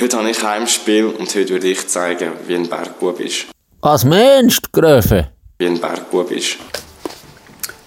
Heute 0.00 0.18
habe 0.18 0.28
ich 0.28 0.42
Heimspiel 0.42 1.06
und 1.06 1.32
heute 1.32 1.50
würde 1.50 1.68
ich 1.68 1.86
zeigen, 1.86 2.32
wie 2.48 2.56
ein 2.56 2.68
Bergbub 2.68 3.20
ist. 3.20 3.46
Was 3.80 4.04
meinst 4.04 4.66
du, 4.66 4.80
Gröfe? 4.80 5.28
Wie 5.58 5.66
ein 5.66 5.80
Bergbub 5.80 6.32
ist. 6.32 6.56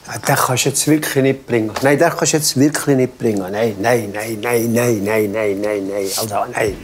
Ja, 0.07 0.17
den 0.17 0.35
kannst 0.37 0.63
du 0.63 0.69
jetzt 0.69 0.87
wirklich 0.87 1.21
nicht 1.21 1.45
bringen. 1.45 1.69
Nein, 1.81 1.99
den 1.99 2.09
kannst 2.09 2.31
du 2.31 2.37
jetzt 2.37 2.57
wirklich 2.57 2.95
nicht 2.95 3.17
bringen. 3.17 3.51
Nein, 3.51 3.75
nein, 3.81 4.09
nein, 4.13 4.39
nein, 4.41 4.71
nein, 4.71 5.03
nein, 5.03 5.31
nein, 5.33 5.61
nein, 5.61 5.87
nein. 5.87 6.09
Also, 6.17 6.45
nein. 6.53 6.77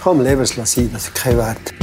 Komm, 0.00 0.20
leben 0.20 0.42
es 0.42 0.50
sein, 0.50 0.90
das 0.92 1.08
ist 1.08 1.14
kein 1.16 1.36
Wert. 1.36 1.74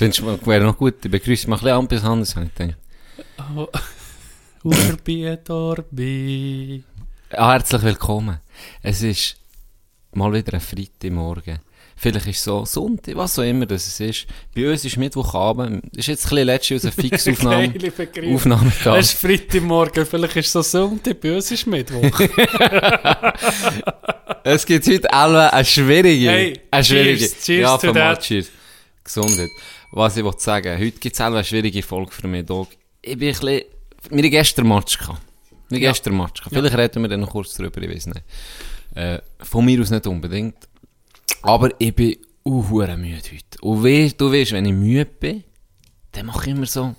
Findest 0.00 0.20
du, 0.20 0.46
wäre 0.46 0.64
noch 0.64 0.78
gut, 0.78 0.94
ich 1.04 1.10
begrüße 1.10 1.46
mal 1.46 1.56
ein 1.56 1.60
bisschen 1.60 1.76
an 1.76 1.86
bis 1.86 2.04
anders, 2.04 2.34
habe 2.34 2.46
ich 2.46 2.54
gedacht. 2.54 2.78
Urbi 4.64 5.26
et 5.26 5.50
Orbi. 5.50 6.82
Ah, 7.32 7.52
herzlich 7.52 7.82
willkommen. 7.82 8.38
Es 8.82 9.02
ist 9.02 9.36
mal 10.12 10.32
wieder 10.32 10.54
ein 10.54 10.60
Freitagmorgen. 10.60 11.58
Vielleicht 11.96 12.28
ist 12.28 12.38
es 12.38 12.44
so 12.44 12.64
Sonntag, 12.64 13.14
was 13.16 13.38
auch 13.38 13.42
immer 13.42 13.66
das 13.66 13.88
es 13.88 14.00
ist. 14.00 14.26
Bei 14.56 14.70
uns 14.70 14.86
ist 14.86 14.96
Mittwochabend. 14.96 15.84
Das 15.92 15.98
ist 15.98 16.06
jetzt 16.06 16.24
ein 16.24 16.30
bisschen 16.30 16.46
letztes 16.46 16.82
Jahr 16.82 16.92
eine 16.94 17.02
Fixaufnahme. 17.02 17.74
Aufnahme 18.34 18.72
Es 18.96 19.12
ist 19.12 19.20
Freitagmorgen, 19.20 20.06
vielleicht 20.06 20.36
ist 20.36 20.46
es 20.46 20.52
so 20.52 20.62
Sonntag, 20.62 21.20
bei 21.20 21.36
uns 21.36 21.50
ist 21.50 21.66
Mittwoch. 21.66 22.20
Es 24.42 24.64
gibt 24.64 24.86
heute 24.86 25.12
alle 25.12 25.52
eine 25.52 25.64
schwierige. 25.66 26.30
Hey, 26.30 26.60
eine 26.70 26.82
schwierige. 26.82 27.18
cheers, 27.18 27.44
cheers 27.44 27.60
ja, 27.60 27.76
to 27.76 27.92
that. 27.92 28.20
cheers. 28.22 28.50
Gesundheit. 29.04 29.50
Was 29.92 30.16
ich 30.16 30.24
wollte 30.24 30.40
sagen, 30.42 30.78
heute 30.78 30.98
gibt 30.98 31.14
es 31.14 31.20
eine 31.20 31.42
schwierige 31.44 31.82
Folge 31.82 32.12
für 32.12 32.28
mich, 32.28 32.46
Dog. 32.46 32.68
Ich 33.02 33.18
bin 33.18 33.28
ein 33.28 33.32
bisschen, 33.40 33.62
wir 34.10 34.22
haben 34.22 34.30
gestern 34.30 34.68
Match 34.68 34.98
gehabt. 34.98 35.20
Wir 35.68 35.78
Ja. 35.78 35.90
gestern 35.90 36.16
Match 36.16 36.40
gehabt. 36.40 36.54
Vielleicht 36.54 36.76
reden 36.76 37.02
wir 37.02 37.08
dann 37.08 37.20
noch 37.20 37.30
kurz 37.30 37.54
drüber, 37.54 37.80
ich 37.82 37.90
weiß 37.90 38.06
nicht. 38.06 38.22
Äh, 38.94 39.18
von 39.40 39.64
mir 39.64 39.80
aus 39.80 39.90
nicht 39.90 40.06
unbedingt. 40.06 40.56
Aber 41.42 41.70
ich 41.78 41.94
bin 41.94 42.16
auch 42.44 42.68
müde 42.70 43.22
heute. 43.32 43.60
Und 43.62 43.84
wei- 43.84 44.12
du 44.16 44.32
weißt, 44.32 44.52
wenn 44.52 44.64
ich 44.66 44.72
müde 44.72 45.04
bin, 45.06 45.44
dann 46.12 46.26
mache 46.26 46.42
ich 46.50 46.56
immer 46.56 46.66
so, 46.66 46.94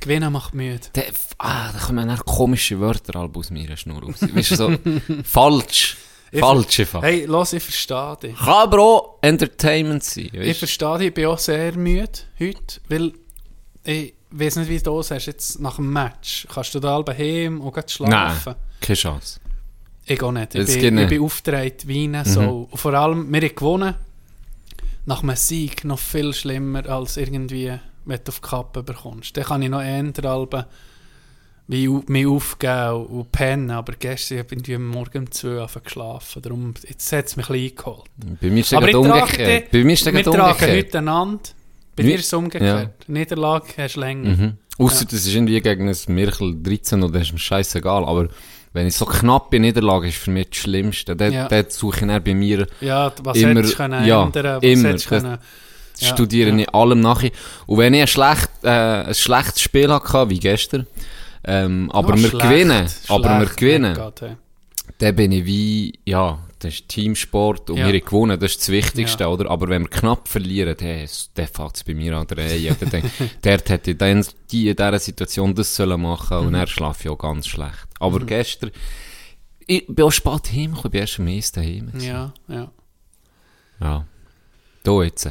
Gewinnen 0.00 0.32
macht 0.32 0.54
müde. 0.54 0.80
dann, 0.92 1.04
ah, 1.38 1.72
da 1.72 1.78
kommen 1.78 2.06
dann 2.08 2.18
komische 2.20 2.78
Wörter 2.80 3.28
aus 3.34 3.50
meiner 3.50 3.76
Schnur 3.76 4.02
raus. 4.02 4.16
Weißt 4.20 4.50
du, 4.52 4.56
so, 4.56 4.78
falsch. 5.24 5.96
Ich 6.30 6.40
Falsch 6.40 6.80
einfach. 6.80 7.02
Hey, 7.02 7.24
los, 7.24 7.52
ich 7.52 7.62
verstehe 7.62 8.16
dich. 8.22 8.36
Kann 8.36 8.48
aber 8.48 8.78
auch 8.80 9.18
Entertainment 9.22 10.04
sein. 10.04 10.30
Ich 10.32 10.40
Weißt? 10.48 10.58
verstehe 10.58 10.98
dich, 10.98 11.08
ich 11.08 11.14
bin 11.14 11.26
auch 11.26 11.38
sehr 11.38 11.76
müde 11.76 12.10
heute, 12.38 12.80
weil 12.88 13.12
ich 13.84 14.14
weiß 14.30 14.56
nicht, 14.56 14.68
wie 14.68 14.78
du 14.78 15.00
es 15.00 15.10
hast, 15.10 15.26
jetzt 15.26 15.60
nach 15.60 15.76
dem 15.76 15.92
Match. 15.92 16.46
Kannst 16.52 16.74
du 16.74 16.80
da 16.80 16.94
halb 16.94 17.08
heim 17.16 17.60
und 17.60 17.90
schlafen? 17.90 18.52
Nein, 18.52 18.56
keine 18.80 18.96
Chance. 18.96 19.40
Ich 20.04 20.22
auch 20.22 20.32
nicht. 20.32 20.54
Ich 20.54 20.66
Das 20.66 20.78
bin, 20.78 20.98
ich 20.98 21.08
bin 21.08 21.22
aufgedreht 21.22 21.86
wie 21.86 22.04
eine 22.04 22.24
so. 22.24 22.68
Und 22.70 22.78
vor 22.78 22.94
allem, 22.94 23.32
wir 23.32 23.40
haben 23.40 23.54
gewonnen. 23.54 23.94
Nach 25.06 25.22
einem 25.22 25.36
Sieg 25.36 25.84
noch 25.84 25.98
viel 25.98 26.34
schlimmer 26.34 26.86
als 26.88 27.16
irgendwie, 27.16 27.78
wenn 28.04 28.20
du 28.24 28.28
auf 28.30 28.40
die 28.40 28.46
Kappe 28.48 28.82
bekommst. 28.82 29.36
Dann 29.36 29.44
kann 29.44 29.62
ich 29.62 29.70
noch 29.70 29.80
eher 29.82 30.12
halb 30.22 30.66
wie 31.68 31.88
au- 31.88 32.02
mich 32.06 32.26
aufgeben 32.26 32.92
und, 32.94 33.06
und 33.06 33.32
pennen. 33.32 33.70
Aber 33.70 33.92
gestern 33.98 34.38
habe 34.38 34.54
ich 34.56 34.78
morgen 34.78 35.18
um 35.18 35.30
2 35.30 35.48
Uhr 35.48 35.68
geschlafen. 35.84 36.42
Darum, 36.42 36.74
jetzt 36.88 37.12
hat 37.12 37.26
es 37.26 37.36
mich 37.36 37.48
ein 37.48 37.52
bisschen 37.52 37.70
eingeholt. 37.78 38.10
Bei 38.40 38.48
mir 38.48 38.60
ist 38.60 38.72
es 38.72 38.94
umgekehrt. 38.94 39.70
Bei 39.70 39.84
mir 39.84 39.92
ist 39.92 40.00
es 40.00 40.06
Wir 40.06 40.12
gerade 40.22 40.36
tragen 40.36 40.52
umgekehrt. 40.52 40.86
heute 40.86 40.98
einander. 40.98 41.40
Bei 41.96 42.02
dir 42.02 42.14
ist 42.16 42.26
es 42.26 42.32
umgekehrt. 42.32 43.08
Niederlage 43.08 43.66
hast 43.76 43.96
du 43.96 44.00
länger. 44.00 44.30
Mhm. 44.36 44.52
Ausser 44.78 45.04
das 45.06 45.14
ist 45.14 45.34
irgendwie 45.34 45.60
gegen 45.60 45.88
ein 45.88 45.96
Mirkel 46.08 46.54
13 46.62 47.02
oder 47.02 47.20
ist 47.20 47.32
mir 47.32 47.38
scheißegal. 47.40 48.04
Aber 48.04 48.28
wenn 48.72 48.86
ich 48.86 48.94
so 48.96 49.04
knapp 49.04 49.52
in 49.52 49.62
Niederlage 49.62 50.08
ist 50.08 50.18
für 50.18 50.30
mich 50.30 50.48
das 50.50 50.58
Schlimmste. 50.58 51.16
Dort, 51.16 51.32
Ja. 51.32 51.48
dort 51.48 51.72
suche 51.72 52.06
ich 52.06 52.22
bei 52.22 52.34
mir, 52.34 52.66
Ja, 52.80 53.12
was 53.24 53.36
Immer- 53.36 53.56
hättest 53.60 53.76
können 53.76 54.06
ja, 54.06 54.22
ändern 54.24 54.56
Was 54.56 54.62
immer. 54.62 54.88
hättest 54.90 55.08
können... 55.08 55.38
Ja, 56.00 56.08
studiere 56.14 56.50
ja. 56.50 56.56
ich 56.58 56.72
allem 56.72 57.00
nachher. 57.00 57.32
Und 57.66 57.78
wenn 57.78 57.92
ich 57.92 58.02
ein, 58.02 58.06
schlecht, 58.06 58.48
äh, 58.62 58.68
ein 58.68 59.14
schlechtes 59.16 59.60
Spiel 59.62 59.92
hatte, 59.92 60.30
wie 60.30 60.38
gestern, 60.38 60.86
ähm, 61.48 61.90
aber 61.92 62.12
Ah, 62.12 62.16
wir 62.16 62.28
schlecht, 62.28 62.42
gewinnen, 62.44 62.88
aber 63.08 63.24
wir 63.40 63.46
schlecht, 63.46 63.56
gewinnen, 63.56 63.98
dann 64.98 65.16
bin 65.16 65.32
ich 65.32 65.44
wie, 65.44 65.98
ja, 66.04 66.38
das 66.60 66.74
ist 66.74 66.88
Teamsport 66.88 67.70
und 67.70 67.76
Ja. 67.78 67.86
wir 67.92 68.00
gewonnen, 68.00 68.38
das 68.40 68.52
ist 68.52 68.60
das 68.62 68.68
Wichtigste, 68.70 69.24
Ja. 69.24 69.28
oder? 69.28 69.48
Aber 69.50 69.68
wenn 69.68 69.82
wir 69.82 69.88
knapp 69.90 70.26
verlieren, 70.26 70.76
dann, 70.76 71.46
fängt 71.46 71.76
es 71.76 71.84
bei 71.84 71.94
mir 71.94 72.16
an 72.16 72.26
der 72.26 72.38
Reihe. 72.38 72.74
Dann 72.74 73.02
Dort 73.42 73.68
hätte 73.68 73.92
ich 73.92 73.98
dann 73.98 74.24
die 74.50 74.68
in 74.68 74.74
dieser 74.76 74.98
Situation 74.98 75.54
das 75.54 75.74
sollen 75.76 76.00
machen 76.02 76.40
Mhm. 76.40 76.46
und 76.48 76.54
er 76.54 76.66
schlafe 76.66 77.02
ich 77.04 77.10
auch 77.10 77.18
ganz 77.18 77.46
schlecht. 77.46 77.86
Aber 78.00 78.18
gestern, 78.20 78.70
ich 79.66 79.86
bin 79.86 80.04
auch 80.04 80.10
spät 80.10 80.50
heimgekommen, 80.52 80.86
ich 80.86 80.90
bin 80.90 81.00
erst 81.00 81.18
am 81.20 81.24
meisten 81.26 81.62
gewesen. 81.62 82.00
Ja, 82.00 82.32
ja. 82.48 82.70
Ja. 83.80 84.04
Da 84.82 85.02
jetzt. 85.04 85.30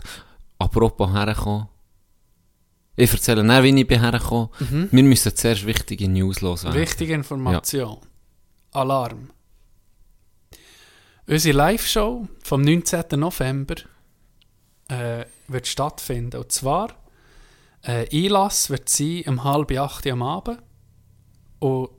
Apropos 0.59 1.11
herkommen. 1.11 1.67
Ich 2.99 3.13
erzähle 3.13 3.43
nicht, 3.43 3.63
wie 3.63 3.79
ich 3.79 3.87
bin 3.87 4.01
hergekommen. 4.01 4.49
Wir 4.91 5.03
müssen 5.03 5.35
zuerst 5.35 5.67
wichtige 5.67 6.09
News 6.09 6.41
loswerden. 6.41 6.81
Wichtige 6.81 7.13
Information. 7.13 7.99
Alarm. 8.71 9.29
Unsere 11.27 11.55
Live-Show 11.55 12.27
vom 12.43 12.61
19. 12.61 13.03
November 13.19 13.75
äh, 14.89 15.25
wird 15.47 15.67
stattfinden. 15.67 16.37
Und 16.37 16.51
zwar, 16.51 16.95
äh, 17.83 18.07
Einlass 18.11 18.71
wird 18.71 18.89
sein 18.89 19.23
um 19.27 19.43
halb 19.43 19.71
acht 19.77 20.05
Uhr 20.07 20.13
am 20.13 20.23
Abend 20.23 20.59
und 21.59 21.89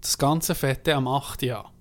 das 0.00 0.18
Ganze 0.18 0.54
fährt 0.54 0.86
dann 0.86 0.98
am 0.98 1.08
8 1.08 1.42
Uhr 1.42 1.64
an. 1.64 1.72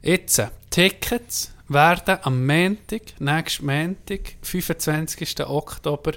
Jetzt, 0.00 0.40
Tickets 0.70 1.52
werden 1.68 2.18
am 2.22 2.46
Montag, 2.46 3.20
nächsten 3.20 3.66
Montag, 3.66 4.36
25. 4.40 5.44
Oktober, 5.46 6.12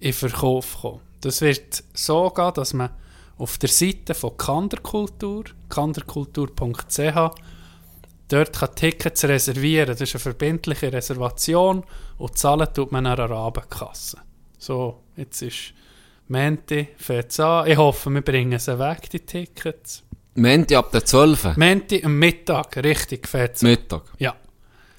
in 0.00 0.12
Verkauf 0.12 0.80
kommen. 0.80 1.00
Das 1.20 1.40
wird 1.40 1.82
so 1.94 2.30
gehen, 2.30 2.52
dass 2.54 2.74
man 2.74 2.90
auf 3.36 3.58
der 3.58 3.68
Seite 3.68 4.14
von 4.14 4.36
Kanderkultur, 4.36 5.44
kanderkultur.ch, 5.68 7.30
dort 8.28 8.58
kann 8.58 8.74
Tickets 8.74 9.24
reservieren. 9.24 9.88
Das 9.88 10.00
ist 10.00 10.14
eine 10.14 10.20
verbindliche 10.20 10.92
Reservation 10.92 11.84
und 12.18 12.38
zahlen 12.38 12.68
tut 12.74 12.92
man 12.92 13.06
an 13.06 13.16
der 13.16 13.30
Abendkasse. 13.30 14.18
So, 14.58 15.02
jetzt 15.16 15.42
ist 15.42 15.72
Menti, 16.26 16.88
fährt 16.96 17.38
an. 17.40 17.68
Ich 17.68 17.76
hoffe, 17.76 18.10
wir 18.10 18.22
bringen 18.22 18.58
sie 18.58 18.78
weg, 18.78 19.08
die 19.10 19.20
Tickets. 19.20 20.02
Menti 20.34 20.76
ab 20.76 20.90
der 20.92 21.04
12. 21.04 21.56
Menti 21.56 22.04
am 22.04 22.18
Mittag, 22.18 22.76
richtig, 22.76 23.26
fährt 23.26 23.62
an. 23.62 23.70
Mittag. 23.70 24.02
Ja. 24.18 24.36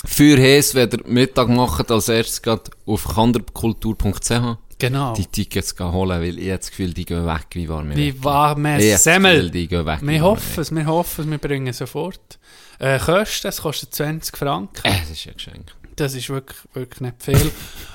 Für 0.06 0.38
Hes, 0.38 0.76
wenn 0.76 0.90
ihr 0.90 1.06
Mittag 1.06 1.50
macht, 1.50 1.92
als 1.92 2.10
erstes 2.10 2.42
geht 2.42 2.72
auf 2.86 3.06
kanderkultur.ch 3.16 4.58
Genau. 4.80 5.14
die 5.14 5.26
Tickets 5.26 5.76
holen, 5.78 6.22
weil 6.22 6.40
ich 6.40 6.50
das 6.50 6.70
Gefühl, 6.70 6.94
die 6.94 7.06
gehen 7.06 7.26
weg 7.26 7.48
wie 7.52 7.68
warme 7.68 7.96
Wie 7.96 8.24
warme 8.24 8.82
Semmel. 8.98 9.36
Gefühl, 9.36 9.52
die 9.52 9.68
gehen 9.68 9.86
weg 9.86 10.00
wie 10.02 10.08
Wir 10.08 10.22
hoffen 10.22 10.62
es, 10.62 10.74
wir 10.74 10.86
hoffen 10.86 11.26
es, 11.26 11.32
wir 11.32 11.38
bringen 11.38 11.74
sofort. 11.74 12.40
Äh, 12.80 12.98
Kosten, 12.98 13.48
es 13.48 13.62
kostet 13.62 13.94
20 13.94 14.38
Franken. 14.38 14.82
Äh, 14.86 15.00
das 15.02 15.12
ist 15.12 15.28
ein 15.28 15.34
Geschenk. 15.34 15.76
Das 15.98 16.16
ist 16.16 16.30
wirklich, 16.30 16.58
wirklich 16.74 17.02
nicht 17.02 17.22
viel. 17.22 17.52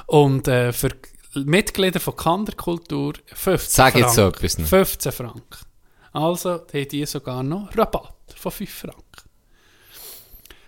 Und 0.07 0.47
äh, 0.47 0.75
für 0.75 0.91
Mitglieder 1.35 2.01
von 2.01 2.17
Kanderkultur 2.17 3.15
15 3.33 3.71
Sag 3.71 3.97
jetzt 3.97 4.15
so 4.15 4.29
etwas 4.29 4.59
noch. 4.59 4.67
15 4.67 5.13
Franken. 5.13 5.59
Also 6.13 6.51
haben 6.51 6.89
die 6.91 7.07
sogar 7.07 7.43
noch 7.43 7.77
Rabatt 7.77 8.15
von 8.37 8.53
5 8.53 8.71
Franken. 8.71 9.01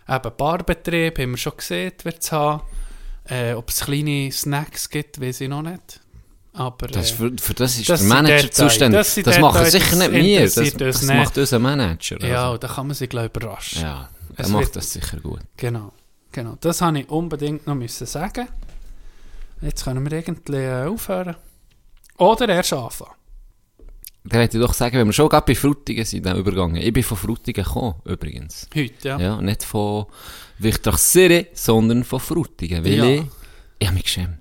Eben 0.08 0.36
Barbetrieb 0.36 1.18
haben 1.18 1.32
wir 1.32 1.36
schon 1.36 1.56
gesehen, 1.56 1.92
wird 2.02 2.22
es 2.22 2.32
haben. 2.32 2.62
Äh, 3.28 3.52
ob 3.54 3.68
es 3.68 3.80
kleine 3.80 4.30
Snacks 4.32 4.88
gibt, 4.88 5.20
weiß 5.20 5.42
ich 5.42 5.48
noch 5.48 5.62
nicht. 5.62 6.00
Aber 6.58 6.86
Das, 6.88 7.10
äh, 7.10 7.14
für, 7.14 7.32
für 7.38 7.54
das 7.54 7.78
ist 7.78 7.88
das 7.88 8.00
der 8.00 8.08
Manager 8.08 8.36
Details. 8.36 8.56
zuständig. 8.56 8.98
Das 9.00 9.14
Das, 9.14 9.38
machen 9.38 9.66
sicher 9.66 9.96
nicht 9.96 10.12
wir, 10.12 10.40
das, 10.40 10.54
das 10.54 11.02
nicht. 11.02 11.14
macht 11.16 11.36
unser 11.38 11.58
Manager. 11.58 12.26
ja, 12.26 12.46
Also. 12.46 12.58
da 12.58 12.68
kann 12.68 12.86
man 12.86 12.96
sich 12.96 13.08
gleich 13.10 13.26
überraschen. 13.26 13.82
Ja, 13.82 14.08
Es 14.36 14.48
macht 14.48 14.64
wird- 14.64 14.76
das 14.76 14.92
sicher 14.92 15.20
gut. 15.20 15.40
Genau, 15.56 15.92
genau. 16.32 16.56
Das 16.60 16.80
habe 16.80 16.98
ich 17.00 17.08
unbedingt 17.10 17.66
noch 17.66 17.74
müssen 17.74 18.06
sagen. 18.06 18.48
Jetzt 19.60 19.84
können 19.84 20.04
wir 20.04 20.12
irgendwie 20.18 20.56
äh, 20.56 20.86
aufhören. 20.86 21.36
Oder 22.18 22.48
erst 22.48 22.72
anfangen. 22.72 23.10
Da 24.24 24.38
hätte 24.38 24.56
ich 24.58 24.62
doch 24.64 24.74
sagen, 24.74 24.96
wenn 24.98 25.06
wir 25.06 25.12
schon 25.12 25.28
gerade 25.28 25.46
bei 25.46 25.54
Frutigen 25.54 26.04
sind, 26.04 26.26
dann 26.26 26.36
übergegangen. 26.38 26.76
Ich 26.82 26.92
bin 26.92 27.02
von 27.04 27.16
Frutigen 27.16 27.62
gekommen, 27.64 27.94
übrigens. 28.04 28.66
Heute, 28.74 29.08
ja. 29.08 29.18
Ja, 29.20 29.40
nicht 29.40 29.62
von 29.62 30.06
Wichtrachsere, 30.58 31.46
sondern 31.54 32.02
von 32.02 32.18
Frutigen. 32.18 32.84
Weil 32.84 32.92
Ja. 32.94 33.04
ich, 33.04 33.22
ich 33.78 33.86
habe 33.86 33.94
mich 33.94 34.04
geschämt. 34.04 34.38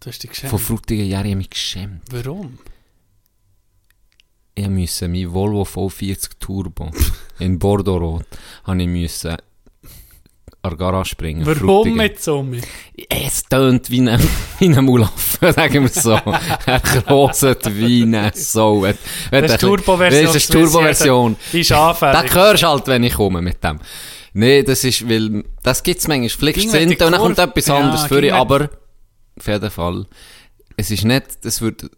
Du 0.00 0.08
hast 0.10 0.22
dich 0.22 0.30
geschämt. 0.30 0.50
Von 0.50 0.58
Frutigen, 0.58 1.06
ja, 1.06 1.20
ich 1.20 1.24
habe 1.26 1.36
mich 1.36 1.50
geschämt. 1.50 2.02
Warum? 2.10 2.58
Ich 4.54 4.68
musste 4.68 5.08
meinen 5.08 5.32
Volvo 5.32 5.62
V40 5.64 6.30
Turbo 6.40 6.90
in 7.38 7.58
Bordeaux 7.58 8.22
habe 8.64 8.82
ich 8.82 8.88
müssen 8.88 9.36
an 10.62 10.70
die 10.72 10.76
Garage 10.78 11.14
bringen. 11.16 11.44
Warum 11.46 11.94
mit 11.94 12.22
Sommer? 12.22 12.56
Es 13.08 13.42
tönt 13.44 13.90
wie 13.90 14.00
ein, 14.08 14.18
wie 14.58 14.66
ein 14.74 14.84
Mulaf, 14.84 15.38
sagen 15.54 15.82
wir 15.82 15.88
so. 15.90 16.12
er 16.66 16.80
kroset 16.80 17.76
wie 17.76 18.02
eine 18.04 18.32
Sau. 18.34 18.84
Das 18.86 18.94
ist 18.94 19.30
der- 19.30 19.58
Turbo-Version, 19.58 20.24
Das 20.24 20.34
ist 20.36 20.48
das 20.48 20.54
Turbo-Version. 20.56 21.36
Die 21.52 21.60
ist 21.60 21.72
anfällig. 21.72 22.34
hörst 22.34 22.62
du 22.62 22.66
halt, 22.68 22.86
wenn 22.86 23.02
ich 23.04 23.14
komme 23.14 23.42
mit 23.42 23.62
dem. 23.62 23.78
Nee, 24.32 24.62
das 24.62 24.84
ist, 24.84 25.08
weil, 25.08 25.44
das 25.62 25.82
gibt's 25.82 26.08
manchmal. 26.08 26.28
Fliegst 26.30 26.60
Ging 26.62 26.72
du 26.72 26.78
hinten 26.78 26.96
die 26.98 27.04
und 27.04 27.12
dann 27.12 27.20
kommt 27.20 27.38
etwas 27.38 27.66
Ja, 27.66 27.76
anderes 27.78 28.04
für 28.04 28.34
aber, 28.34 28.70
auf 29.36 29.46
jeden 29.46 29.70
Fall, 29.70 30.06
es 30.76 30.90
ist 30.90 31.04
nicht, 31.04 31.44
das 31.44 31.60
wird, 31.60 31.90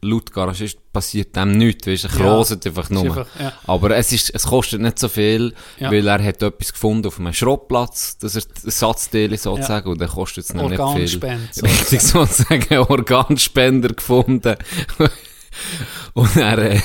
laut 0.00 0.32
Garagist 0.32 0.78
passiert 0.92 1.34
dem 1.34 1.52
nichts, 1.52 1.86
weißt 1.86 2.04
du, 2.04 2.08
er 2.08 2.12
Ja, 2.12 2.18
kroset 2.20 2.66
einfach 2.66 2.88
nur. 2.90 3.04
einfach, 3.04 3.26
ja. 3.40 3.52
Aber 3.66 3.96
es 3.96 4.12
ist, 4.12 4.30
es 4.34 4.44
kostet 4.44 4.80
nicht 4.80 4.98
so 4.98 5.08
viel, 5.08 5.54
Ja. 5.78 5.90
weil 5.90 6.06
er 6.06 6.22
hat 6.22 6.40
etwas 6.42 6.72
gefunden 6.72 7.06
auf 7.08 7.18
einem 7.18 7.32
Schrottplatz, 7.32 8.16
das 8.18 8.36
ist 8.36 8.64
Ersatzteile 8.64 9.36
sozusagen, 9.36 9.88
und 9.90 10.00
dann 10.00 10.08
kostet 10.08 10.44
es 10.44 10.54
noch 10.54 10.68
nicht 10.68 10.76
viel. 10.76 10.84
Organspende, 10.84 11.48
Richtig 11.62 12.00
sozusagen, 12.00 12.78
Organspender 12.78 13.88
gefunden. 13.88 14.56
Und 16.14 16.36
er, 16.36 16.58
äh, 16.58 16.78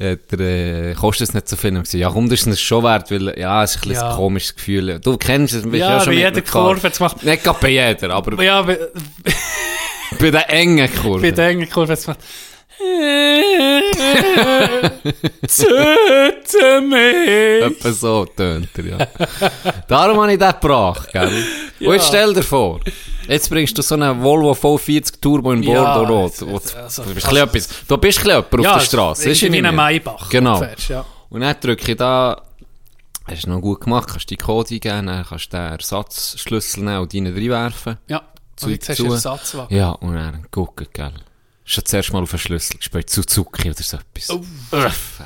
hat 0.00 0.32
er, 0.32 0.90
äh, 0.90 0.94
kostet 0.94 1.28
es 1.28 1.34
nicht 1.34 1.48
so 1.48 1.56
viel. 1.56 1.70
Und 1.76 1.82
gesagt, 1.84 1.94
ja, 2.00 2.10
komm, 2.10 2.28
das 2.28 2.40
ist 2.40 2.46
es 2.46 2.60
schon 2.60 2.82
wert, 2.84 3.10
weil, 3.10 3.38
ja, 3.38 3.62
es 3.62 3.76
ist 3.76 3.86
ein, 3.86 3.92
Ja. 3.92 4.10
ein 4.10 4.16
komisches 4.16 4.54
Gefühl. 4.56 4.98
Du 5.02 5.16
kennst 5.16 5.54
es, 5.54 5.62
bist 5.62 5.76
Ja, 5.76 6.00
schon 6.00 6.14
bei 6.14 6.18
jeder. 6.20 6.40
Kurve, 6.42 6.86
jetzt 6.86 7.00
macht- 7.00 7.22
Nicht 7.22 7.44
gerade 7.44 7.58
bei 7.60 7.68
jeder, 7.70 8.10
aber 8.14 8.42
Ja, 8.42 8.62
bei, 8.62 8.78
bei 10.18 10.30
der 10.30 10.50
engen 10.50 10.88
Kurve. 10.94 11.20
bei 11.20 11.30
der 11.30 11.48
engen 11.48 11.68
Kurve 11.68 11.92
jetzt 11.92 12.06
macht 12.08 12.18
Töte 15.46 16.80
mich! 16.82 17.62
Etwa 17.78 17.92
so 17.92 18.24
tönt 18.26 18.68
er, 18.78 18.84
ja. 18.84 18.98
Darum 19.88 20.20
habe 20.20 20.32
ich 20.32 20.38
den 20.38 20.50
gebracht, 20.52 21.08
gell? 21.12 21.28
Und 21.80 21.92
jetzt 21.94 22.08
stell 22.08 22.32
dir 22.34 22.42
vor, 22.42 22.80
jetzt 23.28 23.48
bringst 23.50 23.76
du 23.76 23.82
so 23.82 23.94
einen 23.94 24.22
Volvo 24.22 24.52
V40 24.52 25.20
Turbo 25.20 25.52
in 25.52 25.62
Ja, 25.62 25.96
Bordeaux 25.96 26.40
Rot. 26.42 26.52
jetzt- 26.52 26.76
also- 26.76 27.02
du 27.04 27.14
bist 27.14 27.26
bisschen 27.28 27.42
etwas, 27.48 27.68
du 27.88 27.96
bist 27.98 28.24
jemand 28.24 28.54
auf 28.54 28.60
der 28.74 28.80
Straße. 28.80 29.30
Ist 29.30 29.42
wie 29.42 29.58
ein 29.64 29.74
Maybach. 29.74 30.28
Genau. 30.28 30.58
Fährst, 30.58 30.88
ja. 30.88 31.04
Und 31.30 31.40
dann 31.40 31.56
drücke 31.60 31.92
ich 31.92 31.96
da, 31.98 32.40
hast 33.26 33.44
du 33.46 33.50
noch 33.50 33.60
gut 33.60 33.80
gemacht, 33.82 34.08
kannst 34.10 34.30
du 34.30 34.34
die 34.36 34.42
Code 34.42 34.74
eingeben, 34.74 35.06
dann 35.06 35.24
kannst 35.24 35.52
du 35.52 35.56
den 35.56 35.72
Ersatzschlüssel 35.72 36.82
nehmen 36.84 36.98
und 36.98 37.14
rein 37.14 37.26
reinwerfen. 37.26 37.98
ja. 38.08 38.22
Und 38.62 38.70
jetzt 38.70 38.88
hast 38.90 38.98
du 39.00 39.06
Ersatzwagen. 39.10 39.76
Ja, 39.76 39.90
und 39.90 40.14
dann 40.14 40.46
gucken, 40.52 40.86
gell. 40.92 41.10
Schon 41.64 41.84
zuerst 41.84 42.12
mal 42.12 42.22
auf 42.22 42.30
den 42.30 42.38
Schlüssel 42.40 42.76
gespielt, 42.76 43.08
Suzuki 43.08 43.70
oder 43.70 43.82
so 43.82 43.96
etwas. 43.96 44.30
Oh. 44.30 44.44
Uff, 44.76 45.20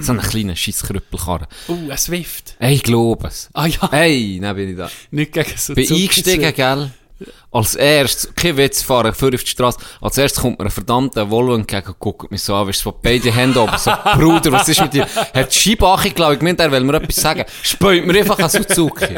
so 0.00 0.12
einen 0.12 0.22
kleinen 0.22 0.56
Scheisskrüppelkarren. 0.56 1.46
Uh, 1.68 1.90
ein 1.90 1.98
Swift. 1.98 2.56
Ey, 2.58 2.74
ich 2.74 2.82
glaube 2.82 3.28
es. 3.28 3.50
Ah 3.52 3.66
ja, 3.66 3.90
Hey, 3.90 4.38
dann 4.40 4.56
bin 4.56 4.70
ich 4.70 4.76
da. 4.76 4.90
nicht 5.10 5.32
gegen 5.32 5.52
so 5.56 5.74
Bin 5.74 5.90
eingestiegen, 5.92 6.54
gell? 6.54 6.90
Als 7.52 7.76
erstes, 7.76 8.34
kein 8.34 8.56
Witz, 8.56 8.82
fahren 8.82 9.14
vor 9.14 9.32
auf 9.32 9.44
die 9.44 9.50
Straße. 9.50 9.78
Als 10.00 10.18
erstes 10.18 10.42
kommt 10.42 10.58
mir 10.58 10.64
ein 10.64 10.70
verdammter 10.70 11.30
Volvo 11.30 11.54
entgegen 11.54 11.86
und 11.86 12.00
guckt 12.00 12.30
mich 12.30 12.42
so 12.42 12.54
an, 12.56 12.66
weißt 12.66 12.80
du, 12.80 12.90
so 12.90 12.98
beide 13.00 13.30
Hände 13.30 13.60
oben, 13.60 13.78
so, 13.78 13.92
Bruder, 14.16 14.50
was 14.50 14.68
ist 14.68 14.80
mit 14.80 14.94
dir? 14.94 15.06
Hat 15.06 15.54
die 15.54 15.58
Scheibe 15.58 15.86
angelegt, 15.86 16.40
gemeint, 16.40 16.58
er 16.60 16.72
will 16.72 16.80
mir 16.80 16.94
etwas 16.94 17.16
sagen. 17.16 17.44
Späut 17.62 18.04
mir 18.04 18.18
einfach 18.18 18.38
an 18.40 18.50
Suzuki. 18.50 19.16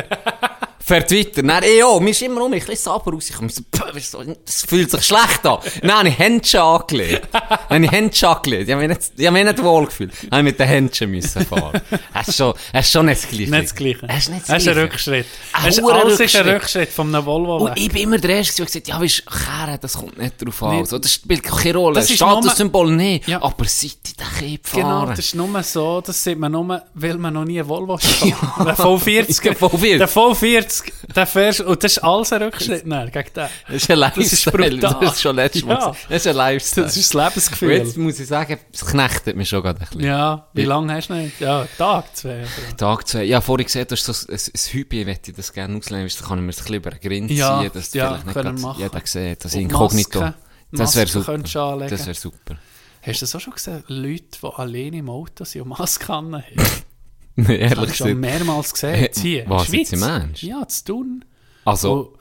Fährt 0.89 1.11
weiter. 1.11 1.43
Dann, 1.43 1.65
ey, 1.65 1.83
oh, 1.83 1.99
mir 1.99 2.11
ist 2.11 2.23
immer 2.23 2.43
um, 2.45 2.53
ein 2.53 2.61
bisschen 2.61 2.77
sauber 2.77 3.13
rausgekommen. 3.13 3.51
Ich 3.51 3.57
so, 3.57 3.63
weißt 3.95 4.15
du, 4.15 4.37
das 4.45 4.63
fühlt 4.69 4.89
sich 4.89 5.03
schlecht 5.05 5.45
an. 5.45 5.59
Dann 5.83 5.93
habe 5.93 6.09
ich 6.11 6.17
Händchen 6.17 6.61
angelegt. 6.61 7.27
Dann 7.33 7.43
habe 7.69 7.85
ich 7.87 7.91
Händchen 7.91 8.29
angelegt. 8.29 8.69
Ich 8.69 8.73
habe 8.75 8.87
mich 8.87 8.97
nicht, 8.97 9.13
ich 9.17 9.27
habe 9.27 9.37
mich 9.37 9.45
nicht 9.47 9.65
wohl 9.65 9.87
gefühlt. 9.87 10.13
Dann 10.23 10.31
habe 10.31 10.41
ich 10.43 10.45
mit 10.53 10.61
den 10.61 10.69
Händchen 10.69 11.11
müssen 11.11 11.45
fahren. 11.45 11.81
Das 12.15 12.29
ist 12.29 12.37
schon, 12.37 12.55
das 12.73 12.87
ist 12.87 12.93
schon 12.93 13.07
nicht 13.07 13.23
das 13.23 13.29
Gleiche. 13.31 13.51
Nicht 13.51 13.65
das 13.65 13.75
Gleiche. 13.75 14.07
Das 14.07 14.17
ist 14.19 14.29
nicht 14.31 14.41
das 14.43 14.47
Das 14.49 14.63
ist 14.63 14.69
ein 14.69 14.75
Gleiche. 14.75 14.83
Rückschritt. 14.93 15.27
Ein 15.53 15.65
Das 15.67 15.79
ist 15.79 15.85
alles 15.85 16.21
ist 16.21 16.21
ein 16.21 16.43
Rückschritt. 16.43 16.55
Rückschritt 16.63 16.89
von 16.91 17.15
einem 17.15 17.27
Volvo 17.27 17.57
Und 17.57 17.77
ich 17.79 17.89
bin 17.91 18.03
immer 18.03 18.19
der 18.19 18.31
Erste, 18.37 18.57
der 18.57 18.67
gesagt 18.67 18.87
hat, 18.89 18.95
ja, 18.95 19.01
weißt 19.03 19.23
du, 19.27 19.31
Kehren, 19.31 19.79
das 19.81 19.93
kommt 19.95 20.19
nicht 20.19 20.35
drauf 20.45 20.63
an. 20.63 20.71
Nee. 20.75 20.79
Also, 20.81 20.99
das 21.01 21.13
spielt 21.13 21.43
keine 21.43 21.79
Rolle. 21.79 21.95
Das 21.97 22.09
ist 22.11 22.17
Statussymbol 22.17 22.93
nicht. 22.93 23.27
Ja. 23.29 23.43
Aber 23.43 23.65
seit 23.65 23.85
ich 23.85 23.99
den 24.17 24.27
Kind 24.39 24.73
Genau, 24.73 24.87
fahren. 24.89 25.09
das 25.11 25.19
ist 25.19 25.35
nur 25.35 25.63
so, 25.65 26.01
das 26.01 26.23
sieht 26.23 26.39
man 26.39 26.53
nur, 26.53 26.81
weil 26.95 27.19
man 27.19 27.35
noch 27.35 27.45
nie 27.45 27.59
einen 27.59 27.69
Volvo 27.69 27.99
Der 28.25 28.77
V40, 28.77 29.43
Der 29.43 29.57
V40. 29.57 29.99
der 29.99 30.09
V40, 30.09 30.76
der 31.15 31.27
fährst, 31.27 31.61
und 31.61 31.83
das 31.83 31.93
ist 31.93 31.99
alles 32.05 32.33
ein 32.33 32.43
Rückschritt 32.43 32.87
nein, 32.87 33.11
gegen 33.11 33.33
den. 33.35 33.49
Das 33.69 33.77
ist 33.77 33.91
ein 33.91 34.01
Das 34.01 34.17
ist 34.33 34.47
Lifestyle. 34.47 34.79
Das 35.01 35.13
ist 35.15 35.23
schon 35.23 35.37
letztes 35.37 35.65
Mal. 35.65 35.75
Ja. 35.75 35.97
Das 36.09 36.17
ist 36.17 36.27
ein 36.27 36.37
Lifestyle. 36.37 36.87
Das 36.87 36.97
ist 36.97 37.15
das 37.15 37.15
Und 37.15 37.25
Lebensgefühl. 37.25 37.71
jetzt 37.73 37.97
muss 37.97 38.21
ich 38.21 38.27
sagen, 38.27 38.59
es 38.73 38.85
knechtet 38.87 39.37
mich 39.37 39.49
schon 39.49 39.63
gerade 39.63 39.81
ein 39.81 39.87
bisschen. 39.87 40.05
Ja, 40.05 40.49
wie 40.53 40.65
lange 40.65 40.93
hast 40.95 41.09
du 41.09 41.15
nicht? 41.15 41.41
Ja, 41.41 41.67
Tag, 41.79 42.17
zwei. 42.17 42.41
oder? 42.41 42.77
Tag 42.77 43.09
zwei. 43.09 43.25
Ja, 43.25 43.41
vorhin 43.41 43.67
gesehen, 43.67 43.87
du 43.89 43.93
hast 43.97 44.05
so 44.05 44.33
ein, 44.33 44.35
ein 44.39 44.73
Hübi, 44.73 45.01
ich 45.01 45.07
möchte 45.07 45.33
das 45.33 45.53
gerne 45.53 45.79
du, 45.79 45.81
da 45.81 45.97
kann 45.97 46.05
ich 46.05 46.11
mir 46.11 46.13
das 46.13 46.27
ein 46.27 46.45
bisschen 46.47 46.75
über 46.75 46.91
den 46.91 47.01
Grind 47.01 47.31
Ja, 47.31 47.61
ziehen, 47.61 47.71
dass 47.73 47.93
ja, 47.95 48.19
vielleicht 48.23 48.27
nicht 48.47 48.61
grad 48.63 48.77
jeder 48.79 49.01
sieht, 49.05 49.45
das 49.45 49.55
Und 49.55 49.61
Inkognito. 49.61 50.33
Das 50.73 50.97
wäre 50.97 51.07
super. 51.07 51.39
Das 51.39 52.07
wäre 52.07 52.15
super. 52.15 52.57
Hast 53.03 53.21
du 53.21 53.25
das 53.25 53.37
auch 53.37 53.41
schon 53.41 53.53
gesehen? 53.53 53.85
Leute, 53.87 54.25
die 54.43 54.47
alleine 54.47 54.97
im 54.99 55.09
Auto 55.09 55.45
sind 55.45 55.63
und 55.63 55.79
Masken 55.79 56.09
haben? 56.09 56.43
Nee, 57.37 57.45
Habe 57.47 57.55
ehrlich 57.55 57.91
ich 57.91 57.97
schon 57.97 58.07
gesagt. 58.21 58.21
mehrmals 58.21 58.73
gesehen. 58.73 59.01
Jetzt 59.01 59.21
hier, 59.21 59.45
was, 59.49 59.71
der 59.71 59.79
jetzt 59.81 59.89
Schweiz. 59.91 60.03
Ernst? 60.03 60.43
Ja, 60.43 60.67
zu 60.69 60.85
tun. 60.85 61.25
Also, 61.65 62.15
Oh, 62.15 62.19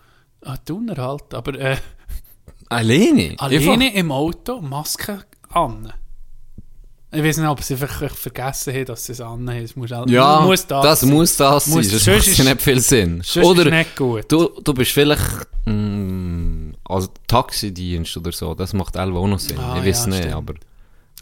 ah, 0.48 0.58
Thuner 0.58 0.96
halt, 0.98 1.34
aber 1.34 1.54
äh, 1.60 1.78
alleine? 2.70 3.36
alleine 3.38 3.94
im 3.96 4.12
Auto 4.12 4.60
Maske 4.62 5.24
an. 5.50 5.92
Ich 7.12 7.24
weiß 7.24 7.38
nicht, 7.38 7.48
ob 7.48 7.62
sie 7.63 7.75
einfach 7.75 8.13
vergessen 8.13 8.74
haben, 8.74 8.86
dass 8.86 9.06
sie 9.06 9.13
es 9.13 9.22
an 9.22 9.48
haben. 9.50 9.63
Es 9.63 9.75
muss, 9.78 9.92
halt, 9.92 10.10
Ja, 10.10 10.42
muss 10.42 10.68
das, 10.68 10.84
das 10.84 11.00
sein. 11.01 11.10
muss 11.12 11.38
das 11.38 11.68
Muss- 11.68 11.89
sein, 11.89 12.00
sonst 12.00 12.06
sonst 12.06 12.28
macht 12.28 12.39
ist- 12.39 12.44
nicht 12.46 12.62
viel 12.62 12.80
Sinn. 12.82 13.24
Oder 13.44 13.70
nicht 13.72 13.96
gut. 13.96 14.25
du, 14.30 14.50
du 14.62 14.74
bist 14.74 14.92
vielleicht 14.92 15.48
mm, 15.66 16.72
also 16.84 17.08
Taxidienst 17.28 18.18
oder 18.18 18.32
so, 18.34 18.54
das 18.54 18.74
macht 18.74 18.98
auch 18.98 19.28
noch 19.28 19.39
Sinn. 19.39 19.58
Ah, 19.60 19.78
ich 19.80 19.86
weiß 19.86 20.01
ja, 20.01 20.08
nicht, 20.08 20.18
stimmt. 20.20 20.34
aber, 20.36 20.54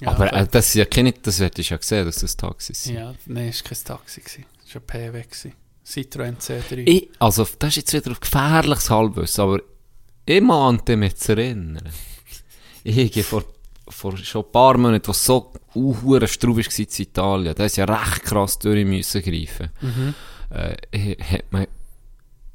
Ja, 0.01 0.09
aber 0.09 0.27
okay. 0.27 0.41
äh, 0.43 0.47
das 0.49 0.67
ist 0.67 0.73
ja 0.75 0.85
keine, 0.85 1.13
das 1.13 1.39
hätte 1.39 1.61
ich 1.61 1.69
ja 1.69 1.77
gesehen, 1.77 2.05
dass 2.05 2.17
das 2.17 2.35
Taxis 2.35 2.83
sind. 2.83 2.95
Ja, 2.95 3.13
nein, 3.25 3.49
es 3.49 3.63
war 3.63 3.69
kein 3.71 3.83
Taxi. 3.83 4.21
gewesen. 4.21 4.45
Es 4.67 4.75
war 4.75 4.81
ein 4.81 4.85
PW. 4.87 5.21
gewesen. 5.21 5.53
Citroën 5.85 6.37
C3. 6.39 6.83
Ich, 6.87 7.09
also, 7.19 7.47
das 7.59 7.69
ist 7.69 7.75
jetzt 7.75 7.93
wieder 7.93 8.11
auf 8.11 8.19
gefährliches 8.19 8.89
Halbwissen, 8.89 9.43
aber 9.43 9.59
ich 10.25 10.41
meinte 10.41 10.95
mich 10.95 11.15
zu 11.17 11.33
erinnern. 11.33 11.89
Ich 12.85 13.11
gehe 13.11 13.23
vor, 13.23 13.43
vor 13.87 14.17
schon 14.17 14.43
ein 14.45 14.51
paar 14.51 14.77
Monaten, 14.77 15.07
was 15.07 15.23
so 15.25 15.51
uh, 15.75 16.25
Strub 16.27 16.57
war 16.57 16.63
in 16.79 16.87
Italien, 16.97 17.55
da 17.55 17.65
ist 17.65 17.77
ja 17.77 17.85
recht 17.85 18.23
krass 18.23 18.59
durch 18.59 18.85
müssen 18.85 19.21
greifen. 19.21 19.69
Mhm. 19.81 20.13
Äh, 20.49 21.15
hat 21.21 21.51
man 21.51 21.67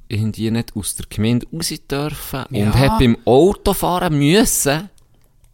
irgendwie 0.08 0.50
nicht 0.50 0.74
aus 0.74 0.94
der 0.94 1.06
Gemeinde 1.08 1.46
raus 1.52 1.72
dürfen 1.90 2.44
Ja. 2.50 2.66
und 2.66 2.74
hat 2.74 2.98
beim 2.98 3.16
Autofahren 3.24 4.18
müssen 4.18 4.88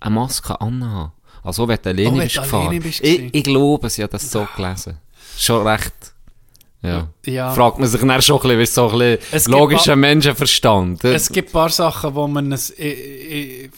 eine 0.00 0.14
Maske 0.14 0.60
anhaben. 0.60 1.12
Also, 1.44 1.68
wenn 1.68 1.78
du 1.82 1.90
alleine 1.90 2.10
Oh, 2.10 2.20
bist 2.22 2.34
gefahren. 2.36 2.80
bist 2.80 3.00
ich, 3.04 3.32
ich 3.32 3.44
glaube, 3.44 3.88
sie 3.90 4.02
hat 4.02 4.12
das 4.14 4.30
so 4.30 4.46
gelesen. 4.56 4.96
Schon 5.38 5.66
recht. 5.66 5.92
Ja. 6.82 7.08
Ja. 7.24 7.52
Fragt 7.54 7.78
man 7.78 7.88
sich 7.88 8.00
dann 8.00 8.20
schon 8.20 8.36
ein 8.42 8.42
bisschen, 8.42 8.58
wie 8.58 8.66
so 8.66 8.90
ein 8.90 9.18
bisschen 9.32 9.52
logischer 9.52 9.96
Menschenverstand. 9.96 11.02
Es 11.04 11.30
gibt 11.30 11.48
ein 11.48 11.52
paar 11.52 11.70
Sachen, 11.70 12.14
wo 12.14 12.26
man 12.28 12.52
es, 12.52 12.74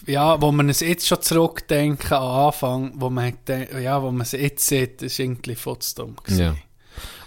ja, 0.06 0.40
wo 0.40 0.50
man 0.50 0.68
es 0.68 0.80
jetzt 0.80 1.06
schon 1.06 1.22
zurückdenken 1.22 2.12
an 2.16 2.22
Anfang, 2.46 2.92
wo 2.96 3.08
man, 3.10 3.32
ja, 3.80 4.02
wo 4.02 4.10
man 4.10 4.22
es 4.22 4.32
jetzt 4.32 4.66
sieht, 4.66 5.02
ist 5.02 5.18
irgendwie 5.20 5.54
futzdumm 5.54 6.16
gewesen. 6.16 6.40
ja. 6.40 6.54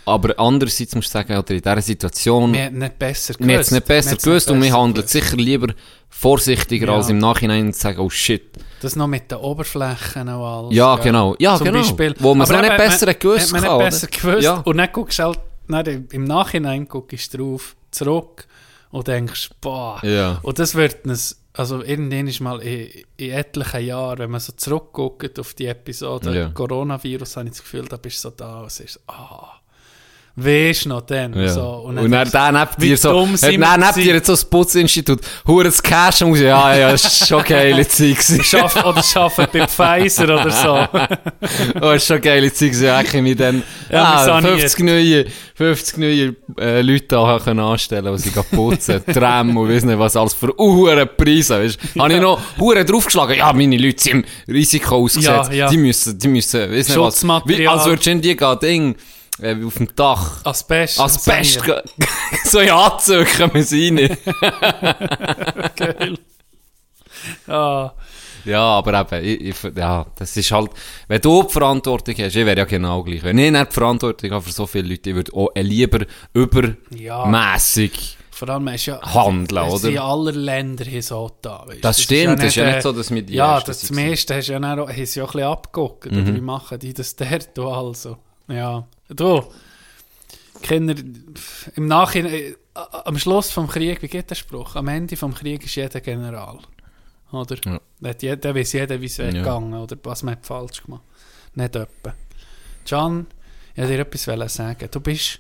Aber 0.06 0.40
andererseits 0.40 0.96
musst 0.96 1.10
du 1.10 1.12
sagen, 1.14 1.38
oder 1.38 1.52
in 1.52 1.62
dieser 1.62 1.82
Situation, 1.82 2.52
Wir 2.52 2.62
hätten 2.62 2.80
nicht 2.80 2.98
besser 2.98 3.34
gewusst. 3.36 3.48
wir 3.48 3.54
haben 3.56 3.62
es 3.62 3.72
nicht 3.72 3.86
besser 3.88 4.16
gewusst 4.16 4.50
und 4.50 4.62
wir 4.62 4.74
handeln 4.74 5.08
sicher 5.08 5.38
lieber 5.38 5.74
vorsichtiger, 6.10 6.88
Ja. 6.88 6.96
als 6.96 7.10
im 7.10 7.20
Nachhinein 7.20 7.72
zu 7.74 7.80
sagen, 7.80 8.00
oh 8.00 8.10
shit. 8.10 8.44
Das 8.82 8.96
noch 8.96 9.08
mit 9.08 9.30
den 9.30 9.38
Oberflächen 9.40 10.22
und 10.24 10.30
alles. 10.30 10.76
Ja, 10.76 10.96
genau. 10.98 11.36
Ja, 11.40 11.58
Zum 11.58 11.66
genau. 11.66 11.80
Beispiel. 11.80 12.16
Wo 12.20 12.34
man 12.34 12.46
es 12.46 12.50
noch 12.50 12.62
nicht 12.62 12.78
besser 12.78 13.06
man- 13.08 13.20
gewusst 13.20 13.54
hat 13.54 13.62
man 13.62 13.62
nicht 13.80 13.80
besser 13.90 14.08
gewusst. 14.08 14.44
Ja. 14.44 14.58
Und 14.60 14.78
dann 14.78 14.90
guckst 14.92 15.20
du 15.20 15.24
halt 15.24 15.40
dann 15.68 16.08
im 16.12 16.24
Nachhinein 16.24 16.88
guckst 16.88 17.34
du 17.34 17.38
drauf, 17.38 17.76
zurück 17.92 18.48
und 18.92 19.08
denkst, 19.08 19.52
boah. 19.62 20.00
Ja. 20.04 20.40
Und 20.42 20.58
das 20.60 20.74
wird 20.76 21.06
uns, 21.06 21.40
also 21.54 21.84
irgendwann 21.84 22.28
ist 22.28 22.40
mal 22.40 22.60
in, 22.62 22.90
in 23.18 23.32
etlichen 23.32 23.86
Jahren, 23.86 24.18
wenn 24.20 24.32
man 24.32 24.40
so 24.40 24.54
zurückguckt 24.54 25.38
auf 25.40 25.54
die 25.54 25.68
Episode 25.68 26.36
Ja. 26.36 26.50
Coronavirus, 26.50 27.38
habe 27.38 27.46
ich 27.48 27.52
das 27.54 27.62
Gefühl, 27.62 27.86
da 27.88 27.98
bist 27.98 28.24
du 28.24 28.30
so 28.30 28.36
da 28.36 28.62
und 28.62 28.72
sagst, 28.72 29.00
ah, 29.08 29.59
weisst 30.44 30.86
noch 30.86 31.02
dann? 31.02 31.34
Ja. 31.34 31.50
So, 31.50 31.62
und 31.86 31.96
dann, 31.96 32.12
denkst 32.12 32.32
du, 32.32 32.38
dann 32.38 32.54
neben 32.56 32.82
dir 32.82 32.98
so, 32.98 33.28
dann 33.42 33.80
neben 33.80 33.94
dir 33.96 34.14
jetzt 34.16 34.28
so 34.28 34.34
das 34.34 34.46
Putzinstitut, 34.46 35.20
hure 35.48 35.66
das 35.66 35.82
Cash 35.82 36.22
und 36.22 36.36
ja, 36.36 36.76
ja, 36.76 36.92
das 36.92 37.06
ist 37.06 37.28
schon 37.28 37.44
geile 37.44 37.88
Zeit. 37.88 38.18
Schaff, 38.44 38.76
oder 38.86 39.04
arbeiten 39.16 39.48
bei 39.52 39.68
Pfizer 39.68 40.24
oder 40.26 40.52
so. 40.52 40.88
Oh, 41.76 41.92
das 41.94 41.96
ist 41.98 42.08
schon 42.08 42.22
geile 42.22 42.52
Zeit 42.52 42.70
gewesen, 42.72 42.86
ja, 42.86 43.02
ich 43.02 43.14
mich 43.14 43.36
dann, 43.36 43.64
Ja, 43.92 44.04
ah, 44.04 44.18
wir 44.18 44.26
saniert. 44.26 44.60
50 44.62 44.86
neue, 44.86 45.26
50 45.56 45.98
neue, 45.98 46.36
äh, 46.60 46.82
Leute 46.82 47.06
da 47.08 47.40
können 47.44 47.60
anstellen, 47.60 48.16
die 48.16 48.22
sie 48.22 48.32
gehen 48.32 48.44
putzen, 48.52 49.02
Tram 49.14 49.56
und 49.56 49.70
weiss 49.70 49.84
nicht 49.84 50.00
was 50.00 50.16
alles 50.16 50.34
für 50.34 50.54
hure 50.58 51.06
Preise, 51.06 51.60
weißt 51.60 51.80
du. 51.96 52.02
Habe 52.02 52.14
ich 52.14 52.22
noch 52.22 52.40
hure 52.60 52.84
draufgeschlagen, 52.86 53.38
ja, 53.38 53.52
meine 53.54 53.78
Leute 53.78 54.02
sind 54.02 54.26
im 54.48 54.54
Risiko 54.54 54.96
ausgesetzt, 54.98 55.52
Ja, 55.52 55.58
ja. 55.58 55.70
die 55.70 55.78
müssen, 55.78 56.18
die 56.18 56.28
müssen, 56.28 56.72
weiss 56.72 56.90
nicht 56.90 56.98
was, 57.00 57.26
wie, 57.46 57.68
als 57.68 57.86
würdest 57.86 58.06
du 58.06 58.12
in 58.12 58.22
die 58.22 58.36
gehen, 58.36 58.60
Ding, 58.62 58.96
äh, 59.42 59.56
auf 59.64 59.76
dem 59.76 59.94
Dach, 59.96 60.46
Asbest. 60.46 61.00
als 61.00 61.24
Best, 61.24 61.60
sanieren. 61.60 61.82
so 62.46 62.60
in 62.60 62.70
Anzüge 62.70 63.26
kommen 63.38 63.64
sie 63.64 63.90
rein. 63.90 64.18
Geil. 65.76 66.18
Ah, 67.48 67.92
Ja, 68.46 68.62
aber 68.62 69.02
eben, 69.02 69.26
ich, 69.26 69.42
ich, 69.66 69.76
ja, 69.76 70.06
das 70.16 70.38
ist 70.38 70.52
halt, 70.52 70.72
wenn 71.08 71.22
du 71.22 71.44
die 71.44 71.52
Verantwortung 71.52 72.16
hast, 72.20 72.36
ich 72.36 72.46
wäre 72.46 72.58
ja 72.58 72.66
genau 72.66 73.04
gleich. 73.04 73.24
Wenn 73.24 73.38
ich 73.38 73.52
nicht 73.52 73.70
die 73.70 73.74
Verantwortung 73.74 74.32
habe 74.32 74.44
für 74.44 74.52
so 74.52 74.66
viele 74.68 74.90
Leute, 74.90 75.10
ich 75.10 75.16
würde 75.16 75.34
auch 75.34 75.50
lieber 75.56 76.06
übermässig 76.34 78.18
vor 78.40 78.48
allem 78.48 78.70
ist 78.70 78.86
ja... 78.86 79.02
handeln, 79.02 79.78
sind 79.78 79.92
oder? 79.98 80.04
alle 80.06 80.32
Länder 80.32 80.86
hier 80.86 81.04
so 81.04 81.30
da. 81.42 81.66
Weißt. 81.68 81.84
Das 81.84 81.98
ist 81.98 82.06
stimmt, 82.06 82.40
das 82.40 82.46
ist 82.46 82.56
ja 82.56 82.72
nicht 82.72 82.84
so, 82.84 82.94
dass 82.94 83.12
wir 83.12 83.22
die 83.22 83.34
Ja, 83.34 83.60
das. 83.60 83.90
Mhm. 83.90 83.98
meiste 83.98 84.34
hast 84.34 84.48
du 84.48 84.54
ja 84.54 84.60
auch, 84.82 84.90
sie 84.90 85.20
ja 85.20 85.26
ein 85.26 85.32
bisschen 85.32 85.44
abgeguckt. 85.44 86.08
Oder 86.08 86.34
wie 86.34 86.40
machen 86.40 86.80
die 86.80 86.94
das 86.94 87.18
dort 87.18 87.60
auch 87.60 87.88
also? 87.88 88.18
Ja. 88.50 88.88
Du, 89.10 89.44
Kinder, 90.62 90.96
im 91.76 91.88
Nachhinein, 91.88 92.34
äh, 92.34 92.54
am 92.74 93.18
Schluss 93.18 93.52
vom 93.52 93.68
Krieg, 93.68 94.02
wie 94.02 94.08
geht 94.08 94.30
der 94.30 94.36
Spruch? 94.36 94.76
Am 94.76 94.88
Ende 94.88 95.16
vom 95.18 95.34
Krieg 95.34 95.64
ist 95.66 95.76
jeder 95.76 96.02
General. 96.02 96.60
Oder? 97.32 97.58
Ja. 97.66 97.80
Hat 98.10 98.22
jeder, 98.24 98.56
weiss 98.56 98.74
jeder, 98.74 99.00
wie 99.00 99.06
es 99.06 99.18
Ja. 99.18 99.30
gegangen 99.30 99.74
oder 99.74 99.96
was 100.04 100.24
man 100.24 100.36
hat 100.36 100.46
falsch 100.46 100.84
gemacht 100.84 101.04
Nicht 101.54 101.76
etwa. 101.76 102.14
Can, 102.88 103.28
ich 103.74 103.78
wollte 103.84 103.94
dir 103.94 104.00
etwas 104.00 104.54
sagen. 104.56 104.90
Du 104.92 105.00
bist 105.00 105.40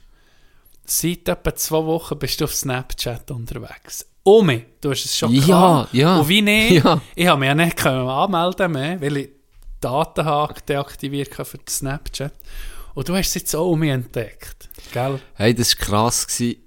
seit 0.85 1.27
etwa 1.27 1.55
zwei 1.55 1.83
Wochen 1.85 2.17
bist 2.19 2.39
du 2.39 2.45
auf 2.45 2.53
Snapchat 2.53 3.31
unterwegs. 3.31 4.05
Omi, 4.23 4.65
du 4.81 4.91
hast 4.91 5.05
es 5.05 5.17
schon 5.17 5.31
Ja, 5.33 5.45
gehabt. 5.45 5.93
ja. 5.93 6.17
Und 6.19 6.27
wie 6.29 6.41
nicht, 6.41 6.71
Ja. 6.83 7.01
ich 7.15 7.27
habe 7.27 7.39
mich 7.39 7.47
ja 7.47 7.55
nicht 7.55 7.77
können 7.77 8.07
anmelden 8.07 8.71
mehr, 8.71 9.01
weil 9.01 9.17
ich 9.17 9.29
Daten 9.81 10.25
habe 10.25 10.53
deaktiviert 10.67 11.33
habe 11.37 11.45
für 11.45 11.59
Snapchat. 11.67 12.33
Und 12.99 13.07
du 13.07 13.15
hast 13.15 13.29
es 13.29 13.35
jetzt 13.35 13.55
auch 13.55 13.71
um 13.71 13.79
mich 13.79 13.91
entdeckt. 13.91 14.67
Gell? 14.91 15.21
Hey, 15.35 15.53
das 15.53 15.73
war 15.79 15.85
krass 15.85 16.27
gewesen. 16.27 16.57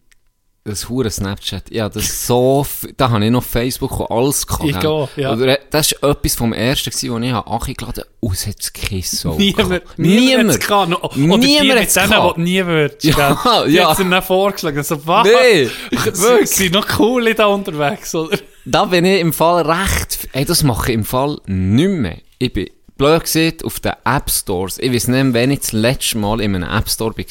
Das 0.65 0.89
hure 0.89 1.11
Snapchat. 1.11 1.71
Ja, 1.71 1.91
das 1.91 2.05
ist 2.05 2.27
so, 2.27 2.65
da 2.97 3.11
habe 3.11 3.23
ich 3.23 3.31
noch 3.31 3.43
Facebook 3.43 4.01
und 4.01 4.11
alles 4.11 4.47
gehabt. 4.47 4.65
Ich 4.65 4.77
auch, 4.79 5.11
ja. 5.15 5.35
Oder, 5.35 5.59
äh, 5.59 5.59
das 5.69 5.95
war 6.01 6.13
etwas 6.13 6.35
vom 6.35 6.55
ersten 6.55 6.91
wo 7.11 7.19
ich 7.19 7.33
habe 7.33 7.51
Achi 7.51 7.75
geladen 7.75 8.05
habe. 8.05 8.15
Oh, 8.21 8.31
es 8.33 8.47
hat 8.47 8.61
es 8.61 8.73
Kisso. 8.73 9.35
Niemand, 9.37 9.99
niemand. 9.99 10.71
No- 10.89 11.03
Oder 11.03 11.15
die 11.15 11.21
Niemand 11.21 11.69
mit 11.69 11.79
hat's 11.81 11.93
denen, 11.93 12.33
die 12.37 12.41
nie 12.41 12.65
würdest. 12.65 13.05
Ja? 13.19 13.65
Die 13.67 13.73
ja. 13.73 13.89
hat's 13.89 13.99
dir 13.99 14.09
dann 14.09 14.23
vorgeschlagen. 14.23 14.83
So, 14.83 15.07
was? 15.07 15.29
Nee, 15.29 15.69
wirklich. 15.91 16.49
sind 16.49 16.73
noch 16.73 16.89
coole 16.89 17.35
da 17.35 17.45
unterwegs, 17.45 18.15
oder? 18.15 18.39
Da 18.65 18.87
bin 18.87 19.05
ich 19.05 19.21
im 19.21 19.35
Fall 19.35 19.71
recht. 19.71 20.31
Ey, 20.33 20.47
das 20.47 20.63
mache 20.63 20.93
ich 20.93 20.95
im 20.95 21.05
Fall 21.05 21.43
nicht 21.45 21.91
mehr. 21.91 22.17
Ich 22.39 22.55
bin 22.55 22.71
blöd 22.97 23.23
gesagt 23.25 23.65
auf 23.65 23.81
den 23.81 23.93
App 24.05 24.31
Stores. 24.31 24.79
Ich 24.79 24.93
weiß 24.93 25.09
nicht, 25.09 25.33
wenn 25.35 25.51
ich 25.51 25.61
das 25.61 25.73
letzte 25.73 26.19
Mal 26.19 26.41
in 26.41 26.55
einem 26.55 26.69
App 26.71 26.89
Store 26.89 27.15
war. 27.17 27.25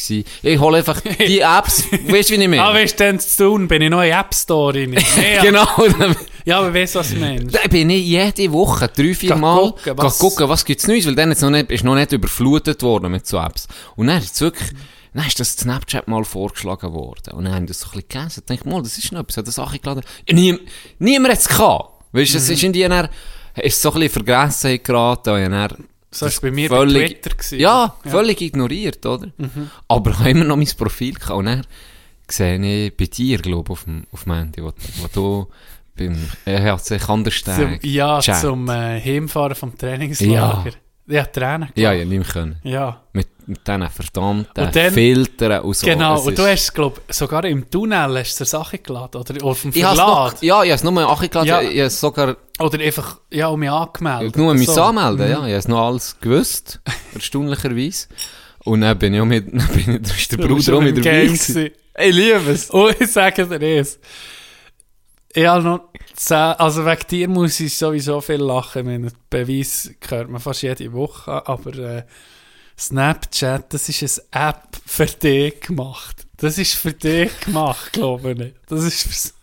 Ich 0.44 0.60
hole 0.60 0.78
einfach 0.78 1.00
die 1.02 1.40
Apps, 1.42 1.84
weißt 1.92 2.30
du, 2.30 2.34
wie 2.38 2.42
ich 2.44 2.48
meine? 2.50 2.64
Ah, 2.64 2.74
weißt 2.74 3.00
du, 3.00 3.04
denn 3.04 3.20
zu 3.20 3.44
tun, 3.46 3.68
bin 3.68 3.82
ich 3.82 3.90
noch 3.90 4.02
in 4.02 4.12
App 4.12 4.34
Store 4.34 4.74
rein. 4.78 4.90
Nee, 4.92 5.02
genau. 5.42 5.66
dann- 6.00 6.16
Ja, 6.46 6.60
aber 6.60 6.74
weißt 6.74 6.96
du, 6.96 7.00
was 7.00 7.10
du 7.12 7.16
meinst? 7.18 7.56
Da 7.56 7.68
bin 7.70 7.90
ich 7.90 8.06
jede 8.06 8.52
Woche, 8.52 8.88
drei, 8.88 9.14
vier 9.14 9.36
Mal, 9.36 9.72
gucken, 9.72 9.94
was, 9.98 10.18
gucken, 10.20 10.50
was 10.50 10.66
gibt's 10.66 10.88
Neues, 10.88 11.06
weil 11.06 11.16
dann 11.16 11.30
jetzt 11.30 11.42
noch 11.42 11.50
nicht, 11.52 11.70
ist 11.72 11.84
noch 11.84 11.96
nicht 11.96 12.12
überflutet 12.12 12.82
worden 12.84 13.12
mit 13.12 13.28
so 13.28 13.38
Apps. 13.38 13.68
Und 13.96 14.08
dann 14.08 14.18
ist 14.18 14.34
es 14.36 14.42
wirklich, 14.42 14.70
dann 15.14 15.28
ist 15.28 15.40
das 15.40 15.54
Snapchat 15.54 16.08
mal 16.08 16.24
vorgeschlagen 16.24 16.92
worden. 16.94 17.34
Und 17.34 17.46
dann 17.46 17.54
haben 17.54 17.68
das 17.68 17.82
so 17.82 17.88
ein 17.88 17.92
bisschen 17.92 18.08
gelesen. 18.10 18.40
Ich 18.40 18.46
denke 18.46 18.68
mal, 18.70 18.82
das 18.82 18.98
ist 18.98 19.12
noch 19.12 19.20
etwas, 19.22 19.38
hat 19.38 19.48
das 19.48 19.56
Sache 19.56 19.78
geladen. 19.78 20.04
Ja, 20.28 20.34
nie, 20.36 20.58
niemand 21.00 21.34
hat's 21.34 21.48
gehabt. 21.48 21.90
Weißt 22.14 22.34
du, 22.34 22.38
es 22.40 22.50
ist 22.50 22.64
in 22.64 22.74
die 22.74 22.82
dann, 22.82 23.08
ist 23.64 23.82
so 23.82 23.90
ein 23.94 24.00
bisschen 24.02 24.24
vergessen 24.26 24.80
geraten, 24.84 25.30
und 25.46 25.52
dann, 25.52 25.70
So 26.12 26.26
das 26.26 26.36
ist 26.36 26.42
bei 26.42 26.52
mir 26.52 26.70
bei 26.70 26.78
völlig- 26.78 27.22
Twitter 27.22 27.30
gewesen. 27.36 27.60
Ja, 27.60 27.96
Ja. 28.04 28.12
völlig 28.12 28.42
ignoriert, 28.42 29.06
oder? 29.06 29.28
Aber 29.88 30.12
ich 30.12 30.20
habe 30.20 30.30
immer 30.32 30.44
noch 30.46 30.58
mein 30.58 30.68
Profil 30.78 31.14
gehabt. 31.16 31.32
Und 31.32 31.46
dann 31.46 31.66
sehe 32.28 32.60
ich 32.88 32.96
bei 32.98 33.06
dir, 33.06 33.38
glaube 33.40 33.64
ich, 33.68 33.72
auf 33.72 33.84
dem, 33.86 34.04
auf 34.12 34.24
dem 34.24 34.34
Handy, 34.34 34.64
wo, 34.64 34.72
wo 35.02 35.08
du 35.14 35.48
beim 35.98 36.18
EHC 36.46 36.98
Kandersteg 37.00 37.84
ja, 37.84 38.20
Chat. 38.20 38.42
zum 38.42 38.68
äh, 38.70 39.00
Heimfahren 39.02 39.56
vom 39.56 39.78
Trainingslager. 39.78 40.72
Ja, 41.08 41.26
Tränen. 41.26 41.70
Ja, 41.76 41.92
ja, 41.92 42.06
nicht 42.06 42.10
mehr 42.20 42.24
können. 42.28 42.56
Ja, 42.64 43.02
Mit, 43.14 43.28
mit 43.52 43.68
diesen 43.68 43.90
verdammten 43.90 44.64
Und 44.66 44.76
dann- 44.76 44.94
Filtern 44.94 45.62
und 45.62 45.76
so. 45.76 45.86
genau. 45.86 46.16
Es 46.16 46.26
Und 46.26 46.38
du 46.38 46.44
hast, 46.48 46.74
glaube 46.74 47.02
sogar 47.10 47.46
im 47.46 47.70
Tunnel 47.70 48.18
hast 48.20 48.40
du 48.40 48.46
Sachen 48.46 48.82
geladen. 48.82 49.22
Oder 49.22 49.44
auf 49.46 49.62
dem 49.62 49.72
ich 49.74 49.82
noch, 49.84 50.34
ja, 50.42 50.64
ich 50.64 50.70
habe 50.72 50.76
es 50.76 50.84
nur 50.84 51.10
angeladen. 51.10 51.48
Ja. 51.48 51.62
Ich 51.62 51.68
habe 51.70 51.80
es 51.82 52.00
sogar 52.00 52.38
Oder 52.60 52.80
einfach, 52.80 53.20
ja, 53.32 53.48
um 53.48 53.60
mich 53.60 53.70
angemeldet. 53.70 54.36
nur 54.38 54.54
mich 54.54 54.68
So. 54.70 54.82
anmelden. 54.82 55.30
Ja, 55.30 55.38
ich 55.40 55.44
habe 55.44 55.54
es 55.54 55.68
noch 55.68 55.88
alles 55.88 56.20
gewusst. 56.20 56.80
erstaunlicherweise. 57.14 58.08
Und 58.64 58.82
dann 58.82 58.98
bin 59.00 59.14
ich 59.14 59.22
auch 59.22 59.26
mit, 59.26 59.48
dann 59.54 59.68
bin 59.70 60.02
ich, 60.04 60.18
ist 60.18 60.32
der 60.32 60.38
Bruder 60.38 60.78
auch 60.78 60.82
mit 60.82 60.98
dabei. 60.98 61.26
Gewesen. 61.26 61.70
Ich 62.00 62.16
liebe 62.16 62.52
es. 62.52 62.70
Und 62.70 62.96
ich 63.02 63.12
sage 63.12 63.46
dir 63.48 63.78
eins. 63.80 64.00
Ich 65.34 65.46
habe 65.46 65.64
noch 65.64 65.80
zehn, 66.14 66.36
also 66.38 66.86
wegen 66.86 67.08
dir 67.10 67.28
muss 67.30 67.60
ich 67.60 67.78
sowieso 67.78 68.20
viel 68.22 68.36
lachen. 68.42 68.86
Mein 68.86 69.12
Beweis 69.30 69.90
hört 70.10 70.30
man 70.30 70.42
fast 70.42 70.62
jede 70.62 70.92
Woche, 70.92 71.48
aber 71.48 71.74
äh, 71.78 72.04
Snapchat, 72.82 73.74
das 73.74 73.88
ist 73.90 74.24
eine 74.32 74.50
App 74.50 74.64
für 74.86 75.06
dich 75.06 75.60
gemacht. 75.62 76.26
Das 76.38 76.58
ist 76.58 76.74
für 76.74 76.94
dich 76.94 77.30
gemacht, 77.42 77.94
glaube 77.94 78.32
ich. 78.32 78.54
Das 78.68 78.84
ist 78.84 79.04
fürs 79.04 79.34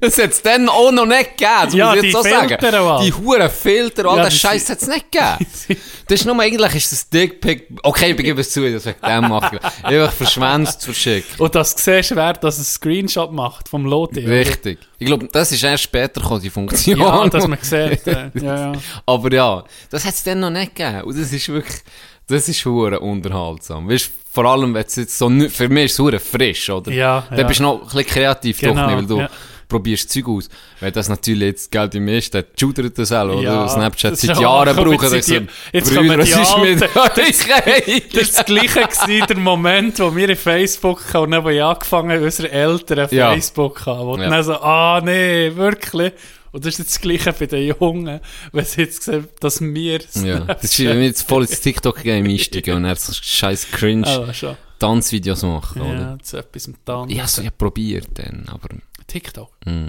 Das 0.00 0.16
hat 0.18 0.30
es 0.30 0.40
dann 0.42 0.68
auch 0.68 0.92
noch 0.92 1.04
nicht 1.04 1.36
gegeben, 1.36 1.64
das 1.64 1.74
Ja, 1.74 1.86
muss 1.86 1.94
ich 1.96 2.00
die 2.02 2.06
jetzt 2.06 2.16
so 2.16 2.22
sagen. 2.22 2.48
Filter, 2.48 2.84
Mann. 2.84 3.04
Die 3.04 3.12
huren 3.12 3.50
Filter, 3.50 4.04
all 4.06 4.18
Ja, 4.18 4.24
das 4.24 4.36
Scheiß 4.36 4.70
hat 4.70 4.80
es 4.80 4.86
nicht 4.86 5.10
gegeben. 5.10 5.46
Das 6.06 6.20
ist 6.20 6.26
nur, 6.26 6.40
eigentlich 6.40 6.74
ist 6.74 6.90
das 6.90 7.08
Dickpick, 7.08 7.68
okay, 7.84 8.10
ich 8.10 8.16
gebe 8.16 8.40
es 8.40 8.50
zu, 8.50 8.68
das 8.68 8.84
wegen 8.84 8.98
dem 9.00 9.28
mache 9.28 9.56
ich. 9.56 9.84
Einfach 9.84 10.12
verschwänzt, 10.12 10.84
verschickt. 10.84 11.38
Und 11.38 11.54
das 11.54 11.70
siehst 11.78 12.16
wer 12.16 12.32
das 12.32 12.56
einen 12.56 12.64
Screenshot 12.64 13.30
macht 13.32 13.68
vom 13.68 13.86
oder? 13.86 14.16
Richtig. 14.26 14.80
Ich 14.98 15.06
glaube, 15.06 15.28
das 15.30 15.52
ist 15.52 15.62
erst 15.62 15.84
später 15.84 16.20
gekommen, 16.20 16.42
die 16.42 16.50
Funktion. 16.50 16.98
Ja, 16.98 17.28
dass 17.28 17.46
man 17.46 17.58
sieht. 17.62 18.04
Äh, 18.08 18.30
ja, 18.34 18.72
ja. 18.72 18.72
Aber 19.06 19.32
ja, 19.32 19.64
das 19.88 20.04
hat 20.04 20.14
es 20.14 20.24
dann 20.24 20.40
noch 20.40 20.50
nicht 20.50 20.74
gegeben. 20.74 21.02
Und 21.02 21.16
das 21.16 21.32
ist 21.32 21.48
wirklich, 21.48 21.80
das 22.30 22.48
ist 22.48 22.64
hure 22.64 23.00
unterhaltsam. 23.00 23.88
Weißt, 23.88 24.10
vor 24.32 24.44
allem, 24.46 24.72
wenn 24.74 24.84
es 24.84 24.96
jetzt 24.96 25.18
so, 25.18 25.26
nü- 25.26 25.48
für 25.50 25.68
mich 25.68 25.86
ist 25.86 25.92
es 25.92 25.98
hure 25.98 26.18
frisch, 26.20 26.70
oder? 26.70 26.90
Ja, 26.92 27.24
Dann 27.30 27.38
ja. 27.40 27.46
bist 27.46 27.60
du 27.60 27.64
noch 27.64 27.80
ein 27.80 27.86
bisschen 27.86 28.06
kreativ, 28.06 28.60
Genau, 28.60 28.74
doch 28.74 28.86
nicht, 28.86 28.96
weil 28.96 29.06
du 29.06 29.18
ja. 29.18 29.28
probierst 29.68 30.10
Zeug 30.10 30.28
aus. 30.28 30.48
Wenn 30.78 30.92
das 30.92 31.08
natürlich 31.08 31.42
jetzt 31.48 31.70
Geld 31.70 31.94
im 31.96 32.06
ist, 32.08 32.32
dann 32.34 32.44
shootet 32.58 32.96
das 32.98 33.10
auch, 33.12 33.24
oder? 33.24 33.42
Ja, 33.42 33.68
Snapchat 33.68 34.16
seit 34.16 34.30
ist 34.30 34.40
Jahren 34.40 34.68
auch- 34.68 34.84
brauchen 34.84 35.10
das. 35.10 35.26
so, 35.26 35.38
die- 35.40 35.46
jetzt 35.72 35.94
Brüder, 35.94 36.18
was 36.18 36.30
die 36.32 36.40
ist 36.40 36.58
mit 36.58 36.82
euch? 36.82 36.90
Das 37.14 37.48
war 37.48 38.10
das 38.14 38.44
gleiche 38.46 38.80
gewesen, 38.82 39.26
der 39.28 39.36
Moment, 39.38 39.98
wo 39.98 40.14
wir 40.14 40.28
in 40.28 40.36
Facebook 40.36 41.02
hatten 41.12 41.34
und 41.34 41.44
dann, 41.44 41.60
angefangen 41.60 42.22
unsere 42.22 42.50
Eltern. 42.52 43.08
Facebook 43.08 43.84
haben. 43.86 44.06
Wo 44.06 44.16
Ja. 44.16 44.22
ja. 44.24 44.30
dann 44.30 44.44
so, 44.44 44.52
ah 44.54 45.00
nee, 45.04 45.50
wirklich. 45.54 46.12
Und 46.52 46.64
das 46.64 46.74
ist 46.74 46.78
jetzt 46.80 46.94
das 46.94 47.00
gleiche 47.00 47.32
bei 47.32 47.46
den 47.46 47.74
Jungen, 47.80 48.20
wenn 48.52 48.64
sie 48.64 48.82
jetzt 48.82 49.02
sehen, 49.04 49.28
dass 49.40 49.60
wir 49.60 50.00
Ja, 50.14 50.40
das 50.40 50.64
ist, 50.64 50.78
wenn 50.80 50.98
wir 50.98 51.06
jetzt 51.06 51.28
voll 51.28 51.42
ins 51.42 51.60
TikTok-Game 51.60 52.26
einsteigen 52.26 52.74
und 52.76 52.82
dann 52.84 52.96
so 52.96 53.12
scheiß 53.12 53.70
cringe 53.70 54.06
Ah. 54.06 54.56
Tanzvideos 54.78 55.42
machen, 55.42 55.82
oder? 55.82 56.00
Ja, 56.00 56.18
zu 56.22 56.38
etwas 56.38 56.66
mit 56.68 56.84
Tanz. 56.86 57.12
Ich 57.12 57.18
habe 57.18 57.28
so 57.28 57.42
ja 57.42 57.50
probiert 57.50 58.08
dann, 58.14 58.46
aber 58.48 58.68
TikTok. 59.06 59.52
mm, 59.66 59.88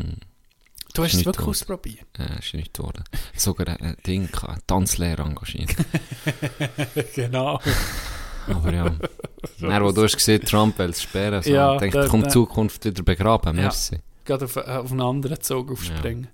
Du 0.93 1.03
hast 1.03 1.13
es 1.13 1.19
wirklich 1.25 1.37
tot. 1.45 1.47
ausprobiert. 1.47 2.05
äh, 2.19 2.39
ist 2.39 2.53
nicht 2.53 2.73
geworden. 2.73 3.05
Sogar 3.37 3.69
ein, 3.69 3.77
ein 3.77 3.97
Ding, 4.05 4.27
eine 4.45 4.57
Tanzlehrer 4.67 5.25
engagiert. 5.25 5.69
genau. 7.15 7.59
Aber 8.47 8.73
ja. 8.73 8.95
Dann, 9.61 9.83
wo 9.83 9.91
du 9.91 10.03
hast 10.03 10.17
gesehen, 10.17 10.41
Trump 10.43 10.77
will 10.79 10.89
es 10.89 11.01
sperren, 11.01 11.41
so, 11.41 11.49
Ja, 11.49 11.73
ja, 11.73 11.79
denke 11.79 11.97
da- 11.99 12.03
ich, 12.05 12.09
komm 12.11 12.23
da- 12.23 12.29
Zukunft 12.29 12.83
wieder 12.85 13.03
begraben, 13.03 13.55
Ja. 13.55 13.63
merci. 13.63 13.99
Gerade 14.25 14.45
auf, 14.45 14.57
auf 14.57 14.91
einen 14.91 15.01
anderen 15.01 15.39
Zug 15.41 15.71
aufspringen. 15.71 16.27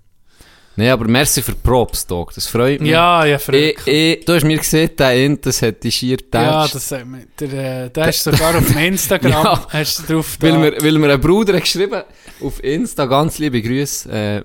Nein, 0.78 0.90
aber 0.90 1.08
merci 1.08 1.42
für 1.42 1.56
Props, 1.56 2.06
Dog. 2.06 2.32
Das 2.34 2.46
freut 2.46 2.80
mich. 2.80 2.90
Ja, 2.90 3.24
ja, 3.24 3.34
Ich, 3.34 3.42
verrückt. 3.42 3.82
ich, 3.88 4.24
du 4.24 4.32
hast 4.32 4.44
mir 4.44 4.58
gesehen, 4.58 4.90
der 4.96 5.24
Int, 5.24 5.44
das 5.44 5.60
hat 5.60 5.82
die 5.82 5.90
schier 5.90 6.10
Ja, 6.32 6.66
getatscht. 6.66 6.74
das, 6.76 6.92
äh, 6.92 7.04
der, 7.40 7.84
äh, 7.86 7.90
der 7.90 8.08
ist 8.08 8.22
sogar 8.22 8.56
auf 8.56 8.76
Instagram, 8.76 9.30
Ja. 9.44 9.66
hast 9.70 9.98
du 10.08 10.12
drauf 10.14 10.36
Weil 10.38 10.52
da. 10.52 10.58
mir, 10.58 10.72
weil 10.80 10.98
mir 10.98 11.12
ein 11.14 11.20
Bruder 11.20 11.54
hat 11.54 11.62
geschrieben, 11.62 12.02
auf 12.40 12.62
Insta, 12.62 13.06
ganz 13.06 13.38
liebe 13.38 13.60
Grüße, 13.60 14.08
äh, 14.08 14.36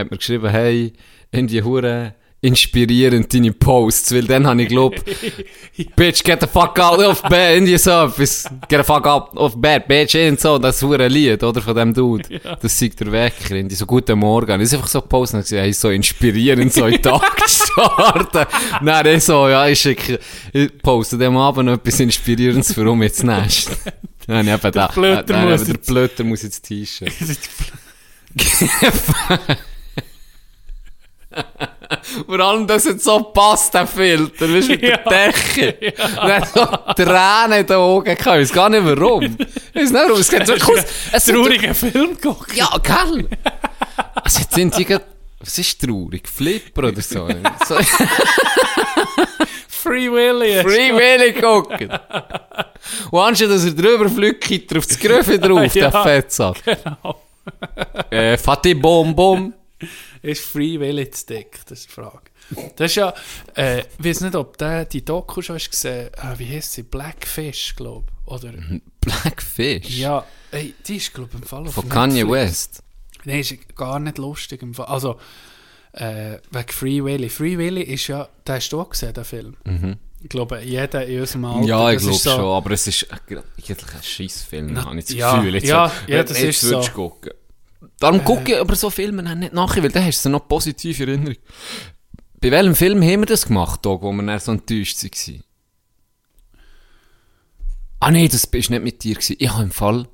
hat 0.00 0.10
mir 0.10 0.16
geschrieben, 0.16 0.48
hey, 0.48 0.94
irgendwie 1.30 1.62
hure 1.62 2.14
inspirierend 2.42 3.32
deine 3.32 3.52
Posts, 3.52 4.14
weil 4.14 4.24
dann 4.24 4.46
habe 4.48 4.62
ich 4.62 4.68
geglaubt, 4.68 5.02
Bitch, 5.96 6.24
get 6.24 6.40
the 6.40 6.46
fuck 6.48 6.76
out 6.80 6.98
of 6.98 7.22
bed, 7.22 7.66
so 7.78 8.06
etwas, 8.06 8.44
get 8.68 8.80
the 8.80 8.84
fuck 8.84 9.06
out 9.06 9.36
of 9.36 9.56
bed, 9.56 9.86
bitch, 9.86 10.16
und 10.28 10.40
so, 10.40 10.58
das 10.58 10.82
hure 10.82 11.06
Lied, 11.06 11.42
oder, 11.42 11.62
von 11.62 11.74
dem 11.74 11.94
Dude. 11.94 12.40
Das 12.60 12.76
sieht 12.76 12.98
der 12.98 13.12
Wecker, 13.12 13.54
irgendwie 13.54 13.76
so, 13.76 13.86
guten 13.86 14.18
Morgen. 14.18 14.58
Das 14.58 14.68
ist 14.68 14.74
einfach 14.74 14.88
so 14.88 15.00
gepostet 15.00 15.52
und 15.52 15.58
hey, 15.58 15.72
so 15.72 15.90
inspirierend, 15.90 16.72
so 16.72 16.86
in 16.86 16.94
den 16.94 17.02
Tag 17.02 17.38
zu 17.48 17.64
starten. 17.72 18.46
Nein, 18.82 19.06
ich 19.06 19.24
so, 19.24 19.48
ja, 19.48 19.68
ich 19.68 19.78
schicke, 19.78 20.18
ich 20.52 20.76
poste 20.78 21.16
dem 21.16 21.36
Abend 21.36 21.70
etwas 21.70 22.00
Inspirierendes 22.00 22.72
für 22.72 22.90
um 22.90 23.02
jetzt 23.04 23.22
Nest. 23.22 23.70
Nein, 24.26 24.48
eben 24.48 24.72
da. 24.72 24.88
Blöder 24.88 25.24
Nein, 25.28 25.50
muss 25.50 25.64
der 25.64 25.74
Blöder 25.74 26.24
muss 26.24 26.42
jetzt 26.42 26.62
T-Shirt. 26.62 27.12
Vor 32.26 32.40
allem, 32.40 32.66
dass 32.66 32.86
es 32.86 33.02
so 33.04 33.20
passt, 33.24 33.74
der 33.74 33.86
Filter, 33.86 34.52
weißt 34.52 34.68
du, 34.68 34.72
mit 34.72 34.82
der 34.82 34.90
Ja. 34.90 34.96
Decke. 35.08 35.92
Und 36.22 36.28
dann 36.28 36.44
so 36.54 36.64
Tränen 37.04 37.60
in 37.60 37.66
den 37.66 37.76
Augen 37.76 38.04
gehabt. 38.04 38.20
Ich 38.20 38.26
weiß 38.26 38.52
gar 38.52 38.68
nicht 38.70 38.84
warum. 38.84 39.22
Ich 39.24 39.38
weiß 39.74 39.90
nicht 39.90 39.94
warum. 39.94 40.20
Es 40.20 40.30
geht 40.30 40.46
so 40.46 40.54
aus. 40.54 40.84
Es 41.12 41.24
traurigen 41.24 41.74
Film 41.74 42.20
gucken. 42.20 42.54
Ja, 42.56 42.68
gell? 42.82 43.28
Also 44.14 44.40
jetzt 44.40 44.54
sind 44.54 44.76
die 44.78 44.84
grad- 44.84 45.06
was 45.40 45.58
ist 45.58 45.80
traurig? 45.80 46.28
Flipper 46.28 46.84
oder 46.88 47.02
so? 47.02 47.28
so 47.66 47.76
Free 49.68 50.10
Willy. 50.10 50.62
Free 50.62 50.92
Willy 50.94 51.32
gucken. 51.32 51.90
Und 53.10 53.20
anstatt 53.20 53.50
dass 53.50 53.64
er 53.64 53.72
drüber 53.72 54.08
fliegt, 54.08 54.44
geht 54.44 54.70
er 54.70 54.78
auf 54.78 54.86
das 54.86 54.98
Gröfe 54.98 55.38
drauf, 55.38 55.74
Ja. 55.74 55.90
der 55.90 56.02
Fettsack. 56.02 56.56
Genau. 56.64 57.20
Äh, 58.10 58.36
Fatih 58.38 58.74
Bom 58.74 59.14
Bom. 59.16 59.52
Ist 60.22 60.42
Free 60.42 60.78
Willy 60.78 61.10
zu 61.10 61.26
dick? 61.26 61.60
Das 61.66 61.80
ist 61.80 61.88
die 61.88 61.92
Frage. 61.92 62.22
Das 62.76 62.92
ist 62.92 62.96
ja, 62.96 63.12
äh, 63.56 63.80
ich 63.80 64.04
weiß 64.04 64.20
nicht, 64.22 64.34
ob 64.36 64.56
der 64.56 64.84
die 64.84 65.04
Doku 65.04 65.42
schon 65.42 65.56
hast 65.56 65.70
gesehen 65.70 66.10
äh, 66.14 66.38
wie 66.38 66.48
heißt 66.48 66.72
sie? 66.72 66.82
Blackfish, 66.84 67.74
glaube 67.76 68.06
ich. 68.08 68.32
Oder? 68.32 68.52
Blackfish. 69.00 69.98
Ja, 69.98 70.24
ey, 70.52 70.74
die 70.86 70.96
ist, 70.96 71.12
glaube 71.12 71.30
ich, 71.32 71.40
im 71.40 71.42
Fall 71.42 71.66
Von 71.66 71.88
Kanye. 71.88 72.28
West. 72.28 72.82
Nein, 73.24 73.40
ist 73.40 73.76
gar 73.76 73.98
nicht 73.98 74.18
lustig 74.18 74.62
im 74.62 74.74
Fall. 74.74 74.86
Also, 74.86 75.18
äh, 75.92 76.38
wegen 76.50 76.68
Free 76.68 77.04
Willy. 77.04 77.28
Free 77.28 77.58
Willy 77.58 77.82
ist 77.82 78.06
ja, 78.06 78.28
den 78.46 78.54
hast 78.54 78.70
du 78.70 78.80
auch 78.80 78.90
gesehen, 78.90 79.12
den 79.14 79.24
Film. 79.24 79.56
Ich 80.22 80.28
glaube, 80.28 80.60
jeder 80.62 81.04
in 81.04 81.20
unserem 81.20 81.44
Alter. 81.46 81.60
Mhm. 81.60 81.66
Ja, 81.66 81.90
ich 81.90 81.98
glaube 81.98 82.16
so, 82.16 82.30
schon, 82.30 82.44
aber 82.44 82.70
es 82.70 82.86
ist 82.86 83.08
eigentlich 83.10 83.42
ein 83.68 84.02
Scheissfilm, 84.02 84.72
Na, 84.72 84.84
habe 84.84 84.98
ich 84.98 85.06
das 85.06 85.14
ja, 85.14 85.36
Gefühl. 85.36 85.54
Jetzt, 85.54 85.66
ja, 85.66 85.92
ja, 86.06 86.22
du 86.22 86.32
ist 86.32 86.42
jetzt 86.42 86.62
würdest 86.64 86.88
so. 86.88 86.92
gucken. 86.92 87.32
Darum 88.02 88.24
gucke 88.24 88.52
ich 88.52 88.58
aber 88.58 88.74
so 88.74 88.90
Filme 88.90 89.22
nicht 89.36 89.52
nachher, 89.52 89.80
weil 89.80 89.92
dann 89.92 90.04
hast 90.04 90.24
du 90.24 90.28
noch 90.28 90.48
positive 90.48 91.04
Erinnerung. 91.06 91.36
Bei 92.40 92.50
welchem 92.50 92.74
Film 92.74 93.00
haben 93.00 93.20
wir 93.20 93.26
das 93.26 93.46
gemacht, 93.46 93.86
Dog, 93.86 94.02
wo 94.02 94.10
wir 94.10 94.26
dann 94.26 94.40
so 94.40 94.50
enttäuscht 94.50 95.04
waren? 95.04 95.44
Ah 98.00 98.10
nee, 98.10 98.26
das 98.26 98.52
war 98.52 98.58
nicht 98.58 98.82
mit 98.82 99.04
dir. 99.04 99.14
Gewesen. 99.14 99.36
Ich 99.38 99.48
habe 99.48 99.62
im 99.62 99.70
Fall 99.70 100.08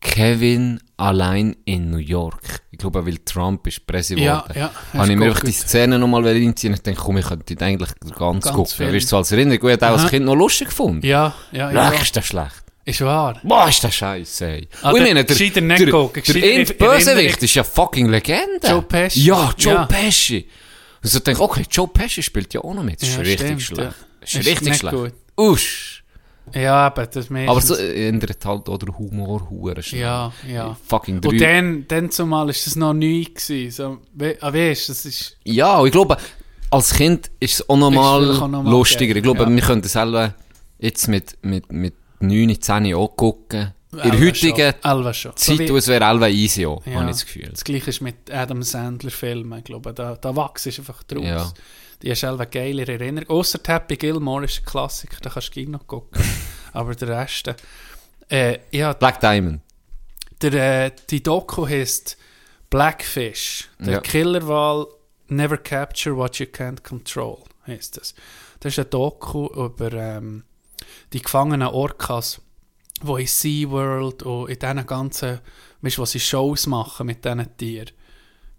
Kevin 0.00 0.78
allein 0.96 1.56
in 1.64 1.90
New 1.90 1.96
York. 1.96 2.62
Ich 2.70 2.78
glaube, 2.78 3.04
weil 3.04 3.18
Trump 3.18 3.66
ist 3.66 3.84
Präsident 3.88 4.24
Ja, 4.24 4.44
ja, 4.54 4.70
Habe 4.92 5.10
ich 5.10 5.18
mir 5.18 5.24
einfach 5.26 5.40
die. 5.40 5.50
Szene 5.50 5.98
nochmal 5.98 6.24
reinziehen 6.24 6.72
und 6.72 6.76
ich 6.76 6.82
denke, 6.84 7.00
komm, 7.00 7.18
ich 7.18 7.26
könnte 7.26 7.64
eigentlich 7.64 7.90
ganz, 7.98 8.44
Ganz 8.44 8.52
gucken. 8.52 8.92
Wirst 8.92 9.10
du 9.10 9.16
als 9.16 9.32
Erinnerung? 9.32 9.68
Ich 9.68 9.82
habe 9.82 9.94
auch 9.94 10.00
als. 10.00 10.10
Kind 10.10 10.26
noch 10.26 10.36
lustig 10.36 10.68
gefunden. 10.68 11.04
Ja, 11.04 11.34
ja, 11.50 11.72
Ja, 11.72 11.92
ja. 11.92 12.00
ist 12.00 12.16
das 12.16 12.24
schlecht. 12.24 12.61
Ist 12.84 13.00
wahr. 13.00 13.38
Boah, 13.44 13.68
ist 13.68 13.82
das 13.84 13.94
scheiße, 13.94 14.44
ey. 14.46 14.68
Ah, 14.82 14.90
Und 14.90 14.96
ich 14.96 15.04
der- 15.04 15.14
meine, 15.14 15.24
der, 15.24 15.36
der, 15.36 15.50
der 15.50 16.58
in- 16.60 16.76
Bösewicht 16.78 17.42
ist 17.42 17.54
ja 17.54 17.62
fucking 17.62 18.08
Legende. 18.08 18.66
Joe 18.66 18.82
Pesci. 18.82 19.24
Ja, 19.24 19.52
Joe 19.56 19.74
Ja. 19.74 19.84
Pesci. 19.86 20.48
Also 21.02 21.18
ich 21.18 21.24
denke, 21.24 21.42
okay, 21.42 21.64
Joe 21.70 21.86
Pesci 21.88 22.22
spielt 22.22 22.52
ja 22.54 22.60
auch 22.62 22.74
noch 22.74 22.82
mit. 22.82 23.00
Das 23.00 23.08
ist 23.08 23.14
Ja, 23.16 23.20
richtig 23.22 23.46
stimmt, 23.46 23.62
schlecht. 23.62 23.80
ja. 23.80 23.94
Das 24.20 24.30
ist 24.34 24.40
Ist 24.40 24.46
richtig 24.48 24.76
schlecht. 24.76 24.94
gut. 24.96 25.12
Usch. 25.36 26.04
Ja, 26.54 26.86
aber 26.86 27.06
das 27.06 27.30
meistens. 27.30 27.50
Aber 27.50 27.60
so 27.60 27.74
ändert 27.76 28.44
halt 28.44 28.68
auch 28.68 28.76
der 28.78 28.98
Humor 28.98 29.48
hure. 29.48 29.80
Ja, 29.92 30.32
ja. 30.48 30.76
Fucking 30.88 31.20
drei. 31.20 31.28
Und 31.30 31.40
dann, 31.40 31.84
dann 31.86 32.10
zumal 32.10 32.50
ist 32.50 32.66
das 32.66 32.74
noch 32.74 32.92
neu 32.92 33.24
gewesen. 33.24 33.70
So, 33.70 33.98
we, 34.14 34.36
ah, 34.40 34.52
weißt, 34.52 34.88
das 34.88 35.04
ist, 35.04 35.36
Ja, 35.44 35.78
und 35.78 35.86
ich 35.86 35.92
glaube, 35.92 36.16
als 36.70 36.92
Kind 36.94 37.30
ist 37.38 37.54
es 37.60 37.68
auch 37.68 37.76
nochmal 37.76 38.24
lustiger. 38.64 39.14
Ich 39.14 39.22
glaube, 39.22 39.44
ja. 39.44 39.48
wir 39.48 39.62
können 39.62 39.82
das 39.82 39.92
selber 39.92 40.34
jetzt 40.80 41.06
mit, 41.06 41.36
mit, 41.42 41.70
mit 41.70 41.94
9, 42.22 42.60
10 42.60 42.94
auch 42.94 43.08
gucken. 43.16 43.74
In 43.92 43.98
der 43.98 44.04
Elva 44.06 44.24
heutigen 44.26 44.72
schon. 44.82 44.90
Elva 44.90 45.12
schon. 45.14 45.32
So 45.36 45.56
Zeit, 45.56 45.70
wo 45.70 45.76
es 45.76 45.86
wäre 45.88 46.04
Elva 46.04 46.28
easy 46.28 46.64
auch, 46.64 46.84
Ja, 46.86 46.94
habe 46.94 47.04
ich 47.10 47.16
das 47.16 47.26
Gefühl. 47.26 47.48
Das 47.50 47.62
gleiche 47.64 47.90
ist 47.90 48.00
mit 48.00 48.30
Adam 48.30 48.62
Sandler 48.62 49.10
Filmen, 49.10 49.58
ich 49.58 49.64
glaube, 49.64 49.92
da, 49.92 50.16
da 50.16 50.34
wächst 50.34 50.66
es 50.66 50.78
einfach 50.78 51.02
draus. 51.02 51.24
Ja. 51.24 51.52
Die 52.02 52.10
hast 52.10 52.20
selber 52.20 52.46
geile 52.46 52.86
Erinnerung. 52.86 53.28
Außer 53.28 53.60
Happy 53.66 53.96
Gilmore 53.96 54.46
ist 54.46 54.60
ein 54.60 54.64
Klassiker, 54.64 55.18
da 55.20 55.28
kannst 55.30 55.48
du 55.48 55.52
gleich 55.52 55.68
noch 55.68 55.86
gucken. 55.86 56.22
Aber 56.72 56.94
der 56.94 57.08
Rest, 57.08 57.54
äh, 58.30 58.58
ja, 58.70 58.94
Black 58.94 59.20
Diamond. 59.20 59.60
der, 60.40 60.86
äh, 60.86 60.90
die 61.10 61.22
Doku 61.22 61.68
heißt 61.68 62.16
Blackfish. 62.70 63.68
Der 63.78 63.92
Ja. 63.94 64.00
Killerwal 64.00 64.86
Never 65.28 65.58
Capture 65.58 66.16
What 66.16 66.38
You 66.38 66.46
Can't 66.46 66.82
Control, 66.82 67.38
heißt 67.66 67.98
das. 67.98 68.14
Das 68.60 68.72
ist 68.72 68.78
ein 68.78 68.90
Doku 68.90 69.46
über 69.48 69.92
ähm, 69.92 70.44
die 71.12 71.22
gefangenen 71.22 71.68
Orcas, 71.68 72.40
die 73.02 73.20
in 73.20 73.26
SeaWorld 73.26 74.22
und 74.22 74.48
in 74.48 74.58
diesen 74.58 74.86
ganzen, 74.86 75.40
weißt 75.80 75.98
du, 75.98 76.02
was 76.02 76.10
sie 76.12 76.20
Shows 76.20 76.66
machen 76.66 77.06
mit 77.06 77.24
diesen 77.24 77.56
Tieren. 77.56 77.90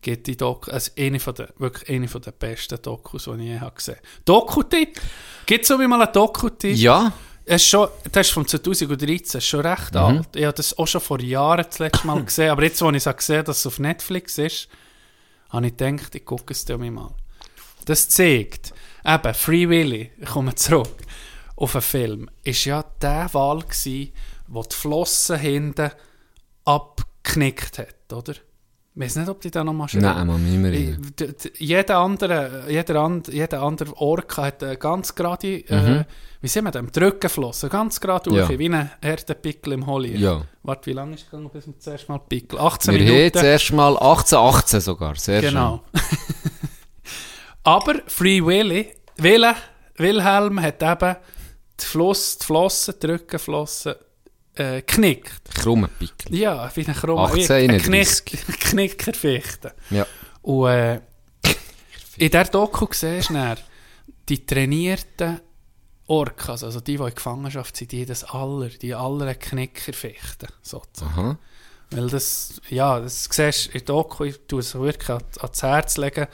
Geht 0.02 0.28
die 0.28 0.36
Doku, 0.36 0.70
also 0.70 0.92
eine 0.98 1.20
von 1.20 1.34
der, 1.34 1.54
wirklich 1.58 1.90
eine 1.90 2.10
von 2.10 2.22
der 2.22 2.32
besten 2.32 2.82
Dokus, 2.82 3.24
die 3.24 3.32
ich 3.32 3.40
je 3.40 3.60
habe 3.60 3.74
gesehen 3.76 3.96
Doku-Tipp? 4.26 5.00
Gibt 5.46 5.62
es 5.62 5.68
so 5.70 5.80
wie 5.80 5.88
mal 5.88 6.02
einen 6.02 6.12
Doku-Tipp? 6.12 6.76
Ja, 6.76 7.14
Es 7.46 7.62
ist 7.62 7.70
schon, 7.70 7.88
das 8.12 8.28
ist 8.28 8.34
von 8.34 8.46
2013, 8.46 9.38
ist 9.38 9.46
schon 9.48 9.62
recht 9.62 9.96
alt. 9.96 10.36
Ich 10.36 10.44
habe 10.44 10.56
das 10.56 10.78
auch 10.78 10.88
schon 10.88 11.00
vor 11.02 11.22
Jahren 11.22 11.66
das 11.66 11.80
letzte 11.80 12.06
Mal 12.06 12.24
gesehen, 12.26 12.50
aber 12.50 12.64
jetzt, 12.64 12.82
als 12.82 12.98
ich 12.98 13.06
es 13.06 13.18
gesehen 13.18 13.38
habe, 13.38 13.46
dass 13.46 13.60
es 13.60 13.68
auf 13.68 13.80
Netflix 13.80 14.38
ist, 14.38 14.68
habe 15.50 15.68
ich 15.68 15.78
gedacht, 15.78 16.16
ich 16.16 16.26
gucke 16.26 16.52
es 16.52 16.66
dir 16.66 16.78
mal. 16.78 17.12
Das 17.86 18.10
zeigt, 18.10 18.74
eben, 19.06 19.34
Free 19.34 19.70
Willy, 19.70 20.12
ich 20.20 20.30
komme 20.30 20.56
zurück, 20.56 20.98
auf 21.56 21.76
einen 21.76 21.82
Film, 21.82 22.30
ist 22.44 22.66
ja 22.66 22.84
der 23.02 23.30
Wal 23.34 23.64
wo 24.48 24.64
die 24.64 24.76
Flossen 24.76 25.38
hinten 25.40 25.92
abgeknickt 26.66 27.80
hat, 27.80 28.14
oder? 28.14 28.34
Ich 28.96 29.02
weiß 29.02 29.16
nicht, 29.16 29.30
ob 29.30 29.42
die 29.42 29.50
da 29.50 29.64
noch 29.64 29.74
mal 29.74 29.88
Nein, 29.94 30.28
man, 30.28 30.44
nicht 30.46 30.60
mehr 30.60 31.36
jeder 31.58 31.98
andere, 31.98 32.66
jeder, 32.70 32.96
and, 32.98 33.28
jeder 33.28 33.64
andere 33.64 33.98
Orca 33.98 34.44
hat 34.44 34.62
eine 34.64 34.78
ganz 34.78 35.16
gerade, 35.16 35.68
äh, 35.68 35.82
Mhm. 36.00 36.06
wie 36.42 36.48
sehen 36.48 36.64
wir 36.66 36.70
das, 36.72 36.84
Drückenflossen, 36.92 37.70
ganz 37.70 38.00
gerade 38.00 38.30
Ja. 38.36 38.46
durch, 38.46 38.60
wie 38.60 38.70
ein 38.70 38.92
harter 39.04 39.34
Pickel 39.34 39.74
im 39.74 39.88
Holly. 39.88 40.16
Ja. 40.18 40.44
Warte, 40.62 40.86
wie 40.92 40.94
lange 40.94 41.16
ist 41.16 41.22
es 41.24 41.32
gegangen, 41.32 41.50
bis 41.50 41.66
wir 41.66 41.80
zuerst 41.80 42.08
mal 42.08 42.20
Pickel? 42.20 42.60
18 42.60 42.94
Wir 42.94 43.00
haben 43.08 43.16
Minuten. 43.16 43.40
zuerst 43.40 43.74
mal 43.74 43.98
18, 43.98 44.38
18 44.38 44.80
sogar. 44.80 45.16
Sehr 45.16 45.42
Genau. 45.42 45.82
Aber 47.64 47.96
Free 48.08 48.46
Willy, 48.46 48.92
Wille, 49.18 49.56
Wilhelm 49.96 50.62
hat 50.62 50.84
eben 50.84 51.16
die, 51.80 51.86
Floss, 51.86 52.38
die 52.38 52.46
Flossen, 52.46 52.96
die 53.02 53.06
Rückenflossen 53.08 53.96
äh, 54.56 54.82
geknickt. 54.82 55.42
schön. 55.54 55.64
Krumme 55.64 55.88
Pickel. 55.88 56.36
Ja, 56.36 56.72
wie 56.76 56.88
ein 56.88 56.94
Chroma. 56.94 57.26
1831. 57.26 58.26
Knick, 58.26 58.60
Knickerfichte. 58.60 59.74
Ja. 59.90 60.06
Und 60.42 60.68
äh, 60.70 61.02
in 62.18 62.30
dieser 62.30 62.46
Doku 62.46 62.88
siehst 62.92 63.30
du 63.30 63.34
dann, 63.34 63.58
die 64.30 64.46
trainierten 64.46 65.42
Orcas, 66.08 66.64
also 66.64 66.80
die, 66.80 66.98
die 66.98 67.04
in 67.04 67.16
Gefangenschaft 67.16 67.76
sind, 67.78 67.92
die 67.92 68.06
das 68.06 68.24
aller, 68.24 68.70
die 68.70 68.94
aller 68.94 69.36
Knickerfichten, 69.36 70.50
sozusagen. 70.62 71.20
Aha. 71.20 71.38
Weil 71.92 72.10
das, 72.10 72.62
ja, 72.70 73.00
das 73.00 73.26
siehst 73.26 73.68
du 73.68 73.72
in 73.72 73.74
der 73.74 73.82
Doku, 73.86 74.26
ich 74.26 74.40
tue 74.48 74.60
es 74.60 74.76
wirklich 74.76 75.10
an, 75.10 75.24
ans 75.40 75.64
Herz 75.64 75.98
legen, 75.98 76.28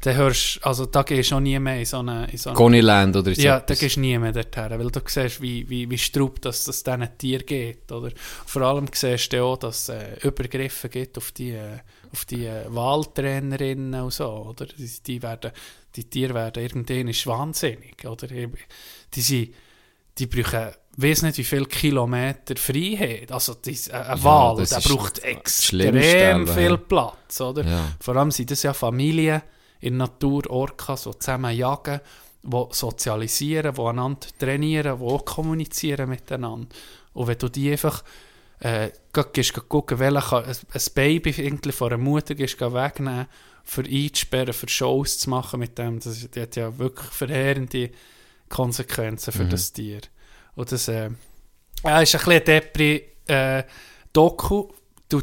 dann 0.00 0.16
hörst 0.16 0.60
also 0.62 0.86
da 0.86 1.02
gehst 1.02 1.30
du 1.30 1.36
auch 1.36 1.40
nie 1.40 1.58
mehr 1.58 1.80
in 1.80 1.84
so 1.84 1.98
eine... 1.98 2.30
In 2.30 2.38
so 2.38 2.50
eine 2.50 3.18
oder 3.18 3.34
so. 3.34 3.40
ja, 3.40 3.58
da 3.58 3.74
gehst 3.74 3.96
du 3.96 4.00
nie 4.00 4.16
mehr 4.16 4.32
dorthin, 4.32 4.78
weil 4.78 4.90
du 4.90 5.00
siehst, 5.04 5.42
wie, 5.42 5.68
wie, 5.68 5.90
wie 5.90 5.98
straub 5.98 6.40
das, 6.40 6.64
das 6.64 6.84
diesen 6.84 7.18
Tieren 7.18 7.46
geht. 7.46 7.90
Oder? 7.90 8.12
Vor 8.46 8.62
allem 8.62 8.86
siehst 8.92 9.32
du 9.32 9.42
auch, 9.42 9.56
dass 9.56 9.88
es 9.88 10.22
äh, 10.22 10.26
Übergriffe 10.26 10.88
gibt 10.88 11.18
auf 11.18 11.32
die, 11.32 11.50
äh, 11.50 11.78
auf 12.12 12.24
die 12.26 12.46
äh, 12.46 12.64
Wahltrainerinnen 12.68 14.00
und 14.00 14.12
so. 14.12 14.28
Oder? 14.28 14.66
Die, 14.66 14.90
die, 15.04 15.20
werden, 15.20 15.50
die 15.96 16.04
Tiere 16.04 16.34
werden 16.34 16.62
irgendwann 16.62 17.08
wahnsinnig. 17.08 18.04
Oder? 18.06 18.28
Die, 18.28 19.20
sind, 19.20 19.54
die 20.16 20.26
brauchen 20.26 20.70
weiß 21.00 21.22
nicht 21.22 21.38
wie 21.38 21.44
viele 21.44 21.66
Kilometer 21.66 22.56
Freiheit. 22.56 23.30
Also 23.32 23.54
dies, 23.54 23.88
äh, 23.88 23.92
ein 23.92 24.18
Ja, 24.18 24.24
Wal, 24.24 24.64
der 24.64 24.80
braucht 24.80 25.20
extrem 25.20 26.46
viel. 26.46 26.78
Platz. 26.78 27.40
Oder? 27.40 27.64
Ja. 27.64 27.92
Vor 28.00 28.16
allem 28.16 28.30
sind 28.30 28.50
das 28.50 28.62
ja 28.62 28.72
Familien 28.72 29.42
in 29.80 29.98
der 29.98 30.08
Natur 30.08 30.48
Orcas, 30.50 31.04
die 31.04 31.18
zusammen 31.18 31.56
jagen, 31.56 32.00
die 32.42 32.64
sozialisieren, 32.70 33.74
die 33.74 33.80
einander 33.80 34.28
trainieren, 34.38 34.98
die 34.98 35.04
auch 35.04 35.24
kommunizieren 35.24 36.08
miteinander. 36.08 36.68
Und 37.14 37.26
wenn 37.26 37.38
du 37.38 37.48
die 37.48 37.70
einfach 37.70 38.02
äh, 38.60 38.90
gehst, 39.32 39.54
gucken, 39.68 39.98
welcher 39.98 40.44
ein, 40.44 40.56
ein 40.72 40.82
Baby 40.94 41.30
irgendwie 41.30 41.72
von 41.72 41.92
einer 41.92 42.02
Mutter 42.02 42.34
gehst, 42.34 42.60
wegnehmen, 42.60 43.26
für 43.64 43.84
einzusperren, 43.84 44.54
für 44.54 44.68
Shows 44.68 45.18
zu 45.18 45.30
machen 45.30 45.60
mit 45.60 45.76
dem, 45.76 46.00
das, 46.00 46.26
das 46.30 46.42
hat 46.42 46.56
ja 46.56 46.78
wirklich 46.78 47.10
verheerende 47.10 47.90
Konsequenzen 48.48 49.30
für 49.30 49.44
das 49.44 49.72
Tier. 49.74 50.00
Und 50.54 50.72
das 50.72 50.88
äh, 50.88 51.10
ja, 51.84 52.00
ist 52.00 52.14
ein 52.14 52.18
bisschen 52.18 52.32
ein 52.32 52.44
Depri 52.44 53.04
äh, 53.26 53.64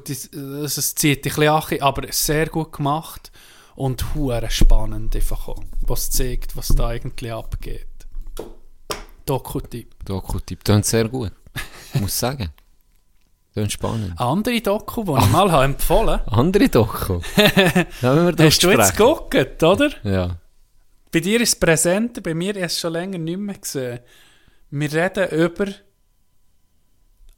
es, 0.10 0.32
also 0.34 0.80
es 0.80 0.96
zieht 0.96 1.26
dich 1.26 1.38
ein 1.38 1.60
bisschen 1.60 1.82
an, 1.82 1.88
aber 1.88 2.08
sehr 2.12 2.48
gut 2.48 2.72
gemacht 2.72 3.32
und 3.76 4.16
hure 4.16 4.50
spannend 4.50 5.16
einfach 5.16 5.48
auch, 5.48 5.64
was 5.82 6.10
zeigt, 6.10 6.56
was 6.56 6.70
da 6.70 6.88
eigentlich 6.88 7.32
abgeht. 7.32 7.88
Doku-Tipp. 9.26 9.94
Doku-Tipp. 10.06 10.64
Tönt 10.64 10.86
sehr 10.86 11.10
gut. 11.10 11.32
Muss 11.96 12.20
sagen. 12.20 12.50
Tönt 13.54 13.72
spannend. 13.72 14.20
Andere 14.20 14.62
Doku, 14.62 15.04
die 15.04 15.24
ich 15.24 15.32
mal 15.32 15.52
habe 15.52 15.64
empfohlen 15.66 16.20
Andere 16.28 16.70
Doku. 16.70 17.22
Wir 17.36 18.36
Hast 18.38 18.64
du 18.64 18.70
jetzt 18.70 18.96
geguckt, 18.96 19.64
oder? 19.64 19.90
Ja. 20.04 20.38
Bei 21.12 21.20
dir 21.22 21.42
ist 21.42 21.54
es 21.54 21.60
präsent, 21.60 22.22
bei 22.22 22.34
mir 22.34 22.56
ist 22.56 22.74
es 22.74 22.80
schon 22.80 22.94
länger 22.94 23.18
nicht 23.18 23.40
mehr 23.40 23.56
gesehen. 23.56 24.00
Wir 24.70 24.92
reden 24.92 25.30
über 25.30 25.68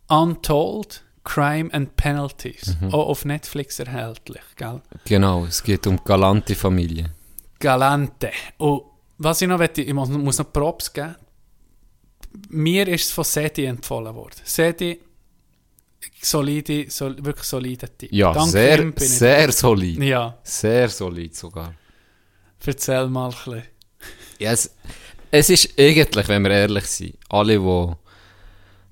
Untold 0.08 1.04
Crime 1.28 1.70
and 1.74 1.96
Penalties. 1.98 2.78
Mhm. 2.80 2.94
Auch 2.94 3.10
auf 3.10 3.26
Netflix 3.26 3.80
erhältlich, 3.80 4.42
gell? 4.56 4.82
Genau, 5.04 5.46
es 5.46 5.62
geht 5.62 5.86
um 5.86 6.02
galante 6.06 6.56
Familie. 6.56 7.12
Galante. 7.60 8.32
Und 8.58 8.84
was 9.18 9.42
ich 9.42 9.48
noch 9.50 9.58
möchte, 9.58 9.82
ich 9.82 9.94
muss, 9.94 10.08
muss 10.10 10.38
noch 10.38 10.54
Props 10.54 10.94
geben. 10.94 11.16
Mir 12.50 12.88
ist 12.88 13.06
es 13.06 13.12
von 13.12 13.26
Seti 13.26 13.66
empfohlen 13.66 14.16
worden. 14.16 14.36
Seti, 14.46 15.00
solide, 16.22 16.90
sol, 16.90 17.18
wirklich 17.26 17.46
solide 17.48 17.90
Typ. 17.98 18.12
Ja, 18.14 18.32
Dank 18.32 18.50
sehr, 18.50 18.94
sehr 18.96 19.52
solid. 19.52 20.02
Ja, 20.02 20.38
Sehr 20.44 20.88
solid 20.88 21.36
sogar. 21.36 21.74
erzähl 22.66 23.08
mal 23.08 23.26
ein 23.30 23.32
bisschen. 23.36 23.64
Ja, 24.40 24.52
es, 24.54 24.72
es 25.32 25.50
ist 25.50 25.74
eigentlich, 25.78 26.28
wenn 26.30 26.44
wir 26.44 26.52
ehrlich 26.52 26.86
sind, 26.86 27.16
alle, 27.28 27.60
die 27.60 27.92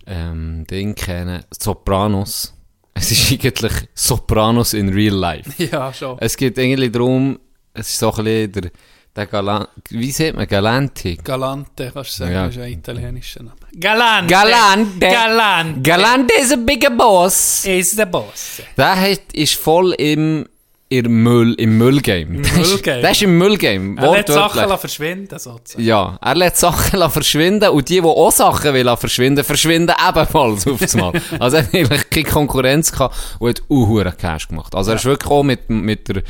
ähm, 0.08 0.66
den 0.70 0.96
kennen, 0.96 1.44
Sopranos. 1.58 2.54
Es 2.94 3.12
ist 3.12 3.32
eigentlich 3.32 3.74
Sopranos 3.94 4.74
in 4.74 4.90
real 4.90 5.16
life. 5.16 5.52
Ja, 5.72 5.92
schon. 5.94 6.18
Es 6.20 6.38
geht 6.38 6.58
eigentlich 6.58 6.92
darum, 6.92 7.38
es 7.74 7.90
ist 7.90 8.00
so 8.00 8.14
ein 8.14 8.24
bisschen 8.24 8.52
der, 8.54 8.72
der 9.16 9.26
Galant, 9.28 9.70
wie 9.90 10.12
sagt 10.12 10.36
man, 10.36 10.48
Galanti? 10.48 11.18
Galante, 11.24 11.92
kannst 11.94 12.12
du 12.12 12.24
sagen, 12.24 12.34
Ja. 12.34 12.48
ist 12.48 12.58
ein 12.58 12.72
italienischer 12.74 13.44
Name. 13.44 13.56
Galante! 13.80 14.28
Galante! 14.34 15.00
Galante! 15.00 15.82
Galante 15.82 16.34
is 16.42 16.52
a 16.52 16.56
bigger 16.58 16.90
boss! 16.92 17.66
ist 17.66 17.98
der 17.98 18.06
Boss. 18.06 18.62
Der 18.78 18.96
hat, 19.00 19.34
ist 19.34 19.56
voll 19.56 19.94
im, 19.94 20.46
im 20.88 21.24
Müll, 21.24 21.56
im 21.56 21.78
Müllgame. 21.78 22.22
Im 22.22 22.42
Müllgame. 22.56 23.02
Der 23.02 23.12
ist 23.12 23.22
im 23.24 23.38
Müllgame. 23.38 24.00
Er 24.00 24.12
lässt 24.12 24.28
Sachen 24.28 24.78
verschwinden, 24.78 25.40
sozusagen. 25.40 25.84
Ja, 25.84 26.18
er 26.22 26.36
lässt 26.36 26.58
Sachen 26.58 27.10
verschwinden 27.10 27.70
und 27.70 27.90
die, 27.90 28.02
die 28.02 28.08
auch 28.08 28.32
Sachen 28.32 28.74
will 28.74 28.96
verschwinden, 28.96 29.44
verschwinden 29.44 29.96
ebenfalls 30.08 30.68
auf 30.72 30.80
das 30.80 30.96
Mal. 30.96 31.14
also 31.40 31.58
er 31.58 31.64
hat 31.64 31.74
eigentlich 31.74 32.10
keine 32.10 32.26
Konkurrenz 32.26 32.92
gehabt 32.92 33.16
und 33.40 33.50
hat 33.50 33.64
auch 33.68 34.18
Cash 34.18 34.48
gemacht. 34.48 34.76
Also 34.76 34.92
er 34.92 34.98
ist 34.98 35.06
wirklich 35.06 35.32
auch 35.32 35.44
mit, 35.44 35.70
mit 35.70 36.08
der 36.08 36.22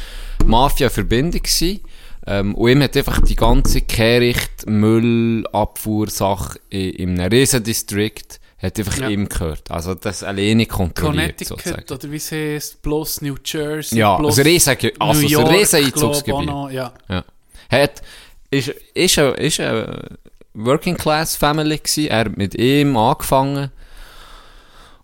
Mafia 0.45 0.87
in 0.87 0.93
Verbindung 0.93 1.41
gewesen. 1.41 1.81
Ähm, 2.27 2.55
und 2.55 2.71
ihm 2.71 2.81
hat 2.81 2.97
einfach 2.97 3.21
die 3.21 3.35
ganze 3.35 3.81
Kehricht, 3.81 4.65
Müllabfuhrsache 4.65 6.59
in, 6.69 6.89
in 6.91 7.19
einem 7.19 7.31
riesen 7.31 7.63
District 7.63 8.39
hat 8.57 8.79
einfach 8.79 8.97
Ja. 8.97 9.09
ihm 9.09 9.27
gehört. 9.29 9.69
Also 9.69 9.93
das 9.95 10.23
alleine 10.23 10.65
kontrolliert 10.65 11.37
Connecticut, 11.37 11.61
sozusagen. 11.61 11.93
oder 11.93 12.11
wie 12.11 12.15
es 12.15 12.31
heißt, 12.31 12.81
plus 12.81 13.21
New 13.21 13.35
Jersey, 13.43 13.99
Ja, 13.99 14.17
plus 14.17 14.37
also 14.39 14.49
riesen, 14.49 14.77
also 14.99 15.19
New 15.21 15.27
ein 15.27 15.31
York, 15.31 15.51
riesen 15.51 15.79
glaub, 15.81 15.83
auch 15.83 15.85
Einzugsgebiet. 16.09 16.45
noch, 16.45 16.69
Ja. 16.71 16.93
Ja. 17.09 17.23
Hat, 17.71 18.01
ist, 18.51 18.69
ist 18.93 19.19
eine, 19.19 19.29
ist 19.31 19.59
eine 19.59 20.17
Working 20.53 20.95
Class 20.97 21.35
Family 21.35 21.77
gewesen. 21.77 22.07
Er 22.07 22.19
hat 22.19 22.37
mit 22.37 22.55
ihm 22.55 22.95
angefangen. 22.95 23.71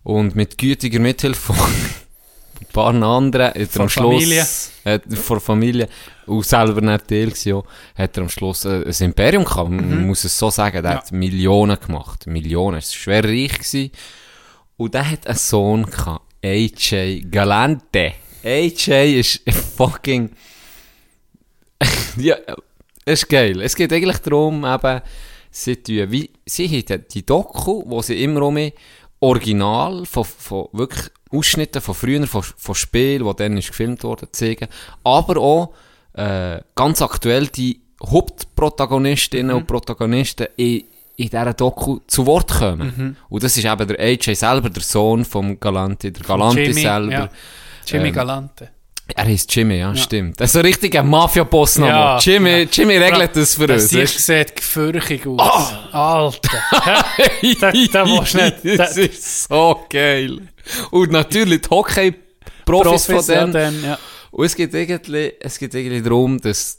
Und 0.04 0.34
mit 0.34 0.58
gütiger 0.58 0.98
Mithilfe 0.98 1.52
von 1.52 1.56
ein 1.56 1.94
paar 2.72 2.94
anderen 2.94 3.46
hat 3.48 3.56
er 3.56 3.66
Von 3.66 3.82
am 3.82 3.88
Schluss, 3.88 4.12
Familie. 4.24 4.46
Hat, 4.84 5.02
von 5.18 5.40
Familie, 5.40 5.88
und 6.26 6.44
selber 6.46 6.80
nicht 6.80 7.08
Teil 7.08 7.26
gewesen, 7.26 7.48
ja, 7.48 7.62
hat 7.96 8.16
er 8.16 8.22
am 8.22 8.28
Schluss 8.28 8.64
äh, 8.64 8.84
ein 8.84 9.04
Imperium 9.04 9.44
gehabt. 9.44 9.70
Man 9.70 10.06
muss 10.06 10.24
es 10.24 10.38
so 10.38 10.50
sagen. 10.50 10.82
Der 10.82 10.92
Ja. 10.92 10.96
hat 10.98 11.12
Millionen 11.12 11.78
gemacht. 11.78 12.26
Millionen. 12.26 12.76
Er 12.76 12.82
war 12.82 12.82
schwer 12.82 13.24
reich 13.24 13.52
gewesen. 13.58 13.90
Und 14.76 14.94
der 14.94 15.10
hat 15.10 15.26
einen 15.26 15.36
Sohn 15.36 15.86
gehabt. 15.86 16.24
AJ 16.44 17.20
Galante. 17.30 18.12
AJ 18.44 19.20
ist 19.20 19.42
fucking, 19.76 20.30
ja, 22.16 22.36
es 23.04 23.22
ist 23.22 23.28
geil. 23.28 23.60
Es 23.60 23.76
geht 23.76 23.92
eigentlich 23.92 24.18
darum, 24.18 24.64
eben, 24.64 25.00
sie 25.50 25.76
tun, 25.76 26.10
wie, 26.10 26.30
sie 26.46 26.66
haben 26.68 27.04
die 27.12 27.24
Doku, 27.24 27.84
wo 27.86 28.02
sie 28.02 28.22
immer 28.22 28.42
um 28.42 28.58
Original 29.20 30.04
von, 30.06 30.24
von 30.24 30.66
wirklich 30.72 31.08
Ausschnitten 31.32 31.80
von 31.82 31.94
früher, 31.94 32.26
von, 32.26 32.42
von 32.42 32.74
Spielen, 32.74 33.24
die 33.26 33.36
dann 33.36 33.56
ist 33.56 33.68
gefilmt 33.68 34.04
worden, 34.04 34.28
zeigen. 34.32 34.68
Aber 35.04 35.36
auch, 35.40 35.74
äh, 36.14 36.60
ganz 36.74 37.00
aktuell 37.02 37.46
die 37.48 37.80
Hauptprotagonistinnen 38.04 39.54
und 39.56 39.66
Protagonisten 39.66 40.46
in, 40.56 40.84
in 41.16 41.28
dieser 41.28 41.54
Doku 41.54 42.00
zu 42.06 42.26
Wort 42.26 42.52
kommen. 42.52 43.16
Und 43.28 43.42
das 43.42 43.56
ist 43.56 43.64
eben 43.64 43.88
der 43.88 43.98
AJ 44.00 44.34
selber, 44.34 44.70
der 44.70 44.82
Sohn 44.82 45.24
vom 45.24 45.58
Galanti, 45.58 46.12
der 46.12 46.22
Galanti 46.22 46.62
Jimmy, 46.62 46.80
selber. 46.82 47.12
ja. 47.12 47.28
Jimmy 47.86 48.08
Ähm, 48.08 48.14
Galante. 48.14 48.70
Er 49.14 49.24
heißt 49.26 49.54
Jimmy, 49.54 49.78
ja, 49.78 49.94
stimmt. 49.96 50.40
Das 50.40 50.50
ist 50.50 50.56
ein 50.56 50.64
richtiger 50.64 51.02
Mafia-Boss 51.02 51.76
Ja. 51.76 52.18
Jimmy, 52.18 52.62
ja. 52.62 52.68
Jimmy 52.70 52.96
regelt 52.96 53.36
das 53.36 53.56
für 53.56 53.66
Das 53.66 53.82
uns. 53.84 53.94
Weißt 53.94 54.18
sieht 54.20 54.56
gefürchig 54.56 55.26
aus. 55.26 55.72
Alter. 55.92 56.58
da, 57.60 57.72
da 57.92 58.04
nicht. 58.34 58.78
das 58.78 58.94
Da, 58.94 59.00
ist 59.02 59.48
so 59.48 59.80
geil. 59.90 60.40
Und 60.90 61.10
natürlich 61.10 61.62
die 61.62 61.68
Hockey-Profis 61.70 63.06
von 63.06 63.16
ja, 63.16 63.44
dem. 63.44 63.52
dann, 63.52 63.84
ja. 63.84 63.98
Und 64.30 64.46
es 64.46 64.54
geht 64.54 64.72
irgendwie, 64.72 65.32
es 65.40 65.58
geht 65.58 65.74
irgendwie 65.74 66.02
darum, 66.02 66.40
dass 66.40 66.78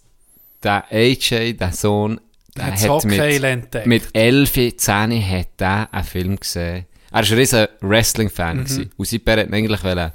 der 0.63 0.85
AJ, 0.91 1.53
der 1.53 1.71
Sohn, 1.71 2.19
der 2.55 2.65
hat 2.79 3.05
mit, 3.05 3.85
mit 3.85 4.03
11, 4.13 4.77
10 4.77 5.29
hat 5.29 5.47
er 5.59 5.93
einen 5.93 6.03
Film 6.03 6.39
gesehen. 6.39 6.85
Er 7.11 7.21
war 7.21 7.21
ein 7.21 7.33
riesen 7.33 7.67
Wrestling-Fan. 7.81 8.57
Mhm. 8.57 8.89
Und 8.97 9.07
sein 9.07 9.21
Pär 9.21 9.37
hat 9.41 9.53
eigentlich 9.53 9.83
wollen 9.83 10.11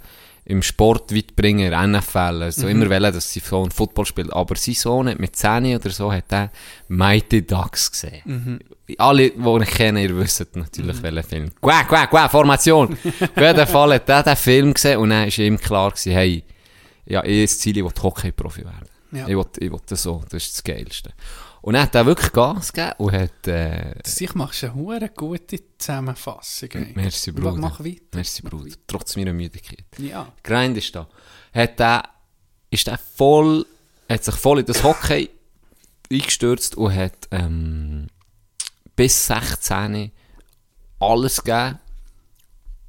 im 0.46 0.62
Sport 0.62 1.14
weit 1.14 1.36
bringen, 1.36 1.66
in 1.66 1.70
der 1.70 1.86
NFL. 1.86 2.42
Also 2.42 2.64
Mhm. 2.66 2.70
immer 2.82 2.90
wollen, 2.90 3.12
dass 3.12 3.32
sein 3.32 3.42
Sohn 3.44 3.70
Football 3.70 4.06
spielt. 4.06 4.32
Aber 4.32 4.56
sein 4.56 4.74
Sohn 4.74 5.08
hat 5.08 5.18
mit 5.18 5.36
10 5.36 5.76
oder 5.76 5.90
so 5.90 6.10
hat 6.12 6.24
er 6.32 6.50
Mighty 6.88 7.46
Ducks 7.46 7.90
gesehen. 7.92 8.22
Mhm. 8.24 8.58
Alle, 8.96 9.30
die 9.30 9.38
ihn 9.38 9.64
kennen, 9.64 9.98
ihr 10.02 10.16
wisst 10.16 10.46
natürlich, 10.56 11.02
welchen 11.02 11.22
Film. 11.22 11.50
Qua, 11.60 11.84
qua, 11.84 12.06
qua, 12.06 12.28
Formation! 12.28 12.92
Auf 13.04 13.36
jeden 13.36 13.66
Fall 13.66 13.94
hat 13.94 14.08
er 14.08 14.22
den 14.22 14.36
Film 14.36 14.72
gesehen 14.74 14.98
und 14.98 15.10
dann 15.10 15.26
war 15.26 15.38
ihm 15.38 15.58
klar 15.58 15.90
gewesen, 15.90 16.12
hey, 16.12 16.44
ja, 17.04 17.22
ich 17.24 17.50
das 17.50 17.58
Ziel, 17.58 17.76
ich 17.76 17.84
will 17.84 17.92
Hockey-Profi 18.02 18.64
werden. 18.64 18.88
Ja. 19.12 19.26
Ich 19.28 19.36
will, 19.36 19.46
ich 19.58 19.70
will 19.70 19.80
das 19.86 20.02
so, 20.02 20.22
das 20.28 20.42
ist 20.44 20.56
das 20.56 20.64
Geilste. 20.64 21.12
Und 21.60 21.74
dann 21.74 21.82
hat 21.82 21.94
er 21.94 22.06
wirklich 22.06 22.32
Gas 22.32 22.72
gegeben 22.72 22.94
und 22.98 23.12
hat, 23.12 23.46
äh, 23.48 23.94
Ich 24.04 24.34
machst 24.34 24.64
eine 24.64 24.74
hure 24.74 25.10
gute 25.14 25.58
Zusammenfassung. 25.76 26.70
ey. 26.72 26.92
merci 26.94 27.32
Bruder. 27.32 27.56
Mach 27.56 27.80
weiter. 27.80 28.00
Merci 28.14 28.42
Bruder, 28.42 28.74
trotz 28.86 29.16
meiner 29.16 29.32
Müdigkeit. 29.32 29.84
Ja. 29.98 30.32
Grind 30.42 30.76
ist 30.76 30.94
da. 30.94 31.08
Hat 31.52 31.78
der, 31.78 32.04
ist 32.70 32.86
der 32.86 32.98
voll, 32.98 33.66
hat 34.08 34.24
sich 34.24 34.34
voll 34.36 34.60
in 34.60 34.66
das 34.66 34.82
Hockey 34.82 35.30
eingestürzt 36.10 36.76
und 36.76 36.94
hat, 36.94 37.28
ähm, 37.32 38.06
bis 38.98 39.26
16 39.28 40.10
alles 40.98 41.42
gegeben. 41.44 41.78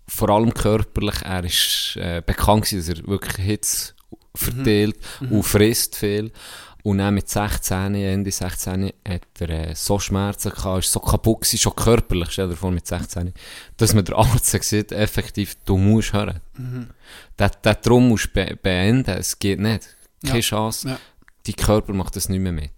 Vor 0.07 0.29
allem 0.29 0.51
körperlich. 0.53 1.21
Er 1.23 1.43
ist 1.43 1.95
äh, 1.97 2.23
bekannt 2.25 2.65
gewesen, 2.65 2.79
dass 2.79 2.99
er 2.99 3.07
wirklich 3.07 3.45
Hits 3.45 3.93
verteilt 4.35 4.97
und 5.29 5.43
frisst 5.43 5.95
viel. 5.95 6.31
Und 6.81 6.97
dann 6.97 7.13
mit 7.13 7.29
16, 7.29 7.93
Ende 7.93 8.31
16, 8.31 8.91
hat 9.07 9.21
er 9.39 9.49
äh, 9.49 9.75
so 9.75 9.99
Schmerzen 9.99 10.49
gehabt, 10.49 10.85
ist 10.85 10.91
so 10.91 10.99
kaputt 10.99 11.41
gewesen, 11.41 11.59
schon 11.59 11.75
körperlich, 11.75 12.31
stell 12.31 12.49
dir 12.49 12.55
vor, 12.55 12.71
mit 12.71 12.87
16, 12.87 13.33
dass 13.77 13.93
man 13.93 14.05
der 14.05 14.17
Arzt 14.17 14.51
gesagt 14.51 14.93
effektiv, 14.93 15.55
du 15.65 15.77
musst 15.77 16.13
hören. 16.13 16.39
Der, 17.37 17.49
der 17.49 17.81
Traum 17.81 18.07
musst 18.07 18.27
du 18.27 18.29
be 18.29 18.57
beenden, 18.59 19.11
es 19.17 19.37
geht 19.37 19.59
nicht. 19.59 19.95
Keine 20.23 20.39
Ja. 20.39 20.41
Chance. 20.41 20.87
Ja. 20.89 20.99
Dein 21.45 21.55
Körper 21.55 21.93
macht 21.93 22.15
das 22.15 22.29
nicht 22.29 22.39
mehr 22.39 22.53
mit. 22.53 22.71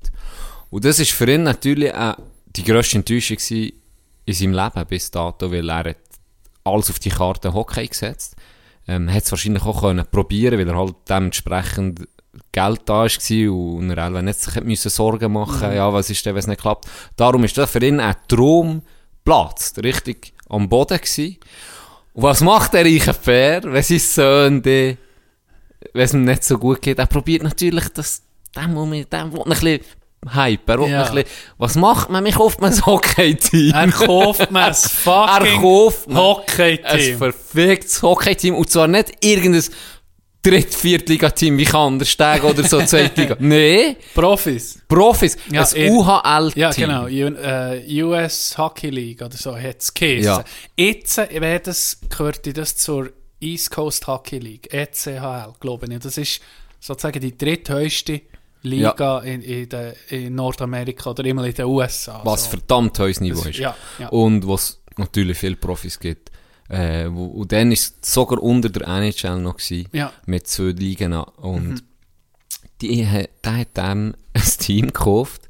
Und 0.72 0.84
das 0.84 1.00
ist 1.00 1.12
für 1.12 1.32
ihn 1.32 1.44
natürlich 1.44 1.94
auch 1.94 2.18
die 2.56 2.64
grösste 2.64 2.98
Enttäuschung 2.98 3.38
in 4.26 4.34
seinem 4.34 4.54
Leben 4.54 4.86
bis 4.88 5.12
dato, 5.12 5.52
weil 5.52 5.70
er 5.70 5.78
hat 5.90 5.98
alles 6.64 6.90
auf 6.90 7.00
die 7.00 7.10
Karte 7.10 7.54
Hockey 7.54 7.88
gesetzt. 7.88 8.36
Ähm, 8.88 9.12
hat 9.14 9.24
es 9.24 9.32
wahrscheinlich 9.32 9.64
auch 9.64 9.82
können 9.82 10.06
probieren, 10.10 10.58
weil 10.60 10.68
er 10.68 10.78
halt 10.78 10.96
dementsprechend 11.08 12.08
Geld 12.52 12.82
da 12.86 13.04
war 13.06 13.52
und 13.52 13.90
er 13.90 14.04
selber 14.06 14.22
nicht 14.22 14.40
sich 14.40 14.56
hat 14.56 14.64
müssen 14.64 14.90
Sorgen 14.90 15.34
machen 15.34 15.74
ja, 15.74 15.92
was 15.92 16.10
ist 16.10 16.26
denn, 16.26 16.34
wenn 16.34 16.40
es 16.40 16.48
nicht 16.48 16.62
klappt. 16.62 16.86
Darum 17.16 17.44
ist 17.44 17.58
das 17.58 17.70
für 17.72 17.84
ihn 17.86 18.00
ein 18.00 18.16
Traumplatz, 18.28 19.74
richtig 19.84 20.34
am 20.50 20.68
Boden 20.70 20.98
gewesen. 20.98 21.38
Und 22.14 22.24
was 22.24 22.42
macht 22.42 22.74
der 22.74 22.86
reiche 22.86 23.14
Pär, 23.14 23.64
wenn 23.64 23.84
sein 23.84 24.00
Sohn, 24.00 24.66
wenn 24.66 24.98
es 25.94 26.14
ihm 26.14 26.24
nicht 26.26 26.44
so 26.44 26.58
gut 26.58 26.82
geht? 26.82 27.00
Er 27.00 27.06
probiert 27.06 27.44
natürlich, 27.44 27.88
das, 27.90 28.24
dem, 28.56 28.76
will 28.76 28.86
man- 28.86 29.10
dem 29.10 29.34
will 29.34 29.42
ein 29.44 29.50
bisschen 29.50 29.80
Hype, 30.34 30.70
er 30.70 30.80
will 30.80 30.90
Ja. 30.90 31.04
ein 31.04 31.16
bisschen, 31.16 31.30
was 31.58 31.76
macht 31.76 32.10
man? 32.10 32.24
Mich 32.24 32.36
kauft 32.36 32.62
man 32.62 32.72
ein 32.74 32.86
Hockey-Team. 32.86 33.74
Er 33.74 33.88
kauft 33.92 34.52
mir 34.52 34.66
ein 34.66 34.74
fucking 34.74 35.62
mir 35.62 35.92
ein 36.10 36.16
Hockey-Team. 36.16 37.18
perfektes 37.20 38.02
Hockey-Team. 38.04 38.54
Und 38.56 38.70
zwar 38.70 38.88
nicht 38.88 39.14
irgendein 39.26 39.64
Dritt-, 40.44 40.74
Viertliga-Team 40.74 41.58
wie 41.58 41.66
Kandersteg 41.66 42.44
oder 42.44 42.64
so 42.64 42.82
Zweitliga. 42.82 43.36
Nee, 43.40 43.96
Profis. 44.14 44.80
Profis. 44.88 45.38
Ja, 45.52 45.62
ein 45.76 45.92
UHL-Team. 45.92 46.62
Ja, 46.62 46.72
genau. 46.72 47.04
U 47.06 47.36
äh, 47.36 48.04
US 48.04 48.56
Hockey 48.58 48.90
League 48.90 49.22
oder 49.22 49.38
so 49.38 49.56
hat 49.56 49.78
es. 49.82 49.92
Ja. 50.00 50.44
Jetzt 50.76 51.18
äh, 51.18 51.42
wäre 51.42 51.60
das, 51.60 51.98
gehörte 52.10 52.54
das 52.54 52.76
zur 52.78 53.12
East 53.40 53.72
Coast 53.72 54.06
Hockey 54.08 54.38
League, 54.40 54.72
ECHL, 54.74 55.54
glaube 55.60 55.88
ich. 55.92 56.00
Das 56.00 56.18
ist 56.18 56.42
sozusagen 56.80 57.20
die 57.20 57.36
dritthöchste 57.38 58.22
Liga 58.64 59.20
in, 59.20 59.42
in, 59.42 59.70
der, 59.70 59.96
in 60.12 60.36
Nordamerika 60.36 61.10
oder 61.12 61.26
immer 61.26 61.44
in 61.46 61.54
den 61.54 61.66
USA. 61.66 62.22
Was 62.24 62.44
so. 62.46 62.50
verdammt 62.52 62.98
hohes 63.00 63.20
Niveau 63.22 63.48
ist. 63.48 63.58
ja, 63.60 63.76
ja. 64.00 64.10
Und 64.10 64.48
was 64.48 64.82
natürlich 64.98 65.38
viele 65.38 65.56
Profis 65.56 66.00
gibt. 66.00 66.30
Äh, 66.70 67.08
wo, 67.12 67.26
und 67.26 67.52
dann 67.52 67.72
es 67.72 67.96
sogar 68.02 68.42
unter 68.42 68.70
der 68.70 68.88
NHL 68.88 69.40
noch 69.40 69.58
gewesen, 69.58 69.88
Ja. 69.92 70.06
Mhm. 70.08 70.12
mit 70.32 70.48
zwei 70.48 70.72
Ligen. 70.72 71.14
Und 71.14 71.84
die, 72.82 73.06
ha- 73.06 73.28
der 73.44 73.58
hat 73.58 73.78
dem 73.78 74.14
ein 74.34 74.42
Team 74.60 74.88
gekauft. 74.88 75.50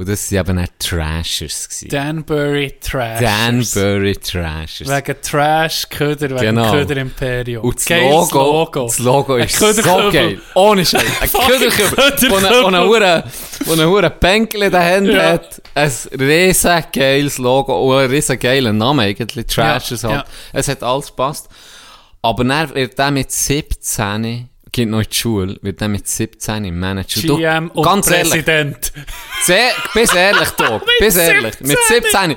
Und 0.00 0.08
das 0.08 0.32
waren 0.32 0.48
eben 0.48 0.58
auch 0.64 0.68
Trashers. 0.78 1.68
gewesen. 1.68 1.88
Danbury 1.90 2.72
Trash. 2.80 3.20
Danbury 3.20 4.16
Trashers. 4.16 4.88
Wegen 4.88 5.16
Trash, 5.20 5.88
Köder, 5.90 6.30
wegen 6.30 6.40
Genau. 6.40 6.70
Köder 6.72 6.96
Imperium. 6.96 7.64
Und 7.64 7.76
das 7.76 7.84
Geiles 7.84 8.30
Logo, 8.30 8.86
das 8.86 8.98
Logo 8.98 9.34
Ein 9.34 9.42
ist 9.44 9.58
so 9.58 10.10
geil. 10.10 10.40
Ohne 10.54 10.86
Scheiß. 10.86 11.04
Ein 11.20 11.28
Köderkübel, 11.30 12.30
wo 13.66 13.72
eine 13.74 13.86
Hure 13.86 14.08
Bänkle 14.08 14.64
in 14.64 14.72
der 14.72 14.84
Hand 14.96 15.08
Ja. 15.08 15.32
hat. 15.32 15.60
Ein 15.74 15.92
riesen 16.18 16.84
geiles 16.94 17.36
Logo 17.36 17.92
und 17.92 17.98
ein 18.02 18.08
riesen 18.10 18.38
geiler 18.38 18.72
Name 18.72 19.02
eigentlich. 19.02 19.44
Trashers 19.48 20.00
Ja, 20.00 20.08
halt. 20.08 20.18
ja. 20.20 20.32
Es 20.54 20.68
hat 20.68 20.82
alles 20.82 21.08
gepasst. 21.08 21.50
Aber 22.22 22.42
dann 22.42 22.74
wird 22.74 22.98
der 22.98 23.10
mit 23.10 23.30
17, 23.30 24.48
geht 24.80 24.88
noch 24.88 25.00
in 25.00 25.06
die 25.10 25.16
Schule, 25.16 25.58
wird 25.62 25.80
der 25.80 25.88
mit 25.88 26.08
17 26.08 26.64
im 26.64 26.78
Manager. 26.78 27.20
Du, 27.22 27.36
GM 27.36 27.70
und 27.70 27.84
ganz 27.84 28.10
ehrlich, 28.10 28.30
Präsident. 28.32 28.92
sehr, 29.42 29.70
bis 29.94 30.14
ehrlich, 30.14 30.48
Doc, 30.50 30.82
bis 30.98 31.16
ehrlich. 31.16 31.60
Mit 31.60 31.78
17. 31.86 32.36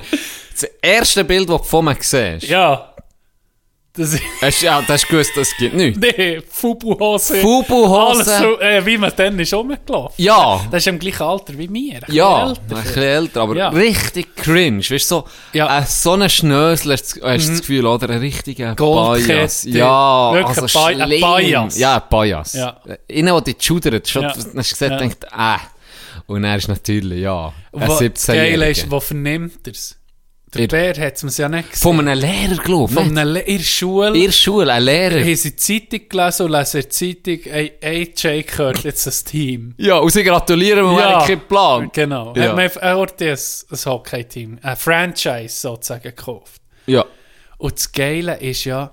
Das 0.52 0.70
erste 0.82 1.24
Bild, 1.24 1.48
das 1.48 1.62
du 1.62 1.64
von 1.68 1.84
mir 1.86 1.96
siehst, 1.98 2.42
Ja. 2.44 2.93
Das 3.96 4.12
ist... 4.12 4.22
ja, 4.62 4.82
das 4.82 5.02
du 5.02 5.06
gewusst, 5.08 5.30
das 5.36 5.50
gibt 5.56 5.74
nichts. 5.76 6.00
Nee, 6.00 6.40
Fubu-Hose. 6.48 7.36
Fubu-Hose. 7.36 8.24
Alles 8.24 8.38
so, 8.38 8.60
äh, 8.60 8.84
wie 8.84 8.98
man 8.98 9.12
dann 9.14 9.38
ist 9.38 9.54
rumgelaufen. 9.54 10.14
Ja. 10.16 10.60
Das 10.70 10.82
ist 10.82 10.88
im 10.88 10.98
gleichen 10.98 11.22
Alter 11.22 11.56
wie 11.56 11.68
mir. 11.68 12.00
Ein 12.02 12.12
Ja, 12.12 12.46
bisschen 12.48 12.64
ein 12.64 12.70
älter. 12.76 12.82
bisschen 12.82 13.02
älter, 13.04 13.40
aber 13.42 13.56
Ja. 13.56 13.68
richtig 13.68 14.34
cringe. 14.34 14.78
Weißt 14.80 14.90
du, 14.90 14.98
so, 14.98 15.24
Ja. 15.52 15.78
äh, 15.78 15.84
so 15.86 16.12
ein 16.14 16.28
Schnösler, 16.28 16.94
hast 16.94 17.14
du 17.16 17.20
das 17.22 17.60
Gefühl, 17.60 17.86
oder? 17.86 18.10
Ein 18.10 18.18
richtiger. 18.18 18.74
Bias. 18.74 19.62
Ja, 19.62 20.32
Wirklich 20.32 20.58
also 20.58 20.78
ein. 20.80 21.08
Bias. 21.08 21.78
Ja, 21.78 21.94
ein 21.96 22.02
Bias. 22.10 22.52
Ja. 22.54 22.76
Innen, 23.06 23.32
wo 23.32 23.38
die 23.40 23.54
schudert, 23.58 24.08
schon, 24.08 24.22
Ja. 24.22 24.30
hast 24.30 24.46
du 24.52 24.56
gesagt, 24.56 24.80
Ja. 24.90 24.96
denkt, 24.98 25.22
äh. 25.24 25.56
Und 26.26 26.42
er 26.42 26.56
ist 26.56 26.66
natürlich, 26.68 27.20
ja, 27.22 27.52
ein 27.72 27.88
Wo- 27.88 27.98
das 28.00 28.26
Geile 28.26 28.70
ist, 28.70 28.80
17-Jähriger. 28.80 28.90
wo 28.90 28.98
vernimmt 29.00 29.66
er 29.66 29.72
es? 29.72 29.96
Der 30.54 30.66
Bär 30.68 31.06
hat 31.06 31.22
es 31.22 31.36
ja 31.36 31.48
nicht 31.48 31.70
gesehen. 31.70 31.82
Von 31.82 32.00
einem 32.00 32.18
Lehrer, 32.18 32.52
ich. 32.52 32.94
Von 32.94 32.98
einer 32.98 33.24
Le 33.24 33.40
in 33.40 33.58
der 33.58 33.64
Schule. 33.64 34.14
In 34.14 34.24
der 34.24 34.32
Schule, 34.32 34.72
ein 34.72 34.82
Lehrer. 34.82 35.20
haben 35.20 35.36
sie 35.36 35.50
die 35.50 35.56
Zeitung 35.56 36.08
gelesen 36.08 36.46
und 36.46 36.52
lesen 36.52 36.80
der 36.80 36.90
Zeitung, 36.90 37.52
ey, 37.52 37.72
AJ 37.82 38.42
gehört 38.42 38.84
jetzt 38.84 39.06
das 39.06 39.24
Team. 39.24 39.74
Ja, 39.78 39.98
und 39.98 40.10
sie 40.10 40.22
gratulieren, 40.22 40.84
wir 40.84 41.04
haben 41.04 41.26
keinen 41.26 41.48
Plan. 41.48 41.90
Genau. 41.92 42.34
Ja. 42.36 42.56
Ja. 42.56 42.58
Er, 42.58 42.76
er 42.76 43.00
hat 43.00 43.22
ein, 43.22 43.28
ein 43.30 43.84
Hockey-Team, 43.84 44.58
ein 44.62 44.76
Franchise 44.76 45.60
sozusagen 45.60 46.02
gekauft. 46.02 46.62
Ja. 46.86 47.04
Und 47.58 47.74
das 47.74 47.92
Geile 47.92 48.38
ist 48.40 48.64
ja, 48.64 48.90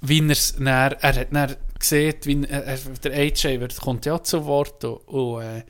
wie 0.00 0.20
er 0.20 0.30
es 0.30 0.54
er 0.58 0.96
hat 1.02 1.28
dann 1.32 1.56
gesehen, 1.78 2.14
wie 2.22 2.44
er, 2.44 2.64
er, 2.64 2.78
der 3.02 3.12
AJ 3.12 3.60
wird, 3.60 3.76
kommt 3.76 4.06
ja 4.06 4.22
zu 4.22 4.44
Wort 4.44 4.84
und, 4.84 4.96
und 5.08 5.42
äh, 5.42 5.64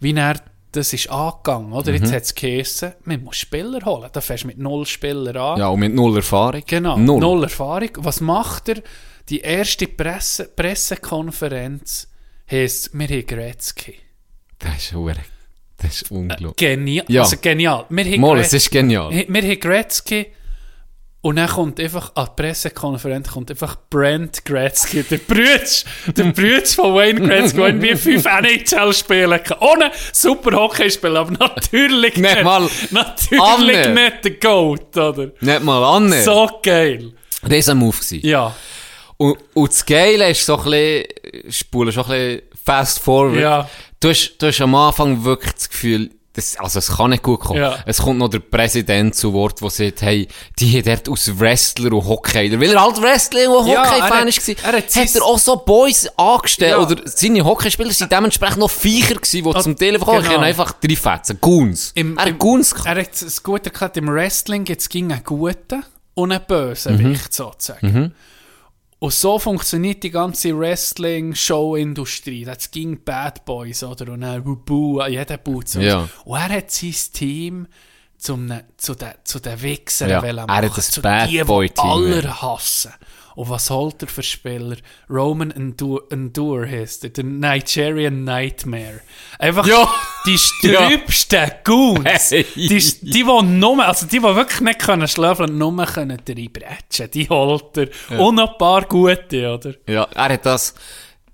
wie 0.00 0.14
er 0.14 0.36
das 0.72 0.92
ist 0.92 1.08
angegangen, 1.10 1.72
oder? 1.72 1.92
Mhm. 1.92 1.98
Jetzt 1.98 2.12
hat 2.12 2.22
es 2.22 2.34
geheissen, 2.34 2.92
man 3.04 3.22
muss 3.24 3.36
Spieler 3.36 3.84
holen. 3.84 4.08
Da 4.12 4.20
fährst 4.20 4.44
du 4.44 4.48
mit 4.48 4.58
null 4.58 4.86
Spielern 4.86 5.36
an. 5.36 5.58
Ja, 5.58 5.68
und 5.68 5.80
mit 5.80 5.94
null 5.94 6.16
Erfahrung. 6.16 6.62
Genau, 6.66 6.96
Null. 6.98 7.20
null. 7.20 7.42
Erfahrung. 7.44 7.90
Was 7.98 8.20
macht 8.20 8.68
er? 8.70 8.82
Die 9.28 9.40
erste 9.40 9.86
Presse, 9.86 10.48
Pressekonferenz 10.56 12.08
heisst, 12.50 12.90
wir 12.92 13.06
haben 13.08 13.26
Gretzky. 13.26 13.94
Das 14.58 14.76
ist 14.78 14.92
hure- 14.94 15.14
Das 15.78 16.02
ist 16.02 16.10
unglaublich. 16.10 16.56
Genial. 16.56 17.04
Ja. 17.08 17.22
Also 17.22 17.36
genial. 17.40 17.86
Wir 17.88 18.04
haben 18.04 18.20
Mal, 18.20 18.38
es 18.40 18.52
ist 18.52 18.70
genial. 18.70 19.10
wir 19.10 19.42
haben 19.42 19.60
Gretzky 19.60 20.26
und 21.22 21.36
dann 21.36 21.48
kommt 21.48 21.78
einfach 21.80 22.12
an 22.16 22.26
die 22.36 22.42
Pressekonferenz 22.42 23.28
kommt 23.30 23.50
einfach 23.50 23.76
Brent 23.88 24.44
Gretzky, 24.44 25.04
der 25.04 25.18
Brütsch, 25.18 25.84
der 26.08 26.24
Brütsch 26.24 26.74
von 26.74 26.94
Wayne 26.94 27.20
Gretzky, 27.20 27.56
der 27.58 27.66
irgendwie 27.68 27.96
fünf 27.96 28.24
NHL 28.26 28.92
spielen 28.92 29.42
kann. 29.42 29.58
Ohne 29.60 29.92
super 30.12 30.56
Hockey 30.56 30.90
spielen, 30.90 31.16
aber 31.16 31.30
natürlich 31.32 32.16
Nicht 32.16 32.34
nicht. 32.34 32.42
mal 32.44 32.68
natürlich 32.90 33.40
Anne. 33.42 33.94
nicht 33.94 34.24
der 34.24 34.30
Goat, 34.32 34.96
oder? 34.96 35.30
Nicht 35.40 35.62
mal 35.62 35.84
an. 35.96 36.12
So 36.24 36.50
geil. 36.62 37.12
Riesen 37.48 37.78
Move 37.78 37.96
gewesen. 37.96 38.20
Ja. 38.26 38.54
Und, 39.16 39.38
und 39.54 39.70
das 39.70 39.86
Geile 39.86 40.28
ist 40.30 40.44
so 40.44 40.58
ein 40.58 40.64
bisschen, 40.64 41.52
spulen 41.52 41.92
schon 41.92 42.04
ein 42.06 42.10
bisschen 42.10 42.42
fast 42.64 42.98
forward. 42.98 43.40
Ja. 43.40 43.70
Du 44.00 44.08
hast, 44.08 44.36
du 44.38 44.46
hast 44.48 44.60
am 44.60 44.74
Anfang 44.74 45.22
wirklich 45.24 45.52
das 45.52 45.70
Gefühl, 45.70 46.10
das, 46.34 46.56
also 46.58 46.78
es 46.78 46.88
kann 46.96 47.10
nicht 47.10 47.22
gut 47.22 47.40
kommen. 47.40 47.60
Ja. 47.60 47.78
Es 47.84 47.98
kommt 47.98 48.18
noch 48.18 48.28
der 48.28 48.38
Präsident 48.38 49.14
zu 49.14 49.32
Wort, 49.34 49.60
der 49.60 49.68
sagt, 49.70 50.00
hey, 50.02 50.26
die 50.58 50.78
hat 50.78 50.86
dort 50.86 51.08
aus 51.10 51.30
Wrestler 51.38 51.92
und 51.92 52.06
Hockey, 52.06 52.58
weil 52.58 52.72
er 52.72 52.82
halt 52.82 53.02
Wrestler 53.02 53.50
und 53.50 53.66
Ja, 53.66 53.84
Hockey-Fan 53.84 54.26
hat- 54.28 54.48
war, 54.64 54.72
er 54.72 54.78
hat 54.78 54.94
hat 54.96 55.14
er 55.14 55.22
auch 55.24 55.38
so 55.38 55.56
Boys 55.56 56.08
angestellt, 56.16 56.70
Ja. 56.72 56.78
oder 56.78 57.02
seine 57.04 57.44
Hockeyspieler 57.44 57.92
sind 57.92 58.10
dementsprechend 58.10 58.58
noch 58.58 58.70
Viecher 58.70 59.16
gewesen, 59.16 59.44
die 59.44 59.54
Ah, 59.54 59.60
zum 59.60 59.76
Telefon 59.76 60.06
kommen, 60.06 60.22
genau. 60.22 60.34
genau. 60.36 60.46
einfach 60.46 60.72
drei 60.72 60.96
Fetzen, 60.96 61.38
Goons. 61.40 61.92
Im- 61.94 62.16
er 62.16 62.22
hat 62.22 62.28
im- 62.30 62.38
Goons 62.38 62.72
Er 62.84 62.96
hat 63.00 63.12
es 63.22 63.42
gut 63.42 63.66
erklärt, 63.66 63.96
im 63.98 64.08
Wrestling 64.08 64.64
gibt 64.64 64.80
es 64.80 64.88
einen 64.94 65.22
guten 65.24 65.84
und 66.14 66.32
einen 66.32 66.42
Bösewicht, 66.46 67.02
Mhm. 67.04 67.16
sozusagen. 67.30 68.14
Und 69.02 69.12
so 69.12 69.36
funktioniert 69.40 70.04
die 70.04 70.12
ganze 70.12 70.56
Wrestling-Show-Industrie. 70.56 72.44
Das 72.44 72.70
ging 72.70 73.02
Bad 73.02 73.44
Boys, 73.44 73.82
oder? 73.82 74.12
Und 74.12 74.20
dann 74.20 74.46
Wubu, 74.46 75.02
jeder 75.08 75.38
Boot. 75.38 75.74
Ja. 75.74 76.08
Und 76.24 76.36
er 76.36 76.48
hat 76.50 76.70
sein 76.70 76.94
Team 77.12 77.66
zum, 78.22 78.46
ne- 78.46 78.64
zu 78.76 78.94
den, 78.94 79.12
zu 79.24 79.40
den 79.40 79.60
Wichsern 79.62 80.08
Ja, 80.10 80.22
wollen 80.22 80.38
er 80.38 80.42
hat 80.42 80.48
machen, 80.48 80.72
das 80.76 80.90
zu 80.90 81.02
Bad 81.02 81.28
die, 81.28 81.38
die 81.38 81.44
Boy-Team, 81.44 81.84
aller 81.84 82.22
ja. 82.24 82.42
hassen. 82.42 82.92
Und 83.34 83.48
was 83.48 83.70
holt 83.70 84.02
er 84.02 84.08
für 84.08 84.22
Spieler? 84.22 84.76
Roman 85.08 85.50
Endure, 85.50 86.02
er, 86.10 87.10
der 87.16 87.24
Nigerian 87.24 88.24
Nightmare. 88.24 89.00
Einfach 89.38 89.66
Ja. 89.66 89.88
die 90.26 90.36
strübsten 90.38 91.50
Goons. 91.64 92.30
Hey. 92.30 92.46
Die, 92.54 92.68
die, 92.68 93.10
die 93.10 93.26
nur, 93.58 93.84
also 93.86 94.04
die, 94.06 94.18
die 94.18 94.22
wirklich 94.22 94.60
nicht 94.60 94.78
können 94.80 95.08
schlafen 95.08 95.46
und 95.50 95.58
nur 95.58 95.86
können 95.86 96.20
reinbretschen, 96.28 97.10
die 97.10 97.26
holt 97.28 97.76
er. 97.78 97.88
Und 98.20 98.34
noch 98.36 98.52
ein 98.52 98.58
paar 98.58 98.82
gute, 98.84 99.50
oder? 99.54 99.74
Ja, 99.88 100.04
er 100.14 100.34
hat 100.34 100.44
das 100.46 100.74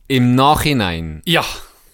im 0.07 0.37
Nachhinein 0.37 1.21
Ja. 1.27 1.45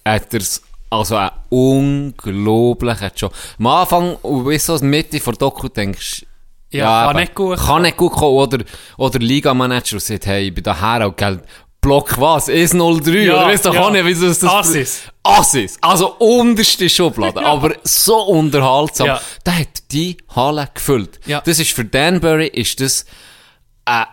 hat 0.06 0.34
er's 0.34 0.62
also 0.94 1.16
einen 1.16 1.30
unglaublichen 1.48 3.10
Job. 3.16 3.32
Am 3.58 3.66
Anfang, 3.66 4.16
bis 4.44 4.66
so 4.66 4.78
Mitte 4.82 5.18
der 5.18 5.32
Doku 5.34 5.68
denkst, 5.68 6.26
Ja, 6.70 7.06
kann 7.06 7.10
eben, 7.10 7.20
nicht 7.20 7.34
gut 7.34 7.58
Kann 7.58 7.82
nicht 7.82 7.96
gut 7.96 8.12
kommen. 8.12 8.36
Oder, 8.36 8.64
oder 8.96 9.18
Liga-Manager 9.18 10.00
sagt, 10.00 10.26
hey, 10.26 10.48
ich 10.48 10.54
bin 10.54 10.64
daher 10.64 11.06
auch 11.06 11.16
Geld. 11.16 11.40
Block 11.80 12.18
was? 12.18 12.48
S03? 12.48 13.24
Ja, 13.24 13.34
oder 13.34 13.46
weißt 13.46 13.66
du 13.66 13.72
ja. 13.72 13.80
auch 13.82 13.90
nicht, 13.90 14.06
wieso 14.06 14.26
ist 14.26 14.42
das? 14.42 14.50
Assis. 14.50 15.02
Assis. 15.22 15.78
Also 15.82 16.14
unterste 16.14 16.88
Schublade. 16.88 17.44
Aber 17.44 17.74
so 17.82 18.16
unterhaltsam. 18.22 19.08
Ja. 19.08 19.20
Der 19.44 19.58
hat 19.58 19.92
die 19.92 20.16
Halle 20.34 20.68
gefüllt. 20.72 21.20
Ja. 21.26 21.42
Das 21.44 21.58
ist 21.58 21.72
für 21.72 21.84
Danbury 21.84 22.46
ist 22.46 22.80
das 22.80 23.04
ein 23.84 24.06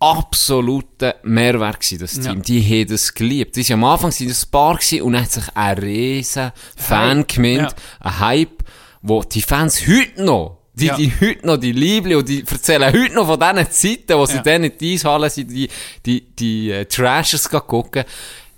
absoluter 0.00 1.16
Mehrwert 1.22 1.80
gewesen, 1.80 1.98
das 2.00 2.12
Team. 2.14 2.24
Ja. 2.24 2.34
Die 2.34 2.62
haben 2.62 2.88
das 2.90 3.14
geliebt. 3.14 3.54
Die 3.56 3.68
waren 3.68 3.74
am 3.74 3.84
Anfang 3.84 4.10
sind 4.10 4.30
das 4.30 4.46
Paar 4.46 4.74
gewesen 4.76 5.02
und 5.02 5.12
dann 5.12 5.22
hat 5.22 5.30
sich 5.32 5.44
ein 5.54 5.78
riesen 5.78 6.52
Fan 6.76 7.26
gemeint, 7.26 7.74
ein 8.00 8.18
Hype, 8.20 8.64
wo 9.02 9.22
die 9.22 9.42
Fans 9.42 9.86
heute 9.86 10.24
noch, 10.24 10.58
die, 10.74 10.86
Ja. 10.86 10.96
die 10.96 11.12
heute 11.20 11.46
noch, 11.46 11.56
die 11.58 11.72
Liebli, 11.72 12.14
und 12.14 12.28
die 12.28 12.44
erzählen 12.46 12.92
heute 12.92 13.14
noch 13.14 13.26
von 13.26 13.38
diesen 13.38 13.70
Zeiten, 13.70 14.18
wo 14.18 14.24
sie 14.26 14.36
Ja. 14.36 14.42
dann 14.42 14.64
in 14.64 14.72
die 14.78 14.94
Eishalle 14.94 15.28
sind, 15.30 15.50
die, 15.50 15.68
die, 16.06 16.20
die 16.34 16.70
äh, 16.70 16.84
Trashers 16.86 17.48
gucken. 17.50 18.04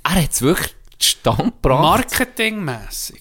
Er 0.04 0.22
hat 0.22 0.30
es 0.32 0.42
wirklich 0.42 0.74
zustande 0.98 1.44
gebracht. 1.44 1.82
Marketingmässig. 1.82 3.20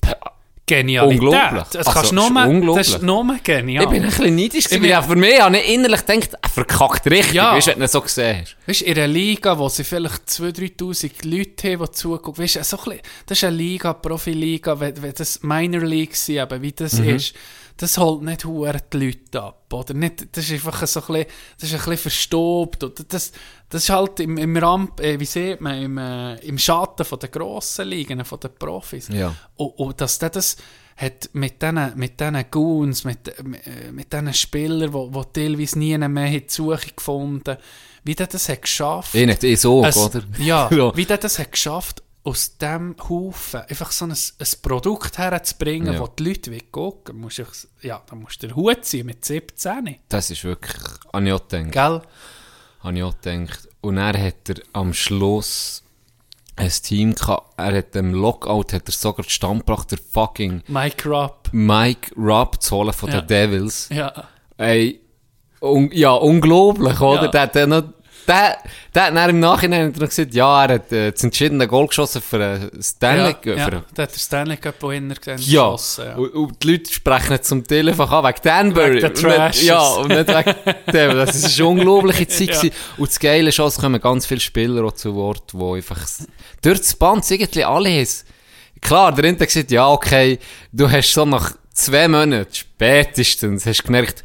Genialität. 0.75 1.19
Unglaublich. 1.21 1.63
Das, 1.71 1.87
Also, 1.87 1.91
kannst 1.99 2.13
nur, 2.13 2.25
unglaublich. 2.25 2.75
das 2.87 2.95
ist 2.95 3.01
nur 3.03 3.35
genial. 3.43 3.83
Ich 3.83 3.89
bin 3.89 4.03
ein 4.03 4.09
bisschen 4.09 4.35
neidisch. 4.35 4.65
Ich 4.71 4.79
bin- 4.81 5.03
für 5.03 5.15
mich 5.15 5.41
habe 5.41 5.57
ich 5.57 5.73
innerlich 5.73 6.05
gedacht, 6.05 6.29
er 6.41 6.49
verkackt 6.49 7.07
richtig, 7.11 7.33
Ja. 7.33 7.53
weißt 7.55 7.67
du, 7.67 7.71
wenn 7.73 7.79
du 7.81 7.87
so 7.87 8.01
gesehen 8.01 8.41
hast. 8.41 8.55
Weißt 8.67 8.81
in 8.83 8.97
einer 8.97 9.07
Liga, 9.07 9.57
wo 9.57 9.67
sie 9.69 9.83
vielleicht 9.83 10.29
2'000, 10.29 10.51
3'000 10.77 11.25
Leute 11.25 11.73
haben, 11.73 11.85
die 11.85 11.91
zugucken, 11.91 12.43
weißt 12.43 12.63
so 12.63 12.77
ein 12.77 12.83
bisschen, 12.83 13.01
das 13.25 13.37
ist 13.37 13.43
eine 13.43 13.55
Liga, 13.57 13.93
Profiliga, 13.93 14.79
wenn, 14.79 15.01
wenn 15.01 15.13
das 15.13 15.41
Minor 15.43 15.81
League 15.83 16.15
sind, 16.15 16.49
wie 16.61 16.71
das 16.71 16.93
ist, 16.93 17.33
das 17.81 17.97
holt 17.97 18.21
nicht 18.21 18.45
hure 18.45 18.77
die 18.93 18.97
Leute 19.05 19.41
ab, 19.41 19.73
oder? 19.73 19.93
Nicht, 19.93 20.35
das 20.35 20.45
ist 20.45 20.51
einfach 20.51 20.85
so 20.87 20.99
ein 21.01 21.05
bisschen, 21.07 21.25
das 21.59 21.69
ist 21.69 21.73
ein 21.73 21.79
bisschen 21.79 21.97
verstobt, 21.97 22.83
oder? 22.83 23.03
Das, 23.07 23.31
das 23.69 23.83
ist 23.83 23.89
halt 23.89 24.19
im, 24.19 24.37
im 24.37 24.55
Ramp, 24.57 24.99
äh, 24.99 25.19
wie 25.19 25.25
sieht 25.25 25.61
man, 25.61 25.81
im, 25.81 25.97
äh, 25.97 26.35
im 26.41 26.57
Schatten 26.57 27.05
von 27.05 27.19
der 27.19 27.29
grossen 27.29 27.87
Ligen, 27.87 28.23
von 28.25 28.39
den 28.39 28.51
Profis. 28.57 29.07
Ja. 29.09 29.35
Und, 29.55 29.69
und 29.79 30.01
dass 30.01 30.19
der 30.19 30.29
das 30.29 30.57
hat 30.97 31.29
mit 31.33 31.61
diesen 31.61 31.91
mit 31.95 32.51
Goons, 32.51 33.03
mit, 33.03 33.27
äh, 33.27 33.91
mit 33.91 34.13
diesen 34.13 34.33
Spielern, 34.33 34.91
die, 34.91 35.11
die 35.19 35.25
teilweise 35.33 35.79
nie 35.79 35.97
mehr 35.97 36.27
haben 36.27 36.33
die 36.33 36.45
Suche 36.47 36.91
gefunden 36.95 37.57
wie 38.03 38.15
der 38.15 38.27
das 38.27 38.49
hat 38.49 38.63
geschafft. 38.63 39.13
Ich 39.13 39.25
nicht, 39.25 39.43
ich 39.43 39.59
so, 39.61 39.83
Es- 39.85 39.97
oder? 39.97 40.23
Ja, 40.39 40.67
So. 40.71 40.91
wie 40.95 41.05
der 41.05 41.17
das 41.17 41.37
hat 41.39 41.51
geschafft, 41.51 42.01
aus 42.23 42.57
diesem 42.57 42.95
Haufen 43.09 43.61
einfach 43.61 43.91
so 43.91 44.05
ein, 44.05 44.11
ein 44.11 44.47
Produkt 44.61 45.17
herzubringen, 45.17 45.93
Ja. 45.95 45.99
wo 45.99 46.07
die 46.07 46.23
Leute 46.29 46.55
gucken. 46.71 47.17
Musst 47.19 47.39
du 47.39 47.43
einfach- 47.43 47.55
ja, 47.81 48.01
da 48.07 48.15
musst 48.15 48.43
du 48.43 48.47
der 48.47 48.55
Hut 48.55 48.85
sein 48.85 49.05
mit 49.07 49.25
17. 49.25 49.97
Das 50.09 50.29
ist 50.29 50.43
wirklich, 50.43 50.81
habe 51.11 51.25
ich 51.27 51.33
auch 51.33 51.47
gedacht. 51.47 51.71
Gell? 51.71 52.01
Habe 52.81 52.97
ich 52.97 53.03
auch 53.03 53.15
gedacht. 53.21 53.67
Und 53.81 53.97
er 53.97 54.21
hat 54.23 54.49
er 54.49 54.55
am 54.73 54.93
Schluss 54.93 55.83
ein 56.55 56.69
Team 56.69 57.15
gehabt, 57.15 57.53
er 57.57 57.75
hat 57.77 57.95
im 57.95 58.13
Lockout 58.13 58.73
hat 58.73 58.87
er 58.87 58.91
sogar 58.91 59.25
zustande 59.25 59.59
gebracht, 59.63 59.89
der 59.89 59.97
fucking 59.97 60.61
Mike 60.67 61.09
Rupp. 61.09 61.49
Mike 61.51 62.13
Rupp 62.15 62.61
zu 62.61 62.75
holen 62.75 62.93
von 62.93 63.09
Ja. 63.09 63.21
den 63.21 63.27
Devils. 63.27 63.89
Ja. 63.89 64.25
Ey, 64.57 65.01
un 65.59 65.89
ja, 65.91 66.11
unglaublich, 66.11 66.99
oder? 67.01 67.23
Ja. 67.23 67.27
Der 67.29 67.41
hat 67.41 67.55
dann 67.55 67.69
noch, 67.69 67.83
der, 68.27 68.57
der 68.93 69.13
hat 69.13 69.29
im 69.29 69.39
Nachhinein 69.39 69.87
hat 69.87 69.95
er 69.95 70.01
noch 70.01 70.09
gesagt, 70.09 70.33
ja, 70.33 70.65
er 70.65 70.75
hat 70.75 70.91
äh, 70.91 71.11
das 71.11 71.23
entscheidende 71.23 71.67
Goal 71.67 71.87
geschossen 71.87 72.21
für 72.21 72.39
äh, 72.41 72.69
Stanley, 72.81 73.35
ja, 73.45 73.53
ja. 73.55 73.65
für, 73.65 73.83
Da 73.93 74.03
hat 74.03 74.13
der 74.13 74.19
Stanley 74.19 74.57
Cup 74.57 74.81
Winner 74.83 75.15
ja. 75.25 75.35
geschossen. 75.35 76.05
Ja. 76.05 76.15
Und, 76.15 76.29
und 76.33 76.63
die 76.63 76.71
Leute 76.71 76.93
sprechen 76.93 77.31
jetzt 77.33 77.47
zum 77.49 77.65
Telefon 77.65 78.09
an, 78.09 78.23
wegen 78.25 78.39
Danbury. 78.43 78.85
Wegen 78.95 78.99
den 79.01 79.05
Und 79.09 79.13
nicht- 79.23 79.35
Trashes. 79.35 79.63
Ja, 79.63 79.79
und 79.89 80.07
nicht 80.09 80.27
wegen 80.27 80.55
dem. 80.93 81.15
Das 81.17 81.35
ist 81.35 81.59
eine 81.59 81.67
unglaubliche 81.69 82.27
Zeit. 82.27 82.63
Ja. 82.63 82.69
Und 82.97 83.09
das 83.09 83.19
Geile 83.19 83.49
ist 83.49 83.59
es 83.59 83.77
kommen 83.77 83.99
ganz 84.01 84.25
viele 84.25 84.39
Spieler 84.39 84.83
auch 84.85 84.93
zu 84.93 85.15
Wort, 85.15 85.53
die 85.53 85.57
einfach 85.75 85.99
durch 86.61 86.79
das 86.79 86.93
Band 86.95 87.29
irgendwie 87.31 87.63
alle 87.63 87.89
haben. 87.89 88.07
Klar, 88.81 89.11
der 89.13 89.25
eine 89.25 89.39
hat 89.39 89.47
gesagt, 89.47 89.71
ja, 89.71 89.87
okay, 89.89 90.39
du 90.71 90.89
hast 90.89 91.13
so 91.13 91.23
nach 91.25 91.53
zwei 91.73 92.07
Monaten 92.07 92.47
spätestens 92.53 93.65
hast 93.65 93.83
gemerkt, 93.83 94.23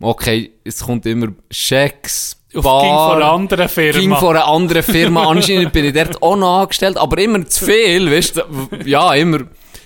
okay, 0.00 0.52
es 0.64 0.80
kommt 0.80 1.06
immer 1.06 1.28
Schecks, 1.50 2.35
Bar, 2.62 2.82
ging 2.82 2.90
von 2.92 3.16
einer 3.22 3.32
anderen 3.32 3.68
Firma. 3.68 3.98
Ging 4.00 4.14
von 4.16 4.36
einer 4.36 4.46
anderen 4.46 4.82
Firma. 4.82 5.26
Anscheinend 5.30 5.72
bin 5.72 5.84
ich 5.84 5.92
dort 5.92 6.22
auch 6.22 6.36
noch 6.36 6.60
angestellt, 6.62 6.96
aber 6.96 7.18
immer 7.18 7.46
zu 7.46 7.64
viel, 7.64 8.10
weißt 8.10 8.36
du? 8.36 8.42
Ja, 8.84 9.14
immer 9.14 9.40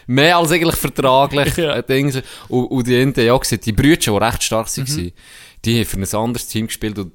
mehr 0.07 0.37
als 0.39 0.51
eigentlich 0.53 0.77
vertraglich. 0.77 1.57
Ja. 1.57 1.77
äh, 1.77 1.83
Dinge. 1.83 2.23
Und, 2.49 2.65
und 2.67 2.87
die 2.87 3.01
haben 3.01 3.15
ja 3.17 3.37
gesagt, 3.37 3.67
die 3.67 3.73
Brüder, 3.73 3.97
die 3.97 4.11
recht 4.11 4.43
stark 4.43 4.67
Mhm. 4.77 4.89
waren, 4.89 5.13
die 5.65 5.79
haben 5.79 5.87
für 5.87 5.97
ein 5.99 6.21
anderes 6.25 6.47
Team 6.49 6.67
gespielt 6.67 6.99
und 6.99 7.13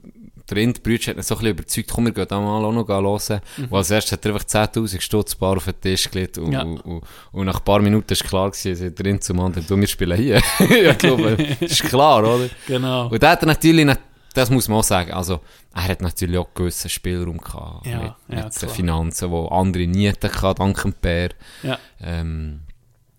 der 0.48 0.58
eine 0.60 0.74
Brüder 0.74 1.08
hat 1.08 1.18
ihn 1.18 1.24
so 1.24 1.34
ein 1.34 1.40
bisschen 1.40 1.52
überzeugt, 1.58 1.92
komm, 1.92 2.06
wir 2.06 2.12
gehen 2.14 2.28
da 2.30 2.40
mal 2.40 2.64
auch 2.64 2.72
noch 2.72 2.88
hören. 2.88 3.42
Und 3.68 3.74
als 3.76 3.90
erstes 3.90 4.12
hat 4.12 4.24
er 4.26 4.34
einfach 4.34 4.46
10'000 4.46 5.02
Stutz 5.02 5.34
Bar 5.34 5.58
auf 5.58 5.66
den 5.66 5.82
Tisch 5.82 6.10
gelegt 6.12 6.38
und, 6.38 6.46
Mhm. 6.50 6.54
Ja. 6.54 6.62
und, 6.62 6.78
und, 6.82 7.04
und 7.32 7.46
nach 7.48 7.58
ein 7.58 7.64
paar 7.66 7.80
Minuten 7.82 8.12
war 8.12 8.28
klar, 8.28 8.52
gewesen, 8.52 8.94
der 8.94 9.06
eine 9.08 9.20
zum 9.20 9.40
anderen, 9.40 9.66
du, 9.68 9.76
wir 9.76 9.88
spielen 9.88 10.16
hier. 10.18 10.40
ich 10.60 10.98
glaube, 11.00 11.36
das 11.60 11.72
ist 11.72 11.84
klar, 11.84 12.20
oder? 12.20 12.48
Genau. 12.68 13.08
Und 13.08 13.22
der 13.24 13.30
hat 13.32 13.42
natürlich, 13.44 13.86
nicht, 13.86 14.00
das 14.36 14.50
muss 14.52 14.68
man 14.68 14.80
auch 14.80 14.84
sagen, 14.84 15.12
also, 15.12 15.42
er 15.74 15.84
hat 15.88 16.02
natürlich 16.02 16.38
auch 16.38 16.54
gewissen 16.54 16.90
Spielraum 16.90 17.38
gehabt. 17.40 17.86
Ja, 17.88 18.16
mit, 18.28 18.38
ja, 18.38 18.46
mit 18.46 18.62
den. 18.62 18.70
Finanzen, 18.70 19.32
die 19.32 19.48
andere 19.52 19.88
nie 19.88 20.10
hatten, 20.10 20.56
dank 20.58 20.82
dem 20.84 20.94
Bär. 20.94 21.30
Ja. 21.64 21.80
Ähm, 22.00 22.62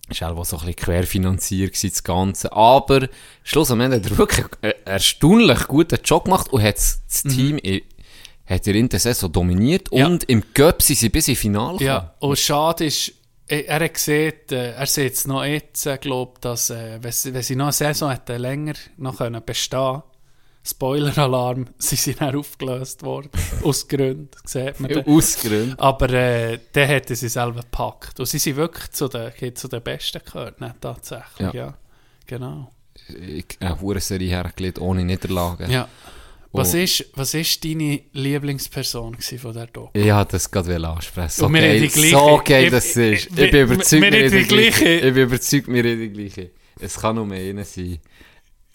ist 0.08 0.22
auch 0.22 0.44
so 0.44 0.56
ein 0.56 0.60
bisschen 0.66 0.76
querfinanziert 0.76 1.82
das 1.82 2.04
Ganze. 2.04 2.52
Aber, 2.52 3.08
schlussendlich 3.42 3.90
hat 4.00 4.10
er 4.10 4.18
wirklich 4.18 4.46
einen 4.62 4.72
erstaunlich 4.84 5.66
guten 5.66 5.98
Job 6.04 6.24
gemacht 6.24 6.52
und 6.52 6.62
hat 6.62 6.76
das 6.76 7.24
Mhm. 7.24 7.28
Team 7.30 7.58
in, 7.58 7.80
hat 8.46 8.66
in 8.68 8.88
der 8.88 9.00
Saison 9.00 9.32
dominiert 9.32 9.88
Ja. 9.92 10.06
und 10.06 10.22
im 10.24 10.44
Cup 10.54 10.80
sind 10.82 10.98
sie 10.98 11.08
bis 11.08 11.26
ins 11.28 11.40
Finale 11.40 11.78
gekommen. 11.78 11.86
Ja, 11.88 12.14
und 12.20 12.38
schade 12.38 12.84
ist, 12.84 13.12
er 13.48 13.80
hat 13.80 13.94
gesehen, 13.94 14.32
äh, 14.50 14.72
er 14.72 14.86
sieht 14.86 15.14
es 15.14 15.26
noch 15.26 15.44
jetzt, 15.44 15.86
äh, 15.86 15.98
glaub, 15.98 16.40
dass, 16.40 16.70
äh, 16.70 16.98
wenn, 17.00 17.12
sie, 17.12 17.32
wenn 17.34 17.42
sie 17.42 17.56
noch 17.56 17.66
eine 17.66 17.72
Saison 17.72 18.10
hätten 18.10 18.40
länger 18.40 18.74
noch 18.98 19.18
können 19.18 19.42
bestehen 19.44 20.02
Spoiler-Alarm, 20.66 21.66
sie 21.78 21.96
sind 21.96 22.20
dann 22.20 22.34
aufgelöst 22.36 23.02
worden. 23.02 23.30
aus 23.62 23.86
Gründen, 23.86 24.28
sieht 24.44 24.80
man. 24.80 24.90
dann. 24.90 25.06
Ausgerührt. 25.06 25.78
Aber 25.78 26.10
äh, 26.10 26.58
dann 26.72 26.86
hätten 26.88 27.14
sie 27.14 27.28
selber 27.28 27.60
gepackt. 27.60 28.18
Und 28.20 28.26
sie 28.26 28.38
sind 28.38 28.56
wirklich 28.56 28.90
zu 28.90 29.08
den, 29.08 29.32
zu 29.54 29.68
den 29.68 29.82
Besten 29.82 30.20
gehört, 30.24 30.60
ne, 30.60 30.74
tatsächlich. 30.80 31.52
Ja. 31.52 31.54
Ja. 31.54 31.74
Genau. 32.26 32.72
Ich 33.08 33.46
habe 33.62 33.90
eine 33.90 34.00
Serie 34.00 34.28
hergelegt 34.30 34.78
ohne 34.80 35.04
Niederlagen. 35.04 35.70
Ja. 35.70 35.88
Was, 36.52 36.74
Oh. 36.74 36.78
ist, 36.78 37.04
was 37.14 37.34
ist 37.34 37.62
deine 37.64 38.00
Lieblingsperson 38.12 39.18
von 39.20 39.52
der 39.52 39.66
Doku? 39.66 39.90
Ich 39.92 40.06
wollte 40.12 40.32
das 40.32 40.50
gerade 40.50 40.88
ansprechen. 40.88 41.28
So 41.30 41.52
wir 41.52 41.60
geil, 41.60 41.90
so 41.90 42.40
geil 42.44 42.64
Ich- 42.64 42.70
das 42.70 42.86
ist. 42.86 42.96
ich- 42.98 43.26
Ich 43.26 43.34
bin 43.34 43.52
wir- 43.52 43.62
überzeugt, 43.64 44.02
wir 44.02 44.12
wir 44.12 44.24
haben 44.24 44.30
die 44.38 44.44
gleiche. 44.44 44.88
Ich 44.88 45.14
bin 45.14 45.22
überzeugt, 45.24 45.68
wir 45.68 45.82
haben 45.82 45.98
die 46.00 46.08
gleiche. 46.10 46.50
Es 46.80 46.98
kann 46.98 47.16
nur 47.16 47.30
einer 47.30 47.64
sein. 47.64 47.98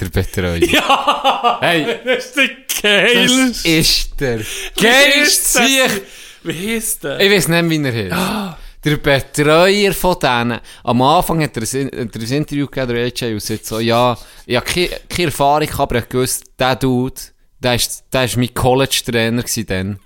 Der 0.02 0.10
Betreuer. 0.10 0.58
Ja! 0.58 1.60
Hey, 1.62 2.00
Das 2.04 2.26
ist 2.26 2.36
der 2.36 2.48
geil. 2.82 3.28
das 3.38 3.66
ist 3.66 4.20
der 4.20 4.40
geilste. 4.76 6.02
Wie 6.44 6.76
heisst 6.76 7.04
der? 7.04 7.20
Ich 7.20 7.32
weiß 7.32 7.48
nicht, 7.50 7.70
wie 7.70 7.86
er 7.86 7.94
heißt. 7.94 8.58
Der 8.84 8.98
Betreuer 8.98 9.94
von 9.94 10.18
denen. 10.20 10.60
Am 10.84 11.02
Anfang 11.04 11.44
hat 11.44 11.56
er 11.56 11.62
ein, 11.62 11.86
hat 11.88 12.16
er 12.16 12.22
ein 12.22 12.32
Interview 12.32 12.66
gegeben, 12.66 12.96
der 12.96 13.06
AJ, 13.06 13.34
und 13.34 13.44
sagt 13.44 13.66
so, 13.68 13.80
ja, 13.80 14.18
ich 14.48 14.56
habe 14.56 14.66
keine, 14.66 14.90
keine 15.08 15.26
Erfahrung, 15.28 15.70
aber 15.78 15.96
ich 16.00 16.10
gewusst, 16.10 16.46
der 16.58 16.76
Dude, 16.78 17.22
der 17.60 17.76
ist, 17.76 18.06
der 18.12 18.26
ist 18.26 18.38
mein 18.38 18.52
College-Trainer 18.52 19.44
dann. 19.68 20.00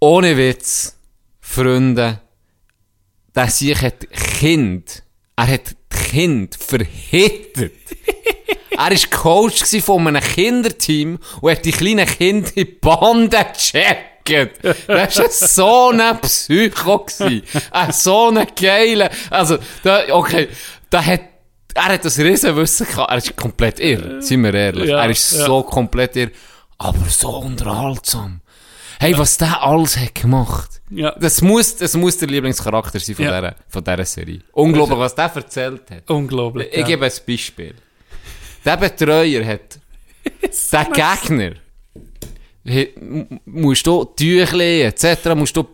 Ohne 0.00 0.36
Witz, 0.36 0.94
Freunde, 1.40 2.20
der 3.34 3.48
sich 3.48 3.80
hat 3.80 4.06
Kind, 4.10 5.02
er 5.36 5.46
hat 5.48 5.74
Kind 5.88 6.54
verhindert. 6.56 7.72
Er 8.90 8.90
war 8.90 9.10
Coach 9.10 9.80
von 9.80 10.06
einem 10.06 10.22
Kinderteam 10.22 11.18
und 11.40 11.50
hat 11.50 11.64
die 11.64 11.72
kleinen 11.72 12.06
Kinder 12.06 12.48
in 12.48 12.54
die 12.54 12.64
Bande 12.64 13.46
gecheckt. 13.52 14.60
Das 14.86 15.18
war 15.18 15.30
so 15.30 15.88
ein 15.90 16.20
Psycho. 16.20 17.06
Ein 17.70 17.92
so 17.92 18.28
ein 18.28 18.46
geiler. 18.60 19.10
Also, 19.30 19.58
da, 19.82 20.02
okay, 20.10 20.48
da 20.90 21.04
hat, 21.04 21.20
er 21.74 21.84
hat 21.84 22.04
das 22.04 22.18
Riesenwissen 22.18 22.86
gehabt. 22.86 23.10
Er 23.10 23.18
ist 23.18 23.36
komplett 23.36 23.80
irr, 23.80 24.22
sind 24.22 24.42
wir 24.44 24.54
ehrlich. 24.54 24.88
Ja, 24.88 25.02
er 25.02 25.10
ist 25.10 25.32
ja. 25.32 25.46
so 25.46 25.62
komplett 25.62 26.16
irr. 26.16 26.30
Aber 26.78 27.04
so 27.08 27.30
unterhaltsam. 27.38 28.40
Hey, 29.00 29.18
was 29.18 29.36
der 29.36 29.60
alles 29.62 29.96
hat 29.96 30.14
gemacht. 30.14 30.80
Ja. 30.90 31.12
Das 31.18 31.42
muss, 31.42 31.74
das 31.76 31.96
muss 31.96 32.18
der 32.18 32.28
Lieblingscharakter 32.28 33.00
sein 33.00 33.16
von, 33.16 33.24
Ja. 33.24 33.40
dieser, 33.40 33.54
von 33.68 33.82
dieser 33.82 34.04
Serie. 34.04 34.40
Unglaublich, 34.52 34.98
was 34.98 35.14
der 35.14 35.32
erzählt 35.34 35.90
hat. 35.90 36.08
Unglaublich. 36.08 36.68
Ich 36.70 36.84
gebe 36.84 37.04
ein 37.04 37.12
Beispiel. 37.26 37.74
Der 38.64 38.76
Betreuer 38.76 39.44
hat, 39.44 39.78
der 40.72 40.84
Gegner, 40.86 41.52
musst 43.44 43.86
du 43.86 44.04
Tüchli 44.04 44.82
etc. 44.82 45.34
musst 45.34 45.56
du, 45.56 45.66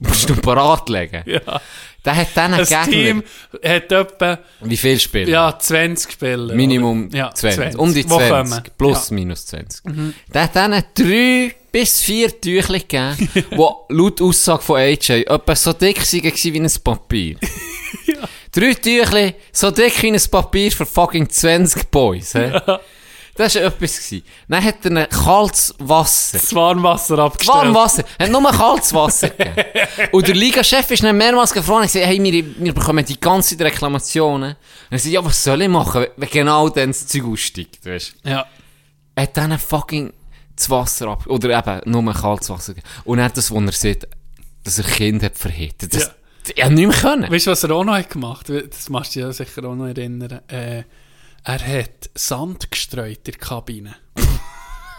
musst 0.00 0.28
du 0.28 0.34
parat 0.36 0.88
legen. 0.88 1.22
Ja. 1.26 1.60
Der 2.04 2.14
hat 2.16 2.38
Ein 2.38 2.52
Gegner, 2.58 2.84
Team 2.84 3.22
hat 3.64 3.90
etwa 3.90 4.38
wie 4.60 4.76
viel 4.76 5.00
Spieler? 5.00 5.28
ja, 5.28 5.58
20 5.58 6.12
Spieler. 6.12 6.54
Minimum 6.54 7.10
ja, 7.12 7.32
20. 7.34 7.76
Um 7.76 7.92
die 7.92 8.08
Wo 8.08 8.16
20. 8.18 8.30
kommen? 8.30 8.62
Plus, 8.78 9.08
Ja. 9.10 9.14
minus 9.14 9.46
20. 9.46 9.82
Der 10.32 10.42
hat 10.44 10.54
denen 10.54 10.84
drei 10.94 11.54
bis 11.72 12.00
vier 12.00 12.40
Tüchli 12.40 12.78
gegeben, 12.80 13.28
die 13.34 13.44
laut 13.94 14.22
Aussage 14.22 14.62
von 14.62 14.76
AJ 14.76 15.24
etwa 15.26 15.56
so 15.56 15.72
dick 15.72 15.98
waren 15.98 16.54
wie 16.54 16.60
ein 16.60 16.70
Papier. 16.84 17.36
Drei 18.56 18.72
Tüchli, 18.72 19.34
so 19.52 19.70
dick 19.70 20.02
wie 20.02 20.12
ein 20.12 20.20
Papier 20.30 20.72
für 20.72 20.86
fucking 20.86 21.28
20 21.28 21.90
Boys. 21.90 22.32
He? 22.32 22.50
Das 23.36 23.54
war 23.54 23.62
etwas. 23.64 23.98
Gewesen. 23.98 24.22
Dann 24.48 24.64
hat 24.64 24.76
er 24.84 24.90
ein 24.96 25.08
kaltes 25.10 25.74
Wasser. 25.78 26.38
Das 26.38 26.54
Warmwasser 26.54 27.18
abgestellt. 27.18 27.54
Warm 27.54 27.74
Wasser. 27.74 28.04
Er 28.16 28.26
hat 28.26 28.32
nur 28.32 28.50
kaltes 28.50 28.94
Wasser 28.94 29.28
gegeben. 29.28 29.62
Und 30.12 30.26
der 30.26 30.34
Liga-Chef 30.34 30.90
ist 30.90 31.02
dann 31.02 31.18
mehrmals 31.18 31.52
gefragt 31.52 31.80
und 31.80 31.92
gesagt, 31.92 32.06
hey, 32.06 32.22
wir, 32.22 32.44
wir 32.56 32.72
bekommen 32.72 33.04
die 33.04 33.20
ganze 33.20 33.58
Zeit 33.58 33.66
Reklamationen. 33.66 34.52
Und 34.52 34.56
er 34.88 34.98
sagt, 34.98 35.12
ja, 35.12 35.22
was 35.22 35.44
soll 35.44 35.60
ich 35.60 35.68
machen, 35.68 36.06
wenn 36.16 36.30
genau 36.30 36.70
dann 36.70 36.88
das 36.88 37.06
Zeug 37.06 37.24
aussteigt, 37.26 37.84
weißt 37.84 38.14
Ja. 38.24 38.46
Er 39.14 39.22
hat 39.24 39.36
dann 39.36 39.58
fucking 39.58 40.14
das 40.56 40.70
Wasser 40.70 41.08
ab, 41.08 41.26
oder 41.26 41.58
eben 41.58 41.90
nur 41.90 42.14
kaltes 42.14 42.48
Wasser 42.48 42.72
gegeben. 42.72 42.88
Und 43.04 43.18
er 43.18 43.26
hat 43.26 43.36
das, 43.36 43.50
wo 43.50 43.60
er 43.60 43.72
sieht, 43.72 44.08
dass 44.64 44.78
er 44.78 44.84
Kind 44.84 45.22
hat 45.22 45.36
verhittet. 45.36 45.94
Das, 45.94 46.04
Ja. 46.04 46.08
Ich 46.54 46.62
hab 46.62 46.70
nicht 46.72 46.86
mehr 46.88 46.96
können. 46.96 47.30
Weißt 47.30 47.46
du, 47.46 47.50
was 47.50 47.62
er 47.64 47.70
auch 47.72 47.84
noch 47.84 47.94
hat 47.94 48.10
gemacht 48.10 48.48
hat? 48.48 48.70
Das 48.70 48.88
machst 48.88 49.14
du 49.14 49.20
dich 49.20 49.26
ja 49.26 49.32
sicher 49.32 49.64
auch 49.64 49.74
noch 49.74 49.86
erinnern. 49.86 50.40
Äh, 50.48 50.84
er 51.44 51.58
hat 51.60 52.10
Sand 52.14 52.70
gestreut 52.70 53.18
in 53.18 53.24
der 53.24 53.34
Kabine. 53.34 53.96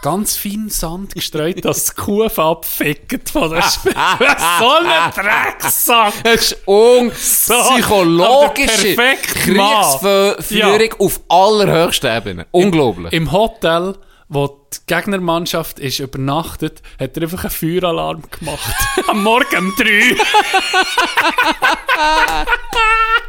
Ganz 0.02 0.36
fein 0.36 0.68
Sand 0.70 1.14
gestreut, 1.14 1.64
dass 1.64 1.86
die 1.86 1.94
Kuh 2.00 2.24
abfickt 2.26 3.30
von 3.30 3.50
der 3.50 3.58
Sp 3.66 3.90
So 3.90 4.70
ein 4.70 5.10
Drecksack! 5.12 6.14
Das 6.22 6.52
ist 6.52 6.56
unpsychologische. 6.66 8.94
Kriegsführung 8.96 10.94
auf 11.00 11.20
allerhöchster 11.28 12.16
Ebene. 12.16 12.46
Unglaublich. 12.52 13.12
Im 13.12 13.32
Hotel, 13.32 13.96
wo 14.28 14.66
die 14.72 14.78
Gegnermannschaft 14.86 15.78
ist 15.78 16.00
übernachtet, 16.00 16.82
hat 16.98 17.16
er 17.16 17.22
einfach 17.22 17.44
einen 17.44 17.50
Feueralarm 17.50 18.22
gemacht. 18.30 18.74
Am 19.08 19.22
Morgen 19.22 19.56
um 19.56 19.74
3. 19.76 19.84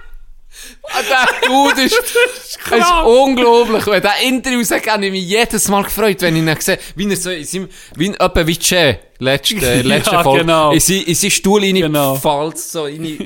Der 1.09 1.47
Dude 1.47 1.81
ist, 1.83 1.93
ist, 2.45 2.59
krank. 2.59 3.05
unglaublich. 3.05 3.85
Wenn 3.87 4.01
der 4.01 4.19
Interview 4.23 4.63
sagt, 4.63 4.89
habe 4.91 5.05
ich 5.05 5.11
mich 5.11 5.23
jedes 5.27 5.67
Mal 5.67 5.83
gefreut, 5.83 6.21
wenn 6.21 6.35
ich 6.35 6.41
ihn 6.41 6.55
sehe, 6.61 6.79
wie 6.95 7.09
er 7.09 7.15
so 7.15 7.29
in 7.29 7.45
seinem, 7.45 7.69
wie 7.95 8.07
in 8.07 8.13
etwa 8.15 8.45
wie 8.47 8.57
Che, 8.57 8.99
letzte, 9.19 9.55
letzte 9.83 10.11
Ja, 10.15 10.23
Folge, 10.23 10.41
genau. 10.41 10.71
in, 10.71 10.79
sein, 10.79 11.01
in 11.05 11.15
seinen 11.15 11.31
Stuhl 11.31 11.61
rein 11.61 11.75
Genau. 11.75 12.15
fällt, 12.15 12.57
so 12.57 12.83
rein, 12.83 13.17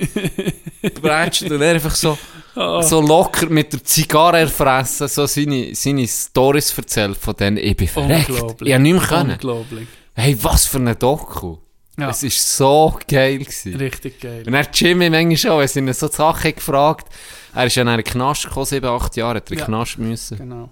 brätscht 1.01 1.43
und 1.49 1.61
er 1.61 1.71
einfach 1.75 1.95
so, 1.95 2.17
so 2.53 3.01
locker 3.01 3.47
mit 3.47 3.73
der 3.73 3.83
Zigarre 3.83 4.39
erfressen, 4.39 5.07
so 5.07 5.25
seine, 5.25 5.73
seine 5.73 6.07
Stories 6.07 6.77
erzählt 6.77 7.17
von 7.17 7.35
denen. 7.35 7.57
Ich 7.57 7.75
bin 7.75 7.87
verreckt. 7.87 8.29
Unglaublich. 8.29 8.67
Ich 8.67 8.73
habe 8.73 8.83
nicht 8.83 8.93
mehr 8.93 9.01
können. 9.07 9.31
Unglaublich. 9.31 9.87
Hey, 10.15 10.37
was 10.41 10.65
für 10.65 10.77
ein 10.77 10.95
Doku. 10.99 11.57
Ja. 11.97 12.09
Es 12.09 12.23
ist 12.23 12.57
so 12.57 12.97
geil 13.07 13.37
gewesen. 13.37 13.75
Richtig 13.75 14.19
geil. 14.19 14.43
Und 14.47 14.53
er 14.55 14.61
hat 14.61 14.79
Jimmy 14.79 15.09
manchmal 15.11 15.37
schon, 15.37 15.59
wenn 15.59 15.67
sie 15.67 15.79
ihn 15.79 15.93
so 15.93 16.07
Sachen 16.07 16.55
gefragt, 16.55 17.07
er 17.53 17.67
ist 17.67 17.75
ja 17.75 17.83
in 17.83 17.87
einen 17.89 18.03
Knast 18.03 18.45
gekommen, 18.45 18.65
sieben, 18.65 18.87
acht 18.87 19.15
Jahre, 19.15 19.35
hat 19.37 19.49
er 19.49 19.53
in 19.53 19.59
Ja. 19.59 19.65
Knast 19.65 19.99
müssen, 19.99 20.37
Genau. 20.39 20.69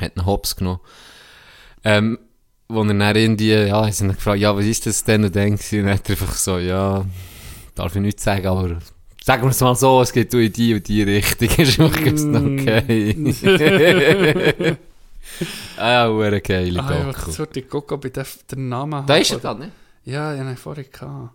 hat 0.00 0.16
einen 0.16 0.26
Hops 0.26 0.56
genommen. 0.56 0.80
Ähm, 1.84 2.18
wo 2.68 2.82
er 2.82 2.86
dann 2.94 3.14
irgendwie, 3.16 3.52
ja, 3.52 3.92
sie 3.92 4.04
ihn 4.04 4.08
gefragt, 4.12 4.40
ja, 4.40 4.56
was 4.56 4.64
ist 4.64 4.86
das 4.86 5.04
denn 5.04 5.24
und 5.24 5.36
dann 5.36 5.52
gewesen? 5.52 5.80
Und 5.82 5.86
dann 5.86 5.94
hat 5.94 6.08
er 6.08 6.20
einfach 6.20 6.34
so, 6.34 6.58
ja, 6.58 7.04
darf 7.76 7.94
ich 7.94 8.02
nicht 8.02 8.18
sagen, 8.18 8.44
aber 8.48 8.78
sagen 9.22 9.44
wir 9.44 9.50
es 9.50 9.60
mal 9.60 9.76
so, 9.76 10.00
es 10.00 10.12
geht 10.12 10.34
in 10.34 10.52
die 10.52 10.74
und 10.74 10.88
die 10.88 11.02
Richtung, 11.04 11.48
ist 11.64 11.78
Mm. 11.78 12.58
okay. 12.58 14.76
ah, 15.76 16.08
ja, 16.08 16.18
eine 16.18 16.40
geile 16.40 16.80
Ah, 16.82 17.12
ich 17.28 17.38
wirklich 17.38 17.68
gucken, 17.68 17.94
ob 17.98 18.04
ich 18.04 18.12
den 18.50 18.68
Namen 18.68 19.06
Da 19.06 19.14
habe. 19.14 19.20
ist 19.20 19.30
er 19.30 19.38
dann, 19.38 19.58
ne? 19.60 19.70
Ja, 20.06 20.32
ich 20.32 20.40
habe 20.40 20.50
ihn 20.50 20.56
vorhin 20.56 20.86
gehabt. 20.90 21.30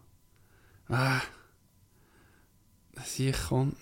Ah. 0.89 1.21
Sie 3.05 3.31
kommt. 3.31 3.75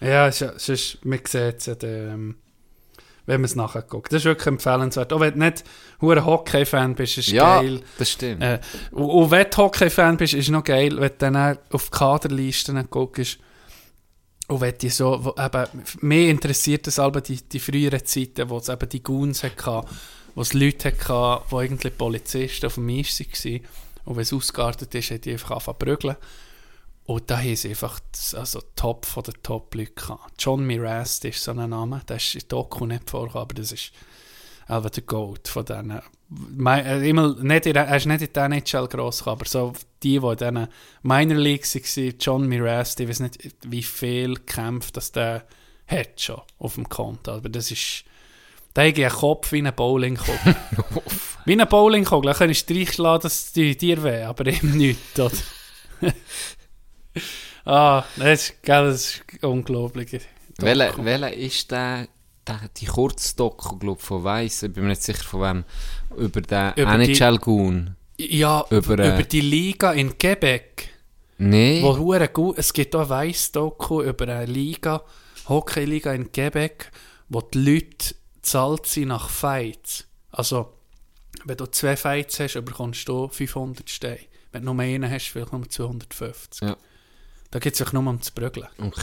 Ja, 0.00 0.28
es 0.28 0.40
ist, 0.40 0.54
es 0.56 0.68
ist, 0.68 1.04
man 1.04 1.18
sieht 1.26 1.56
es 1.58 1.66
ja, 1.66 1.74
ähm, 1.82 2.36
wenn 3.26 3.40
man 3.40 3.44
es 3.46 3.54
nachher 3.54 3.82
guckt. 3.82 4.12
Das 4.12 4.18
ist 4.22 4.24
wirklich 4.26 4.46
empfehlenswert. 4.46 5.12
Auch 5.12 5.20
wenn 5.20 5.32
du 5.34 5.38
nicht 5.40 5.64
ein 6.00 6.24
Hockey-Fan 6.24 6.94
bist, 6.94 7.18
ist 7.18 7.28
Ja, 7.28 7.60
geil. 7.60 7.80
das 7.98 8.10
stimmt. 8.10 8.42
Äh, 8.42 8.60
und, 8.92 9.04
und 9.10 9.30
wenn 9.30 9.46
du 9.50 9.56
Hockey-Fan 9.56 10.16
bist, 10.16 10.34
ist 10.34 10.48
noch 10.50 10.64
geil, 10.64 10.96
wenn 10.98 11.10
du 11.10 11.16
dann 11.18 11.58
auf 11.70 11.90
die 11.90 11.98
Kaderlisten 11.98 12.88
guckst. 12.90 13.38
Und 14.48 14.60
wenn 14.60 14.76
die 14.78 14.88
so, 14.88 15.24
wo 15.24 15.34
eben, 15.40 15.66
mehr 16.00 16.28
interessiert 16.30 16.86
es 16.88 16.98
aber 16.98 17.20
die, 17.20 17.36
die 17.36 17.60
früheren 17.60 18.04
Zeiten, 18.04 18.48
wo 18.50 18.58
es 18.58 18.68
eben 18.68 18.88
die 18.88 19.02
Goons 19.02 19.44
hatte, 19.44 19.84
wo 20.34 20.42
es 20.42 20.52
Leute 20.52 20.88
hatte, 20.92 21.42
die 21.50 21.56
eigentlich 21.56 21.96
Polizisten 21.98 22.66
auf 22.66 22.74
dem 22.74 22.88
Eis 22.88 23.20
waren. 23.20 23.60
Und 24.04 24.16
wenn 24.16 24.22
es 24.22 24.32
ausgeartet 24.32 24.94
ist, 24.94 25.10
haben 25.10 25.20
die 25.20 25.32
einfach 25.32 25.50
angefangen 25.50 25.78
zu 25.78 25.84
prügeln. 25.84 26.16
Und 27.04 27.28
da 27.30 27.38
haben 27.38 27.56
sie 27.56 27.70
einfach 27.70 27.98
das- 28.12 28.34
also 28.34 28.62
Top 28.76 29.04
von 29.04 29.22
den 29.24 29.34
Top-Leuten. 29.42 30.16
John 30.38 30.64
Mirast 30.66 31.24
ist 31.24 31.42
so 31.42 31.50
ein 31.50 31.68
Name, 31.70 32.02
der 32.08 32.16
ist 32.16 32.34
in 32.36 32.42
Doku 32.48 32.86
nicht 32.86 33.10
vorgekommen, 33.10 33.42
aber 33.42 33.54
das 33.54 33.72
ist 33.72 33.92
einfach 34.68 34.90
der 34.90 35.02
Goat 35.02 35.48
von 35.48 35.64
denen. 35.64 35.90
Äh, 36.64 37.10
er 37.10 37.96
ist 37.96 38.06
nicht 38.06 38.22
in 38.22 38.32
der 38.32 38.44
NHL 38.44 38.86
gross 38.86 39.18
gekommen, 39.18 39.36
aber 39.40 39.46
so 39.46 39.72
die, 40.02 40.20
die 40.20 40.26
in 40.26 40.36
diesen 40.36 40.68
Minor 41.02 41.36
Leagues 41.38 41.74
waren, 41.74 42.14
John 42.20 42.46
Mirast, 42.48 43.00
ich 43.00 43.08
weiß 43.08 43.20
nicht, 43.20 43.56
wie 43.66 43.82
viel 43.82 44.36
Kämpfe 44.36 44.92
das 44.92 45.10
der 45.10 45.44
hat 45.88 46.20
schon 46.20 46.40
auf 46.60 46.76
dem 46.76 46.88
Konto, 46.88 47.32
aber 47.32 47.48
das 47.48 47.72
ist, 47.72 48.04
da 48.74 48.82
hat 48.84 48.96
einen 48.98 49.10
Kopf 49.10 49.52
wie 49.52 49.62
ein 49.62 49.74
Bowlingkugel. 49.74 50.56
wie 51.44 51.60
ein 51.60 51.68
Bowlingkugel, 51.68 52.32
da 52.32 52.38
kannst 52.38 52.70
du 52.70 52.74
streichschlagen, 52.74 53.22
das 53.22 53.52
tut 53.52 53.80
dir 53.80 54.02
weh, 54.02 54.22
aber 54.22 54.46
eben 54.46 54.76
nichts, 54.76 55.18
oder? 55.18 55.32
ah, 57.64 58.04
das 58.16 58.42
ist, 58.42 58.62
gell, 58.62 58.84
das 58.84 59.00
ist 59.06 59.44
unglaublich. 59.44 60.20
Welcher 60.58 61.32
ist 61.32 61.70
der, 61.70 62.08
der 62.46 62.60
die 62.76 62.86
Kurzdoku, 62.86 63.76
glaube 63.76 64.00
von 64.00 64.24
Weiss, 64.24 64.62
ich 64.62 64.72
bin 64.72 64.84
mir 64.84 64.90
nicht 64.90 65.02
sicher 65.02 65.24
von 65.24 65.40
wem, 65.42 65.64
über 66.16 66.40
den 66.40 66.72
Über 66.76 66.98
die- 66.98 67.12
NHL-Goon? 67.12 67.96
Ja, 68.18 68.64
Über, 68.68 68.94
über, 68.94 69.18
äh, 69.18 69.24
die 69.24 69.40
Liga 69.40 69.92
in 69.92 70.18
Quebec. 70.18 70.90
Nee. 71.38 71.82
Wo 71.82 71.96
hure 71.96 72.28
gut, 72.28 72.58
es 72.58 72.70
gibt 72.70 72.94
auch 72.94 73.00
ein 73.00 73.08
Weiss-Doku 73.08 74.02
über 74.02 74.28
eine 74.28 74.44
Liga, 74.44 75.02
Hockey-Liga 75.48 76.12
in 76.12 76.30
Quebec, 76.30 76.90
wo 77.30 77.40
die 77.40 77.58
Leute 77.58 78.14
sind 78.86 79.08
nach 79.08 79.28
Fights. 79.28 80.06
Also, 80.30 80.72
wenn 81.44 81.56
du 81.56 81.66
zwei 81.66 81.96
Fights 81.96 82.40
hast, 82.40 82.54
bekommst 82.64 83.08
du 83.08 83.28
500 83.28 83.88
Steine. 83.88 84.18
Wenn 84.52 84.64
du 84.64 84.72
nur 84.74 84.82
einen 84.82 85.10
hast, 85.10 85.28
vielleicht 85.28 85.52
nur 85.52 85.68
250. 85.68 86.62
Ja. 86.68 86.76
Da 87.50 87.58
geht 87.58 87.72
es 87.74 87.78
sich 87.78 87.92
nur 87.92 88.06
um 88.06 88.20
zu 88.20 88.32
prügeln. 88.32 88.68
Okay. 88.78 89.02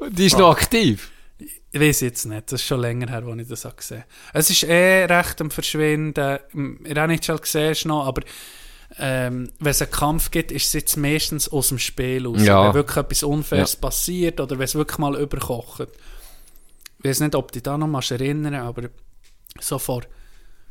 die 0.10 0.26
ist 0.26 0.38
noch 0.38 0.50
aktiv. 0.50 1.10
Ich 1.70 1.80
weiß 1.80 2.00
jetzt 2.00 2.26
nicht, 2.26 2.52
das 2.52 2.60
ist 2.60 2.66
schon 2.66 2.80
länger 2.80 3.08
her, 3.08 3.24
als 3.24 3.40
ich 3.42 3.48
das 3.48 3.66
auch 3.66 3.74
gesehen 3.76 4.00
habe. 4.02 4.08
Es 4.38 4.50
ist 4.50 4.62
eh 4.64 5.04
recht 5.04 5.40
am 5.40 5.50
Verschwinden. 5.50 6.38
In 6.52 6.94
der 6.94 7.04
NHL 7.04 7.40
siehst 7.42 7.84
du 7.84 7.88
noch, 7.88 8.06
aber 8.06 8.22
ähm, 8.98 9.50
wenn 9.58 9.70
es 9.70 9.80
einen 9.80 9.90
Kampf 9.90 10.30
gibt, 10.30 10.52
ist 10.52 10.66
es 10.66 10.72
jetzt 10.74 10.96
meistens 10.96 11.48
aus 11.48 11.68
dem 11.68 11.78
Spiel 11.78 12.26
aus. 12.26 12.42
Ja. 12.42 12.66
Wenn 12.66 12.74
wirklich 12.74 12.96
etwas 12.98 13.22
Unfaires 13.22 13.72
Ja. 13.72 13.80
passiert 13.80 14.38
oder 14.40 14.58
wenn 14.58 14.64
es 14.66 14.74
wirklich 14.74 14.98
mal 14.98 15.18
überkocht. 15.18 15.88
Ich 17.02 17.08
weiß 17.08 17.20
nicht, 17.20 17.34
ob 17.34 17.48
du 17.48 17.54
dich 17.54 17.62
da 17.64 17.76
noch 17.76 17.88
mal 17.88 18.02
erinnern 18.08 18.54
aber 18.54 18.88
so 19.60 19.78
vor, 19.78 20.02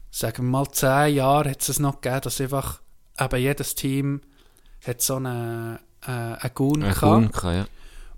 sagen 0.09 0.43
wir 0.45 0.49
mal, 0.49 0.71
zehn 0.71 1.15
Jahren 1.15 1.51
hat 1.51 1.67
es 1.67 1.79
noch 1.79 1.99
gegeben, 1.99 2.21
dass 2.21 2.41
einfach 2.41 2.81
eben 3.19 3.41
jedes 3.41 3.75
Team 3.75 4.21
hat 4.85 5.01
so 5.01 5.15
einen, 5.15 5.79
äh, 6.03 6.49
gehabt. 6.89 7.01
Goon, 7.01 7.53
ja. 7.53 7.65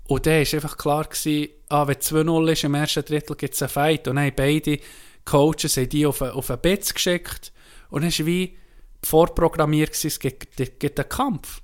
Und 0.06 0.26
dann 0.26 0.32
war 0.34 0.54
einfach 0.54 0.76
klar, 0.76 1.04
gewesen, 1.04 1.48
ah, 1.68 1.86
wenn 1.86 1.96
2-0 1.96 2.52
ist, 2.52 2.64
im 2.64 2.74
ersten 2.74 3.04
Drittel 3.04 3.36
gibt 3.36 3.54
es 3.54 3.62
einen 3.62 3.68
Fight. 3.70 4.06
Und 4.06 4.16
dann 4.16 4.26
haben 4.26 4.34
beide 4.36 4.78
Coaches 5.24 5.76
haben 5.76 5.88
die 5.88 6.06
auf 6.06 6.20
einen, 6.22 6.32
auf 6.32 6.50
einen 6.50 6.60
geschickt. 6.62 7.52
Und 7.90 8.02
dann 8.02 8.10
war 8.10 8.26
wie 8.26 8.56
vorprogrammiert, 9.02 9.92
gewesen, 9.92 10.08
es 10.08 10.18
gibt, 10.20 10.60
es 10.60 10.78
gibt 10.78 11.00
einen 11.00 11.08
Kampf. 11.08 11.62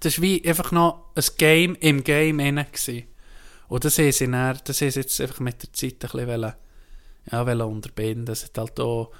Das 0.00 0.18
war 0.18 0.22
wie 0.22 0.46
einfach 0.46 0.72
noch 0.72 1.12
ein 1.14 1.24
Game 1.36 1.74
im 1.76 2.04
Game 2.04 2.38
gewesen. 2.38 3.04
Und 3.68 3.84
das 3.84 3.98
haben 3.98 4.12
sie, 4.12 4.30
dann, 4.30 4.58
das 4.64 4.78
sie 4.78 4.86
jetzt 4.86 5.20
einfach 5.20 5.40
mit 5.40 5.62
der 5.62 5.72
Zeit 5.72 5.94
ein 5.94 5.98
bisschen 5.98 6.26
wollen, 6.28 6.52
ja, 7.32 7.46
wollen 7.46 7.60
unterbinden. 7.62 8.32
Es 8.32 8.44
hat 8.44 8.58
halt 8.58 8.78
auch 8.80 9.10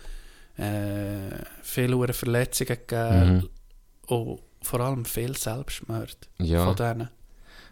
äh, 0.58 1.30
viele 1.62 2.12
Verletzungen 2.12 2.78
gegeben. 2.86 3.48
Und 4.06 4.40
vor 4.62 4.80
allem 4.80 5.04
viel 5.04 5.36
Selbstmord 5.36 6.16
Ja. 6.38 6.64
von 6.64 6.76
denen. 6.76 7.08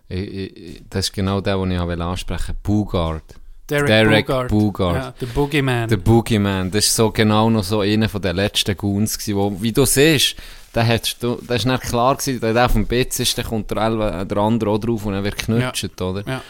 Ich, 0.08 0.34
ich, 0.34 0.82
das 0.90 1.06
ist 1.06 1.12
genau 1.12 1.40
der, 1.40 1.56
den 1.56 1.70
ich 1.70 1.78
ansprechen 1.78 2.48
wollte. 2.48 2.62
Bugard. 2.62 3.34
Derek, 3.70 3.86
Derek 3.86 4.26
Bugard. 4.26 4.48
Bugard. 4.50 4.96
Ja, 4.96 5.14
der 5.18 5.26
Boogeyman. 5.26 5.88
Der 5.88 5.96
Boogeyman, 5.96 6.70
das 6.70 6.84
ist 6.86 6.96
so 6.96 7.10
genau 7.10 7.48
noch 7.48 7.64
so 7.64 7.80
einer 7.80 8.10
von 8.10 8.20
den 8.20 8.36
letzten 8.36 8.76
Goons 8.76 9.16
gewesen, 9.16 9.36
wo, 9.38 9.62
wie 9.62 9.72
du 9.72 9.86
siehst, 9.86 10.36
du- 10.74 11.40
das 11.46 11.56
ist 11.58 11.64
nicht 11.64 11.82
klar 11.84 12.16
gewesen, 12.16 12.40
der 12.40 12.66
auf 12.66 12.72
dem 12.74 12.86
Bett 12.86 13.18
ist, 13.18 13.38
dann 13.38 13.46
kommt 13.46 13.70
der, 13.70 14.24
der 14.26 14.36
andere 14.36 14.68
auch 14.70 14.78
drauf 14.78 15.06
und 15.06 15.14
er 15.14 15.24
wird 15.24 15.38
knutscht, 15.38 15.98
oder? 16.02 16.22
Ja. 16.28 16.42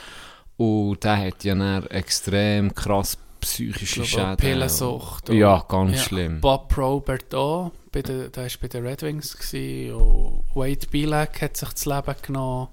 Und 0.57 1.03
der 1.03 1.19
hat 1.27 1.43
ja 1.45 1.55
dann 1.55 1.87
extrem 1.89 2.75
krass 2.75 3.19
psychische 3.41 4.03
Ich 4.03 4.13
glaube, 4.13 4.29
Schäden. 4.31 4.37
Pillensucht. 4.37 5.29
und- 5.31 5.37
Ja, 5.37 5.65
ganz 5.69 5.97
Ja. 5.97 6.03
schlimm. 6.03 6.41
Bob 6.41 6.69
Probert 6.69 7.35
auch. 7.35 7.73
Bei 7.93 8.03
der, 8.03 8.29
der 8.29 8.45
war 8.45 8.51
bei 8.63 8.69
den 8.69 8.87
Red 8.87 9.03
Wings. 9.03 9.37
Gewesen, 9.37 9.95
und 9.95 10.43
Wade 10.55 10.87
Bilek 10.91 11.43
hat 11.43 11.57
sich 11.57 11.69
das 11.69 11.87
Leben 11.87 12.15
genommen. 12.23 12.69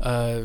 Äh, 0.00 0.42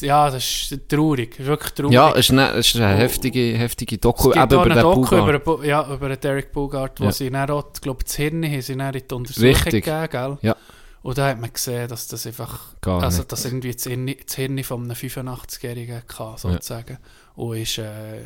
ja, 0.00 0.28
das 0.28 0.70
ist 0.72 0.88
traurig. 0.88 1.30
Das 1.30 1.40
ist 1.40 1.46
wirklich 1.46 1.72
traurig. 1.72 1.92
Ja, 1.92 2.10
es 2.10 2.18
ist, 2.18 2.32
ne, 2.32 2.50
es 2.54 2.66
ist 2.74 2.76
eine 2.80 2.96
heftige, 2.96 3.56
heftige 3.56 3.96
Doku, 3.98 4.32
eben 4.32 4.42
über 4.42 4.62
eine 4.64 4.74
den 4.74 4.82
Doku 4.82 5.02
Bugard. 5.02 5.42
über, 5.46 5.64
ja, 5.64 5.94
über 5.94 6.08
den 6.08 6.18
Derek 6.20 6.52
Bugard, 6.52 7.00
wo 7.00 7.04
Ja. 7.04 7.12
sie 7.12 7.30
dann 7.30 7.48
auch, 7.50 7.72
glaube 7.80 8.02
das 8.02 8.16
Hirn 8.16 8.44
haben 8.44 8.60
sie 8.60 8.76
dann 8.76 8.92
in 8.94 9.02
die 9.08 9.14
Untersuchung 9.14 9.46
Richtig. 9.50 9.84
gegeben, 9.84 10.08
gell? 10.10 10.38
Ja. 10.42 10.56
Und 11.02 11.18
da 11.18 11.28
hat 11.28 11.40
man 11.40 11.52
gesehen, 11.52 11.88
dass 11.88 12.08
das 12.08 12.26
einfach, 12.26 12.74
Gar 12.80 13.02
also 13.02 13.18
nicht. 13.18 13.32
dass 13.32 13.44
irgendwie 13.44 13.72
das 13.72 13.84
Hirn, 13.84 14.06
das 14.06 14.34
Hirn 14.34 14.64
von 14.64 14.82
einem 14.82 14.92
85-Jährigen 14.92 15.96
hatte, 15.96 16.40
sozusagen. 16.40 16.98
Und 17.36 17.56
ist, 17.56 17.78
äh, 17.78 18.22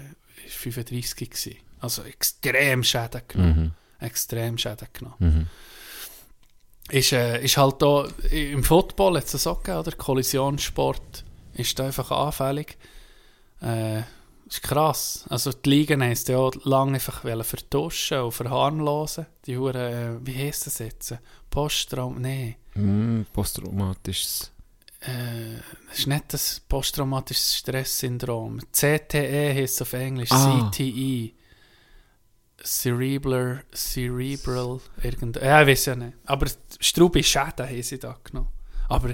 ist 0.46 0.56
35 0.56 1.30
gewesen. 1.30 1.56
Also 1.80 2.02
extrem 2.02 2.82
Schäden 2.82 3.22
genommen. 3.28 3.74
Mhm. 4.00 4.04
Extrem 4.04 4.56
Schäden 4.58 4.88
genommen. 4.92 5.16
Mhm. 5.18 5.46
ist, 6.90 7.12
äh, 7.12 7.42
ist 7.44 7.56
halt 7.56 7.82
da, 7.82 8.08
im 8.30 8.64
Football 8.64 9.16
hat 9.18 9.32
es 9.32 9.46
auch 9.46 9.62
gegeben, 9.62 9.78
oder? 9.80 9.92
Kollisionssport 9.92 11.24
ist 11.54 11.78
da 11.78 11.86
einfach 11.86 12.10
anfällig. 12.10 12.78
Äh, 13.60 14.02
ist 14.48 14.62
krass. 14.62 15.24
Also 15.28 15.52
die 15.52 15.70
Ligen 15.70 16.02
haben 16.02 16.12
es 16.12 16.26
ja 16.26 16.50
lange 16.64 16.94
einfach 16.94 17.22
vertuschen 17.44 18.20
und 18.20 18.32
verharmlosen. 18.32 19.26
Die 19.46 19.56
Hure, 19.56 20.18
äh, 20.22 20.26
wie 20.26 20.36
heisst 20.36 20.66
das 20.66 20.78
jetzt? 20.78 21.14
Posttraum, 21.50 22.20
nee. 22.20 22.56
Mm, 22.74 23.22
posttraumatisches. 23.32 24.50
Äh, 25.00 25.56
das 25.88 25.98
ist 25.98 26.06
nicht 26.06 26.32
das 26.32 26.60
posttraumatisches 26.60 27.56
Stresssyndrom. 27.56 28.60
CTE 28.72 29.52
heisst 29.54 29.82
auf 29.82 29.92
Englisch, 29.92 30.30
Ah. 30.32 30.70
CTE. 30.70 31.32
Cerebral, 32.64 33.64
Cerebral, 33.74 34.80
irgend. 35.02 35.36
Ja, 35.36 35.60
ich 35.62 35.68
weiß 35.68 35.86
ja 35.86 35.96
nicht. 35.96 36.16
Aber 36.26 36.46
Strubi 36.80 37.22
Schäden 37.24 37.68
haben 37.68 37.82
sie 37.82 37.98
da 37.98 38.16
genommen. 38.22 38.48
Aber 38.88 39.08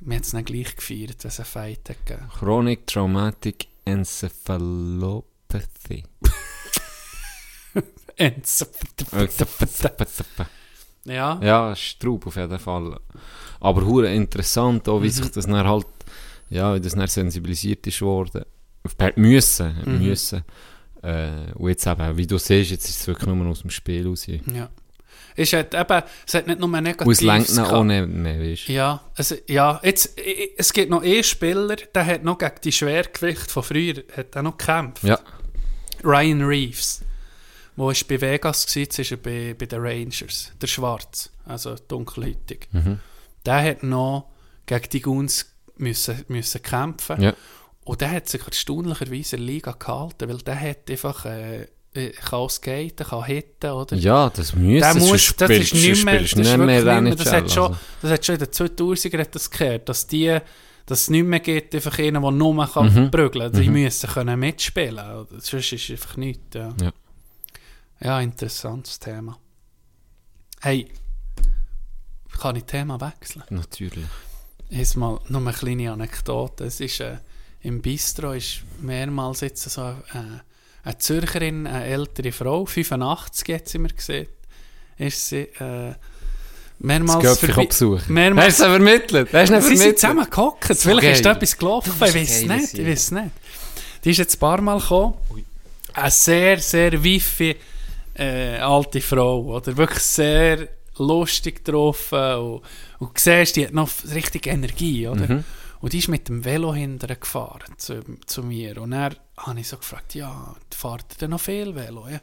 wir 0.00 0.14
haben 0.14 0.22
es 0.22 0.32
nicht 0.34 0.46
gleich 0.46 0.76
gefeiert, 0.76 1.24
wenn 1.24 1.28
es 1.28 1.38
einen 1.40 1.46
Fight 1.46 1.84
gegeben. 1.86 2.28
Chronic 2.38 2.86
Traumatic 2.86 3.66
Encephalopathy. 3.86 6.04
Ja, 11.04 11.38
Ja, 11.42 11.74
Straub 11.76 12.26
auf 12.26 12.36
jeden 12.36 12.58
Fall. 12.58 12.98
Aber 13.60 13.84
hure 13.86 14.12
interessant, 14.12 14.88
auch, 14.88 15.02
wie 15.02 15.08
sich 15.10 15.30
das 15.30 15.46
dann 15.46 15.66
halt, 15.66 15.86
ja, 16.50 16.74
wie 16.74 16.80
das 16.80 16.94
dann 16.94 17.06
sensibilisiert 17.06 17.86
ist 17.86 18.02
worden. 18.02 18.44
Auf 18.84 18.96
per 18.96 19.12
müssen, 19.16 19.74
müssen. 19.98 20.44
Äh, 21.02 21.52
und 21.54 21.68
jetzt 21.68 21.86
eben, 21.86 22.16
wie 22.16 22.26
du 22.26 22.38
siehst, 22.38 22.70
jetzt 22.70 22.88
ist 22.88 23.00
es 23.00 23.06
wirklich 23.06 23.28
nur 23.28 23.46
aus 23.46 23.60
dem 23.62 23.70
Spiel 23.70 24.06
raus. 24.06 24.26
ja. 24.26 24.68
Es 25.34 25.52
hat 25.54 25.74
eben, 25.74 26.02
es 26.26 26.34
hat 26.34 26.46
nicht 26.46 26.60
nur 26.60 26.68
negativ. 26.68 27.06
Und 27.06 27.12
es 27.12 27.20
lenkt 27.22 27.48
ihn 27.50 27.58
auch 27.60 27.84
nicht 27.84 28.06
mehr, 28.06 28.38
weißt 28.38 28.68
du. 28.68 28.72
Ja, 28.72 29.00
also, 29.16 29.34
ja, 29.48 29.80
jetzt, 29.82 30.18
es 30.58 30.72
gibt 30.72 30.90
noch 30.90 31.02
einen 31.02 31.24
Spieler, 31.24 31.76
der 31.76 32.06
hat 32.06 32.22
noch 32.22 32.36
gegen 32.36 32.54
die 32.62 32.72
Schwergewicht 32.72 33.50
von 33.50 33.62
früher, 33.62 34.02
hat 34.14 34.34
er 34.36 34.42
noch 34.42 34.58
gekämpft. 34.58 35.04
Ja, 35.04 35.18
Ryan 36.04 36.42
Reeves. 36.42 37.02
Wo 37.76 37.86
war 37.86 37.94
bei 38.08 38.20
Vegas, 38.20 38.74
jetzt 38.74 38.98
ist 38.98 39.10
er 39.12 39.16
bei, 39.16 39.54
bei 39.58 39.66
den 39.66 39.80
Rangers. 39.80 40.52
Der 40.60 40.66
Schwarz, 40.66 41.30
also 41.46 41.74
dunkelhäutig. 41.88 42.68
Mhm. 42.72 42.98
Der 43.46 43.62
hat 43.62 43.82
noch 43.82 44.28
gegen 44.66 44.88
die 44.90 45.00
Guns 45.00 45.46
müssen, 45.76 46.24
müssen 46.28 46.62
kämpfen. 46.62 47.20
ja. 47.22 47.34
Und 47.84 48.00
der 48.00 48.12
hat 48.12 48.28
sich 48.28 48.40
erstaunlicherweise 48.46 49.34
in 49.36 49.44
der 49.44 49.54
Liga 49.54 49.72
gehalten, 49.72 50.28
weil 50.28 50.38
der 50.38 50.60
hat 50.60 50.88
einfach, 50.88 51.24
äh, 51.24 51.66
äh, 51.94 52.10
kann 52.10 52.48
skaten, 52.48 53.04
kann 53.04 53.24
hitten, 53.24 53.70
oder? 53.72 53.96
Ja, 53.96 54.30
das 54.30 54.48
sonst 54.48 54.98
muss, 55.00 55.34
das 55.36 55.50
ist 55.50 55.74
nicht 55.74 56.04
mehr, 56.04 56.20
das 56.20 56.36
nicht 56.36 56.56
mehr 56.58 57.00
nicht 57.00 57.02
mehr, 57.02 57.14
das 57.16 57.32
hat 57.32 57.50
schon, 57.50 57.72
also. 57.72 57.78
das 58.02 58.10
hat 58.12 58.24
schon 58.24 58.34
in 58.36 58.38
den 58.38 58.48
2000er 58.50 59.18
hat 59.18 59.34
das 59.34 59.50
gehört, 59.50 59.88
dass 59.88 60.06
die, 60.06 60.38
dass 60.86 61.00
es 61.00 61.10
nicht 61.10 61.24
mehr 61.26 61.40
gibt, 61.40 61.74
einfach 61.74 61.98
einen, 61.98 62.22
der 62.22 62.30
nur 62.30 62.66
kann 62.68 62.94
Mhm. 62.94 63.10
prügeln 63.10 63.50
kann. 63.52 63.60
Die 63.60 63.68
müssen 63.68 64.08
können 64.08 64.38
mitspielen, 64.38 65.26
sonst 65.40 65.72
ist 65.72 65.90
einfach 65.90 66.16
nichts, 66.16 66.54
ja. 66.54 66.72
Ja. 66.80 66.92
Ja, 68.02 68.20
interessantes 68.20 68.98
Thema. 68.98 69.38
Hey, 70.60 70.88
kann 72.40 72.56
ich 72.56 72.64
Thema 72.64 73.00
wechseln? 73.00 73.44
Natürlich. 73.50 74.06
Jetzt 74.70 74.96
mal 74.96 75.20
nur 75.28 75.40
eine 75.42 75.52
kleine 75.52 75.92
Anekdote. 75.92 76.64
Es 76.64 76.80
ist, 76.80 77.00
äh, 77.00 77.18
Im 77.60 77.80
Bistro 77.82 78.32
ist 78.32 78.62
mehrmals 78.80 79.40
jetzt 79.42 79.62
so 79.70 79.82
äh, 79.82 79.94
eine 80.82 80.98
Zürcherin, 80.98 81.66
eine 81.66 81.84
ältere 81.84 82.32
Frau, 82.32 82.64
85 82.66 83.54
hat 83.54 83.68
sie 83.68 83.78
mir 83.78 83.90
gesehen, 83.92 84.26
ist 84.98 85.28
sie 85.28 85.42
äh, 85.60 85.94
mehrmals 86.80 87.22
Das 87.22 87.38
vorbei- 87.38 87.66
besuchen. 87.66 88.12
mehrmals 88.12 88.48
Hast 88.54 88.60
du 88.60 88.64
es 88.64 88.70
vermittelt? 88.70 89.32
Hast 89.32 89.50
du 89.50 89.54
nicht 89.56 89.66
Sie 89.68 89.76
sind 89.76 89.98
zusammen 89.98 90.28
gehockt. 90.28 90.64
So 90.68 90.74
Vielleicht 90.74 91.16
ist 91.18 91.24
da 91.24 91.32
etwas 91.32 91.56
gelaufen. 91.56 91.92
Ich 91.94 92.00
weiß 92.00 92.42
nicht. 92.46 92.78
Ich 92.78 92.86
weiß 92.86 93.10
nicht. 93.12 93.30
Die 94.04 94.10
ist 94.10 94.18
jetzt 94.18 94.36
ein 94.36 94.40
paar 94.40 94.60
Mal 94.60 94.80
gekommen. 94.80 95.14
Eine 95.94 96.10
sehr, 96.10 96.58
sehr 96.58 97.04
wiffe 97.04 97.54
äh, 98.14 98.58
alte 98.58 99.00
Frau. 99.00 99.56
Oder? 99.56 99.76
Wirklich 99.76 100.02
sehr 100.02 100.68
lustig 100.96 101.64
getroffen. 101.64 102.18
Und, 102.18 102.62
und 102.98 103.16
du 103.16 103.20
siehst, 103.20 103.56
die 103.56 103.66
hat 103.66 103.72
noch 103.72 103.90
richtig 104.12 104.46
Energie. 104.46 105.08
Oder? 105.08 105.28
Mhm. 105.28 105.44
Und 105.82 105.92
die 105.92 105.98
ist 105.98 106.08
mit 106.08 106.28
dem 106.28 106.44
Velo 106.44 106.72
hinterher 106.72 107.16
gefahren 107.16 107.74
zu, 107.76 108.02
zu 108.26 108.44
mir. 108.44 108.80
Und 108.80 108.92
dann 108.92 109.16
habe 109.36 109.58
ich 109.58 109.66
so 109.66 109.76
gefragt, 109.76 110.14
ja, 110.14 110.54
fahrt 110.70 111.06
ihr 111.14 111.18
denn 111.18 111.30
noch 111.30 111.40
viel 111.40 111.74
Velo? 111.74 112.06
Ja, 112.08 112.20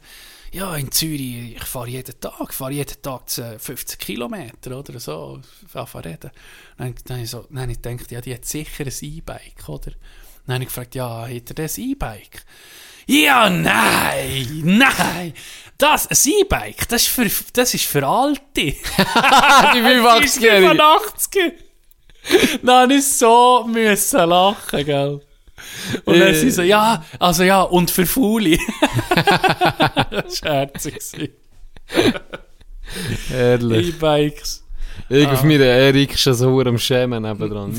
ja 0.50 0.76
in 0.76 0.90
Zürich, 0.90 1.56
ich 1.56 1.64
fahre 1.64 1.88
jeden 1.88 2.18
Tag, 2.18 2.48
ich 2.48 2.56
fahre 2.56 2.72
jeden 2.72 3.02
Tag 3.02 3.28
zu 3.28 3.58
50 3.58 3.98
Kilometer 3.98 4.78
oder 4.78 4.98
so, 4.98 5.42
ich 5.62 5.70
fahre 5.70 6.04
reden. 6.06 6.30
Dann, 6.78 6.94
dann, 7.04 7.16
habe 7.16 7.24
ich 7.24 7.30
so, 7.30 7.46
dann 7.50 7.60
habe 7.60 7.72
ich 7.72 7.82
gedacht, 7.82 8.10
ja, 8.10 8.22
die 8.22 8.34
hat 8.34 8.46
sicher 8.46 8.86
ein 8.86 8.92
E-Bike, 8.98 9.68
oder? 9.68 9.92
Dann 10.46 10.54
habe 10.54 10.64
ich 10.64 10.68
gefragt, 10.68 10.94
ja, 10.94 11.28
hat 11.28 11.50
er 11.50 11.54
das 11.54 11.76
E-Bike? 11.76 12.44
Ja, 13.10 13.50
nein, 13.50 14.46
nein, 14.64 15.32
das, 15.76 16.06
ein 16.06 16.32
E-Bike, 16.42 16.88
das 16.88 17.02
ist 17.02 17.08
für, 17.08 17.26
das 17.54 17.74
ist 17.74 17.84
für 17.86 18.06
Alte. 18.06 18.40
Die 18.54 18.74
85-Jährige. 19.80 20.68
85. 20.68 21.52
Dann 22.62 22.90
ist 22.90 23.18
so 23.18 23.64
müssen 23.66 24.28
lachen, 24.28 24.84
gell? 24.84 25.20
Und 26.04 26.18
dann 26.20 26.34
sie 26.34 26.50
so, 26.50 26.62
ja, 26.62 27.04
also 27.18 27.42
ja, 27.42 27.62
und 27.62 27.90
für 27.90 28.06
Fuli. 28.06 28.58
das 30.10 30.42
war 30.42 30.52
herzig. 30.52 31.32
Ehrlich. 33.32 33.88
E-Bikes. 33.88 34.64
Ich 35.08 35.26
Ah. 35.26 35.32
auf 35.32 35.42
meiner 35.42 35.64
Erik 35.64 36.16
schon 36.18 36.34
so 36.34 36.60
am 36.60 36.78
Schämen 36.78 37.22
nebendran. 37.22 37.72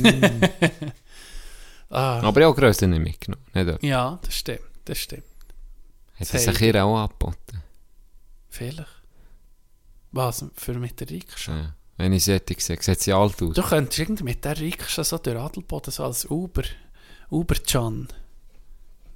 Ah, 1.89 2.19
Aber 2.19 2.39
ich 2.39 2.45
habe 2.45 2.47
auch 2.47 2.55
grösser 2.55 2.87
nicht 2.87 3.01
mitgenommen. 3.01 3.43
Nicht 3.53 3.83
ja, 3.83 4.19
das 4.23 4.35
stimmt, 4.35 4.61
das 4.91 4.99
stimmt. 4.99 5.23
Hat 6.19 6.33
Das 6.33 6.43
sich 6.43 6.61
ihr 6.61 6.83
auch 6.85 6.97
angeboten. 6.97 7.63
Vielleicht. 8.49 8.87
Was, 10.11 10.45
für 10.55 10.73
mit 10.73 10.99
der 10.99 11.09
Rikscha? 11.09 11.55
Ja. 11.57 11.75
Wenn 11.97 12.13
ich 12.13 12.25
solche 12.25 12.43
sehe, 12.59 12.77
sieht 12.81 12.99
sie 12.99 13.13
alt 13.13 13.41
aus. 13.41 13.53
Du 13.55 13.61
könntest 13.63 13.99
irgendwie 13.99 14.23
mit 14.23 14.43
der 14.43 14.59
Rikscha 14.59 15.03
so 15.03 15.17
durch 15.17 15.37
Adelboden 15.37 15.91
so 15.91 16.03
als 16.03 16.25
Uber, 16.25 16.63
Uber-Can. 17.29 18.07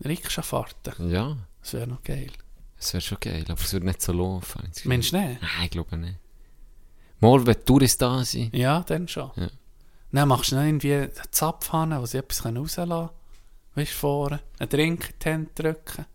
Rikscha-Fahrten. 0.03 1.09
Ja, 1.09 1.38
Das 1.61 1.73
wäre 1.73 1.88
noch 1.88 2.03
geil. 2.03 2.32
das 2.78 2.93
wäre 2.93 3.01
schon 3.01 3.17
geil, 3.19 3.45
aber 3.47 3.59
es 3.61 3.73
würde 3.73 3.86
nicht 3.88 4.01
so 4.01 4.11
laufen. 4.13 4.61
Gefühl. 4.73 4.89
Mensch, 4.89 5.11
nicht? 5.11 5.41
Nein, 5.41 5.63
ich 5.63 5.69
glaube 5.71 5.97
nicht. 5.97 6.19
Morgen, 7.19 7.45
wenn 7.47 7.55
die 7.55 7.63
Touristen 7.65 8.03
da 8.03 8.23
sind. 8.23 8.53
Ja, 8.55 8.82
dann 8.82 9.07
schon. 9.07 9.32
Ja. 9.36 9.49
Dann 10.11 10.28
machst 10.30 10.51
du 10.51 10.55
noch 10.55 10.63
irgendwie 10.63 11.09
Zapfhahn, 11.32 11.99
wo 11.99 12.05
sie 12.05 12.17
etwas 12.19 12.45
rauslassen 12.45 12.89
können. 12.89 13.09
Weißt 13.76 13.91
du, 13.91 13.95
vorne. 13.95 14.39
Einen 14.59 14.69
Drink 14.69 15.09
in 15.09 15.15
die 15.21 15.26
Hände 15.30 15.51
drücken. 15.55 16.05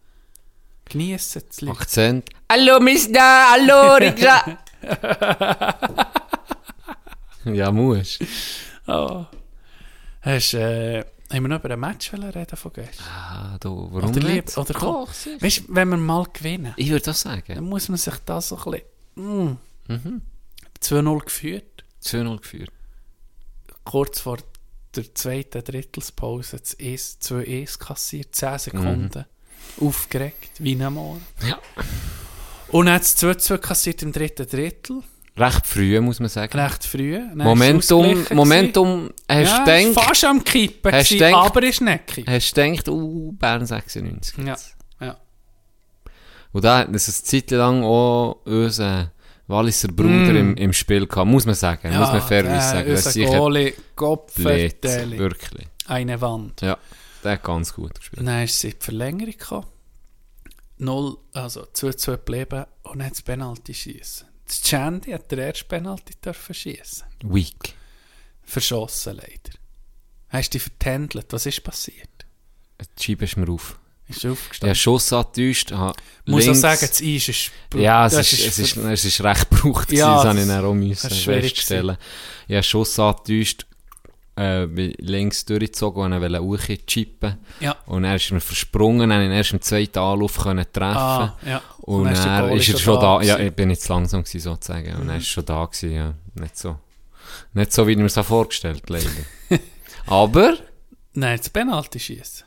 Geniessen 0.86 1.42
das 1.46 1.60
Licht. 1.60 1.72
Akzent. 1.80 2.30
Hallo, 2.50 2.80
Mister, 2.80 3.20
hallo, 3.52 3.94
Rikscha. 3.94 4.58
ja, 7.44 7.70
musst. 7.70 8.20
Oh. 8.86 9.24
Hast, 10.22 10.54
äh, 10.54 11.00
haben 11.32 11.42
wir 11.44 11.48
noch 11.48 11.60
über 11.64 11.70
ein 11.74 11.80
Match 11.80 12.12
reden 12.12 12.56
von 12.56 12.72
gestern? 12.72 13.06
Ah, 13.06 13.56
du, 13.60 13.88
warum 13.92 14.10
Oder, 14.10 14.20
nicht? 14.20 14.46
lieb, 14.48 14.58
oder 14.58 14.74
komm. 14.74 14.86
Doch. 15.06 15.08
Weißt 15.42 15.58
du, 15.58 15.62
wenn 15.68 15.88
wir 15.90 15.96
mal 15.96 16.26
gewinnen, 16.32 16.74
Ich 16.76 16.90
würde 16.90 17.04
das 17.04 17.22
dann 17.22 17.42
sagen. 17.46 17.64
muss 17.64 17.88
man 17.88 17.98
sich 17.98 18.14
da 18.26 18.40
so 18.40 18.56
ein 18.58 18.72
bisschen... 19.14 19.48
Mm, 19.48 19.58
Mhm. 19.88 20.22
2-0 20.80 21.24
geführt. 21.24 21.84
2-0 22.02 22.40
geführt. 22.40 22.70
Kurz 23.84 24.20
vor 24.20 24.36
der 24.96 25.14
zweiten 25.14 25.62
Drittelspause 25.62 26.58
das 26.58 26.78
2-1 26.78 27.78
kassiert. 27.78 28.34
10 28.34 28.58
Sekunden. 28.58 29.24
Aufgeregt, 29.80 30.50
wie 30.58 30.74
ein 30.74 30.92
Moor. 30.92 31.20
Ja. 31.46 31.58
Und 32.68 32.86
dann 32.86 32.96
hat 32.96 33.02
es 33.02 33.16
2-2 33.16 33.58
kassiert 33.58 34.02
im 34.02 34.12
dritten 34.12 34.46
Drittel. 34.46 35.02
Recht 35.36 35.66
früh, 35.66 35.98
muss 36.00 36.20
man 36.20 36.28
sagen. 36.28 36.58
Recht 36.58 36.84
früh. 36.84 37.12
Dann 37.18 37.38
Momentum, 37.38 38.26
Momentum, 38.32 39.10
hast 39.28 39.66
du 39.66 39.70
ja, 39.70 39.78
gedacht, 39.88 40.04
fast 40.06 40.24
am 40.24 40.44
Kippen, 40.44 40.90
gewesen, 40.90 41.18
gedacht- 41.18 41.46
aber 41.46 41.62
ist 41.62 41.80
nicht 41.80 42.06
gekippt. 42.06 42.28
hast 42.28 42.52
du 42.56 42.62
gedacht, 42.62 42.88
uh, 42.88 43.32
Bern 43.32 43.64
96. 43.64 44.38
Ja, 44.38 44.44
jetzt. 44.46 44.76
ja. 45.00 45.16
Und 46.52 46.64
da 46.64 46.78
hat 46.78 46.94
es 46.94 47.08
eine 47.08 47.24
Zeit 47.24 47.50
lang 47.52 47.84
auch 47.84 48.40
unser 48.44 49.12
Walliser 49.50 49.88
Bruder 49.88 50.32
Mm. 50.32 50.36
im, 50.36 50.54
im 50.56 50.72
Spiel 50.72 51.06
gehabt, 51.06 51.28
muss 51.30 51.44
man 51.46 51.54
sagen. 51.54 51.88
muss 51.98 52.12
man 52.12 52.22
fairerweise 52.22 52.68
sagen. 52.68 52.88
Das 52.90 53.00
ist 53.00 53.06
Unser 53.06 53.10
sicher 53.12 53.38
Goalie. 53.38 53.74
Wirklich. 55.18 55.66
Eine 55.86 56.20
Wand. 56.20 56.60
Ja, 56.60 56.78
der 57.24 57.32
hat 57.32 57.42
ganz 57.42 57.74
gut 57.74 57.94
gespielt. 57.98 58.26
Dann 58.26 58.44
ist 58.44 58.58
sie 58.60 58.68
in 58.68 58.74
die 58.78 58.84
Verlängerung 58.84 59.32
gekommen. 59.32 59.66
Null, 60.78 61.18
also 61.32 61.62
2-2 61.64 62.12
geblieben 62.12 62.64
und 62.84 62.98
dann 63.00 63.06
hat 63.06 63.12
das 63.12 63.22
Penalty 63.22 63.74
schießen. 63.74 64.26
Das 64.46 64.62
Chandy 64.62 65.10
hat 65.12 65.30
der 65.30 65.38
erste 65.38 65.64
Penalty 65.64 66.14
dürfen 66.24 66.54
schießen. 66.54 67.04
Weak. 67.24 67.74
Verschossen 68.42 69.16
leider. 69.16 69.58
Hast 70.28 70.50
du 70.54 70.58
dich 70.58 70.62
vertändelt? 70.62 71.26
Was 71.32 71.44
ist 71.46 71.62
passiert? 71.64 72.08
Die 72.98 73.02
Scheibe 73.02 73.24
ist 73.24 73.36
mir 73.36 73.48
auf. 73.50 73.78
Ist 74.10 74.24
Ich 74.24 74.30
aufgestanden. 74.30 74.68
habe 74.70 74.74
Schuss 74.78 75.12
angetäuscht. 75.12 75.70
Ich 75.70 75.76
muss 75.78 76.42
auch 76.44 76.46
links- 76.46 76.60
sagen, 76.60 76.80
das 76.80 77.00
Eis 77.02 77.28
ist... 77.28 77.50
Ja, 77.74 78.06
es 78.06 78.14
das 78.14 78.32
ist, 78.32 78.46
es, 78.46 78.58
ist, 78.58 78.76
es 78.76 79.04
ist 79.04 79.20
recht 79.24 79.48
gebraucht. 79.50 79.90
Ja, 79.92 79.98
Ja, 79.98 80.14
das 80.16 80.24
habe 80.26 80.40
ich 80.40 80.46
dann 80.46 80.64
auch 80.64 80.74
müssen 80.74 81.10
ist 81.10 81.22
feststellen. 81.24 81.96
Ich 82.48 82.54
habe 82.54 82.62
Schuss 82.62 82.98
angetäuscht, 82.98 83.66
äh, 84.38 84.64
links 84.64 85.44
durchgezogen 85.44 86.12
und 86.12 86.20
wollte 86.20 86.40
hochchippen. 86.42 87.36
Ja. 87.60 87.76
Und 87.86 88.04
er 88.04 88.16
ist 88.16 88.30
mir 88.32 88.40
versprungen, 88.40 89.10
dann 89.10 89.22
ihn 89.22 89.32
erst 89.32 89.52
im 89.52 89.60
zweiten 89.60 89.98
Anlauf 89.98 90.38
können 90.38 90.64
treffen. 90.72 90.96
Ah, 90.96 91.36
ja. 91.46 91.62
Und, 91.82 92.06
ist 92.10 92.24
dann 92.24 92.42
Goalie 92.48 92.56
ist 92.60 92.68
er 92.68 92.72
schon 92.78 92.80
schon 92.80 93.00
da 93.00 93.18
da. 93.18 93.22
Ja, 93.22 93.38
ich 93.38 93.52
bin 93.52 93.74
zu 93.76 93.92
langsam 93.92 94.22
gewesen, 94.24 94.40
sozusagen. 94.40 94.94
Und 94.96 95.08
er 95.08 95.16
ist 95.16 95.26
schon 95.28 95.44
da 95.44 95.64
gewesen, 95.64 95.92
ja. 95.92 96.14
Nicht 96.34 96.56
so. 96.56 96.78
Nicht 97.54 97.72
so, 97.72 97.86
wie 97.86 97.92
ich 97.92 97.98
mir 97.98 98.08
das 98.08 98.26
vorgestellt 98.26 98.82
leider. 98.88 99.08
Aber, 100.06 100.56
Nein, 101.12 101.38
das 101.38 101.50
Penalty 101.50 101.98
schießen. 102.00 102.44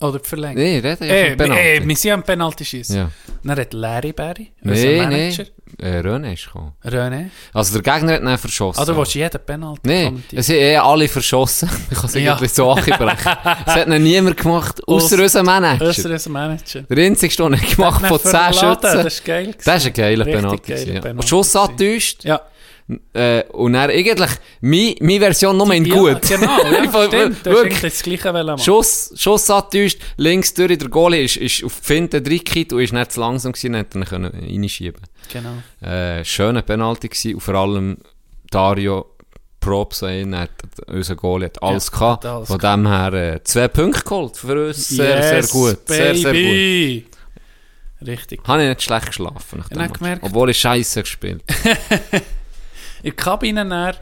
Oder 0.00 0.20
nee, 0.54 0.76
rede 0.78 0.96
ja 1.00 1.12
Ey, 1.12 1.28
von 1.30 1.36
Penalty. 1.38 1.60
ey, 1.62 1.88
wir 1.88 1.96
sind 1.96 2.10
am 2.12 2.22
Penalty 2.22 2.64
schießen. 2.64 2.96
Ja. 2.96 3.10
Dann 3.42 3.58
hat 3.58 3.72
Larry 3.72 4.12
Berry, 4.12 4.52
unser 4.62 4.74
Nee, 4.74 4.96
nee. 4.98 5.02
Manager, 5.06 5.44
Äh, 5.80 6.00
René 6.00 6.32
ist 6.34 6.46
gekommen. 6.46 6.72
René. 6.84 7.30
Also 7.52 7.78
der 7.80 7.94
Gegner 7.94 8.14
hat 8.14 8.22
ihn 8.22 8.38
verschossen. 8.38 8.86
Du 8.86 8.96
willst 8.96 9.14
jeden 9.14 9.40
Penalty 9.44 9.80
Nee, 9.84 10.04
kommentieren. 10.06 10.38
es 10.40 10.46
sind 10.46 10.56
eh 10.56 10.76
alle 10.76 11.08
verschossen. 11.08 11.68
Ich 11.90 11.96
kann 11.98 12.06
es 12.06 12.14
Ja. 12.14 12.20
irgendwie 12.20 12.48
so 12.48 12.70
anbrechen. 12.70 13.06
Es 13.66 13.74
hat 13.74 13.88
noch 13.88 13.98
niemand 13.98 14.36
gemacht, 14.36 14.80
außer 14.86 15.16
Aus- 15.16 15.20
unser 15.20 15.42
Manager. 15.42 15.88
Ausser 15.88 16.10
unser 16.10 16.30
Manager. 16.30 16.82
Der 16.82 17.04
einzige, 17.04 17.34
den 17.36 17.52
er 17.54 17.58
gemacht 17.74 18.06
von 18.06 18.18
ihn 18.18 18.20
10 18.20 18.30
verladen, 18.30 18.54
Schützen. 18.54 18.96
Das 18.96 19.06
ist 19.06 19.24
geil. 19.24 19.54
Das 19.64 19.76
ist 19.82 19.86
ein 19.88 19.92
geiler 19.92 20.24
Penalty. 20.24 20.72
gewesen, 20.72 20.94
Ja. 20.94 21.00
Penalty 21.00 21.28
Schuss 21.28 21.52
gewesen. 21.52 21.70
angetäuscht. 21.70 22.24
Ja. 22.24 22.40
Äh, 23.12 23.42
und 23.52 23.74
dann 23.74 23.90
eigentlich, 23.90 24.30
meine, 24.62 24.94
meine 25.00 25.20
Version 25.20 25.56
nur 25.58 25.70
in 25.74 25.84
gut. 25.88 26.22
genau, 26.22 26.58
ja, 26.72 27.06
stimmt. 27.06 27.44
Du 27.44 27.50
hast 27.64 27.84
das 27.84 28.02
Gleiche 28.02 28.32
machen. 28.32 28.58
Schuss, 28.58 29.12
Schuss 29.14 29.50
angetäuscht, 29.50 29.98
links 30.16 30.54
durch, 30.54 30.78
der 30.78 30.88
Goalie 30.88 31.24
ist, 31.24 31.36
ist 31.36 31.64
auf 31.64 31.80
die 31.80 31.86
Finte 31.86 32.16
reingekippt 32.16 32.72
und 32.72 32.80
ist 32.80 32.94
nicht 32.94 33.12
zu 33.12 33.20
langsam 33.20 33.52
gewesen, 33.52 33.72
dann 33.74 33.82
hätte 33.82 33.98
ihn 33.98 34.04
können 34.06 34.32
reinschieben 34.32 35.02
Genau. 35.30 35.86
Äh, 35.86 36.24
schöner 36.24 36.62
Penalty 36.62 37.08
gewesen 37.08 37.34
und 37.34 37.40
vor 37.42 37.54
allem 37.56 37.98
Dario 38.50 39.04
Props 39.60 40.02
an 40.04 40.12
ihn, 40.14 40.34
hat, 40.38 40.50
unser 40.86 41.14
Goalie 41.16 41.44
hat 41.46 41.62
alles 41.62 41.90
Ja, 41.92 41.98
gehabt. 41.98 42.24
alles 42.24 42.48
Von 42.48 42.58
dem 42.58 42.86
her 42.86 43.12
äh, 43.12 43.42
zwei 43.44 43.68
Punkte 43.68 44.02
geholt 44.02 44.36
für 44.38 44.68
uns. 44.68 44.88
Sehr, 44.88 45.22
sehr 45.22 45.36
Yes, 45.36 45.50
gut. 45.50 45.78
Sehr, 45.86 46.14
sehr 46.14 46.22
gut. 46.24 46.32
baby. 46.32 47.06
Richtig. 48.06 48.40
Habe 48.46 48.62
ich 48.62 48.68
nicht 48.70 48.82
schlecht 48.82 49.06
geschlafen 49.08 49.58
nach 49.58 49.70
Ich 49.70 49.76
habe 49.78 49.92
gemerkt- 49.92 50.22
Obwohl 50.22 50.48
ich 50.50 50.58
scheiße 50.58 51.02
gespielt 51.02 51.42
In 53.02 53.04
der 53.04 53.12
Kabine 53.12 53.66
dann, 53.68 53.96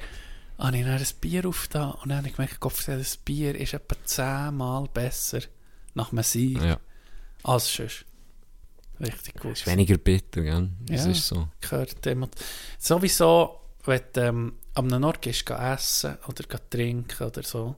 habe 0.59 0.77
ich 0.77 0.85
dann 0.85 0.93
ein 0.99 1.07
Bier 1.21 1.47
aufgetan 1.47 1.91
und 1.93 2.09
dann 2.09 2.19
habe 2.19 2.29
ich 2.29 2.35
gemerkt, 2.37 2.61
Gott, 2.61 2.75
das 2.87 3.17
Bier 3.19 3.55
ist 3.55 3.75
etwa 3.75 3.95
zehnmal 4.05 4.89
besser 4.93 5.41
nach 5.95 6.13
einem 6.13 6.23
Sieg 6.23 6.61
Ja. 6.63 6.79
als 7.43 7.73
sonst. 7.75 8.05
Richtig 9.01 9.39
gut. 9.41 9.53
Ist 9.53 9.67
weniger 9.67 9.99
bitter, 9.99 10.41
gell? 10.43 10.71
Das 10.87 11.05
Ja. 11.05 11.11
ist 11.11 11.27
so. 11.27 11.49
gehört 11.61 12.07
immer. 12.07 12.29
Sowieso, 12.79 13.61
wenn 13.85 14.01
du 14.15 14.21
ähm, 14.23 14.53
an 14.75 14.93
einem 14.93 15.05
Ort 15.05 15.21
gehst, 15.21 15.45
geh 15.45 15.53
essen 15.55 16.17
oder 16.27 16.45
trinken 16.71 17.23
oder 17.27 17.43
so. 17.43 17.77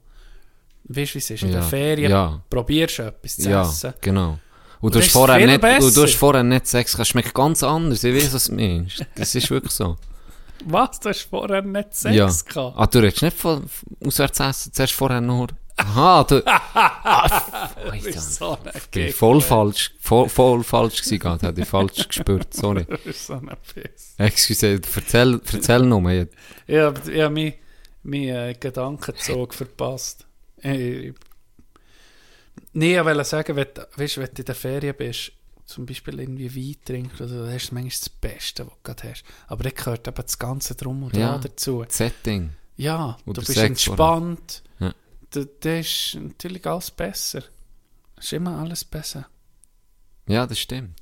Weißt 0.85 1.11
du, 1.11 1.15
wie 1.15 1.19
es 1.19 1.31
ist? 1.31 1.43
In 1.43 1.49
Ja. 1.49 1.55
der 1.55 1.63
Ferien 1.65 2.11
Ja. 2.13 2.41
probierst 2.49 2.99
du 2.99 3.03
etwas 3.03 3.37
zu 3.37 3.51
Ja, 3.51 3.63
essen. 3.63 3.95
genau. 4.01 4.39
Und 4.81 4.95
das 4.95 5.01
du 5.03 5.07
hast 5.07 5.13
vorher 5.13 5.39
nicht, 5.45 5.57
und 5.57 5.63
du 5.65 5.87
besser. 5.87 6.03
hast 6.05 6.15
vorher 6.15 6.45
nicht 6.45 6.67
Sex 6.69 6.93
gehabt. 6.93 7.09
Schmeckt 7.09 7.35
ganz 7.35 7.65
anders. 7.65 8.05
Ich 8.05 8.15
weiß, 8.15 8.33
was 8.33 8.45
du 8.45 8.55
meinst. 8.55 9.05
Das 9.17 9.35
ist 9.35 9.51
wirklich 9.51 9.73
so. 9.73 9.97
Was? 10.65 11.01
Du 11.01 11.09
hast 11.09 11.23
vorher 11.23 11.63
nicht 11.63 11.95
Sex 11.95 12.15
ja. 12.15 12.27
gehabt? 12.27 12.77
Ah, 12.79 12.87
du 12.87 12.99
redest 12.99 13.23
nicht 13.23 13.37
von 13.37 13.69
auswärts 14.05 14.41
essen, 14.41 14.73
zuerst 14.73 14.93
vorher 14.95 15.21
nur. 15.21 15.49
Aha, 15.77 16.25
du. 16.25 16.43
ah, 16.47 17.71
so 18.17 18.59
ich 18.97 19.15
voll 19.15 19.41
falsch, 19.41 19.93
voll, 20.01 20.29
voll 20.29 20.65
falsch 20.65 20.99
gewesen, 21.03 21.19
gerade. 21.21 21.47
Hätte 21.47 21.61
ich 21.61 21.69
falsch 21.69 22.09
gespürt, 22.09 22.53
sorry. 22.53 22.85
Das 22.89 23.07
ist 23.07 23.27
so 23.27 23.35
ein 23.35 23.49
Piss. 23.73 24.15
Excuse, 24.19 24.81
erzähl, 24.97 25.41
erzähl 25.53 25.83
nur. 25.83 26.11
Ich- 26.11 26.27
Ich 26.67 26.79
habe 26.79 27.13
ich 27.13 27.21
hab 27.23 27.33
meinen 27.33 27.55
mein, 28.03 28.23
äh, 28.29 28.55
Gedankenzug 28.59 29.55
verpasst. 29.55 30.27
Ich, 30.63 31.13
nee, 32.73 32.99
ich 32.99 33.05
wollte 33.05 33.25
sagen, 33.25 33.55
wenn, 33.57 33.67
du- 33.73 33.87
weißt, 33.97 34.19
wenn 34.19 34.31
du 34.35 34.41
in 34.41 34.45
der 34.47 34.55
Ferien 34.57 34.97
bist, 34.97 35.33
zum 35.69 35.85
Beispiel 35.85 36.19
irgendwie 36.19 36.55
Wein 36.57 36.77
trinkst, 36.83 37.21
oder, 37.21 37.29
so, 37.29 37.45
dann 37.45 37.53
hast 37.53 37.69
du 37.69 37.75
manchmal 37.75 37.91
das 37.91 38.09
Beste, 38.09 38.67
was 38.67 38.73
du 38.73 38.79
gerade 38.83 39.11
hast. 39.11 39.23
Aber 39.49 39.63
dann 39.63 39.75
gehört 39.75 40.09
eben 40.09 40.17
das 40.17 40.39
Ganze 40.39 40.75
drum 40.75 41.03
und 41.03 41.15
Ja. 41.15 41.37
dazu. 41.37 41.85
Das 41.85 41.99
Setting. 41.99 42.55
Ja, 42.79 43.19
Oder 43.27 43.43
du 43.43 43.47
bist 43.47 43.59
Sex 43.59 43.67
entspannt. 43.69 44.63
Ja. 44.81 44.95
Da, 45.31 45.45
das 45.61 45.87
ist 45.87 46.15
natürlich 46.15 46.67
alles 46.67 46.91
besser. 46.91 47.43
ist 48.19 48.33
immer 48.33 48.59
alles 48.59 48.83
besser. 48.85 49.29
Ja, 50.27 50.47
das 50.47 50.59
stimmt. 50.59 50.99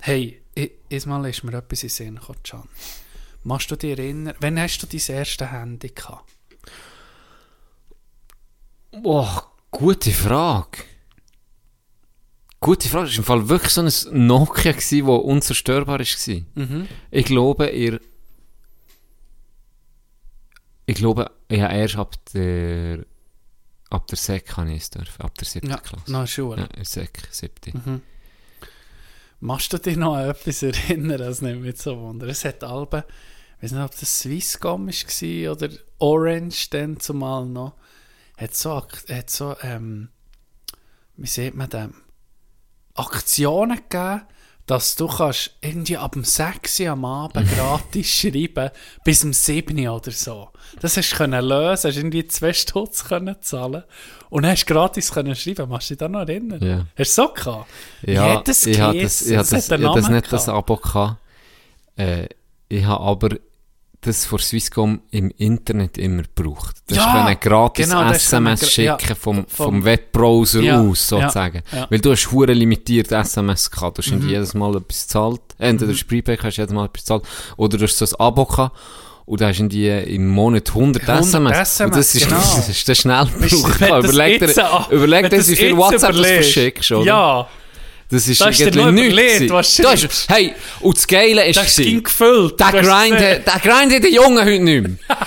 Hey, 0.00 0.42
einmal 0.90 1.30
ist 1.30 1.44
mir 1.44 1.56
etwas 1.56 1.82
in 1.84 1.88
Sinn 1.88 2.16
gekommen, 2.16 2.40
Can. 2.42 2.68
Machst 3.44 3.70
du 3.70 3.76
dich 3.76 3.96
erinnern, 3.96 4.34
wann 4.40 4.58
hast 4.58 4.78
du 4.80 4.86
dein 4.88 5.16
erste 5.16 5.50
Handy 5.52 5.90
gehabt? 5.90 6.28
Boah, 8.90 9.52
gute 9.70 10.10
Frage. 10.10 10.82
Gute 12.60 12.88
Frage. 12.88 13.06
Das 13.06 13.14
war 13.16 13.18
im 13.18 13.24
Fall 13.24 13.48
wirklich 13.48 13.72
so 13.72 13.82
ein 13.82 14.26
Nokia, 14.26 14.72
das 14.72 14.92
unzerstörbar 14.92 15.98
war. 16.00 16.34
Mhm. 16.54 16.88
Ich 17.10 17.26
glaube, 17.26 17.68
ihr. 17.70 18.00
Ich 20.86 20.96
glaube, 20.96 21.30
ich 21.48 21.60
habe 21.60 21.74
erst 21.74 21.96
ab 21.96 22.16
der. 22.32 23.04
Ab 23.88 24.06
der 24.08 24.18
Sek 24.18 24.46
kann 24.46 24.68
ich 24.68 24.82
es 24.82 24.90
dürfen. 24.90 25.22
Ab 25.22 25.34
der 25.36 25.46
siebten 25.46 25.70
Ja, 25.70 25.76
Klasse. 25.78 26.10
der 26.10 26.26
Schule. 26.26 26.68
Ja, 26.76 26.84
Sek, 26.84 27.28
siebte. 27.30 27.70
Mhm. 27.76 28.02
Machst 29.40 29.72
du 29.72 29.78
dich 29.78 29.96
noch 29.96 30.14
an 30.16 30.30
etwas 30.30 30.62
erinnern? 30.62 31.18
Das 31.18 31.40
nimmt 31.42 31.62
mich 31.62 31.76
so 31.80 31.96
wunder. 32.00 32.26
Es 32.26 32.44
hat 32.44 32.64
Alben, 32.64 33.02
ich 33.58 33.64
weiß 33.64 33.72
nicht, 33.72 33.82
ob 33.84 33.90
das 33.98 34.18
Swisscom 34.20 34.88
war 34.88 35.52
oder 35.52 35.68
Orange 35.98 36.68
dann 36.70 36.98
zumal 36.98 37.46
noch, 37.46 37.74
hat 38.38 38.56
so, 38.56 38.82
hat 39.08 39.30
so 39.30 39.54
ähm, 39.62 40.08
wie 41.16 41.26
sieht 41.28 41.54
man 41.54 41.70
dem, 41.70 41.94
Aktionen 42.96 43.76
gegeben, 43.76 44.22
dass 44.66 44.96
du 44.96 45.06
kannst 45.06 45.52
irgendwie 45.60 45.96
ab 45.96 46.12
dem 46.12 46.24
6 46.24 46.80
Uhr 46.80 46.90
am 46.90 47.04
Abend 47.04 47.48
gratis 47.56 48.08
schreiben, 48.08 48.70
bis 49.04 49.24
um 49.24 49.32
7 49.32 49.78
Uhr 49.78 49.94
oder 49.94 50.10
so. 50.10 50.48
Das 50.80 50.96
hast 50.96 51.12
du 51.12 51.16
können 51.16 51.44
lösen, 51.44 51.88
hast 51.88 51.96
irgendwie 51.96 52.26
2 52.26 52.52
Stutz 52.52 53.04
können 53.04 53.36
zahlen 53.40 53.84
und 54.28 54.42
dann 54.42 54.52
hast 54.52 54.64
du 54.64 54.74
gratis 54.74 55.12
können 55.12 55.36
schreiben. 55.36 55.68
Machst 55.68 55.90
du 55.90 55.94
dich 55.94 55.98
da 55.98 56.08
noch 56.08 56.20
erinnern? 56.20 56.62
Ja. 56.62 56.86
Hast 56.98 57.16
du 57.16 57.22
so 57.22 57.28
gehabt? 57.28 57.66
Ja, 58.02 58.40
das 58.40 58.66
ich 58.66 58.76
geheissen? 58.76 59.02
das, 59.02 59.22
ich 59.22 59.36
das, 59.36 59.52
habe 59.52 59.60
das 59.60 59.80
Namen 59.80 60.14
nicht 60.14 60.32
das 60.32 60.46
gehabt. 60.46 60.58
Abo 60.58 60.76
gehabt. 60.76 61.20
Äh, 61.96 62.28
ich 62.68 62.84
habe 62.84 63.04
aber 63.04 63.28
das 64.06 64.24
von 64.26 64.38
Swisscom 64.38 65.00
im 65.10 65.30
Internet 65.36 65.98
immer 65.98 66.22
gebraucht. 66.22 66.76
Das 66.88 66.98
Ja, 66.98 67.24
können 67.24 67.38
gratis 67.40 67.88
genau, 67.88 68.04
das 68.04 68.16
SMS 68.24 68.62
gra- 68.62 68.70
schicken 68.70 69.08
ja, 69.08 69.14
vom, 69.14 69.46
vom- 69.46 69.84
Webbrowser 69.84 70.60
Ja, 70.62 70.80
aus, 70.80 71.08
sozusagen. 71.08 71.62
Weil 71.90 71.98
du 71.98 72.12
hast 72.12 72.30
hure 72.32 72.52
limitiert 72.52 73.12
SMS 73.12 73.70
gehabt. 73.70 73.98
Du 73.98 74.02
hast 74.02 74.10
Mhm. 74.12 74.28
jedes 74.28 74.54
Mal 74.54 74.76
etwas 74.76 75.02
gezahlt. 75.02 75.40
Entweder 75.58 75.92
mhm. 75.92 75.98
Prepaid 76.08 76.42
hast 76.42 76.56
du 76.56 76.62
jedes 76.62 76.74
Mal 76.74 76.84
etwas 76.86 77.02
gezahlt. 77.02 77.22
Oder 77.56 77.78
du 77.78 77.84
hast 77.84 77.98
so 77.98 78.06
ein 78.06 78.20
Abo 78.20 78.44
gehabt. 78.46 78.76
Und 79.26 79.40
da 79.40 79.48
hast 79.48 79.58
du 79.58 80.02
im 80.04 80.28
Monat 80.28 80.68
100, 80.72 81.02
100 81.08 81.26
SMS. 81.26 81.80
Und 81.80 81.96
das 81.96 82.14
ist, 82.14 82.24
genau. 82.28 82.36
das 82.36 82.68
ist 82.68 82.86
der 82.86 82.94
schnell 82.94 83.26
Wenn 83.38 83.48
gebraucht. 83.48 83.80
das 83.80 84.04
Überleg 84.04 84.38
dir, 84.40 84.86
überleg 84.90 85.30
dir, 85.30 85.36
das 85.38 85.48
wie 85.50 85.56
viel 85.56 85.76
WhatsApp 85.76 86.12
du 86.12 86.22
verschickst, 86.22 86.92
oder? 86.92 87.04
Ja, 87.04 87.48
Das 88.10 88.28
ist 88.28 88.40
irgendwie 88.40 88.78
noch 88.78 88.90
nichts 88.92 89.50
was 89.52 89.74
Da 89.76 89.82
schreibst. 89.96 90.04
ist, 90.04 90.28
hey, 90.30 90.54
und 90.80 90.96
das 90.96 91.06
Geile 91.06 91.44
ist, 91.46 91.56
das 91.56 91.76
ging 91.76 92.02
gefüllt. 92.02 92.58
der 92.60 92.70
Grind, 92.70 93.16
gesehen. 93.18 93.42
der 93.44 93.60
Grind 93.60 93.92
hat 93.94 94.04
die 94.04 94.14
Jungen 94.14 94.38
heute 94.38 94.58
nicht 94.60 94.82
mehr. 95.08 95.18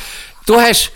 Du 0.46 0.60
hast, 0.60 0.92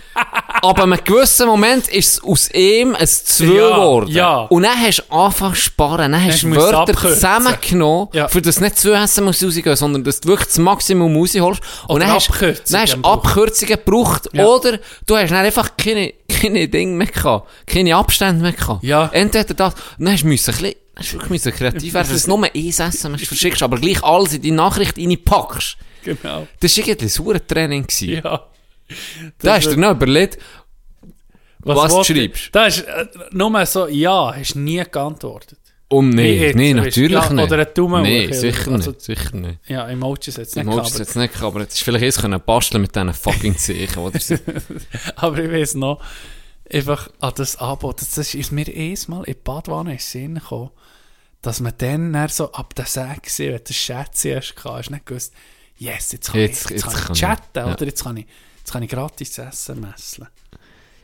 aber 0.62 0.82
einem 0.82 0.98
gewissen 1.04 1.46
Moment 1.46 1.86
ist 1.86 2.14
es 2.14 2.24
aus 2.24 2.50
ihm 2.52 2.96
ein 2.96 3.06
2 3.06 3.44
Ja, 3.44 3.50
geworden. 3.68 4.10
ja. 4.10 4.36
Und 4.38 4.64
dann 4.64 4.80
hast 4.80 5.04
du 5.08 5.14
angefangen 5.14 5.54
zu 5.54 5.60
sparen, 5.60 6.10
dann 6.12 6.24
hast 6.24 6.42
du 6.42 6.56
Wörter 6.56 6.92
zusammengenommen, 6.96 8.08
Ja. 8.12 8.26
für 8.26 8.42
das 8.42 8.60
nicht 8.60 8.76
2 8.78 9.02
SMS 9.04 9.44
rausgehen, 9.44 9.76
sondern 9.76 10.02
dass 10.02 10.20
du 10.20 10.28
wirklich 10.28 10.48
das 10.48 10.58
Maximum 10.58 11.16
rausholst. 11.16 11.60
Und 11.86 11.96
Oder 11.96 12.06
dann 12.06 12.14
hast, 12.14 12.30
Abkürzungen 12.30 12.64
dann 12.72 12.80
hast 12.80 12.94
du. 12.96 13.02
Abkürzungen 13.08 13.76
gebraucht. 13.76 14.28
Ja. 14.32 14.44
Oder 14.44 14.78
du 15.06 15.16
hast 15.16 15.30
dann 15.30 15.44
einfach 15.44 15.70
keine, 15.76 16.14
keine 16.28 16.66
Dinge 16.66 16.96
mehr 16.96 17.06
gehabt, 17.06 17.48
keine 17.66 17.94
Abstände 17.94 18.42
mehr 18.42 18.52
gehabt. 18.54 18.82
Ja. 18.82 19.08
Entweder 19.12 19.54
das, 19.54 19.74
dann 19.98 20.12
hast 20.12 20.22
du 20.22 20.26
müssen 20.26 20.50
ein 20.50 20.56
bisschen, 20.56 20.74
hast 20.96 21.08
du 21.10 21.12
wirklich 21.14 21.30
müssen 21.30 21.52
kreativ 21.52 21.94
werden, 21.94 22.12
dass 22.12 22.22
du 22.24 22.28
nur 22.36 22.44
ein 22.44 22.54
SMS 22.54 23.26
verschickst, 23.26 23.62
aber 23.62 23.78
gleich 23.78 24.02
alles 24.02 24.34
in 24.34 24.42
die 24.42 24.50
Nachricht 24.50 24.98
reinpackst. 24.98 25.76
Genau. 26.04 26.46
Das 26.60 26.76
war 26.78 26.88
irgendwie 26.88 27.34
ein 27.34 27.46
Training. 27.46 27.86
gewesen. 27.86 28.22
Ja. 28.24 28.46
Da 29.38 29.54
hast 29.56 29.66
du 29.66 29.70
dir 29.70 29.80
noch 29.80 29.92
überlegt, 29.92 30.38
was 31.60 31.88
du 31.90 31.96
wollte 31.96 32.12
ich? 32.12 32.18
schreibst. 32.18 32.54
Da 32.54 32.66
ist 32.66 32.80
äh, 32.80 33.06
nur 33.32 33.66
so, 33.66 33.88
ja, 33.88 34.34
hast 34.36 34.54
nie 34.54 34.82
geantwortet. 34.90 35.58
um 35.88 36.12
Wie 36.12 36.52
nee, 36.52 36.52
du, 36.74 36.80
natürlich 36.80 37.12
ja, 37.12 37.32
nicht. 37.32 37.44
oder 37.44 37.66
ein 37.66 37.74
Daumen 37.74 38.02
Nee, 38.02 38.30
sicher 38.32 38.72
also- 38.72 38.90
nicht, 38.90 39.00
sicher 39.00 39.36
nicht. 39.36 39.58
Ja, 39.68 39.88
Emojis 39.88 40.36
jetzt 40.36 40.56
nicht 40.56 40.66
Emojis 40.66 40.98
jetzt 40.98 41.16
nicht, 41.16 41.42
aber 41.42 41.60
jetzt 41.60 41.74
ist 41.74 41.82
vielleicht 41.82 42.04
erst 42.04 42.20
können 42.20 42.40
basteln 42.44 42.82
mit 42.82 42.94
diesen 42.94 43.14
fucking 43.14 43.56
Zeichen, 43.56 43.98
oder? 43.98 44.18
aber, 44.18 44.40
aber 45.16 45.38
ich 45.38 45.50
weiß 45.50 45.74
noch, 45.76 46.02
einfach 46.70 47.10
an 47.20 47.32
das 47.36 47.56
Angebot. 47.56 48.02
Das 48.02 48.34
ist 48.34 48.52
mir 48.52 48.68
erstmal 48.68 49.24
in 49.24 49.34
die 49.34 49.40
Badwanne 49.42 49.92
in 49.92 49.96
den 49.96 50.02
Sinn 50.02 50.34
gekommen, 50.34 50.70
dass 51.44 51.60
man 51.60 51.72
dann, 51.78 52.12
dann 52.12 52.28
so 52.28 52.50
ab 52.52 52.74
der 52.74 52.86
6, 52.86 53.38
wenn 53.38 53.60
du 53.64 53.72
Schätze 53.72 54.36
hast, 54.36 54.54
gehabt, 54.56 54.78
hast 54.78 54.90
nicht 54.90 55.06
gewusst, 55.06 55.32
yes, 55.76 56.12
jetzt 56.12 56.30
kann 56.32 56.40
Jetzt- 56.40 56.64
ich, 56.64 56.70
jetzt, 56.70 56.84
jetzt 56.84 56.84
kann 56.84 56.92
kann 56.94 57.02
ich 57.04 57.10
ich, 57.10 57.20
chatten 57.20 57.58
ja. 57.68 57.72
oder 57.72 57.86
jetzt 57.86 58.02
kann 58.02 58.16
ich, 58.16 58.26
jetzt 58.58 58.72
kann 58.72 58.82
ich 58.82 58.90
gratis 58.90 59.38
Essen 59.38 59.80
messen. 59.80 60.26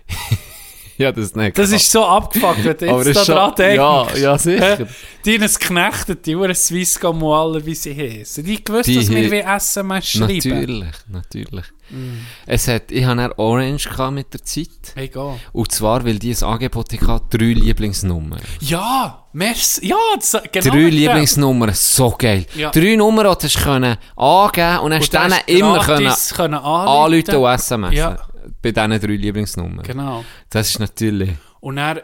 Ja, 1.00 1.12
das 1.12 1.34
nicht. 1.34 1.56
Das 1.56 1.72
ist 1.72 1.90
so 1.90 2.04
abgefuckt, 2.04 2.64
wenn 2.64 2.76
du 2.76 2.84
jetzt 2.84 3.06
das 3.06 3.14
da 3.14 3.20
ist 3.20 3.28
dran 3.28 3.54
denkst. 3.56 3.76
ja, 3.76 4.16
ja, 4.16 4.38
sicher. 4.38 4.86
Die 5.24 5.34
haben 5.34 5.42
es 5.42 5.58
geknechtet, 5.58 6.26
die 6.26 6.36
Uhren 6.36 6.54
Swisscom 6.54 7.22
und 7.22 7.34
alle, 7.34 7.64
wie 7.64 7.74
sie 7.74 7.94
heißen. 7.94 8.44
Die 8.44 8.62
gewusst, 8.62 8.94
dass 8.94 9.10
wir 9.10 9.30
wie 9.30 9.40
SMS 9.40 10.08
schreiben. 10.08 10.50
Natürlich, 10.50 10.94
natürlich. 11.08 11.64
Mm. 11.90 12.18
Es 12.46 12.68
hat, 12.68 12.90
ich 12.90 13.04
hatte 13.04 13.16
dann 13.16 13.32
Orange 13.32 13.88
mit 14.10 14.32
der 14.32 14.44
Zeit. 14.44 14.94
Egal. 14.94 15.40
Und 15.52 15.72
zwar, 15.72 16.04
weil 16.04 16.18
die 16.18 16.32
ein 16.32 16.42
Angebot 16.42 16.92
hatten, 16.92 17.26
drei 17.30 17.52
Lieblingsnummern. 17.52 18.40
Ja, 18.60 19.24
merci. 19.32 19.88
Ja, 19.88 19.96
das, 20.16 20.36
genau. 20.52 20.70
Drei. 20.70 20.88
Lieblingsnummern, 20.88 21.72
so 21.74 22.14
geil. 22.16 22.46
Ja. 22.54 22.70
Drei 22.70 22.96
Nummern, 22.96 23.34
die 23.42 23.48
du 23.48 23.60
können 23.60 23.96
angeben 24.16 24.78
und 24.78 24.90
dann 24.90 25.00
hast 25.00 25.06
Und 25.06 25.14
du 25.14 25.16
da 25.16 25.22
denen 25.22 25.32
hast 25.32 25.48
immer 25.48 25.80
können 25.80 26.14
können 26.36 26.54
anrufen 26.54 27.36
und 27.36 27.54
SMS. 27.54 27.94
Ja. 27.94 28.29
Bei 28.62 28.72
diesen 28.72 28.90
drei 29.00 29.16
Lieblingsnummern. 29.16 29.82
Genau. 29.84 30.24
Das 30.50 30.70
ist 30.70 30.78
natürlich 30.80 31.30
Und 31.60 31.76
dann 31.76 32.00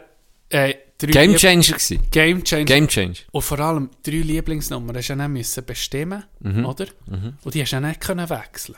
äh, 0.49 0.73
Game 0.99 1.35
Changer 1.35 1.61
gewesen. 1.61 1.99
Game 2.09 2.43
Changer. 2.43 2.65
Game 2.65 2.87
Changer. 2.87 3.13
Und 3.31 3.41
vor 3.43 3.59
allem 3.59 3.89
drei 4.03 4.13
Lieblingsnummern 4.17 4.95
hast 4.97 5.07
du 5.09 5.13
ja 5.13 5.17
müssen 5.33 5.63
bestimmen, 5.65 6.23
Mhm. 6.39 6.65
oder? 6.65 6.85
Und 7.43 7.53
die 7.53 7.61
hast 7.61 7.71
du 7.71 7.75
ja 7.75 7.81
nicht 7.81 7.99
können 8.01 8.27
wechseln. 8.29 8.75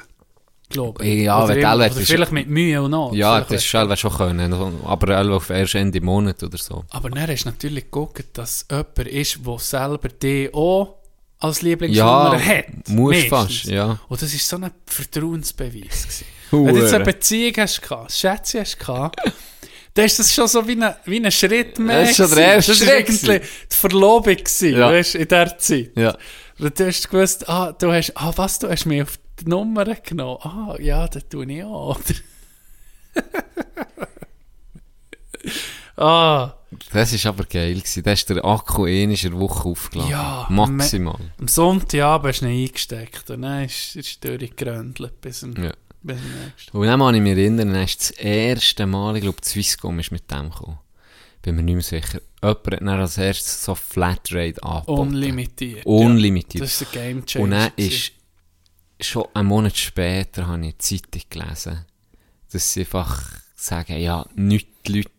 Glaube 0.71 1.03
ich. 1.03 1.23
Ja, 1.23 1.43
oder, 1.43 1.55
immer- 1.57 1.75
oder 1.75 1.89
vielleicht 2.05 2.31
mit 2.31 2.47
Mühe 2.47 2.79
und 2.83 2.91
Not. 2.91 3.15
Ja, 3.15 3.35
Vielleicht 3.37 3.51
das 3.53 3.63
schon 3.65 3.97
schon 3.97 4.11
können. 4.11 4.53
Aber 4.85 5.19
auf 5.31 5.49
erst 5.49 5.73
Ende 5.75 5.99
Monat 6.01 6.43
oder 6.43 6.57
so. 6.59 6.85
Aber 6.91 7.09
dann 7.09 7.27
hast 7.27 7.45
du 7.45 7.49
natürlich 7.49 7.85
geguckt, 7.85 8.25
dass 8.37 8.67
jemand 8.69 8.97
ist, 8.99 9.39
der 9.43 9.57
selber 9.59 10.09
die 10.09 10.53
auch 10.53 10.95
als 11.39 11.61
Lieblingsnummer 11.63 12.37
Ja, 12.37 12.39
hat. 12.39 12.65
Meistens. 12.89 13.29
fast, 13.29 13.63
ja. 13.65 13.99
Und 14.09 14.21
das 14.21 14.31
war 14.33 14.39
so 14.39 14.65
ein 14.65 14.71
Vertrauensbeweis. 14.85 15.73
gewesen. 16.03 16.25
Wenn 16.51 16.75
du 16.75 16.81
jetzt 16.81 16.93
eine. 16.93 17.03
Beziehung 17.03 17.53
hast, 17.57 17.81
Schätzchen 18.09 18.61
hast, 18.61 18.79
gehabt, 18.79 19.19
dann 19.93 20.05
ist 20.05 20.19
das 20.19 20.33
schon 20.33 20.47
so 20.47 20.67
wie 20.67 20.81
ein, 20.81 20.95
wie 21.05 21.23
ein 21.23 21.31
Schritt 21.31 21.77
mehr. 21.79 22.01
Das 22.01 22.11
ist 22.11 22.17
schon 22.17 22.35
der 22.35 22.55
erste 22.55 22.71
Das 22.71 22.77
Schritt 22.79 22.89
war 22.89 22.97
irgendwie 22.99 23.39
die 23.71 23.75
Verlobung, 23.75 24.35
gewesen, 24.35 24.77
Ja. 24.77 24.91
weißt, 24.91 25.15
in 25.15 25.27
dieser 25.27 25.57
Zeit. 25.57 25.91
Ja. 25.95 26.17
Du 26.57 26.85
hast 26.85 27.09
gewusst, 27.09 27.47
ah, 27.49 27.71
du 27.71 27.91
hast, 27.91 28.11
ah, 28.15 28.33
was, 28.35 28.59
du 28.59 28.69
hast 28.69 28.85
mich 28.85 29.01
auf 29.03 29.17
die 29.39 29.49
Nummer 29.49 29.85
genommen. 29.85 30.39
Ah, 30.43 30.75
ja, 30.79 31.07
das 31.07 31.27
tue 31.29 31.45
ich 31.51 31.63
auch, 31.63 31.97
oder? 31.97 32.15
ah, 35.97 36.53
Das 36.91 37.13
ist 37.13 37.25
aber 37.25 37.45
geil 37.45 37.75
gewesen. 37.75 38.03
Da 38.03 38.11
ist 38.11 38.29
der 38.29 38.43
Akku 38.43 38.85
eh 38.87 39.03
in 39.03 39.15
einer 39.15 39.39
Woche 39.39 39.69
aufgeladen. 39.69 40.11
Ja, 40.11 40.47
Maximal. 40.49 41.17
am 41.39 41.47
Sonntagabend 41.47 42.33
hast 42.33 42.41
du 42.41 42.47
ihn 42.47 42.65
eingesteckt 42.67 43.29
und 43.29 43.41
dann 43.41 43.65
ist 43.65 43.95
ist 43.95 44.23
er 44.25 44.37
durchgeröntelt 44.37 45.19
bis 45.21 45.39
zum, 45.39 45.55
Ja. 45.61 45.71
Und 46.03 46.87
dann 46.87 46.99
kann 46.99 47.15
ich 47.15 47.21
mich 47.21 47.37
erinnern, 47.37 47.73
dann 47.73 47.83
ist 47.83 47.99
das 47.99 48.11
erste 48.11 48.85
Mal, 48.85 49.17
ich 49.17 49.23
glaube, 49.23 49.37
Swisscom 49.43 49.99
ist 49.99 50.11
mit 50.11 50.29
dem 50.31 50.49
gekommen. 50.49 50.79
Bin 51.41 51.55
mir 51.55 51.63
nicht 51.63 51.75
mehr 51.75 52.01
sicher. 52.01 52.21
Jemand 52.41 52.65
hat 52.67 52.81
dann 52.81 52.87
als 52.89 53.17
erstes 53.17 53.63
so 53.63 53.75
Flatrate 53.75 54.61
angeboten. 54.63 55.09
Unlimitiert. 55.09 55.85
Unlimitiert. 55.85 56.61
Ja. 56.61 56.65
Das 56.65 56.81
ist 56.81 56.87
ein 56.87 56.93
Game 56.93 57.25
Changer. 57.25 57.43
Und 57.43 57.51
dann 57.51 57.71
ist, 57.75 58.11
schon 59.01 59.25
einen 59.33 59.47
Monat 59.47 59.77
später 59.77 60.47
habe 60.47 60.65
ich 60.67 60.77
die 60.77 60.99
Zeitung 60.99 61.21
gelesen, 61.29 61.85
dass 62.51 62.73
sie 62.73 62.81
einfach 62.81 63.41
sagen, 63.55 63.97
ja, 63.97 64.25
nicht 64.35 64.67
die 64.85 64.97
Leute, 64.97 65.11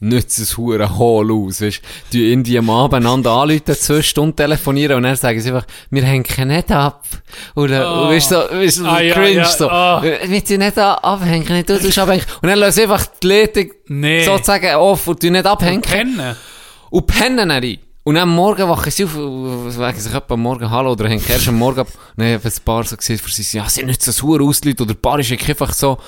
nicht 0.00 0.38
das 0.38 0.56
hure 0.56 0.98
Hall 0.98 1.30
aus, 1.30 1.60
weißt, 1.60 1.80
die 2.12 2.30
irgendwie 2.30 2.58
am 2.58 2.70
Abend 2.70 2.94
einander 2.94 3.32
anrufen, 3.32 3.74
zwei 3.74 4.02
Stunden 4.02 4.36
telefonieren 4.36 4.96
und 4.96 5.02
dann 5.02 5.16
sagen 5.16 5.40
sie 5.40 5.50
einfach, 5.50 5.66
wir 5.90 6.04
hängen 6.04 6.48
nicht 6.48 6.70
ab. 6.70 7.04
Oder, 7.56 7.90
Oh. 7.90 8.06
oh. 8.06 8.10
weißt 8.10 8.30
du, 8.30 8.34
so, 8.34 8.56
weißt 8.56 8.78
du, 8.78 8.84
Ah, 8.86 9.00
ja, 9.00 9.14
cringe, 9.14 9.32
ja, 9.32 9.44
so, 9.44 9.68
ah. 9.68 10.02
wir 10.02 10.42
sie 10.44 10.58
nicht 10.58 10.78
abhängen, 10.78 11.52
nicht, 11.52 11.68
du 11.68 11.78
tust 11.78 11.98
abhängen. 11.98 12.24
Und 12.42 12.48
dann 12.48 12.72
sie 12.72 12.82
einfach 12.82 13.06
die 13.22 13.26
Leitung 13.26 13.70
Nee. 13.88 14.24
sozusagen 14.24 14.74
off 14.76 15.06
und 15.08 15.20
tun 15.20 15.32
nicht 15.32 15.46
abhängen. 15.46 15.82
Und 16.90 17.06
pennen 17.06 17.36
dann 17.36 17.50
rein. 17.50 17.78
Und 18.04 18.14
dann 18.14 18.22
am 18.22 18.34
Morgen 18.36 18.66
wachen 18.66 18.90
sie 18.90 19.04
auf, 19.04 19.14
äh, 19.16 19.70
sagen 19.70 20.00
sich 20.00 20.14
am 20.14 20.40
Morgen 20.40 20.70
Hallo 20.70 20.92
oder 20.92 21.08
hängen 21.10 21.22
erst 21.28 21.46
am 21.48 21.56
Morgen 21.58 21.80
ab. 21.80 21.88
Und 22.16 22.24
dann 22.24 22.32
haben 22.34 22.42
ein 22.42 22.52
paar 22.64 22.82
so 22.84 22.96
gesehen, 22.96 23.18
für 23.18 23.30
sie, 23.30 23.58
ja, 23.58 23.68
sie 23.68 23.82
nicht 23.82 24.02
so 24.02 24.12
sauer 24.12 24.40
aus, 24.40 24.64
Leute. 24.64 24.84
Oder 24.84 24.92
ein 24.94 25.00
paar 25.02 25.18
ist 25.18 25.30
einfach 25.30 25.74
so, 25.74 25.98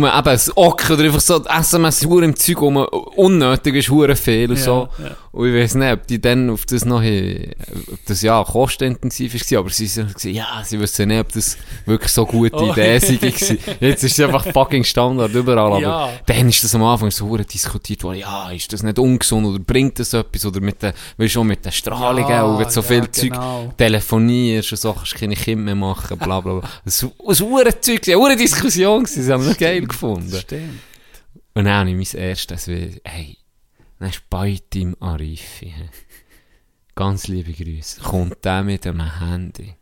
nur 0.00 0.08
eben 0.12 0.28
ein 0.28 0.40
Ock 0.56 0.90
oder 0.90 1.04
einfach 1.04 1.20
so 1.20 1.44
SMS 1.44 2.04
hure 2.06 2.24
im 2.24 2.34
Zeug 2.36 2.62
um, 2.62 2.76
unnötig 2.76 3.74
ist 3.76 3.90
hure 3.90 4.16
viel 4.16 4.50
und 4.50 4.56
Ja, 4.58 4.62
so. 4.64 4.88
ja. 4.98 5.10
Und 5.32 5.48
ich 5.48 5.54
weiß 5.62 5.76
nicht, 5.76 5.92
ob 5.92 6.06
die 6.06 6.20
dann 6.20 6.50
auf 6.50 6.66
das 6.66 6.84
noch, 6.84 7.02
äh, 7.02 7.52
ob 7.90 7.98
das 8.06 8.20
ja 8.20 8.44
kostenintensiv 8.44 9.32
war, 9.34 9.58
aber 9.60 9.70
sie 9.70 9.86
sind 9.86 10.12
gesagt, 10.14 10.34
ja, 10.34 10.62
sie 10.64 10.78
wissen 10.78 11.08
nicht, 11.08 11.20
ob 11.20 11.32
das 11.32 11.56
wirklich 11.86 12.12
so 12.12 12.26
gute 12.26 12.54
Oh. 12.56 12.70
Idee 12.72 13.00
war. 13.00 13.56
Jetzt 13.80 14.04
ist 14.04 14.18
es 14.18 14.20
einfach 14.24 14.46
fucking 14.52 14.84
Standard 14.84 15.32
überall, 15.32 15.72
aber 15.72 15.80
Ja. 15.80 16.10
dann 16.26 16.48
ist 16.48 16.62
das 16.64 16.74
am 16.74 16.82
Anfang 16.84 17.10
so 17.10 17.26
hure 17.28 17.44
diskutiert 17.44 18.02
worden, 18.04 18.18
ja, 18.18 18.50
ist 18.50 18.70
das 18.72 18.82
nicht 18.82 18.98
ungesund 18.98 19.46
oder 19.46 19.58
bringt 19.58 19.98
das 19.98 20.12
etwas 20.12 20.44
oder 20.44 20.60
mit 20.60 20.82
der, 20.82 20.92
weißt 21.16 21.34
du, 21.36 21.44
mit 21.44 21.64
der 21.64 21.70
Strahlung 21.70 22.28
Ja, 22.28 22.42
auch, 22.42 22.58
wenn 22.58 22.68
so 22.68 22.82
viel 22.82 23.10
Zeug 23.10 23.32
genau. 23.32 23.72
telefonierst 23.78 24.72
und 24.72 24.78
so, 24.78 24.92
kannst 24.92 25.14
du 25.14 25.18
keine 25.18 25.34
Kinder 25.34 25.64
mehr 25.64 25.74
machen, 25.74 26.18
bla 26.18 26.40
bla 26.40 26.54
bla. 26.60 26.68
Das 26.84 27.02
war 27.02 27.10
hure 27.48 27.80
Zeug, 27.80 28.00
eine 28.06 28.16
hure 28.16 28.36
Diskussion, 28.36 29.04
gewesen, 29.04 29.32
haben 29.32 29.56
geil 29.58 29.81
gefunden. 29.86 30.36
Stimmt. 30.38 30.80
Und 31.54 31.64
dann 31.64 31.74
habe 31.74 31.90
ich 31.90 32.12
mein 32.12 32.22
erstes, 32.22 32.66
hey, 32.66 33.38
dann 33.98 34.08
ist 34.10 34.28
Beitim 34.30 34.96
Arifi. 35.00 35.66
he. 35.66 35.74
Ganz 36.94 37.28
liebe 37.28 37.52
Grüße. 37.52 38.00
Kommt 38.02 38.44
der 38.44 38.62
mit 38.62 38.86
einem 38.86 39.18
Handy. 39.20 39.74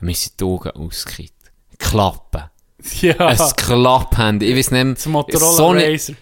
Wir 0.00 0.14
sind 0.14 0.40
die 0.40 0.44
Augen 0.44 0.70
ausgekippt. 0.70 1.52
Klappen. 1.78 2.44
Ja. 3.02 3.14
Ein 3.18 3.36
Klapphandy. 3.56 4.46
Ich 4.46 4.56
weiß 4.56 4.70
nicht 4.70 4.84
mehr. 4.84 4.94
das 4.94 5.04
Motorola 5.04 5.52
so 5.52 5.70
Razer. 5.72 6.14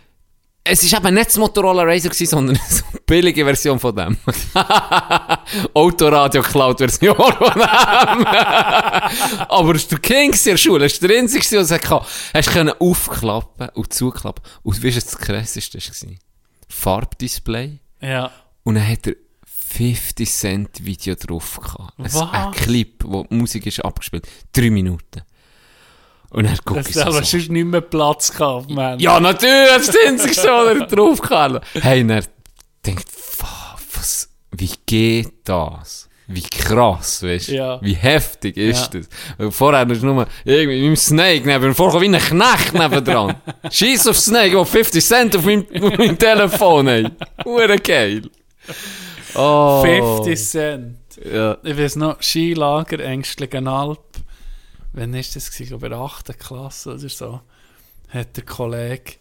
Es 0.71 0.83
ist 0.83 0.93
eben 0.93 1.14
nicht 1.14 1.29
das 1.29 1.37
Motorola 1.39 1.83
Razer 1.83 2.11
gewesen, 2.11 2.27
sondern 2.27 2.57
so 2.69 2.85
eine 2.91 3.01
billige 3.07 3.45
Version 3.45 3.79
von 3.79 3.97
dem. 3.97 4.16
Autoradio 5.75 6.43
Cloud 6.43 6.79
Version 6.79 7.16
von 7.16 7.53
dem. 7.55 7.62
Aber 9.49 9.75
es 9.75 9.91
war 9.91 9.99
der 9.99 9.99
King 10.01 10.33
in 10.33 10.45
der 10.45 10.57
Schule. 10.57 10.85
Es 10.85 11.01
war 11.01 11.09
der 11.09 11.19
einzige, 11.19 11.49
der 11.49 11.61
es 11.61 11.71
hatte. 11.71 12.01
Hast 12.35 12.51
können 12.51 12.75
aufklappen 12.79 13.71
und 13.71 13.93
zuklappen. 13.93 14.45
Und 14.62 14.83
du, 14.83 14.89
was 14.89 14.95
das 14.95 15.19
krasseste 15.19 15.79
war? 15.79 16.14
Farbdisplay. 16.69 17.79
Ja. 18.03 18.31
Und 18.64 18.75
dann 18.75 18.87
hat 18.87 19.07
er 19.07 19.14
50 19.71 20.31
Cent 20.31 20.85
Video 20.85 21.14
drauf 21.14 21.61
gehabt. 21.61 21.99
Ein, 21.99 22.05
Was? 22.05 22.33
ein 22.33 22.53
Clip, 22.53 23.03
wo 23.05 23.27
Musik 23.31 23.66
ist 23.66 23.85
abgespielt. 23.85 24.27
Drei 24.53 24.71
Minuten. 24.71 25.23
Und 26.31 26.45
dann 26.45 26.57
gucke 26.64 26.81
Das 26.81 26.91
ich 26.91 26.97
hat 26.97 27.07
so. 27.07 27.18
so. 27.18 27.24
sonst 27.24 27.51
nicht 27.51 27.66
mehr 27.66 27.81
Platz 27.81 28.33
gehabt, 28.37 28.70
man. 28.70 28.99
Ja, 28.99 29.18
natürlich, 29.18 29.68
das 29.74 29.83
ist 29.89 29.95
das 29.95 30.07
Einzige, 30.07 30.37
was 30.37 30.45
er 30.81 30.87
drauf. 30.87 31.62
Hey, 31.81 32.03
und 32.03 32.11
er 32.11 32.22
denkt, 32.85 33.05
"Fuck, 33.11 33.79
was, 33.95 34.29
wie 34.53 34.70
geht 34.87 35.33
das? 35.45 36.05
Wie 36.31 36.43
krass, 36.43 37.22
weißt 37.22 37.49
du? 37.49 37.55
Ja. 37.55 37.79
Wie 37.81 37.95
heftig 37.95 38.59
ist 38.59 38.93
Ja. 38.93 39.01
das? 39.01 39.09
Weil 39.39 39.51
Vorher 39.51 39.89
ist 39.91 40.03
nur 40.03 40.26
irgendwie 40.45 40.81
mit 40.83 40.89
dem 40.91 40.97
Snake 40.97 41.47
neben, 41.47 41.74
vorher 41.74 42.03
wie 42.03 42.14
ein 42.14 42.18
Knecht 42.20 42.74
nebendran. 42.74 43.37
Scheiß 43.70 44.09
auf 44.09 44.18
Snake, 44.18 44.51
der 44.51 44.64
50 44.66 45.03
Cent 45.03 45.35
auf 45.37 45.45
meinem, 45.47 45.64
auf 45.81 45.81
meinem 45.99 46.18
Telefon 46.18 46.87
hat. 46.91 47.12
Hure 47.47 47.79
geil. 47.79 48.22
Oh. 49.35 49.83
50 49.83 50.39
Cent. 50.39 50.97
Ja. 51.33 51.57
Ich 51.64 51.79
weiß 51.79 51.97
noch, 51.97 52.20
Skilager, 52.20 53.01
Ängstlichen 53.01 53.66
Alp. 53.66 53.99
Wann 54.93 55.14
ist 55.14 55.36
das 55.36 55.47
gewesen? 55.51 55.62
Ich 55.64 55.68
glaube, 55.70 55.86
in 55.86 55.93
der 55.93 56.01
8. 56.01 56.39
Klasse 56.39 56.95
oder 56.95 57.09
so. 57.09 57.41
Hat 58.09 58.36
der 58.36 58.45
Kollege 58.45 59.14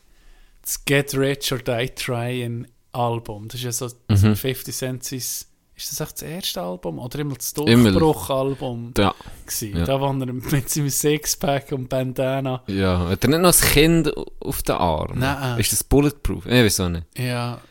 das 0.61 0.83
Get 0.85 1.13
Rich 1.15 1.51
or 1.51 1.59
Die 1.59 1.89
Trying 1.89 2.67
Album. 2.93 3.47
Das 3.47 3.55
ist 3.61 3.63
ja 3.63 3.71
so 3.71 3.89
Mhm. 4.09 4.35
50 4.35 4.75
Cent 4.75 5.03
sein, 5.03 5.17
ist 5.19 5.91
das 5.91 6.01
auch 6.01 6.11
das 6.11 6.23
erste 6.23 6.61
Album? 6.61 6.97
Oder 6.97 7.19
immer 7.19 7.35
das. 7.35 7.53
Durchbruch-Album 7.53 8.93
Ja. 8.97 9.13
Ja. 9.61 9.85
Da 9.85 10.01
war 10.01 10.09
er 10.19 10.25
mit 10.33 10.69
seinem 10.69 10.89
Sixpack 10.89 11.71
und 11.71 11.87
Bandana. 11.87 12.63
Ja. 12.67 13.09
Hat 13.09 13.23
er 13.23 13.29
nicht 13.29 13.41
noch 13.41 13.53
ein 13.53 13.69
Kind 13.71 14.11
auf 14.39 14.63
den 14.63 14.75
Arm? 14.75 15.19
Nein. 15.19 15.59
Ist 15.59 15.71
das 15.73 15.83
Bulletproof? 15.83 16.45
Ich 16.47 16.51
weiß 16.51 16.79
auch 16.79 16.89
nicht. 16.89 17.05
Ja. 17.17 17.61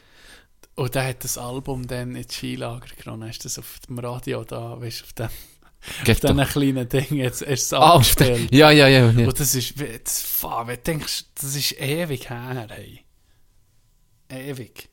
Und 0.76 0.94
er 0.94 1.08
hat 1.08 1.24
das 1.24 1.36
Album 1.38 1.86
dann 1.86 2.14
ins 2.14 2.34
Skilager 2.34 2.86
genommen. 3.02 3.28
Hast 3.28 3.40
du 3.40 3.44
das 3.44 3.58
auf 3.58 3.80
dem 3.88 3.98
Radio 3.98 4.44
da, 4.44 4.80
weißt 4.80 5.00
du, 5.00 5.04
auf 5.04 5.12
dem 5.14 5.28
Geht 6.04 6.22
diesen 6.22 6.36
doch. 6.36 6.48
kleinen 6.50 6.88
Ding 6.88 7.06
jetzt 7.16 7.42
erst 7.42 7.72
Ah, 7.74 7.92
auf 7.92 8.14
den- 8.16 8.26
abgespielt. 8.28 8.54
ja, 8.54 8.70
ja, 8.70 8.88
ja. 8.88 9.10
ja. 9.10 9.26
Und 9.28 9.38
das 9.40 9.54
ist, 9.54 9.78
wie- 9.78 9.98
das, 10.02 10.20
fuck, 10.22 10.66
wenn 10.66 10.76
du 10.76 10.82
denkst, 10.82 11.24
das 11.34 11.54
ist 11.54 11.80
ewig 11.80 12.28
her, 12.28 12.66
hey. 12.70 13.04
Ewig. 14.28 14.88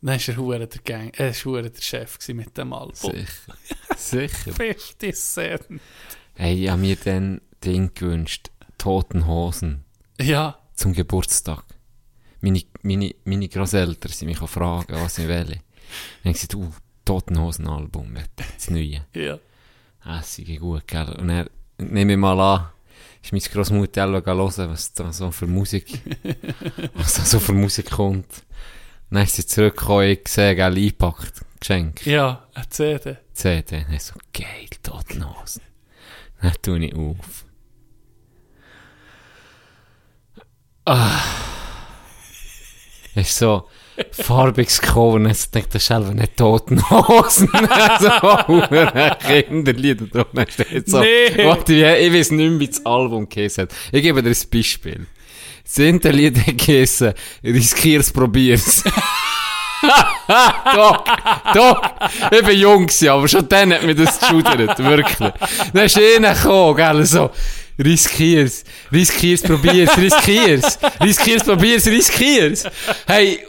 Dann 0.00 0.18
war 0.18 0.28
er 0.28 0.36
hure 0.36 0.66
der 0.66 0.80
Gang, 0.82 1.16
äh, 1.20 1.30
ist 1.30 1.44
hure 1.44 1.70
der 1.70 1.80
Chef 1.80 2.18
mit 2.28 2.56
dem 2.58 2.72
Album. 2.72 2.94
Sicher. 2.94 3.56
Sicher. 3.96 4.52
50 4.52 5.14
Cent. 5.14 5.66
Hey, 6.34 6.64
ich 6.64 6.68
habe 6.70 6.80
mir 6.80 6.96
dann 6.96 7.40
Ding 7.64 7.92
gewünscht. 7.94 8.50
Toten 8.78 9.26
Hosen. 9.28 9.84
Ja, 10.20 10.58
Zum 10.74 10.92
Geburtstag. 10.92 11.62
meine, 12.40 12.62
meine, 12.82 13.14
meine 13.24 13.48
Grosseltern 13.48 14.10
sind 14.10 14.26
mich 14.26 14.38
fragen, 14.38 14.94
was 14.94 15.18
ich 15.18 15.28
will. 15.28 15.44
Dann 15.44 15.54
habe 15.54 15.60
ich 16.24 16.32
gesagt, 16.32 16.54
uh, 16.56 16.72
Totenhosen-Album, 17.04 18.14
das 18.36 18.70
neue. 18.70 19.04
Ja. 19.14 19.38
Hässige 20.04 20.58
gut, 20.58 20.86
gell? 20.86 21.08
Und 21.18 21.30
er, 21.30 21.50
nehme 21.78 22.12
ich 22.12 22.18
mal 22.18 22.38
an, 22.40 22.68
ist 23.22 23.32
meine 23.32 23.42
Grossmutter 23.42 24.06
auch 24.06 24.26
hören, 24.26 24.70
was 24.70 24.92
da 24.92 25.12
so 25.12 25.30
für 25.30 25.46
Musik, 25.46 26.00
was 26.94 27.14
da 27.14 27.22
so 27.24 27.38
für 27.38 27.52
Musik 27.52 27.90
kommt. 27.90 28.44
Dann 29.10 29.24
ist 29.24 29.36
sie 29.36 29.46
zurückgekommen, 29.46 30.08
ich 30.08 30.24
gesehen, 30.24 30.56
gell, 30.56 30.76
eingepackt, 30.76 31.42
Geschenk, 31.60 32.04
Ja, 32.06 32.48
eine 32.54 32.68
CD. 32.68 33.16
CD. 33.32 33.84
Dann 33.88 33.98
so, 34.00 34.14
geil, 34.32 34.66
Totenhosen. 34.82 35.62
Dann 36.40 36.52
tue 36.60 36.84
ich 36.84 36.94
auf. 36.94 37.44
Ah. 40.84 41.20
Ist 43.14 43.36
so, 43.36 43.68
farbiges 44.10 44.80
Cover, 44.80 45.14
und 45.14 45.26
jetzt 45.28 45.54
denkt 45.54 45.74
er 45.74 45.80
selber 45.80 46.12
nicht 46.12 46.36
Totenhosen. 46.36 47.48
so, 48.00 48.46
hure 48.48 49.16
Kinderlieder. 49.26 50.24
Dann 50.32 50.46
steht 50.48 50.88
so, 50.88 51.00
Nee. 51.00 51.44
warte, 51.44 51.72
ich, 51.74 52.06
ich 52.06 52.12
weiß 52.12 52.30
nicht 52.32 52.50
mehr, 52.50 52.60
wie 52.60 52.68
das 52.68 52.84
Album 52.86 53.28
geheißen 53.28 53.62
hat. 53.62 53.70
Ich 53.92 54.02
gebe 54.02 54.22
dir 54.22 54.30
ein 54.30 54.36
Beispiel. 54.50 55.06
Das 55.64 55.78
eine 55.78 55.98
Lied 56.10 56.46
hat 56.46 56.58
geheißen, 56.58 57.12
riskier's, 57.44 58.12
probier's. 58.12 58.82
doch, 60.74 61.04
doch. 61.54 61.82
Ich 62.30 62.44
bin 62.44 62.58
jung 62.58 62.86
gewesen, 62.86 63.08
aber 63.08 63.26
schon 63.28 63.48
dann 63.48 63.72
hat 63.72 63.82
mir 63.82 63.94
das 63.94 64.18
geschudert, 64.20 64.78
wirklich. 64.78 65.32
Dann 65.72 65.84
ist 65.86 65.98
einer 65.98 66.34
gekommen, 66.34 66.76
gell, 66.76 67.04
so, 67.04 67.30
riskier's, 67.82 68.64
riskier's, 68.92 69.42
probier's, 69.42 69.96
riskier's, 69.96 70.78
riskier's, 71.02 71.44
probier's, 71.44 71.86
riskier's. 71.86 72.64
Hey, 73.06 73.40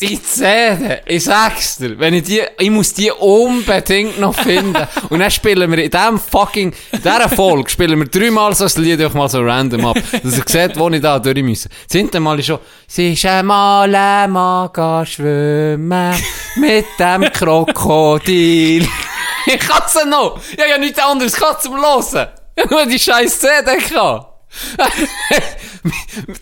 die 0.00 0.22
CD, 0.22 1.00
ich 1.06 1.24
sag's 1.24 1.76
dir, 1.76 1.98
wenn 1.98 2.14
ich 2.14 2.22
die, 2.22 2.42
ich 2.58 2.70
muss 2.70 2.94
die 2.94 3.10
unbedingt 3.10 4.18
noch 4.18 4.34
finden. 4.34 4.86
Und 5.10 5.20
dann 5.20 5.30
spielen 5.30 5.70
wir 5.70 5.78
in 5.84 5.90
diesem 5.90 6.18
fucking, 6.18 6.72
in 6.92 7.02
dieser 7.02 7.28
Folge 7.28 7.68
spielen 7.68 7.98
wir 7.98 8.06
dreimal 8.06 8.54
so 8.54 8.64
das 8.64 8.78
Lied 8.78 9.00
einfach 9.00 9.14
mal 9.14 9.28
so 9.28 9.40
random 9.40 9.86
ab. 9.86 9.98
Dass 10.22 10.38
ihr 10.38 10.44
seht, 10.46 10.78
wo 10.78 10.88
ich 10.88 11.02
da 11.02 11.18
durch 11.18 11.42
muss. 11.42 11.64
Das 11.64 11.92
hinten 11.92 12.22
Mal 12.22 12.38
ist 12.38 12.46
schon, 12.46 12.60
sie 12.86 13.12
ist 13.12 13.26
einmal 13.26 13.94
einmal 13.94 14.70
gehen 14.70 15.06
schwimmen 15.06 16.14
mit 16.56 16.86
dem 16.98 17.30
Krokodil. 17.32 18.88
ich 19.46 19.58
kann's 19.58 19.94
ja 19.94 20.04
noch. 20.06 20.40
Ich 20.52 20.58
hab 20.58 20.68
ja 20.68 20.78
nichts 20.78 20.98
anderes 20.98 21.34
gehabt 21.34 21.62
zum 21.62 21.76
Hören. 21.76 22.28
Ich 22.56 22.64
hab 22.64 22.70
nur 22.72 22.84
die 22.84 22.98
scheiß 22.98 23.40
CD 23.40 23.76
gehabt. 23.88 24.26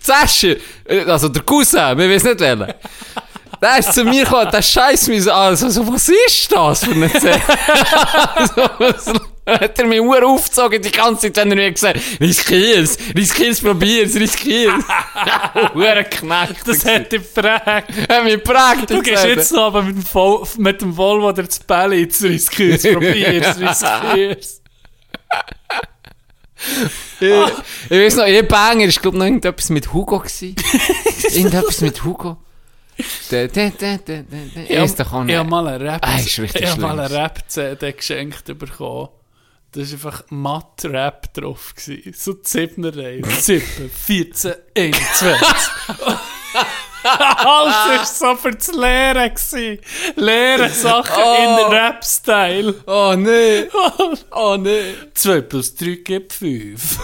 Zasche, 0.01 0.59
also 1.07 1.29
der 1.29 1.43
Cousin, 1.43 1.97
wir 1.97 2.09
wissen 2.09 2.29
nicht 2.29 2.41
welchen. 2.41 2.75
Der 3.61 3.79
ist 3.79 3.93
zu 3.93 4.05
mir 4.05 4.25
gekommen, 4.25 4.51
der 4.53 4.63
scheiß 4.63 5.09
mich 5.09 5.25
so 5.25 5.33
an. 5.33 5.49
Also, 5.49 5.69
so, 5.69 5.93
was 5.93 6.09
ist 6.09 6.53
das 6.53 6.85
für 6.85 6.93
eine 6.93 7.09
Szene? 7.09 7.41
so, 8.55 8.71
was, 8.79 9.13
hat 9.49 9.79
er 9.79 9.87
mich 9.87 10.01
nur 10.01 10.23
aufgezogen 10.25 10.81
die 10.83 10.91
ganze 10.91 11.33
Zeit, 11.33 11.37
wenn 11.37 11.51
er 11.51 11.57
mir 11.57 11.73
gesagt 11.73 12.01
riskier's, 12.21 12.99
riskier's, 13.17 13.61
probier's, 13.61 14.15
riskier's. 14.15 14.85
Hure 15.75 16.05
Knecht. 16.11 16.67
Das 16.67 16.85
hat 16.85 17.11
dich 17.11 17.23
geprägt. 17.23 17.65
hat 17.65 18.25
mich 18.25 18.35
geprägt. 18.35 18.91
Du 18.91 19.03
gehst 19.03 19.25
jetzt 19.25 19.53
noch 19.53 19.67
aber 19.67 19.83
mit 19.83 19.97
dem, 19.97 20.05
Vol 20.05 20.47
mit 20.59 20.81
dem 20.81 20.97
Volvo 20.97 21.29
oder 21.29 21.45
das 21.45 21.59
Bälle 21.61 21.99
ins 21.99 22.23
Riskier's, 22.23 22.83
probier's, 22.83 23.59
riskier's. 23.59 24.63
Ich, 27.21 27.31
ich 27.91 27.99
weiß 27.99 28.17
noch, 28.17 28.27
ihr 28.27 28.47
Banger 28.47 28.87
ich, 28.87 29.03
noch 29.03 29.13
irgendetwas 29.13 29.71
mit 29.71 29.93
Hugo 29.93 30.19
gewesen. 30.19 30.57
irgendetwas 31.31 31.81
mit 31.81 32.05
Hugo. 32.05 32.37
Der, 33.31 33.49
der, 33.49 33.71
der, 33.71 33.99
der, 33.99 34.23
der. 34.23 34.65
Ich 34.65 34.71
Ist 34.71 34.99
doch 34.99 35.07
auch 35.07 35.13
hab- 35.13 35.25
nicht. 35.25 35.35
ich 35.35 35.39
hab 35.39 35.47
mal 35.49 35.67
eine 35.69 35.81
Rap, 35.85 36.01
Ah, 36.05 36.17
ist 36.19 36.27
ich 36.39 36.39
hab 36.39 36.55
mal 36.55 36.67
schlimm. 36.73 36.85
eine 37.01 37.11
Rap-CD 37.11 37.93
geschenkt 37.93 38.59
bekommen. 38.59 39.09
Da 39.73 39.81
war 39.81 39.87
einfach 39.93 40.25
Matt-Rap 40.31 41.35
drauf. 41.35 41.75
Gewesen. 41.77 42.15
So 42.17 42.37
7 42.43 42.85
Reihe. 42.87 43.23
7, 43.25 43.91
14, 43.91 44.55
21. 44.77 45.49
Alles 47.05 47.75
war 47.75 48.05
so 48.07 48.35
für 48.37 48.51
das 48.53 48.69
Lehren. 48.73 49.35
gewesen. 49.35 49.79
Lehren 50.17 50.73
Sachen 50.73 51.23
Oh. 51.23 51.67
in 51.69 51.73
Rap-Style. 51.73 52.75
Oh 52.87 53.15
nee. 53.17 53.69
Oh 54.33 54.57
nee. 54.57 54.95
2 55.15 55.41
plus 55.43 55.75
3 55.77 55.97
gibt 56.03 56.33
5. 56.33 56.99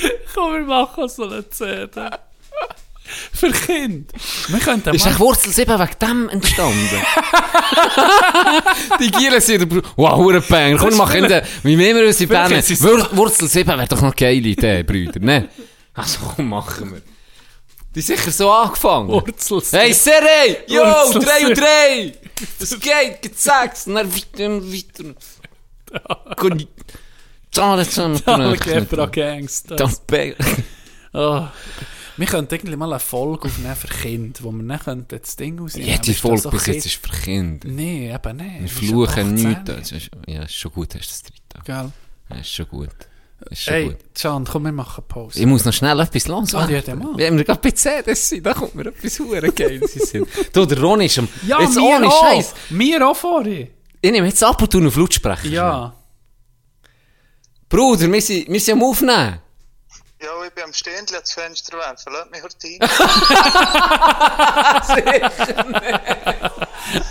Komm, 0.34 0.52
wir 0.54 0.60
machen 0.62 1.08
so 1.08 1.24
eine 1.24 1.48
CD. 1.48 2.08
Für 3.32 3.50
Kinder. 3.50 4.12
Wir 4.48 4.58
könnten 4.60 4.94
Ist 4.94 5.04
echt 5.06 5.18
Wurzel 5.18 5.52
7 5.52 5.78
wegen 5.80 5.98
dem 6.00 6.28
entstanden? 6.28 6.88
die 9.00 9.10
Gielen 9.10 9.40
sind, 9.40 9.72
der 9.72 9.82
wow, 9.96 10.16
hure 10.16 10.40
Bang. 10.40 10.76
Komm, 10.78 10.96
mach 10.96 11.12
in 11.14 11.26
der, 11.26 11.44
wie 11.64 11.74
nehmen 11.74 12.04
wir 12.06 12.28
Bämme? 12.28 12.44
haben 12.44 12.62
sie's- 12.62 12.80
Wur 12.82 13.08
Wurzel 13.16 13.48
7 13.48 13.66
wäre 13.68 13.88
doch 13.88 13.96
noch 13.96 14.04
eine 14.04 14.12
geile 14.14 14.48
Idee, 14.48 14.84
Brüder, 14.84 15.18
ne? 15.18 15.48
Also, 15.94 16.20
komm, 16.36 16.50
machen 16.50 16.92
wir. 16.92 17.02
Die 17.94 18.00
sicher 18.00 18.30
so 18.30 18.48
angefangen. 18.52 19.08
Wurzel 19.08 19.60
Hey, 19.72 19.92
Sere! 19.92 20.58
Yo, 20.68 20.82
Wurzel 20.82 21.24
3 21.24 21.46
und 21.48 21.56
sieben. 21.56 21.60
3! 21.60 22.12
Es 22.60 22.70
geht, 22.78 23.22
geht 23.22 23.38
sechs, 23.38 23.86
und 23.88 23.96
dann 23.96 24.14
weiter 24.14 24.46
und 24.46 24.72
weiter. 24.72 25.14
Zahlen 27.52 27.84
zusammen. 27.84 28.20
Algebra 28.26 29.06
Gangster. 29.06 29.76
Dann 29.76 29.94
Bang. 30.06 30.34
Oh. 31.12 31.46
Wir 32.16 32.26
könnten 32.26 32.54
irgendwie 32.54 32.76
mal 32.76 32.92
eine 32.92 33.00
Folge 33.00 33.48
aufnehmen 33.48 33.74
für 33.74 33.88
Kinder, 33.88 34.40
wo 34.42 34.52
wir 34.52 34.78
dann 34.84 35.06
das 35.08 35.36
Ding 35.36 35.58
rausnehmen. 35.58 35.88
Jede 35.88 36.06
das 36.06 36.16
Folge 36.18 36.48
bis 36.50 36.66
jetzt 36.66 36.86
ist 36.86 37.06
für 37.06 37.12
Kinder. 37.12 37.66
Nee, 37.66 38.12
eben 38.12 38.36
nicht. 38.36 38.60
Wir 38.60 38.68
fluchen 38.68 39.08
ab 39.08 39.18
18. 39.18 39.34
nichts. 39.34 40.10
Ja, 40.26 40.42
ist 40.42 40.54
schon 40.54 40.72
gut, 40.72 40.94
hast 40.94 41.08
du 41.08 41.10
das 41.10 41.22
dritte. 41.22 41.64
Gell? 41.64 41.92
Ja, 42.30 42.36
ist 42.36 42.52
schon 42.52 42.68
gut. 42.68 42.90
Ist 43.48 43.62
schon. 43.62 43.96
Can, 44.14 44.44
komm, 44.44 44.64
wir 44.64 44.72
machen 44.72 45.02
Pause. 45.08 45.40
Ich 45.40 45.46
muss 45.46 45.64
noch 45.64 45.72
schnell 45.72 45.98
etwas 45.98 46.28
los. 46.28 46.54
Ah, 46.54 46.68
ja, 46.68 46.86
wir 46.86 47.44
gerade 47.44 47.60
bei 47.60 47.70
CDs 47.70 48.28
sind, 48.28 48.44
da 48.44 48.52
kommt 48.52 48.74
mir 48.74 48.86
etwas 48.86 49.18
hure 49.18 49.50
Sinn. 49.86 50.26
Du, 50.52 50.66
der 50.66 50.78
Ron 50.78 51.00
ist 51.00 51.18
am... 51.18 51.28
Ja, 51.46 51.62
jetzt 51.62 51.78
ohne 51.78 52.06
auch. 52.06 52.22
Scheiß. 52.22 52.54
Wir 52.68 53.08
auch 53.08 53.16
vorhin. 53.16 53.68
Ich 54.02 54.12
nehme 54.12 54.26
jetzt 54.26 54.44
ab 54.44 54.60
und 54.60 54.70
zu 54.70 54.86
auf 54.86 54.96
Lautsprecher. 54.96 55.48
Ja. 55.48 55.94
Bruder, 57.70 58.10
wir 58.12 58.20
sind, 58.20 58.48
wir 58.48 58.60
sind 58.60 58.74
am 58.74 58.82
Aufnehmen. 58.82 59.38
Ja, 60.20 60.28
ich 60.44 60.52
bin 60.52 60.64
am 60.64 60.72
Ständchen 60.72 61.14
ans 61.14 61.32
Fenster 61.32 61.78
werfen. 61.78 62.12
Lass 62.12 62.28
mich 62.28 62.42
heute 62.42 62.56
rein. 62.66 62.80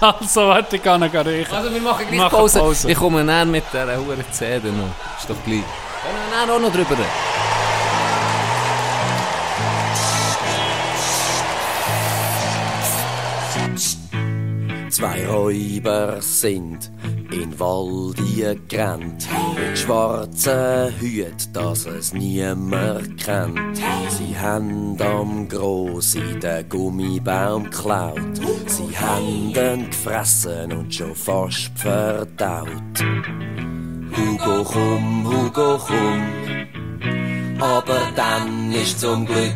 Also, 0.01 0.47
warte, 0.47 0.75
ich 0.75 0.83
kann 0.83 0.99
noch 0.99 1.13
riechen. 1.13 1.53
Also 1.53 1.73
wir 1.73 1.79
machen 1.79 2.05
gleich 2.07 2.19
Machen 2.19 2.31
Pause. 2.31 2.59
Pause. 2.59 2.91
Ich 2.91 2.97
komme 2.97 3.23
näher 3.23 3.45
mit 3.45 3.63
dieser 3.71 3.97
hure 3.97 4.17
CD 4.31 4.69
noch. 4.71 4.89
Ist 5.17 5.29
doch 5.29 5.41
gleich. 5.45 5.63
Können 5.63 6.17
wir 6.29 6.45
näher 6.45 6.53
auch 6.55 6.59
noch 6.59 6.71
drüber 6.71 6.91
reden? 6.91 7.48
Zwei 14.99 15.25
Räuber 15.27 16.21
sind 16.21 16.91
in 17.31 17.57
Wald 17.57 18.17
gerannt, 18.67 19.29
mit 19.55 19.79
schwarzen 19.79 20.93
Hüten, 20.99 21.53
dass 21.53 21.85
es 21.85 22.11
niemand 22.11 23.15
kennt. 23.17 23.77
Sie 24.09 24.37
haben 24.37 25.01
am 25.01 25.47
Grossi 25.47 26.37
den 26.43 26.67
Gummibaum 26.67 27.63
geklaut, 27.63 28.41
sie 28.65 28.97
haben 28.97 29.53
ihn 29.55 29.89
gefressen 29.89 30.73
und 30.73 30.93
schon 30.93 31.15
fast 31.15 31.71
verdaut. 31.75 32.67
Hugo, 34.11 34.63
komm, 34.65 35.25
Hugo, 35.25 35.79
komm, 35.87 36.23
aber 37.59 37.99
dann 38.15 38.71
ist 38.71 38.99
zum 38.99 39.25
Glück 39.25 39.53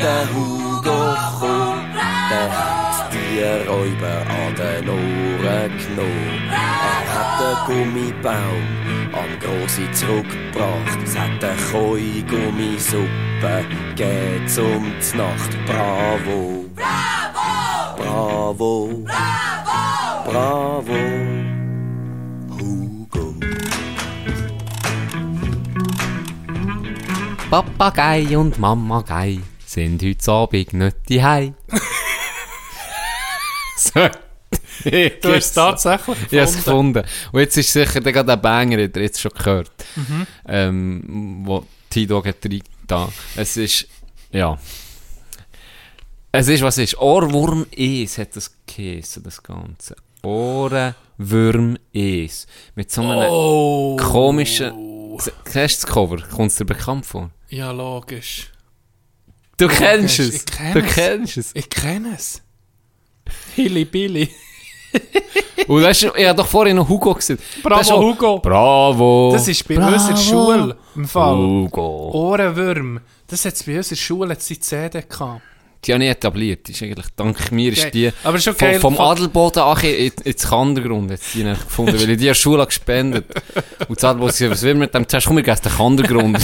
der 0.00 0.28
Hugo 0.34 1.14
gekommen. 1.14 1.84
Der 2.30 2.50
hat 2.50 3.12
die 3.12 3.42
Räuber 3.68 4.22
an 4.28 4.54
den 4.54 4.88
Ohren 4.88 5.72
genommen. 5.78 6.50
Er 6.50 7.04
hat 7.14 7.40
den 7.40 7.56
Gummibaum 7.66 8.66
am 9.12 9.30
Grossi 9.40 9.86
zurückgebracht. 9.92 10.98
Es 11.04 11.18
hat 11.18 11.44
eine 11.44 11.56
Koi-Gummisuppe 11.70 13.64
gegeben 13.94 14.48
zum 14.48 14.92
Znacht. 15.00 15.56
Bravo! 15.66 16.64
Bravo! 16.76 17.94
Bravo! 17.96 19.04
Bravo! 20.24 20.92
Hugo! 20.94 21.33
Papagei 27.54 28.36
und 28.36 28.58
Mamagei 28.58 29.38
sind 29.64 30.02
heute 30.02 30.32
Abend 30.32 30.72
nicht 30.72 30.96
daheim. 31.08 31.54
so. 33.76 34.08
Du 34.82 35.28
hast 35.28 35.44
es 35.44 35.52
tatsächlich 35.52 36.16
Ich 36.32 36.38
habe 36.40 36.50
es 36.50 36.56
gefunden. 36.56 37.04
Und 37.30 37.40
jetzt 37.40 37.56
ist 37.56 37.72
sicher 37.72 38.00
der 38.00 38.24
der 38.24 38.36
Banger, 38.38 38.82
hat 38.82 38.96
er 38.96 39.02
jetzt 39.04 39.20
schon 39.20 39.30
gehört. 39.30 39.70
Ähm, 40.48 41.42
wo 41.44 41.64
hat 42.24 42.44
rein 42.44 42.62
da. 42.88 43.08
Es 43.36 43.56
ist, 43.56 43.86
ja. 44.32 44.58
Es 46.32 46.48
ist, 46.48 46.62
was 46.62 46.78
ist. 46.78 46.98
Ohrwurm 46.98 47.66
es 47.70 48.18
hat 48.18 48.34
das 48.34 48.50
geheissen, 48.66 49.22
das 49.22 49.40
Ganze. 49.40 49.94
Ohrenwürm 50.24 51.78
es. 51.92 52.48
Mit 52.74 52.90
so 52.90 53.02
einem 53.02 53.30
Oh. 53.30 53.96
komischen... 53.96 54.72
Kennst 55.44 55.84
du 55.84 55.86
das 55.86 55.94
Cover? 55.94 56.16
Kommt 56.16 56.50
es 56.50 56.56
dir 56.56 56.64
bekannt 56.64 57.06
vor? 57.06 57.30
Ja, 57.54 57.70
logisch. 57.70 58.50
Du 59.56 59.68
kennst 59.68 60.18
Logisch, 60.18 60.34
es. 60.34 60.34
ich 60.34 60.46
kenn 60.46 60.72
du 60.74 60.80
es. 60.80 60.94
kennst 60.94 61.36
es. 61.36 61.50
Ich 61.54 61.70
kenne 61.70 62.14
es. 62.16 62.42
Hilly 63.54 63.84
Billy. 63.84 64.28
Und 65.68 65.82
das 65.82 66.02
ist, 66.02 66.12
ich 66.16 66.26
habe 66.26 66.36
doch 66.36 66.46
vorhin 66.48 66.74
noch 66.76 66.88
Hugo 66.88 67.14
gesehen. 67.14 67.38
Bravo, 67.62 67.78
Das 67.78 67.86
ist 67.86 67.92
auch- 67.92 68.00
Hugo. 68.02 68.38
Bravo. 68.40 69.30
Das 69.32 69.46
ist 69.46 69.66
bei 69.68 69.76
Bravo. 69.76 69.92
unserer 69.94 70.16
Schule 70.16 70.76
im 70.96 71.06
Fall. 71.06 71.36
Hugo. 71.36 72.10
Ohrenwürm. 72.12 73.00
Das 73.28 73.44
hat 73.44 73.54
es 73.54 73.62
bei 73.62 73.76
unserer 73.76 73.96
Schule 73.96 74.32
jetzt 74.34 74.50
die 74.50 74.58
CD 74.58 75.02
gehabt. 75.02 75.40
Die 75.86 75.92
habe 75.92 76.02
ich 76.04 76.10
etabliert. 76.10 76.68
Ist 76.68 76.82
eigentlich, 76.82 77.06
dank 77.16 77.52
mir 77.52 77.72
ist 77.72 77.92
die 77.92 78.10
Aber 78.22 78.36
ist 78.36 78.44
schon 78.44 78.54
vom, 78.80 78.98
Adelboden 78.98 79.62
in- 79.84 80.12
ins 80.24 80.48
Kandergrund 80.48 81.10
jetzt 81.10 81.34
die 81.34 81.44
gefunden, 81.44 82.00
weil 82.00 82.10
ich 82.10 82.18
die 82.18 82.28
an 82.28 82.34
Schule 82.34 82.64
gespendet. 82.66 83.26
Und 83.88 83.96
das 83.98 84.04
Adelboden 84.04 84.32
gesagt, 84.32 84.50
was 84.50 84.62
will 84.62 84.74
man 84.74 84.80
mit 84.80 84.94
dem? 84.94 85.08
Zuerst 85.08 85.26
komm, 85.26 85.36
wir 85.36 85.42
gehen 85.42 85.56
den 85.64 85.72
Kandergrund. 85.72 86.38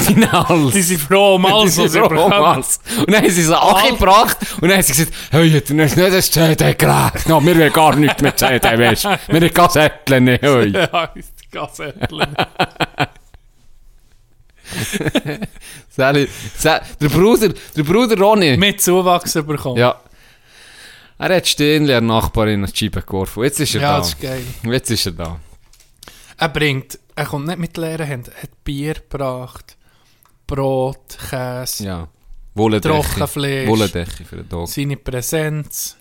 Die 0.75 0.83
sind 0.83 1.01
froh 1.01 1.37
um 1.37 1.47
alles, 1.47 1.79
was 1.79 1.93
sie 1.93 2.01
bekommen. 2.01 2.65
Und 2.99 3.11
dann 3.13 3.23
haben 3.23 3.31
sie 3.31 3.43
so 3.43 3.55
angebracht 3.55 4.37
und 4.61 4.69
dann 4.69 4.73
haben 4.79 4.83
sie 4.83 4.93
gesagt, 4.93 5.13
hey, 5.31 5.51
hat 5.51 5.69
er 5.71 5.75
nicht 5.77 5.97
das 5.97 6.31
CD-Gerät? 6.31 7.29
No, 7.29 7.45
wir 7.45 7.59
wollen 7.59 7.73
gar 7.73 7.97
nichts 7.97 8.23
mit 8.23 8.39
CD, 8.39 8.79
weißt 8.79 9.05
du. 9.05 9.09
Wir 9.29 9.41
haben 9.41 9.51
hey. 10.43 10.73
Ja, 10.73 11.13
Kassettchen. 11.53 12.21
Sally, 15.89 16.29
Sa- 16.57 16.81
der 17.01 17.09
Bruder, 17.09 17.49
der 17.77 17.83
Bruder 17.83 18.19
Ronny. 18.19 18.57
Mit 18.57 18.81
Zuwachs 18.81 19.35
bekommen. 19.35 19.79
Ja. 19.79 20.01
Er 21.19 21.37
hat 21.37 21.47
Stehlen 21.47 21.91
an 21.91 22.07
Nachbarin 22.07 22.65
an 22.65 22.71
die 22.73 22.77
Scheibe 22.79 23.03
geworfen. 23.03 23.43
Jetzt 23.45 23.61
ist 23.61 23.75
er 23.75 23.83
Ja, 23.83 23.93
da. 23.93 23.99
das 23.99 24.09
ist 24.09 24.21
geil. 24.21 24.43
Jetzt 24.65 24.91
ist 24.91 25.07
er 25.07 25.13
da. 25.13 25.41
Er 26.39 26.49
bringt, 26.49 26.99
er 27.15 27.27
kommt 27.27 27.47
nicht 27.47 27.59
mit 27.59 27.77
leeren 27.77 28.07
Händen, 28.07 28.33
er 28.35 28.45
hat 28.45 28.65
Bier 28.65 28.95
gebracht, 28.95 29.77
Brot, 30.47 31.19
Käse, 31.29 31.85
Ja. 31.85 32.09
Trockenfleisch. 32.57 33.69
Wollendecke 33.69 34.25
für 34.25 34.37
den 34.37 34.49
Dog. 34.49 34.69
seine 34.69 34.97
Präsenz. 34.97 35.97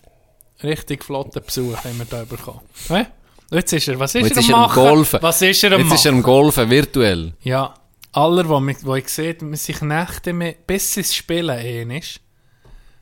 Richtig 0.62 1.04
flotten 1.04 1.42
Besuch 1.44 1.76
haben 1.84 1.98
wir 1.98 2.04
da 2.06 2.24
bekommen. 2.24 2.60
Hä? 2.88 3.06
Jetzt 3.50 3.72
ist 3.72 3.88
er, 3.88 3.98
was 3.98 4.14
ist 4.14 4.22
Jetzt 4.26 4.36
er 4.36 4.40
ist 4.42 4.48
am 4.48 4.54
er 4.54 4.58
machen? 4.66 4.74
Golfen. 4.82 5.18
Was 5.22 5.42
ist 5.42 5.64
er 5.64 5.72
am 5.72 5.80
Jetzt 5.82 5.92
ist 5.94 6.06
er 6.06 6.12
machen? 6.12 6.18
am 6.20 6.22
Golfen, 6.22 6.70
virtuell. 6.70 7.32
Ja, 7.42 7.74
aller, 8.12 8.48
wo, 8.48 8.60
mich, 8.60 8.78
wo 8.82 8.94
ich 8.96 9.08
sehe, 9.08 9.36
man 9.40 9.54
sich 9.54 9.80
Nächte 9.82 10.32
mit, 10.32 10.66
bis 10.66 10.94
sie 10.94 11.00
es 11.00 11.14
spielen 11.14 11.50
ein 11.50 11.90
ist, 11.90 12.20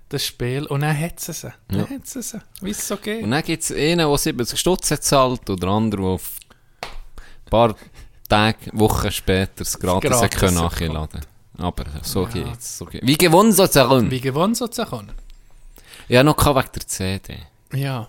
das 0.09 0.25
Spiel, 0.25 0.67
und 0.67 0.81
dann 0.81 0.99
hat 0.99 1.21
sie 1.21 1.33
sie. 1.33 1.53
Dann 1.69 1.81
Ja. 1.81 1.89
hat 1.91 2.07
sie 2.07 2.23
sie. 2.23 2.41
Wie 2.61 2.71
es 2.71 2.87
so 2.89 2.97
geht. 2.97 3.23
Und 3.23 3.31
dann 3.31 3.43
gibt 3.43 3.63
es 3.63 3.71
einen, 3.73 3.99
der 3.99 4.19
70 4.19 4.59
Stutz 4.59 4.91
hat 4.91 5.03
zahlt 5.05 5.49
oder 5.51 5.69
andere, 5.69 6.03
der 6.03 6.11
ein 6.15 7.51
paar 7.51 7.75
Tage, 8.29 8.59
Wochen 8.73 9.11
später 9.11 9.53
das 9.65 9.79
gratis, 9.79 10.11
gratis 10.11 10.39
können 10.41 10.55
nachladen 10.57 11.21
Aber 11.57 11.85
so 12.03 12.25
geht's. 12.27 12.79
So 12.79 12.85
geht's. 12.87 13.07
Wie 13.07 13.17
gewonnen 13.17 13.53
sozusagen. 13.53 14.11
Wie 14.11 14.21
gewonnen 14.21 14.55
sozusagen. 14.55 15.11
Ja, 16.09 16.23
noch 16.23 16.37
wegen 16.39 16.69
der 16.75 16.87
CD. 16.87 17.39
Ja. 17.75 18.09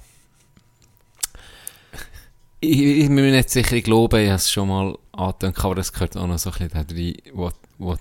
Ich, 2.61 2.79
ich 2.81 3.07
bin 3.07 3.15
mir 3.15 3.31
nicht 3.31 3.49
sicher, 3.49 3.73
ich 3.77 3.83
glaube, 3.85 4.21
ich 4.21 4.27
habe 4.27 4.35
es 4.35 4.51
schon 4.51 4.67
mal 4.67 4.97
angetönt, 5.19 5.63
aber 5.63 5.77
es 5.77 5.91
gehört 5.93 6.17
auch 6.17 6.27
noch 6.27 6.37
so 6.39 6.51
ein 6.51 6.67
bisschen 6.69 6.71
rein, 6.89 7.15
wo, 7.33 7.51
wo 7.77 7.97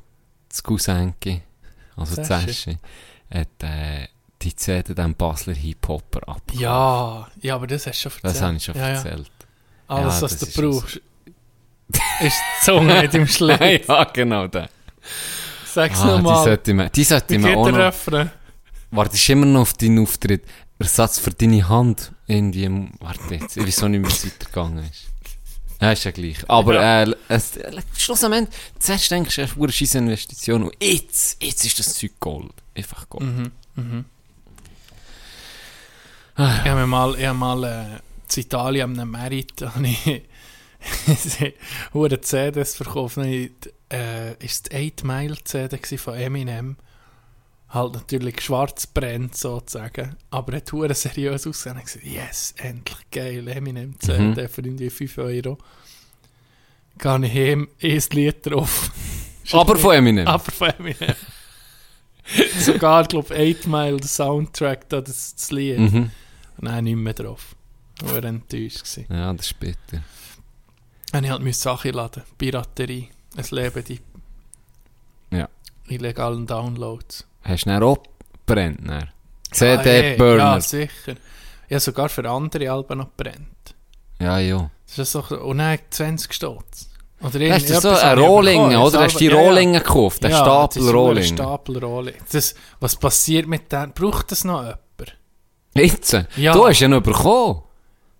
das 0.49 0.63
Cousinke, 0.63 1.43
also 1.97 2.17
das. 2.17 2.29
Sessi, 2.29 2.79
hat 3.31 3.49
äh, 3.63 4.09
die 4.41 4.55
CD 4.55 4.95
dem 4.95 5.15
Basler 5.15 5.55
Hip-Hopper 5.55 6.29
ab. 6.29 6.43
Ja, 6.53 7.29
ja, 7.41 7.55
aber 7.55 7.67
das 7.67 7.87
hast 7.87 8.05
du 8.05 8.11
schon 8.11 8.13
erzählt. 8.23 8.35
Das 8.35 8.43
habe 8.43 8.57
ich 8.57 8.65
schon 8.65 8.75
ja, 8.77 8.89
ja. 8.89 8.95
erzählt. 8.95 9.31
Alles, 9.89 10.15
Ja, 10.17 10.23
was 10.23 10.37
das 10.39 10.53
du 10.53 10.63
brauchst, 10.63 10.97
ist 12.21 12.37
die 12.61 12.65
Zunge 12.65 13.03
mit 13.03 13.13
dem 13.15 13.27
Schliff. 13.27 13.89
ja, 13.89 14.05
genau 14.05 14.47
der. 14.47 14.69
Sag's 15.67 16.01
Ah, 16.01 16.05
die 16.17 16.23
nochmal. 16.23 16.45
sollte 16.45 16.91
die 16.91 17.05
sollte 17.05 17.31
Wie 17.31 17.37
ich 17.37 17.43
geht 17.43 17.51
mir 17.51 17.57
auch 17.59 17.71
noch... 17.71 17.79
Refrain? 17.79 18.31
Warte, 18.91 19.15
ist 19.17 19.29
immer 19.29 19.47
noch 19.47 19.63
auf 19.63 19.73
deinen 19.75 19.99
Auftritt. 20.01 20.45
Ersatz 20.79 21.19
für 21.19 21.31
deine 21.31 21.69
Hand. 21.69 22.13
Irgendwie, 22.27 22.89
warte 23.01 23.35
jetzt, 23.35 23.57
ich 23.57 23.67
weiß 23.67 23.83
auch 23.83 23.89
nicht, 23.89 24.03
wie 24.05 24.09
es 24.09 24.25
weitergegangen 24.25 24.85
ist. 24.85 25.07
Ja, 25.81 25.93
ist 25.93 26.05
ja 26.05 26.11
gleich. 26.11 26.39
Aber 26.49 26.81
äh, 26.81 27.15
es, 27.29 27.57
äh, 27.57 27.81
schlussendlich, 27.97 28.49
zuerst 28.79 29.11
denkst 29.11 29.37
du, 29.37 29.63
eine 29.63 29.73
scheisse 29.73 29.99
Investition. 29.99 30.65
Und 30.65 30.75
jetzt, 30.83 31.43
jetzt 31.43 31.65
ist 31.65 31.79
das 31.79 31.95
Zeug 31.95 32.13
Gold. 32.19 32.53
Einfach 32.75 33.09
Gold. 33.09 33.25
Mhm. 33.25 34.05
Ich 36.37 36.45
habe 36.45 36.87
mal, 36.87 37.15
ich 37.19 37.27
habe 37.27 37.39
mal 37.39 37.65
äh, 37.65 38.37
in 38.37 38.43
Italien 38.43 38.99
einem 38.99 39.11
Merit 39.11 39.63
habe 39.63 39.87
ich 39.87 40.23
hure 41.93 42.21
CDs 42.21 42.77
verkauft. 42.77 43.19
Äh, 43.19 44.45
ist 44.45 44.71
die 44.71 44.93
8 44.93 45.05
Mile 45.05 45.37
CD 45.45 45.97
von 45.97 46.15
Eminem. 46.15 46.77
Halt 47.71 47.95
natürlich 47.95 48.41
schwarz 48.41 48.87
brennt 48.87 49.37
sozusagen. 49.37 50.17
Aber 50.31 50.57
hat 50.57 50.73
hure 50.73 50.95
seriös 50.95 51.47
ausgesehen. 51.47 51.79
Ich 51.79 51.85
gesagt, 51.85 52.05
yes, 52.07 52.55
endlich 52.57 52.99
geil, 53.11 53.47
Eminem 53.49 53.99
CD 54.01 54.43
Mhm. 54.43 54.49
für 54.49 54.63
irgendwie 54.63 54.89
5 54.91 55.19
Euro. 55.19 55.59
Gehe 56.99 57.27
ich 57.27 57.33
heim, 57.33 57.69
ein 57.83 58.03
Lied 58.13 58.47
drauf. 58.47 58.91
Aber 59.53 59.77
von 59.77 59.95
Eminem. 59.95 60.27
Aber 60.27 60.51
von 60.51 60.69
Eminem. 60.71 61.15
Sogar, 62.61 63.05
glaube 63.07 63.35
ich, 63.37 63.57
8 63.59 63.67
Mile, 63.67 63.97
der 63.99 64.09
Soundtrack, 64.09 64.89
da, 64.89 65.01
das, 65.01 65.35
das 65.35 65.51
Lied. 65.51 65.79
Mhm. 65.79 66.11
Nein, 66.61 66.85
nicht 66.85 66.97
mehr 66.97 67.15
drauf. 67.15 67.55
Ich 68.03 68.11
war 68.11 68.25
enttäuscht. 68.25 68.79
Gewesen. 68.81 69.07
Ja, 69.11 69.33
das 69.33 69.47
ist 69.47 69.61
bitter. 69.61 70.03
Und 71.13 71.25
ich 71.25 71.39
musste 71.39 71.63
Sachen 71.63 71.93
laden. 71.93 72.23
Piraterie. 72.37 73.09
Es 73.37 73.51
leben 73.51 73.85
die 73.85 74.01
Ja. 75.31 75.49
illegalen 75.87 76.47
Downloads. 76.47 77.27
Hast 77.49 77.65
du 77.65 77.71
dann 77.71 77.83
auch 77.83 77.99
brennt? 78.47 78.81
dann? 78.89 79.05
Ah, 79.05 79.09
CD-Burner. 79.51 80.55
Ja, 80.55 80.61
sicher. 80.61 81.15
Ich 81.67 81.73
habe 81.75 81.81
sogar 81.81 82.09
für 82.09 82.29
andere 82.29 82.71
Alben 82.71 82.99
noch 82.99 83.09
brennt. 83.17 83.75
Ja, 84.21 84.39
ja. 84.39 84.71
Das 84.87 84.99
ist 84.99 85.13
so, 85.13 85.21
und 85.23 85.59
dann 85.59 85.79
20 85.91 86.33
Stutz. 86.33 86.89
Oder 87.21 87.51
Hast 87.53 87.69
du 87.69 87.81
so 87.81 87.89
einen 87.89 88.19
Rohling, 88.21 88.61
oder? 88.77 88.91
Das 88.93 89.03
Hast 89.03 89.15
du 89.15 89.19
die 89.19 89.29
Album- 89.29 89.39
ja, 89.39 89.43
ja. 89.43 89.49
Rohlinge 89.49 89.79
gekauft? 89.81 90.23
Den 90.23 90.31
Ja, 90.31 90.37
Stapel 90.39 90.83
das 90.85 90.93
Rohling? 90.95 91.25
Stapel 91.35 91.79
Rohling. 91.85 92.15
Das, 92.31 92.55
was 92.81 92.97
passiert 92.97 93.47
mit 93.49 93.73
denen? 93.73 93.93
Braucht 93.93 94.31
das 94.31 94.45
noch 94.45 94.61
jemand? 94.63 94.79
Jetzt? 95.75 96.17
Ja. 96.37 96.53
Du 96.53 96.67
hast 96.67 96.81
ja 96.81 96.89
noch 96.89 97.03
bekommen. 97.03 97.63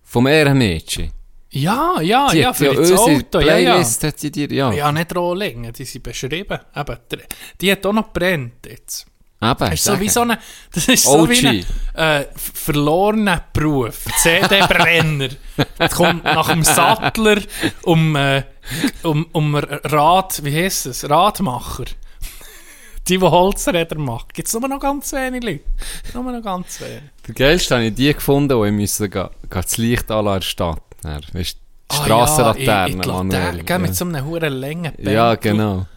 Vom 0.03 0.27
Ehrenmädchen. 0.27 1.11
Ja, 1.51 1.99
ja, 2.01 2.27
Die 2.29 2.39
ja, 2.39 2.53
für 2.53 2.65
das 2.75 2.77
unsere 2.91 2.99
Auto. 2.99 3.39
Ja, 3.39 3.57
ja. 3.57 3.71
Playlist 3.73 4.03
hat 4.03 4.19
sie 4.19 4.31
dir, 4.31 4.51
ja. 4.51 4.71
Ja, 4.71 4.91
nicht 4.91 5.15
Rohlinge, 5.15 5.71
die 5.71 5.85
sind 5.85 6.03
beschrieben. 6.03 6.59
Eben, 6.75 6.97
die- 7.11 7.17
die 7.61 7.71
hat 7.71 7.85
auch 7.85 7.93
noch 7.93 8.11
brennt 8.13 8.65
jetzt. 8.67 9.07
Eben, 9.41 9.57
Das 9.59 9.73
ist 9.73 9.83
so 9.85 9.99
wie 9.99 10.09
so 10.09 10.21
eine, 10.21 10.37
das 10.73 10.87
ist 10.89 11.03
so 11.03 11.19
OG. 11.19 11.29
wie 11.29 11.65
ein 11.93 12.21
äh, 12.21 12.25
verlorener 12.35 13.43
Beruf. 13.53 14.05
CD-Brenner. 14.17 15.29
Kommt 15.95 16.25
nach 16.25 16.49
dem 16.49 16.63
Sattler 16.63 17.41
um, 17.83 18.15
äh, 18.17 18.43
um, 19.03 19.27
um 19.31 19.55
Rad, 19.55 20.43
wie 20.43 20.55
heisst 20.55 20.87
es? 20.87 21.09
Radmacher. 21.09 21.85
Die, 23.07 23.17
die 23.17 23.21
Holzräder 23.21 23.97
machen. 23.97 24.27
Gibt 24.33 24.47
es 24.49 24.53
nur 24.53 24.67
noch 24.67 24.79
ganz 24.79 25.13
wenig 25.13 25.41
Leute. 25.43 25.63
Nur 26.13 26.31
noch 26.31 26.43
ganz 26.43 26.79
wenig. 26.81 27.01
Der 27.27 27.33
geilste 27.33 27.75
habe 27.75 27.85
ich 27.85 27.95
die 27.95 28.13
gefunden, 28.13 28.57
wo 28.57 28.65
ich 28.65 28.73
musste 28.73 29.09
ga, 29.09 29.31
ga 29.49 29.61
das 29.61 29.77
Licht 29.77 30.09
in 30.09 30.25
der 30.25 30.41
Stadt. 30.41 30.81
Weißt 31.03 31.33
du, 31.33 31.33
die 31.41 31.45
Ah, 31.91 32.03
Strassenlaterne, 32.03 32.63
ja, 32.65 32.85
in, 32.85 32.93
in 32.93 33.01
die. 33.01 33.07
Laterne, 33.07 33.63
gell, 33.63 33.79
mit 33.79 33.95
so 33.95 34.05
einem 34.05 34.23
hohen 34.25 34.53
Längen 34.53 34.93
ja, 34.99 35.33
genau. 35.35 35.87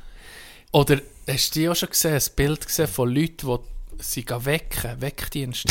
Oder 0.71 0.97
hast 1.29 1.55
du 1.55 1.61
die 1.61 1.69
auch 1.69 1.77
schon 1.77 1.91
gesehen, 1.91 2.15
ein 2.15 2.23
Bild 2.37 2.67
gesehen 2.67 2.89
von 2.89 3.15
Leuten, 3.15 3.47
die 3.47 4.03
sie 4.03 4.27
wecken, 4.29 5.01
Weckdienst. 5.01 5.67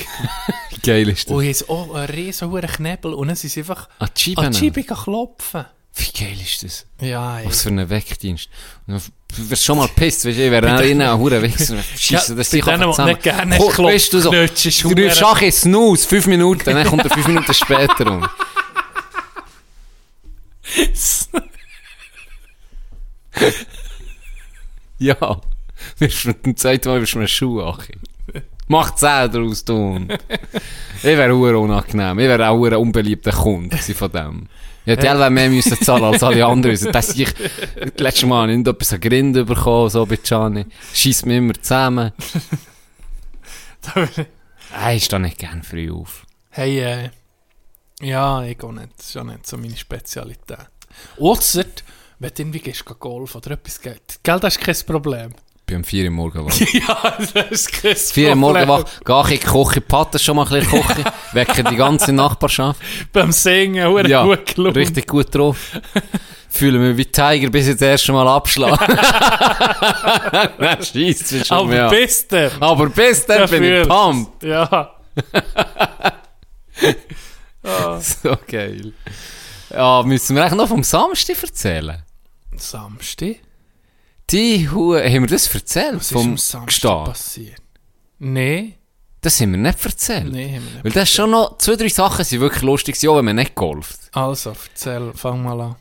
Wie 0.69 0.79
geil 0.83 1.09
ist 1.09 1.29
das? 1.29 1.35
und 1.35 1.45
haben 1.45 1.69
auch 1.69 1.95
einen 1.95 2.09
riesen 2.09 2.51
Knebel 2.51 3.13
und 3.13 3.27
dann 3.27 3.35
sind 3.35 3.49
sie 3.49 3.61
einfach 3.61 3.89
An 3.99 4.09
die 4.17 4.37
an 4.37 4.53
Scheibe 4.53 4.83
klopfen. 4.83 5.65
Wie 5.93 6.11
geil 6.17 6.37
ist 6.41 6.63
das? 6.63 6.85
Ja, 7.01 7.39
ey. 7.39 7.47
Was 7.47 7.63
für 7.63 7.69
ein 7.69 7.89
Wegdienst. 7.89 8.49
Und 8.87 8.93
dann 8.93 9.01
Du 9.35 9.49
wirst 9.49 9.63
schon 9.63 9.77
mal 9.77 9.87
pisst, 9.87 10.25
weißt 10.25 10.37
du, 10.37 10.43
ich 10.43 10.51
wäre 10.51 10.75
auch 10.75 10.81
innen 10.81 11.07
ein 11.07 11.17
Huren 11.17 11.41
Wichser. 11.41 11.77
Scheisse, 11.97 12.35
das 12.35 12.49
denen, 12.49 12.67
einfach 12.67 12.97
die 12.97 13.03
nicht 13.11 13.23
gerne 13.23 13.55
klopfen, 13.55 13.85
weißt 13.85 14.11
du 14.13 14.19
so, 14.19 14.29
knutsch 14.29 14.65
ist 14.65 14.83
du 14.83 14.89
rufst 14.89 15.19
Schach 15.19 15.41
in 15.41 15.51
Snooze, 15.53 16.05
fünf 16.05 16.27
Minuten, 16.27 16.65
dann 16.65 16.85
kommt 16.85 17.05
er 17.05 17.09
fünf 17.11 17.27
Minuten 17.27 17.53
später 17.53 18.11
um. 18.11 18.27
Ja. 25.05 25.41
Wirst 25.97 26.25
du 26.25 26.33
Mal 26.87 27.01
wirst 27.01 27.15
du 27.15 27.19
mir 27.19 27.27
Schuhe 27.27 27.65
achi. 27.65 27.97
Mach 28.67 28.93
10 28.93 29.31
daraus, 29.31 29.65
du 29.65 29.73
Hund. 29.73 30.13
Ich 30.97 31.03
wäre 31.03 31.33
auch 31.33 31.63
unangenehm. 31.63 32.19
Ich 32.19 32.27
wäre 32.27 32.47
auch 32.49 32.63
ein 32.63 32.75
unbeliebter 32.75 33.31
Kunde 33.31 33.77
von 33.77 34.11
dem. 34.11 34.47
Ja, 34.85 34.95
die 34.95 35.07
Elbe 35.07 35.29
mehr 35.31 35.49
müssen 35.49 35.75
zahlen 35.81 36.03
als 36.03 36.21
alle 36.21 36.45
anderen. 36.45 36.71
Also, 36.71 36.91
das 36.91 37.15
ich, 37.15 37.33
das 37.33 37.91
letzte 37.97 38.27
Mal 38.27 38.55
nicht 38.55 38.67
etwas 38.67 38.93
an 38.93 38.99
Grind 38.99 39.33
bekommen, 39.45 39.89
so 39.89 40.05
bei 40.05 40.17
Gianni. 40.17 40.65
Schießt 40.93 41.25
mir 41.25 41.37
immer 41.37 41.55
zusammen. 41.55 42.11
Hey, 44.71 44.97
ich 44.97 45.05
stehe 45.05 45.19
nicht 45.19 45.39
gern 45.39 45.63
früh 45.63 45.91
auf. 45.91 46.25
Hey, 46.51 46.79
äh, 46.79 47.09
ja, 48.01 48.43
ich 48.43 48.57
gehe 48.57 48.73
nicht. 48.73 48.89
Das 48.97 49.07
ist 49.07 49.15
ja 49.15 49.23
nicht 49.23 49.47
so 49.47 49.57
meine 49.57 49.75
Spezialität. 49.75 50.69
Ausser, 51.19 51.65
wenn 52.21 52.29
du 52.35 52.41
irgendwie 52.43 52.59
gehst, 52.59 52.85
gehen 52.85 52.95
Golf 52.99 53.35
oder 53.35 53.51
etwas 53.51 53.81
geht. 53.81 54.19
Gell, 54.21 54.39
das 54.39 54.55
ist 54.55 54.63
kein 54.63 54.75
Problem. 54.85 55.31
Ich 55.55 55.65
bin 55.65 55.77
um 55.77 55.83
4 55.83 56.05
Uhr 56.05 56.11
morgen 56.11 56.45
wach. 56.45 56.53
ja, 56.73 57.17
das 57.17 57.49
ist 57.49 57.71
kein 57.71 57.95
4 57.95 58.29
Uhr 58.29 58.35
morgen 58.35 58.67
wach, 58.67 58.83
gehe 59.03 59.35
ich 59.35 59.43
koche, 59.43 59.81
Patte 59.81 60.19
schon 60.19 60.35
mal 60.35 60.45
ein 60.45 60.59
bisschen 60.59 60.81
kochen, 60.81 61.03
wecke 61.33 61.63
die 61.63 61.75
ganze 61.75 62.13
Nachbarschaft. 62.13 62.79
Beim 63.11 63.31
Singen, 63.31 63.87
hure 63.87 64.07
Ja, 64.07 64.23
gut 64.23 64.53
gelungen. 64.55 64.75
richtig 64.75 65.07
gut 65.07 65.33
drauf. 65.33 65.57
Fühle 66.49 66.77
mich 66.77 66.97
wie 66.97 67.05
Tiger, 67.05 67.49
bis 67.49 67.67
ich 67.67 67.73
das 67.73 67.81
erste 67.81 68.11
Mal 68.11 68.27
abschlage. 68.27 68.85
Es 70.79 70.93
schon 71.47 71.57
Aber 71.57 71.67
mehr 71.67 71.89
bis 71.89 72.27
dann. 72.27 72.51
Aber 72.59 72.89
bis 72.89 73.25
dann 73.25 73.49
bin 73.49 73.63
ich 73.63 73.87
pumped. 73.87 74.43
Ja. 74.43 74.91
So 78.01 78.37
geil. 78.47 78.91
Ja, 79.71 80.03
müssen 80.03 80.35
wir 80.35 80.43
eigentlich 80.43 80.57
noch 80.57 80.67
vom 80.67 80.83
Samstag 80.83 81.41
erzählen? 81.41 82.03
Samstag? 82.61 83.35
Die 84.29 84.69
Hure, 84.69 85.03
haben 85.03 85.23
wir 85.23 85.27
das 85.27 85.53
erzählt? 85.53 85.95
Was 85.95 86.03
ist 86.03 86.11
vom 86.13 86.31
am 86.31 86.37
Samstag 86.37 87.05
passiert? 87.05 87.61
Nee, 88.19 88.77
Das 89.21 89.39
haben 89.41 89.51
wir 89.51 89.57
nicht 89.59 89.83
erzählt. 89.85 90.31
nee, 90.31 90.45
haben 90.55 90.63
wir 90.65 90.71
nicht. 90.75 90.83
Weil 90.85 90.91
das 90.91 91.09
ist 91.09 91.15
schon 91.15 91.31
noch, 91.31 91.57
zwei, 91.57 91.75
drei 91.75 91.89
Sachen 91.89 92.23
sind 92.23 92.39
wirklich 92.39 92.63
lustig, 92.63 92.95
gewesen, 92.95 93.09
auch 93.09 93.17
wenn 93.17 93.25
man 93.25 93.35
nicht 93.35 93.55
golft. 93.55 93.99
Also, 94.13 94.53
erzähl, 94.69 95.11
fang 95.15 95.43
mal 95.43 95.59
an. 95.61 95.75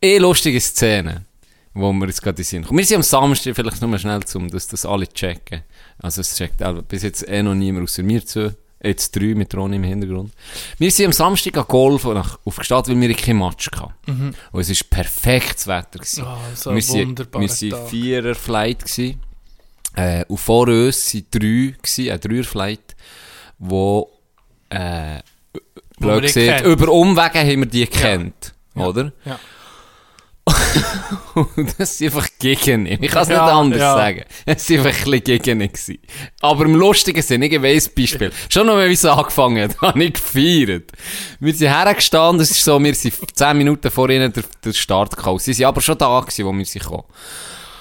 Eh 0.00 0.18
lustige 0.18 0.60
Szenen, 0.60 1.24
wo 1.74 1.92
wir 1.92 2.06
jetzt 2.06 2.20
gerade 2.22 2.36
in 2.36 2.36
den 2.36 2.44
Sinn 2.44 2.64
kommen. 2.64 2.78
Wir 2.78 2.84
sind 2.86 2.96
am 2.96 3.02
Samstag, 3.02 3.54
vielleicht 3.56 3.80
nur 3.80 3.90
mal 3.90 3.98
schnell, 3.98 4.20
um 4.34 4.48
dass 4.50 4.68
das 4.68 4.84
alle 4.86 5.08
checken. 5.08 5.62
Also 5.98 6.20
es 6.20 6.36
checkt 6.36 6.62
auch 6.62 6.80
bis 6.82 7.02
jetzt 7.02 7.26
eh 7.28 7.42
noch 7.42 7.54
niemand 7.54 7.84
außer 7.88 8.02
mir 8.02 8.24
zu. 8.24 8.54
Jetzt 8.86 9.16
drei 9.16 9.34
mit 9.34 9.54
Ronny 9.54 9.76
im 9.76 9.82
Hintergrund. 9.84 10.32
Wir 10.78 10.90
sind 10.90 11.06
am 11.06 11.12
Samstag 11.12 11.56
an 11.56 11.64
Golf 11.66 12.06
aufgestanden, 12.44 13.00
weil 13.00 13.08
wir 13.08 13.16
keinen 13.16 13.38
Match 13.38 13.70
hatten. 13.72 14.34
Und 14.52 14.60
es 14.60 14.68
war 14.70 14.76
perfektes 14.90 15.66
Wetter. 15.66 15.98
Gewesen. 15.98 16.24
Ah, 16.24 16.38
so 16.54 16.74
wir 16.74 16.82
Tag. 17.70 17.88
vierer 17.88 18.34
Flight 18.34 18.84
gewesen. 18.84 19.20
Äh, 19.96 20.24
und 20.28 20.38
vor 20.38 20.68
uns 20.68 21.14
waren 21.14 21.26
drei, 21.30 21.74
gewesen, 21.82 22.10
ein 22.10 22.20
Dreier 22.20 22.44
Flight, 22.44 22.96
wo, 23.58 24.10
äh, 24.68 25.20
blöd 25.98 26.22
gesagt, 26.32 26.66
über 26.66 26.88
Umwege 26.92 27.38
haben 27.38 27.60
wir 27.60 27.66
die 27.66 27.88
gekannt. 27.88 28.54
Oder? 28.74 29.12
Ja. 29.24 29.38
Und 31.34 31.74
das 31.78 31.98
sind 31.98 32.14
einfach 32.14 32.28
gegen 32.38 32.86
ihn. 32.86 33.02
Ich 33.02 33.10
kann 33.10 33.22
es 33.24 33.28
Ja, 33.28 33.44
nicht 33.44 33.52
anders 33.54 33.80
ja. 33.80 33.94
sagen. 33.94 34.24
Es 34.44 34.70
waren 34.70 34.78
einfach 34.78 34.90
ein 35.06 35.10
bisschen 35.10 35.24
gegen 35.42 35.60
ihn. 35.60 35.68
gewesen. 35.72 35.98
Aber 36.40 36.64
im 36.64 36.74
lustigen 36.76 37.22
Sinn, 37.22 37.42
ich 37.42 37.50
gebe 37.50 37.66
ein 37.66 37.82
Beispiel. 37.96 38.32
Schon 38.48 38.66
noch, 38.66 38.78
wie 38.78 38.92
es 38.92 39.04
angefangen 39.04 39.68
hat, 39.68 39.80
habe 39.82 40.04
ich 40.04 40.14
gefeiert. 40.14 40.92
Wir 41.40 41.54
sind 41.54 41.68
hergestanden, 41.68 42.40
es 42.42 42.50
ist 42.52 42.64
so, 42.64 42.82
wir 42.82 42.94
sind 42.94 43.14
10 43.34 43.56
Minuten 43.58 43.90
vor 43.90 44.08
ihnen 44.08 44.32
der, 44.32 44.44
der 44.64 44.72
Start 44.72 45.16
gekommen. 45.16 45.38
Sie 45.40 45.52
sind 45.52 45.66
aber 45.66 45.80
schon 45.80 45.98
da 45.98 46.20
gewesen, 46.20 46.46
wo 46.46 46.52
wir 46.52 46.64
sind 46.64 46.82
gekommen. 46.82 47.04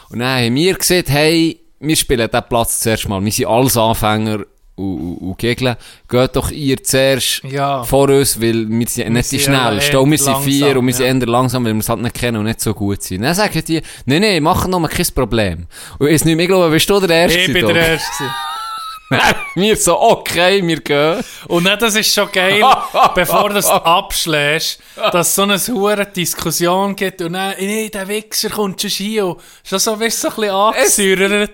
Und 0.10 0.20
dann 0.20 0.44
haben 0.44 0.56
wir 0.56 0.74
gesagt, 0.76 1.10
hey, 1.10 1.60
wir 1.80 1.96
spielen 1.96 2.30
diesen 2.30 2.50
Platz 2.50 2.80
zuerst 2.80 3.08
mal. 3.08 3.24
Wir 3.24 3.32
sind 3.32 3.46
alles 3.48 3.78
Anfänger 3.78 4.40
und, 4.76 5.18
und, 5.18 5.38
Gegner. 5.38 5.78
Geht 6.10 6.36
doch 6.36 6.52
ihr 6.52 6.82
zuerst 6.84 7.42
Ja. 7.44 7.84
vor 7.84 8.10
uns, 8.10 8.40
weil 8.42 8.68
wir 8.68 8.88
sind 8.88 9.14
nicht 9.14 9.32
die 9.32 9.40
schnellsten. 9.40 9.96
Und 9.98 10.12
wir 10.12 10.18
sind 10.18 10.38
vier 10.40 10.78
und 10.78 10.88
wir 10.88 10.94
sind 10.94 11.22
eher 11.22 11.28
langsam, 11.28 11.66
weil 11.66 11.74
wir 11.74 11.80
es 11.80 11.90
halt 11.90 12.02
nicht 12.02 12.16
kennen 12.16 12.38
und 12.38 12.46
nicht 12.46 12.62
so 12.62 12.74
gut 12.74 13.02
sind. 13.02 13.22
Dann 13.22 13.34
sagen 13.34 13.64
die, 13.66 13.82
nein, 14.06 14.22
nein, 14.22 14.44
machen 14.44 14.72
noch 14.72 14.80
mal 14.80 14.88
kein 14.88 15.08
Problem. 15.16 15.68
Und 15.98 16.08
ich 16.08 16.26
nicht 16.26 16.36
mehr 16.36 16.48
glauben, 16.48 16.72
bist 16.72 16.90
du 16.90 17.00
der 17.00 17.10
Erste? 17.10 17.40
Ich 17.40 17.54
bin 17.54 17.68
der? 17.68 17.88
Erste. 17.88 18.24
wir 19.56 19.78
so, 19.78 20.00
okay, 20.02 20.66
wir 20.66 20.80
gehen. 20.82 21.24
Und 21.48 21.66
dann, 21.66 21.78
das 21.78 21.96
ist 21.96 22.14
schon 22.14 22.32
geil, 22.32 22.64
bevor 23.16 23.50
du 23.50 23.58
es 23.58 23.68
abschlägst, 23.68 24.80
dass 24.96 25.30
es 25.30 25.36
so 25.36 25.44
eine 25.44 25.58
hure 25.58 26.06
Diskussion 26.08 26.96
gibt 26.96 27.22
und 27.22 27.34
dann, 27.34 27.54
nee, 27.60 27.90
der 27.90 28.08
Wichser 28.08 28.50
kommt 28.50 28.82
schon 28.82 28.90
hier 28.90 29.28
und 29.28 29.42
schon 29.64 29.80
so, 29.80 30.00
wirst 30.00 30.24
du 30.24 30.30
so 30.30 30.44
ein 30.44 30.76
bisschen 30.86 31.20
angesäuert. 31.20 31.52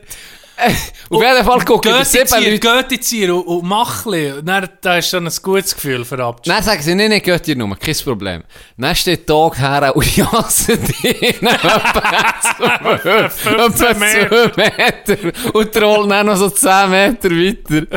Auf 1.09 1.22
jeden 1.22 1.45
Fall 1.45 1.66
gucken 1.66 1.91
wir 1.91 1.99
Geht 1.99 2.30
sieben 2.30 2.62
Leute. 2.64 2.99
hier 3.03 3.36
und, 3.36 3.43
und 3.43 3.64
mach 3.64 4.05
ein 4.05 4.12
bisschen. 4.12 4.39
Und 4.39 4.45
dann, 4.45 4.70
da 4.82 4.95
hast 4.95 5.12
du 5.12 5.18
dann 5.18 5.28
ein 5.28 5.34
gutes 5.41 5.76
Gefühl 5.76 6.05
für 6.05 6.24
Abschluss. 6.24 6.55
Dann 6.55 6.64
sagen 6.64 6.82
sie, 6.82 6.95
nein, 6.95 7.09
nein, 7.09 7.22
geht 7.22 7.47
ihr 7.47 7.55
nur, 7.55 7.76
kein 7.78 7.95
Problem. 7.95 8.43
Dann 8.78 8.95
steht 8.95 9.28
Tag 9.28 9.59
her 9.59 9.95
und 9.95 10.05
hasse 10.05 10.78
dich. 10.78 11.41
Etwa 11.41 12.97
15 12.97 13.74
2 13.74 14.51
Meter. 14.55 15.18
Und 15.53 15.72
trollen 15.72 16.09
dann 16.09 16.26
noch 16.28 16.38
so 16.38 16.49
10 16.49 16.89
Meter 16.89 17.30
weiter. 17.30 17.88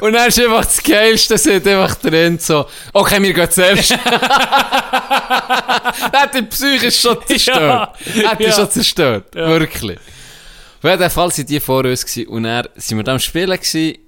Und 0.00 0.12
dann 0.12 0.28
ist 0.28 0.40
einfach 0.40 0.64
das 0.64 0.82
Geilste, 0.82 1.38
sieht 1.38 1.66
einfach 1.66 1.94
drin 1.96 2.38
so, 2.38 2.66
okay, 2.92 3.22
wir 3.22 3.32
gehen 3.32 3.50
zuerst. 3.50 3.90
Er 3.90 3.98
hat 6.12 6.34
die 6.34 6.42
psychisch 6.42 7.00
schon 7.00 7.18
zerstört. 7.26 7.96
Er 8.16 8.30
hat 8.30 8.38
die 8.38 8.44
ja. 8.44 8.52
schon 8.52 8.70
zerstört. 8.70 9.34
Wirklich. 9.34 9.98
Auf 10.86 11.00
jeden 11.00 11.10
Fall 11.10 11.30
waren 11.30 11.46
die 11.46 11.60
vor 11.60 11.84
uns 11.84 12.06
gewesen. 12.06 12.28
und 12.28 12.42
dann 12.44 12.68
sind 12.76 12.96
wir 12.96 13.04
da 13.04 13.12
am 13.12 13.18
Spielen 13.18 13.58
gewesen. 13.58 13.98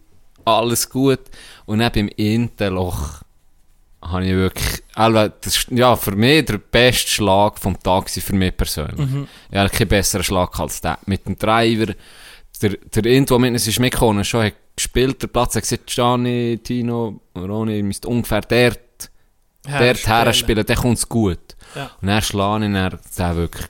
Alles 0.44 0.88
gut. 0.88 1.20
Und 1.66 1.80
dann 1.80 1.90
beim 1.92 2.08
Interloch 2.08 3.22
habe 4.00 4.24
ich 4.24 4.32
wirklich, 4.32 4.82
also, 4.94 5.32
das 5.40 5.66
ja, 5.70 5.96
für 5.96 6.14
mich 6.14 6.44
der 6.44 6.58
beste 6.58 7.10
Schlag 7.10 7.58
vom 7.58 7.78
Tag 7.82 8.06
gewesen, 8.06 8.22
für 8.22 8.34
mich 8.34 8.56
persönlich. 8.56 9.08
Ich 9.50 9.58
habe 9.58 9.70
keinen 9.70 9.88
besseren 9.88 10.22
Schlag 10.22 10.58
als 10.60 10.80
der. 10.80 10.98
Mit 11.06 11.26
dem 11.26 11.36
Driver, 11.36 11.92
der, 12.62 12.70
der 12.70 13.06
Int, 13.06 13.30
der 13.30 13.38
mit 13.40 13.52
uns 13.52 13.66
ist 13.66 13.80
mitgekommen, 13.80 14.24
schon 14.24 14.44
hat 14.44 14.54
gespielt, 14.76 15.20
der 15.20 15.26
Platz 15.26 15.56
hat 15.56 15.62
gesagt, 15.62 15.86
Gianni, 15.88 16.60
Tino, 16.62 17.20
Ronny, 17.36 17.78
ihr 17.78 17.84
müsst 17.84 18.06
ungefähr 18.06 18.42
dort, 18.42 19.10
dort 19.64 20.06
her 20.06 20.32
spielen, 20.32 20.64
dann 20.64 20.76
kommt 20.76 20.98
es 20.98 21.08
gut. 21.08 21.56
Ja. 21.74 21.90
Und 22.00 22.06
dann 22.06 22.22
schlage 22.22 22.66
ich 22.66 22.72
dann, 22.72 22.98
der 23.18 23.36
wirklich, 23.36 23.66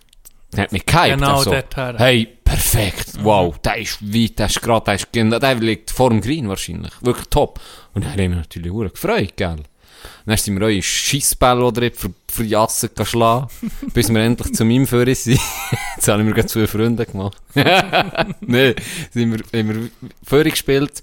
der 0.53 0.65
hat 0.65 0.73
mich 0.73 0.85
gehypt. 0.85 1.15
Genau, 1.15 1.39
also, 1.39 1.51
dort 1.51 1.77
her. 1.77 1.95
Hey, 1.97 2.38
perfekt, 2.49 3.13
wow, 3.23 3.59
der 3.59 3.79
ist 3.79 4.03
weit, 4.03 4.39
der 4.39 4.47
ist 4.47 4.63
gerade, 4.63 4.85
der 4.85 4.95
ist, 4.95 5.09
der 5.15 5.55
liegt 5.57 5.91
vor 5.91 6.11
dem 6.11 6.21
Green 6.21 6.49
wahrscheinlich, 6.49 6.93
wirklich 7.01 7.29
top. 7.29 7.61
Und 7.95 8.05
dann 8.05 8.13
habe 8.13 8.23
ich 8.23 8.29
natürlich 8.31 8.73
sehr 8.73 8.89
gefreut, 8.89 9.37
gell. 9.37 9.57
Dann 10.27 10.37
sind 10.37 10.61
wir 10.61 10.67
eure 10.67 10.83
Scheissbälle 10.83 11.65
oder 11.65 11.91
für, 11.93 12.13
für 12.31 12.45
Jassen 12.45 12.91
geschlagen, 12.95 13.49
bis 13.95 14.11
wir 14.11 14.21
endlich 14.21 14.55
zu 14.55 14.65
meinem 14.65 14.87
Führer 14.87 15.15
sind. 15.15 15.41
Jetzt 15.97 16.09
habe 16.09 16.21
ich 16.21 16.29
mir 16.29 16.35
gerade 16.35 16.49
zwei 16.49 16.67
Freunde 16.67 17.05
gemacht. 17.05 17.37
nee, 18.41 18.75
sind 19.13 19.33
wir, 19.33 19.59
haben 19.59 19.69
wir 19.69 19.91
Führer 20.23 20.51
gespielt. 20.51 21.03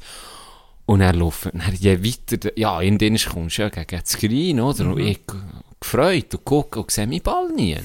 Und 0.85 1.01
er 1.01 1.13
laufen, 1.13 1.51
dann 1.53 1.73
je 1.73 2.03
weiter, 2.03 2.51
ja, 2.55 2.79
in 2.79 2.99
den 2.99 3.17
kommst 3.17 3.57
du 3.57 3.63
ja 3.63 3.69
gegen 3.69 4.01
das 4.01 4.17
Green, 4.17 4.59
oder? 4.59 4.85
Und 4.85 4.99
ich 4.99 5.19
gefreut 5.79 6.33
und 6.35 6.45
gucke 6.45 6.79
und 6.79 6.91
sehe 6.91 7.07
meinen 7.07 7.21
Ball 7.21 7.49
nie. 7.49 7.77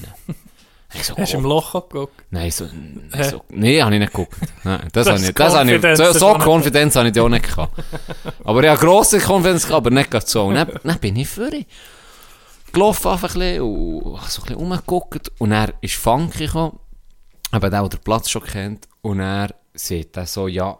Ich 0.93 1.05
so, 1.05 1.15
Hast 1.15 1.33
du 1.33 1.37
im 1.37 1.43
Loch 1.45 1.73
angeguckt? 1.73 2.13
Nein, 2.31 2.51
so, 2.51 2.65
so, 2.65 3.43
nee, 3.49 3.81
habe 3.81 3.93
ich 3.93 3.99
nicht 3.99 4.11
geguckt. 4.11 4.35
Nein, 4.63 4.87
das, 4.91 5.05
Das 5.05 5.55
habe 5.55 5.71
ich, 5.71 5.81
das 5.81 5.99
ich, 5.99 6.05
so, 6.05 6.11
so 6.11 6.33
Konfidenz 6.35 6.95
habe 6.95 7.09
ich 7.09 7.19
auch 7.19 7.29
nicht 7.29 7.47
gehabt. 7.47 7.81
Aber 8.43 8.61
ich 8.63 8.69
habe 8.69 8.79
grosse 8.79 9.19
Konfidenz 9.19 9.67
gehabt, 9.67 9.87
aber 9.87 9.95
nicht 9.95 10.27
so. 10.27 10.45
Und 10.45 10.55
dann, 10.55 10.69
dann 10.83 10.99
bin 10.99 11.15
ich 11.15 11.29
für 11.29 11.49
gelaufen 12.73 13.07
einfach 13.11 13.35
ein 13.35 13.39
bisschen 13.39 13.61
und 13.61 14.21
so 14.27 14.41
ein 14.41 14.47
bisschen 14.47 14.55
rumgeguckt. 14.55 15.31
Und 15.39 15.51
er 15.51 15.73
ist 15.81 15.95
Funky 15.95 16.45
gekommen, 16.45 16.79
aber 17.51 17.69
der, 17.69 17.81
der 17.81 17.89
den 17.89 17.99
Platz 17.99 18.29
schon 18.29 18.43
kennt. 18.43 18.87
Und 19.01 19.19
er 19.19 19.49
sieht 19.73 20.15
dann 20.17 20.25
so, 20.25 20.47
ja, 20.47 20.77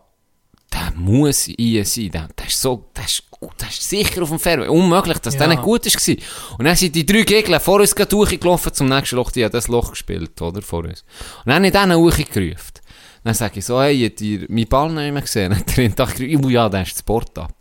der 0.73 0.91
muss 0.95 1.43
hier 1.43 1.85
sein. 1.85 2.11
Der, 2.11 2.27
der 2.37 2.47
ist 2.47 2.61
so, 2.61 2.85
der 2.95 3.05
ist, 3.05 3.29
gut, 3.29 3.53
der 3.59 3.69
ist 3.69 3.87
sicher 3.89 4.21
auf 4.21 4.29
dem 4.29 4.39
Fairway. 4.39 4.67
Unmöglich, 4.67 5.17
dass 5.19 5.35
der 5.35 5.47
Ja. 5.47 5.53
nicht 5.53 5.61
gut 5.63 5.85
war. 5.85 6.57
Und 6.57 6.65
dann 6.65 6.75
sind 6.75 6.95
die 6.95 7.05
drei 7.05 7.23
Gegner 7.23 7.59
vor 7.59 7.79
uns 7.79 7.93
durchgelaufen 7.93 8.73
zum 8.73 8.87
nächsten 8.87 9.15
Loch. 9.17 9.31
Die 9.31 9.43
haben 9.43 9.51
das 9.51 9.67
Loch 9.67 9.91
gespielt, 9.91 10.41
oder? 10.41 10.61
Vor 10.61 10.85
uns. 10.85 11.01
Und 11.45 11.47
dann 11.47 11.55
habe 11.55 11.67
ich 11.67 11.73
den 11.73 11.93
hochgerufen. 11.93 12.71
Dann 13.23 13.33
sage 13.33 13.59
ich 13.59 13.65
so, 13.65 13.81
hey, 13.81 14.03
habt 14.09 14.21
ihr 14.21 14.45
meinen 14.49 14.67
Ball 14.67 14.91
nicht 14.91 15.13
mehr 15.13 15.21
gesehen? 15.21 15.55
Hat 15.55 15.77
er 15.77 15.89
gedacht, 15.89 16.15
oh 16.19 16.49
ja, 16.49 16.69
der 16.69 16.81
ist 16.83 16.93
das 16.93 16.99
Sport 16.99 17.37
ab. 17.37 17.53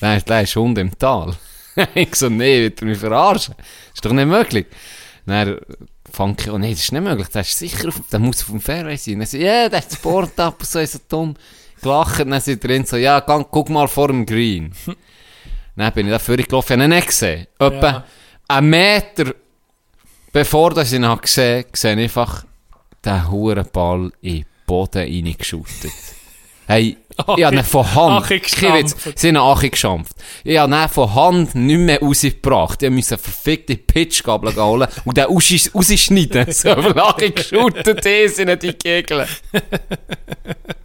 Der 0.00 0.16
ist, 0.18 0.28
der 0.28 0.42
ist 0.42 0.54
Hund 0.54 0.78
im 0.78 0.96
Tal. 0.96 1.34
ich 1.94 2.14
so, 2.14 2.28
nee, 2.28 2.60
wird 2.62 2.80
er 2.82 2.86
mich 2.86 2.98
verarschen? 2.98 3.54
Ist 3.92 4.04
doch 4.04 4.12
nicht 4.12 4.26
möglich. 4.28 4.66
Dann 5.26 5.58
fand 6.10 6.40
ich, 6.40 6.50
oh 6.50 6.58
nee, 6.58 6.70
das 6.70 6.80
ist 6.80 6.92
nicht 6.92 7.02
möglich. 7.02 7.28
Der 7.28 7.40
ist 7.42 7.58
sicher 7.58 7.88
auf, 7.88 8.00
der 8.12 8.20
muss 8.20 8.42
auf 8.42 8.50
dem 8.50 8.60
Fairway 8.60 8.96
sein. 8.96 9.18
Dann 9.18 9.26
so, 9.26 9.36
ja, 9.38 9.68
der 9.68 9.80
ist 9.80 9.90
das 9.90 9.98
Sport 9.98 10.38
ab. 10.38 10.62
So 10.64 10.78
ist 10.78 10.92
so 10.92 10.98
dumm. 11.08 11.34
Gelacht, 11.80 12.20
dann 12.20 12.40
sind 12.40 12.62
drin 12.64 12.84
so, 12.84 12.96
ja, 12.96 13.20
gang, 13.20 13.46
guck 13.50 13.68
mal 13.70 13.88
vor 13.88 14.08
dem 14.08 14.24
Green. 14.26 14.72
dann 15.76 15.92
bin 15.92 16.06
ich 16.06 16.12
da 16.12 16.18
vorher 16.18 16.44
gelaufen, 16.44 16.72
habe 16.74 16.84
ihn 16.84 16.90
nicht 16.90 17.06
gesehen. 17.08 17.46
Etwa 17.58 17.86
Ja. 17.90 18.04
einen 18.48 18.70
Meter 18.70 19.34
bevor 20.32 20.76
ich 20.78 20.92
ihn 20.92 21.06
habe 21.06 21.20
gesehen 21.22 21.64
habe, 21.64 21.66
sehe 21.76 21.94
ich 21.94 22.02
einfach 22.04 22.44
den 23.04 23.30
hohen 23.30 23.66
Ball 23.72 24.12
in 24.20 24.34
den 24.36 24.46
Boden 24.66 24.98
reingeschüttet. 25.02 25.92
Hey, 26.66 26.98
Achi- 27.16 27.38
ich 27.38 27.44
habe 27.44 27.56
ihn 27.56 27.64
von 27.64 27.94
Hand, 27.94 28.26
Achi 28.26 28.40
kein 28.40 28.74
Witz, 28.74 28.94
gestampft. 28.94 29.18
sie 29.18 29.28
haben 29.28 29.36
Achi 29.38 29.70
geschampft. 29.70 30.12
Ich 30.44 30.58
habe 30.58 30.72
ihn 30.74 30.88
von 30.90 31.14
Hand 31.14 31.54
nicht 31.54 31.78
mehr 31.78 31.98
rausgebracht. 32.00 32.82
Ich 32.82 32.90
musste 32.90 33.14
eine 33.14 33.22
verfickte 33.22 33.76
Pitchgabel 33.76 34.54
holen 34.54 34.86
und 35.06 35.16
den 35.16 35.24
raus- 35.24 35.70
rausschneiden. 35.74 36.52
So, 36.52 36.68
weil 36.76 36.98
Achi 37.00 37.30
geschüttet 37.30 38.04
ist 38.04 38.38
in 38.38 38.58
die 38.58 38.72
Kegel. 38.74 39.26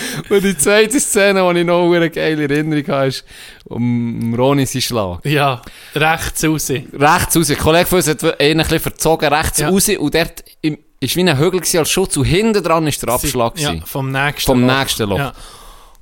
und 0.30 0.44
die 0.44 0.56
zweite 0.56 1.00
Szene, 1.00 1.52
die 1.54 1.60
ich 1.60 1.66
noch 1.66 1.92
eine 1.92 2.10
geile 2.10 2.42
Erinnerung 2.44 2.86
habe, 2.88 3.06
ist 3.08 3.24
um 3.64 4.34
Ronny 4.34 4.66
seinen 4.66 4.82
Schlag. 4.82 5.24
Ja, 5.24 5.62
rechts 5.94 6.44
raus. 6.44 6.70
rechts 6.70 7.36
raus. 7.36 7.50
Ein 7.50 7.58
Kollege 7.58 7.86
von 7.86 7.96
uns 7.98 8.08
hat 8.08 8.22
einen 8.40 8.60
ein 8.60 8.64
bisschen 8.64 8.80
verzogen, 8.80 9.32
rechts 9.32 9.58
Ja. 9.58 9.68
raus. 9.68 9.88
Und 9.88 10.14
dort 10.14 10.44
im, 10.62 10.78
ist 11.00 11.16
wie 11.16 11.20
ein 11.28 11.38
Hügel 11.38 11.60
als 11.78 11.90
Schutz. 11.90 12.16
Und 12.16 12.24
hinten 12.24 12.62
dran 12.62 12.86
ist 12.86 13.02
der 13.02 13.10
Abschlag. 13.10 13.58
Ja, 13.58 13.74
vom 13.84 14.10
nächsten 14.10 14.46
Vom 14.52 14.66
Loch. 14.66 14.78
nächsten 14.78 15.08
Loch. 15.08 15.18
Ja. 15.18 15.32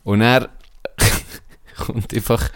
Und 0.05 0.20
er 0.20 0.48
kommt 1.77 2.12
einfach. 2.14 2.51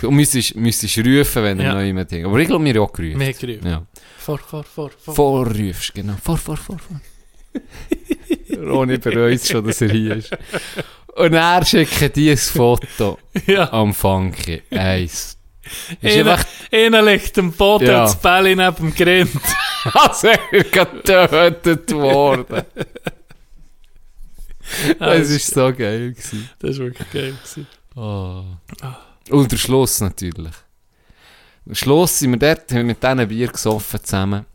Du 0.00 0.10
müsstest, 0.10 0.54
müsstest 0.56 0.98
rufen, 0.98 1.42
wenn 1.44 1.60
er 1.60 1.66
Ja. 1.66 1.74
noch 1.74 1.80
jemand 1.82 2.10
Ding. 2.10 2.26
Aber 2.26 2.38
ich 2.38 2.48
glaube, 2.48 2.64
wir 2.64 2.74
haben 2.74 2.80
auch 2.82 2.92
gerufen. 2.92 3.16
Mehr 3.18 3.32
gerufen. 3.32 3.66
Ja. 3.66 3.82
Vor, 4.18 4.38
vor, 4.38 4.64
vor, 4.64 4.90
vor. 4.98 5.14
Vorrufst, 5.14 5.94
genau. 5.94 6.14
Vor, 6.22 6.36
vor, 6.36 6.56
vor, 6.56 6.78
vor. 6.78 7.00
Ronny 8.58 8.98
bereut 8.98 9.46
schon, 9.46 9.66
dass 9.66 9.80
er 9.80 9.90
hier 9.90 10.16
ist. 10.16 10.30
Und 11.16 11.32
er 11.34 11.64
schickt 11.64 12.16
dir 12.16 12.32
ein 12.32 12.38
Foto 12.38 13.18
Ja. 13.46 13.72
am 13.72 13.94
Funky. 13.94 14.62
Eins. 14.70 15.38
Einer, 16.02 17.02
liegt 17.02 17.38
am 17.38 17.52
Boden 17.52 17.86
Ja. 17.86 18.02
das 18.02 18.16
Bälle 18.20 18.54
neben 18.56 18.76
dem 18.76 18.94
Grind. 18.94 19.30
als 19.94 20.22
wäre 20.22 20.38
er 20.52 20.64
getötet 20.64 21.92
worden. 21.92 22.62
Es 24.98 25.54
war 25.54 25.70
so 25.70 25.76
geil. 25.76 26.12
Gewesen. 26.12 26.48
Das 26.58 26.78
war 26.78 26.86
wirklich 26.86 27.10
geil. 27.12 27.34
Gewesen. 27.34 27.66
Oh. 27.94 28.44
Und 29.30 29.52
der 29.52 29.56
Schluss 29.58 30.00
natürlich. 30.00 30.54
Am 31.66 31.74
Schluss 31.74 32.18
sind 32.18 32.30
wir 32.32 32.38
dort, 32.38 32.70
haben 32.70 32.78
wir 32.78 32.84
mit 32.84 33.02
diesen 33.02 33.28
Bier 33.28 33.48
gesoffen 33.48 34.02
zusammen. 34.02 34.46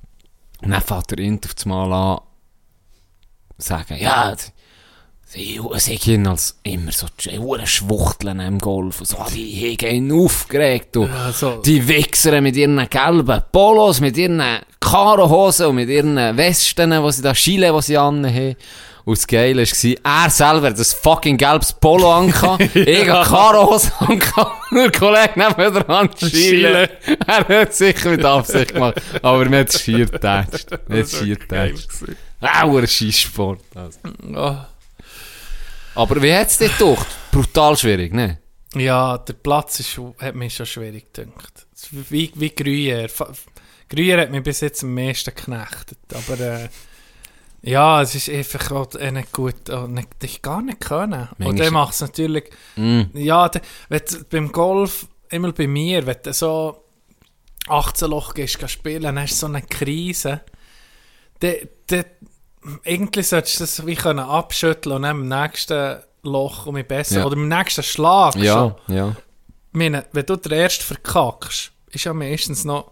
Und 0.62 0.72
dann 0.72 0.82
fährt 0.82 1.12
der 1.12 1.20
Int 1.20 1.46
auf 1.46 1.54
das 1.54 1.66
Mal 1.66 1.94
an, 1.94 2.20
sagen, 3.60 3.98
ja, 4.00 4.36
sie, 5.26 5.98
gehen 5.98 6.28
als 6.28 6.58
immer 6.64 6.92
so 6.92 7.08
hure 7.38 7.68
Schwuchteln 7.68 8.40
im 8.40 8.58
Golf. 8.58 9.00
Und 9.00 9.06
so, 9.06 9.18
ah, 9.18 9.28
die 9.34 9.78
haben 9.82 10.12
aufgeregt. 10.12 10.98
Und 10.98 11.10
Ja, 11.10 11.32
so. 11.32 11.62
die 11.62 11.88
Wichser 11.88 12.42
mit 12.42 12.56
ihren 12.56 12.90
gelben 12.90 13.42
Polos, 13.52 14.00
mit 14.00 14.18
ihren 14.18 14.42
Karohosen 14.80 15.68
und 15.68 15.76
mit 15.76 15.90
ihren 15.90 16.16
Westen, 16.38 16.92
die 16.92 17.12
sie 17.12 17.22
da 17.22 17.34
Chile, 17.34 17.74
die 17.76 17.82
sie 17.82 17.98
anhaben. 17.98 18.56
Und 19.06 19.18
das 19.18 19.26
Geile 19.26 19.64
war, 19.64 20.24
er 20.24 20.30
selber 20.30 20.70
das 20.72 20.94
fucking 20.94 21.38
gelbes 21.38 21.74
Polo 21.74 22.12
angehabt, 22.12 22.62
ich 22.76 23.10
habe 23.10 23.28
Karohosen 23.28 23.92
angehabt, 24.00 24.52
und 24.72 24.78
der 24.78 24.92
Kollege 24.92 25.32
neben 25.36 25.74
der 25.74 25.88
Hand 25.88 26.16
Chile. 26.18 26.90
Er 27.26 27.62
hat 27.62 27.74
sicher 27.74 28.10
mit 28.12 28.24
Absicht 28.24 28.74
gemacht, 28.74 29.02
aber 29.24 29.46
mir 29.46 29.60
hat 29.62 29.70
es 29.70 29.82
schier 29.82 30.06
getatscht. 30.06 30.70
Mir 30.88 31.00
hat 31.00 31.06
es 31.06 31.18
schier 31.18 31.38
getatscht. 31.38 31.88
Auch 32.42 32.78
ein 32.78 32.88
Scheisssport. 32.88 33.62
Also. 33.76 34.00
Aber 35.96 36.22
wie 36.22 36.34
hat 36.34 36.48
es 36.48 36.58
dir 36.58 36.70
gedacht? 36.70 37.08
Brutal 37.32 37.78
schwierig, 37.78 38.14
ne? 38.14 38.40
Ja, 38.76 39.18
der 39.18 39.34
Platz 39.34 39.80
ist, 39.80 40.00
hat 40.20 40.36
mich 40.36 40.54
schon 40.56 40.66
schwierig 40.66 41.12
gedacht. 41.14 41.68
Wie, 41.92 42.32
wie 42.36 42.50
Gruyère. 42.50 43.10
Gruyère 43.90 44.22
hat 44.22 44.32
mich 44.32 44.44
bis 44.44 44.62
jetzt 44.62 44.84
am 44.84 44.94
meisten 44.94 45.34
geknechtet. 45.34 45.98
Aber 46.14 46.40
äh, 46.40 46.70
ja, 47.62 48.02
es 48.02 48.16
ist 48.16 48.30
einfach 48.30 48.72
auch 48.72 48.94
äh, 48.96 49.12
nicht 49.12 49.32
gut. 49.32 49.70
Oh, 49.70 49.88
nicht, 49.88 50.08
ich 50.24 50.42
gar 50.42 50.62
nicht 50.62 50.80
können. 50.80 51.28
Und 51.32 51.40
Manchmal- 51.40 51.66
dann 51.66 51.74
macht 51.74 51.94
es 51.96 52.02
natürlich. 52.02 52.50
Mm. 52.76 53.02
Ja, 53.14 53.50
de, 53.50 53.62
wenn 53.90 54.02
du 54.08 54.24
beim 54.26 54.52
Golf, 54.52 55.08
immer 55.30 55.52
bei 55.52 55.68
mir, 55.68 56.06
wenn 56.06 56.18
du 56.24 56.32
so 56.32 56.84
18 57.68 58.10
Loch 58.10 58.34
gehst 58.34 58.60
gehst 58.60 58.74
spielen, 58.74 59.02
dann 59.04 59.20
hast 59.20 59.34
du 59.34 59.36
so 59.38 59.46
eine 59.48 59.62
Krise. 59.64 60.42
De, 61.42 61.68
de, 61.90 62.06
irgendwie 62.84 63.24
solltest 63.24 63.60
du 63.60 63.64
das 63.64 63.86
wie 63.86 63.96
können 63.96 64.20
abschütteln 64.20 64.96
und 64.98 65.02
dann 65.04 65.22
im 65.22 65.28
nächsten 65.28 65.98
Loch 66.24 66.66
um 66.66 66.76
besser. 66.86 67.20
Ja. 67.20 67.26
Oder 67.26 67.36
im 67.36 67.48
nächsten 67.48 67.84
Schlag 67.84 68.34
schon. 68.34 68.44
Ja, 68.44 68.76
ja. 68.88 69.10
Ich 69.72 69.78
meine, 69.78 70.06
wenn 70.12 70.26
du 70.26 70.36
den 70.36 70.52
ersten 70.52 70.84
verkackst, 70.84 71.72
ist 71.92 72.04
ja 72.04 72.14
meistens 72.14 72.66
noch 72.66 72.92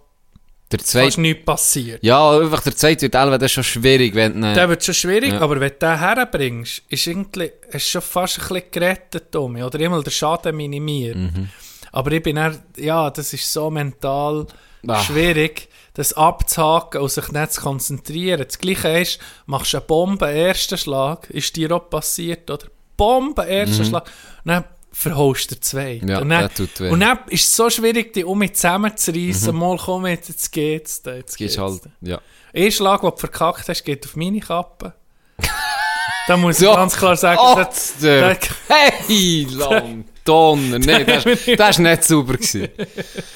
Der 0.72 0.80
fast 0.80 0.92
zweite, 0.92 1.22
nichts 1.22 1.44
passiert. 1.46 2.04
ja, 2.04 2.40
einfach 2.40 2.62
der 2.62 2.76
zweite 2.76 3.02
wird 3.04 3.14
teilweise 3.14 3.46
ist 3.46 3.52
schon 3.52 3.64
schwierig, 3.64 4.14
wenn 4.16 4.42
du... 4.42 4.54
Der 4.54 4.70
wird 4.70 4.84
schon 4.84 4.94
schwierig, 4.94 5.34
Ja. 5.34 5.42
aber 5.42 5.60
wenn 5.60 5.70
du 5.72 5.76
den 5.80 6.00
herbringst, 6.00 6.84
ist 6.90 7.08
irgendwie, 7.08 7.52
hast 7.74 7.88
schon 7.90 8.02
fast 8.02 8.40
ein 8.40 8.48
bisschen 8.48 8.72
gerettet, 8.72 9.32
Tommy. 9.32 9.64
Oder 9.64 9.80
immer 9.80 10.02
den 10.04 10.12
Schaden 10.12 10.56
minimiert. 10.56 11.16
Mhm. 11.16 11.50
Aber 11.92 12.12
ich 12.12 12.22
bin 12.22 12.36
dann, 12.36 12.62
ja, 12.78 13.10
das 13.10 13.34
ist 13.34 13.52
so 13.52 13.70
mental 13.72 14.46
Ah. 14.88 15.02
schwierig, 15.04 15.68
das 15.98 16.14
abzuhaken 16.14 17.02
und 17.02 17.10
sich 17.12 17.30
nicht 17.32 17.52
zu 17.52 17.62
konzentrieren. 17.62 18.44
Das 18.48 18.58
Gleiche 18.60 18.88
ist, 19.00 19.20
machst 19.46 19.74
du 19.74 19.78
eine 19.78 19.86
Bombe, 19.86 20.32
ersten 20.32 20.78
Schlag, 20.78 21.30
ist 21.30 21.56
dir 21.58 21.72
auch 21.74 21.90
passiert, 21.90 22.50
oder? 22.50 22.68
Bombe, 22.96 23.46
ersten 23.46 23.84
Schlag, 23.86 24.06
und 24.46 24.50
dann 24.52 24.64
verholst 24.92 25.52
du 25.52 25.60
zwei. 25.60 26.00
Mhm. 26.02 26.08
Ja, 26.10 26.20
und 26.20 26.30
dann, 26.30 26.50
tut 26.54 26.80
weh. 26.80 26.90
Und 26.90 27.02
dann 27.02 27.20
ist 27.28 27.46
es 27.50 27.56
so 27.56 27.70
schwierig, 27.70 28.14
die 28.14 28.24
um 28.24 28.40
mich 28.40 28.54
zusammenzureissen. 28.56 29.56
Mal 29.56 29.78
komm 29.78 30.06
jetzt, 30.08 30.30
jetzt 30.30 30.52
geht's. 30.52 31.02
da, 31.02 31.14
Jetzt 31.16 31.32
Das 31.34 31.38
geht's. 31.38 31.58
halt, 31.58 31.82
ja. 32.02 32.20
Ein 32.56 32.72
Schlag, 32.72 33.02
den 33.02 33.12
du 33.12 33.18
verkackt 33.18 33.68
hast, 33.70 33.84
geht 33.84 34.06
auf 34.06 34.16
meine 34.16 34.40
Kappe. 34.40 34.94
da 36.28 36.38
muss 36.38 36.58
So. 36.58 36.70
ich 36.72 36.76
ganz 36.76 36.96
klar 36.96 37.16
sagen, 37.16 37.40
Oh, 37.44 37.56
das, 37.56 37.98
der- 38.02 38.36
das, 38.36 38.50
Hey, 38.68 39.44
lang 39.52 40.06
Donner. 40.28 40.80
Nein, 40.80 41.06
das, 41.06 41.24
das 41.58 41.78
war 41.78 41.84
nicht 41.84 42.04
sauber. 42.04 42.34
Gewesen. 42.34 42.70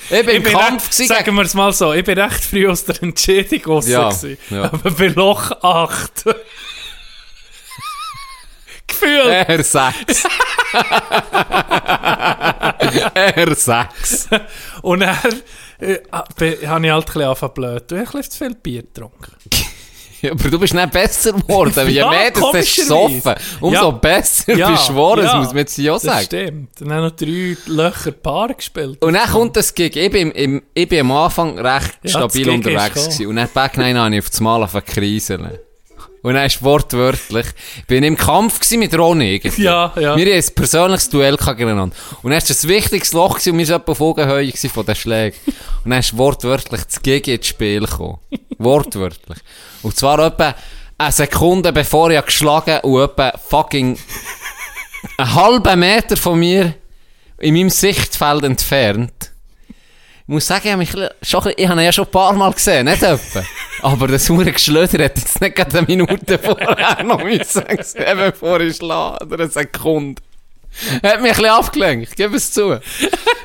Ich 0.10 0.26
bin 0.26 0.36
im 0.36 0.44
Kampf 0.44 1.00
recht, 1.00 1.08
sagen 1.08 1.36
wir 1.36 1.44
es 1.44 1.54
mal 1.54 1.72
so, 1.72 1.94
ich 1.94 2.04
bin 2.04 2.20
recht 2.20 2.44
früh 2.44 2.68
aus 2.68 2.84
der 2.84 3.02
Entschädigung 3.02 3.76
raus. 3.76 3.88
Ja, 3.88 4.12
ja. 4.50 4.64
Aber 4.66 4.92
bei 4.92 5.08
Loch 5.08 5.52
8. 5.62 6.26
Gefühl. 8.88 9.24
gegen 9.24 9.62
R6. 9.62 10.28
R6. 13.16 14.42
Und 14.82 15.00
dann 15.00 15.18
äh, 15.80 16.00
habe 16.12 16.46
ich 16.46 16.68
halt 16.68 16.92
ein 16.92 17.06
bisschen 17.06 17.22
angefangen 17.22 17.54
blöd. 17.54 17.84
Du 17.90 17.98
hast 17.98 18.08
ein 18.08 18.22
bisschen 18.22 18.32
zu 18.32 18.38
viel 18.38 18.56
Bier 18.56 18.82
getrunken. 18.84 19.32
Ja, 20.22 20.32
aber 20.32 20.50
du 20.50 20.60
bist 20.60 20.74
nicht 20.74 20.92
besser 20.92 21.34
geworden. 21.34 21.74
Je 21.88 21.94
Ja, 22.00 22.10
mehr 22.10 22.32
du 22.32 22.42
hast 22.54 22.76
gesoffen, 22.76 23.36
umso 23.60 23.74
Ja. 23.84 23.92
besser 23.92 24.56
bist 24.56 24.60
du 24.90 24.94
geworden. 24.94 25.24
Das 25.24 25.36
muss 25.36 25.48
man 25.48 25.58
jetzt 25.58 25.78
ja 25.78 25.94
Das 25.94 26.02
sagen. 26.04 26.24
stimmt. 26.26 26.70
Dann 26.80 26.94
haben 26.94 27.04
noch 27.06 27.12
drei 27.16 27.58
Löcher 27.68 28.12
Paar 28.12 28.54
gespielt. 28.54 29.04
Und 29.04 29.14
dann 29.14 29.30
kommt 29.30 29.56
das 29.58 29.74
Gig. 29.74 29.96
Ich 29.96 30.12
bin, 30.12 30.32
im, 30.32 30.62
ich 30.74 30.88
bin 30.88 31.00
am 31.02 31.12
Anfang 31.12 31.58
recht 31.58 31.98
Ja, 32.04 32.10
stabil 32.10 32.46
das 32.46 32.54
unterwegs 32.56 32.94
gewesen. 33.06 33.28
Und 33.28 33.36
dann 33.38 33.50
Back 33.54 33.78
9 33.78 33.98
habe 33.98 34.16
ich 34.16 34.22
auf 34.24 34.30
das 34.30 34.40
Mal 34.40 34.64
auf 34.64 34.74
kriseln. 34.86 35.58
Und 36.22 36.36
dann 36.36 36.46
ist 36.46 36.62
wortwörtlich, 36.62 37.48
ich 37.78 37.86
bin 37.88 38.04
im 38.04 38.16
Kampf 38.16 38.60
mit 38.72 38.96
Ronny 38.96 39.36
irgendwie. 39.36 39.64
Ja, 39.64 39.92
ja. 39.96 40.16
Wir 40.16 40.26
haben 40.26 40.34
ein 40.34 40.56
persönliches 40.56 41.10
Duell 41.10 41.36
gegeneinander. 41.36 41.96
Und 42.22 42.30
dann 42.30 42.38
ist 42.38 42.50
das 42.50 42.68
wichtigste 42.68 43.18
Loch 43.18 43.36
und 43.36 43.58
wir 43.58 43.68
waren 43.70 43.82
etwa 43.82 44.04
Augenhöhe 44.04 44.54
von 44.54 44.86
den 44.86 44.96
Schlägen. 44.96 45.38
Und 45.84 45.92
dann 45.92 46.00
ist 46.00 46.16
wortwörtlich 46.16 46.84
das 46.84 47.02
Gig 47.02 47.28
ins 47.28 47.48
Spiel 47.48 47.86
gekommen. 47.86 48.20
wortwörtlich. 48.60 49.40
Und 49.82 49.98
zwar 49.98 50.20
etwa 50.20 50.56
eine 50.98 51.12
Sekunde 51.12 51.74
bevor 51.74 52.12
ich 52.12 52.24
geschlagen 52.24 52.76
habe 52.76 52.88
und 52.88 53.02
etwa 53.02 53.34
fucking 53.38 53.98
einen 55.18 55.36
halben 55.36 55.80
Meter 55.80 56.18
von 56.18 56.40
mir 56.40 56.76
in 57.40 57.56
meinem 57.56 57.72
Sichtfeld 57.72 58.44
entfernt. 58.44 59.31
Ich 60.32 60.34
muss 60.34 60.48
sagen, 60.48 60.62
ich 60.64 60.72
habe, 60.72 60.78
mich, 60.78 60.92
schon, 61.24 61.54
ich 61.58 61.68
habe 61.68 61.82
ihn 61.82 61.86
ja 61.86 61.92
schon 61.92 62.06
ein 62.06 62.12
paar 62.12 62.32
Mal 62.32 62.54
gesehen, 62.54 62.86
nicht 62.86 63.04
etwa. 63.04 63.44
Aber 63.82 64.08
das 64.08 64.30
hure 64.30 64.50
Geschlöder 64.50 65.04
hat 65.04 65.18
jetzt 65.18 65.42
nicht 65.42 65.58
gerade 65.58 65.80
eine 65.80 65.86
Minute 65.86 66.40
vorher 66.40 67.04
noch 67.04 67.22
müssen 67.22 67.66
sehen, 67.82 68.18
bevor 68.18 68.62
ich 68.62 68.78
schlage, 68.78 69.26
oder 69.26 69.44
eine 69.44 69.52
Sekunde. 69.52 70.22
Er 71.02 71.12
hat 71.12 71.22
mich 71.22 71.32
ein 71.32 71.36
bisschen 71.36 71.52
abgelenkt, 71.52 72.12
ich 72.12 72.16
gebe 72.16 72.38
es 72.38 72.50
zu. 72.50 72.80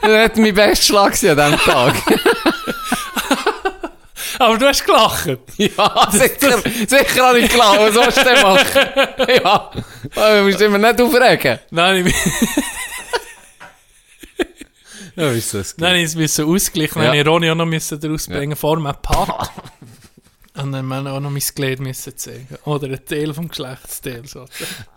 Er 0.03 0.23
hat 0.23 0.37
mein 0.37 0.55
bester 0.55 0.85
Schlag 0.85 1.15
an 1.15 1.37
diesem 1.37 1.59
Tag. 1.59 1.95
Aber 4.39 4.57
du 4.57 4.69
hast 4.69 4.85
gelacht. 4.85 5.39
ja, 5.57 6.09
sicher, 6.13 6.63
sicher 6.87 7.27
habe 7.27 7.41
ich 7.41 7.51
gelacht, 7.51 7.81
was 7.81 7.95
sollst 7.95 8.19
du 8.19 8.23
denn 8.23 8.43
machen? 8.43 8.87
Ja, 9.43 9.73
du 10.15 10.45
musst 10.45 10.61
immer 10.61 10.79
nicht 10.79 11.01
aufregen. 11.01 11.59
Nein, 11.73 12.07
ich, 12.07 12.15
Ja, 15.23 15.33
wie 15.33 15.39
ist 15.39 15.55
das? 15.55 15.77
Nein, 15.79 16.05
ich 16.05 16.15
musste 16.15 16.45
ausgleichen. 16.45 17.01
Ja. 17.01 17.09
Dann 17.09 17.17
ja. 17.17 17.25
Ronny 17.25 17.51
auch 17.51 17.55
noch 17.55 17.67
müssen 17.67 17.99
daraus 17.99 18.27
bringen, 18.27 18.55
vor 18.55 18.77
einem 18.77 18.95
Paar. 19.01 19.51
Und 20.55 20.73
dann 20.73 20.87
wir 20.87 21.13
auch 21.13 21.21
noch 21.21 21.31
mein 21.31 21.43
Glied 21.55 21.81
müssen 21.81 22.17
zeigen. 22.17 22.49
Oder 22.65 22.89
ein 22.89 23.05
Teil 23.05 23.35
vom 23.35 23.49
Geschlechtsteil. 23.49 24.27
So. 24.27 24.47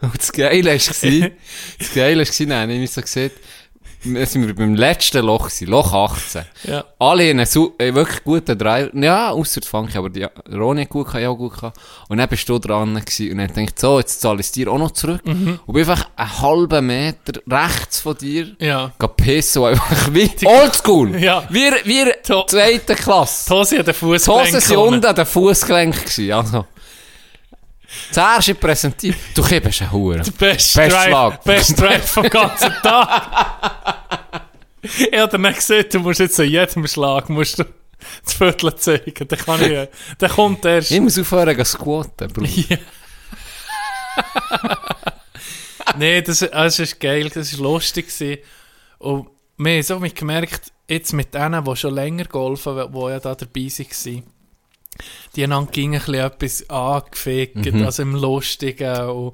Und 0.02 0.18
das 0.18 0.32
Geile 0.32 0.72
war, 0.72 0.78
das 1.80 1.94
Geile 1.94 2.26
war, 2.26 2.46
nein, 2.46 2.70
ich 2.70 2.78
habe 2.78 2.88
so 2.88 3.02
gesehen, 3.02 3.32
wir 4.02 4.26
sind 4.26 4.48
wir 4.48 4.56
beim 4.56 4.76
letzten 4.76 5.26
Loch 5.26 5.46
gewesen, 5.48 5.68
Loch 5.68 5.94
18. 5.94 6.44
Ja. 6.64 6.86
Alle 7.00 7.30
haben 7.30 7.40
einen 7.40 7.72
äh, 7.80 7.94
wirklich 7.94 8.24
guten 8.24 8.58
Driver, 8.58 8.90
ja, 8.94 9.32
ausser 9.32 9.62
Funky, 9.62 9.98
aber 9.98 10.10
die, 10.10 10.26
Ronny 10.52 10.84
hat 10.84 10.90
gut 10.90 11.08
gehabt, 11.08 11.22
ja, 11.24 11.30
gut 11.30 11.54
gehabt. 11.56 11.78
Und 12.08 12.18
dann 12.18 12.30
bist 12.30 12.48
du 12.48 12.60
dran 12.60 12.96
gewesen 12.96 13.32
und 13.32 13.38
dann 13.58 13.64
ich, 13.64 13.72
so, 13.76 14.00
jetzt 14.00 14.22
zahle 14.22 14.40
ich 14.40 14.46
es 14.46 14.52
dir 14.52 14.72
auch 14.72 14.78
noch 14.78 14.92
zurück. 14.92 15.22
Mhm. 15.26 15.60
Und 15.66 15.74
bin 15.74 15.82
einfach 15.90 16.08
einen 16.16 16.42
halben 16.42 16.88
Meter 16.88 17.42
rechts 17.50 18.00
von 18.00 18.18
dir, 18.18 18.56
Ja. 18.60 18.92
geh 18.98 19.08
pissen, 19.08 19.62
und 19.64 19.70
einfach 19.70 20.14
wie 20.14 20.32
oldschool. 20.46 21.16
Ja. 21.20 21.44
Wir, 21.50 21.74
wir, 21.84 22.16
zweite 22.48 22.96
Klasse. 22.96 23.54
Hose 23.54 23.80
an 23.80 23.86
den 23.86 23.94
Fuß 23.94 24.28
Hosen 24.28 24.62
sind 24.62 24.78
unten 24.78 25.06
an 25.06 25.16
den 25.16 25.26
Fußgelenk 25.26 26.06
gewesen, 26.06 26.32
also. 26.32 26.66
Zuerst 28.12 28.60
präsentiert. 28.60 29.18
Du 29.34 29.44
kippst 29.44 29.82
einen 29.82 29.92
Huren. 29.92 30.20
Best, 30.20 30.38
Best 30.40 30.76
Drive, 30.76 31.04
Schlag. 31.08 31.44
Best 31.44 31.80
Drive 31.80 32.10
vom 32.10 32.30
ganzen 32.30 32.72
Tag. 32.84 33.98
ich 34.82 35.20
habe 35.20 35.38
dann 35.38 35.54
gesagt, 35.54 35.94
du 35.94 36.00
musst 36.00 36.20
jetzt 36.20 36.40
an 36.40 36.48
jedem 36.48 36.88
Schlag 36.88 37.30
musst 37.30 37.60
du 37.60 37.66
das 38.24 38.34
Viertel 38.34 38.76
zeigen. 38.76 39.28
Dann, 39.28 39.40
kann 39.40 39.62
ich, 39.62 39.90
dann 40.18 40.30
kommt 40.32 40.66
erst... 40.66 40.92
Ich 40.92 41.02
muss 41.02 41.18
aufhören 41.18 41.58
zu 41.58 41.66
squatten, 41.66 42.32
Bruder. 42.32 42.50
Nee, 45.98 46.22
das, 46.22 46.40
das 46.40 46.80
ist 46.80 47.00
geil, 47.00 47.30
das 47.30 47.58
war 47.58 47.64
lustig. 47.64 48.08
Gewesen. 48.08 48.42
Und 49.00 49.30
wir 49.58 49.74
haben 49.74 49.84
so 49.84 50.00
gemerkt, 50.00 50.72
jetzt 50.88 51.14
mit 51.14 51.34
denen, 51.34 51.64
die 51.64 51.76
schon 51.76 51.96
länger 51.96 52.26
golfen, 52.26 52.76
die 52.76 53.00
ja 53.00 53.20
da 53.20 53.36
dabei 53.36 53.68
waren, 53.68 54.24
die 55.36 55.44
einander 55.44 55.72
ging 55.72 55.96
ein 55.96 56.00
bisschen 56.00 56.16
etwas 56.16 56.70
angefickt, 56.70 57.74
also 57.74 58.02
im 58.02 58.16
Lustigen 58.16 59.10
und, 59.10 59.34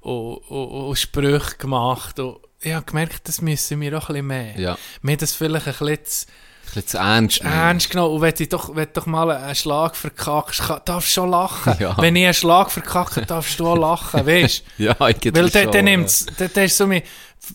und, 0.00 0.36
und, 0.48 0.68
und 0.68 0.98
Sprüche 0.98 1.56
gemacht. 1.58 2.18
Und 2.18 2.38
ich 2.60 2.72
habe 2.72 2.86
gemerkt, 2.86 3.28
das 3.28 3.40
müssen 3.40 3.80
wir 3.80 3.98
auch 3.98 4.08
ein 4.08 4.14
bisschen 4.14 4.26
mehr. 4.26 4.58
Ja. 4.58 4.78
Wir 5.02 5.12
haben 5.12 5.18
das 5.18 5.34
vielleicht 5.34 5.66
ein 5.66 5.72
bisschen 5.72 6.04
zu 6.04 6.26
Ein 6.28 6.64
bisschen 6.64 6.86
zu 6.86 6.98
ernst 6.98 7.40
ernst 7.40 7.90
genommen. 7.90 8.14
Und 8.14 8.20
wenn 8.22 8.34
du 8.34 8.46
doch, 8.46 8.74
wenn 8.74 8.88
doch 8.92 9.06
mal 9.06 9.30
einen 9.30 9.54
Schlag 9.54 9.96
verkackst, 9.96 10.62
darfst 10.84 11.10
du 11.10 11.12
schon 11.12 11.30
lachen. 11.30 11.76
Ja. 11.80 11.96
Wenn 11.98 12.14
ich 12.14 12.24
einen 12.24 12.34
Schlag 12.34 12.70
verkacke, 12.70 13.26
darfst 13.26 13.58
du 13.58 13.66
auch 13.66 13.76
lachen, 13.76 14.24
weißt 14.24 14.64
du? 14.78 14.84
Ja, 14.84 15.00
eigentlich 15.00 15.34
Weil 15.34 15.50
der, 15.50 15.62
schon, 15.62 15.72
der 15.72 15.80
ja. 15.80 15.82
nimmt's, 15.82 16.26
der 16.38 16.64
ist 16.64 16.76
so 16.76 16.88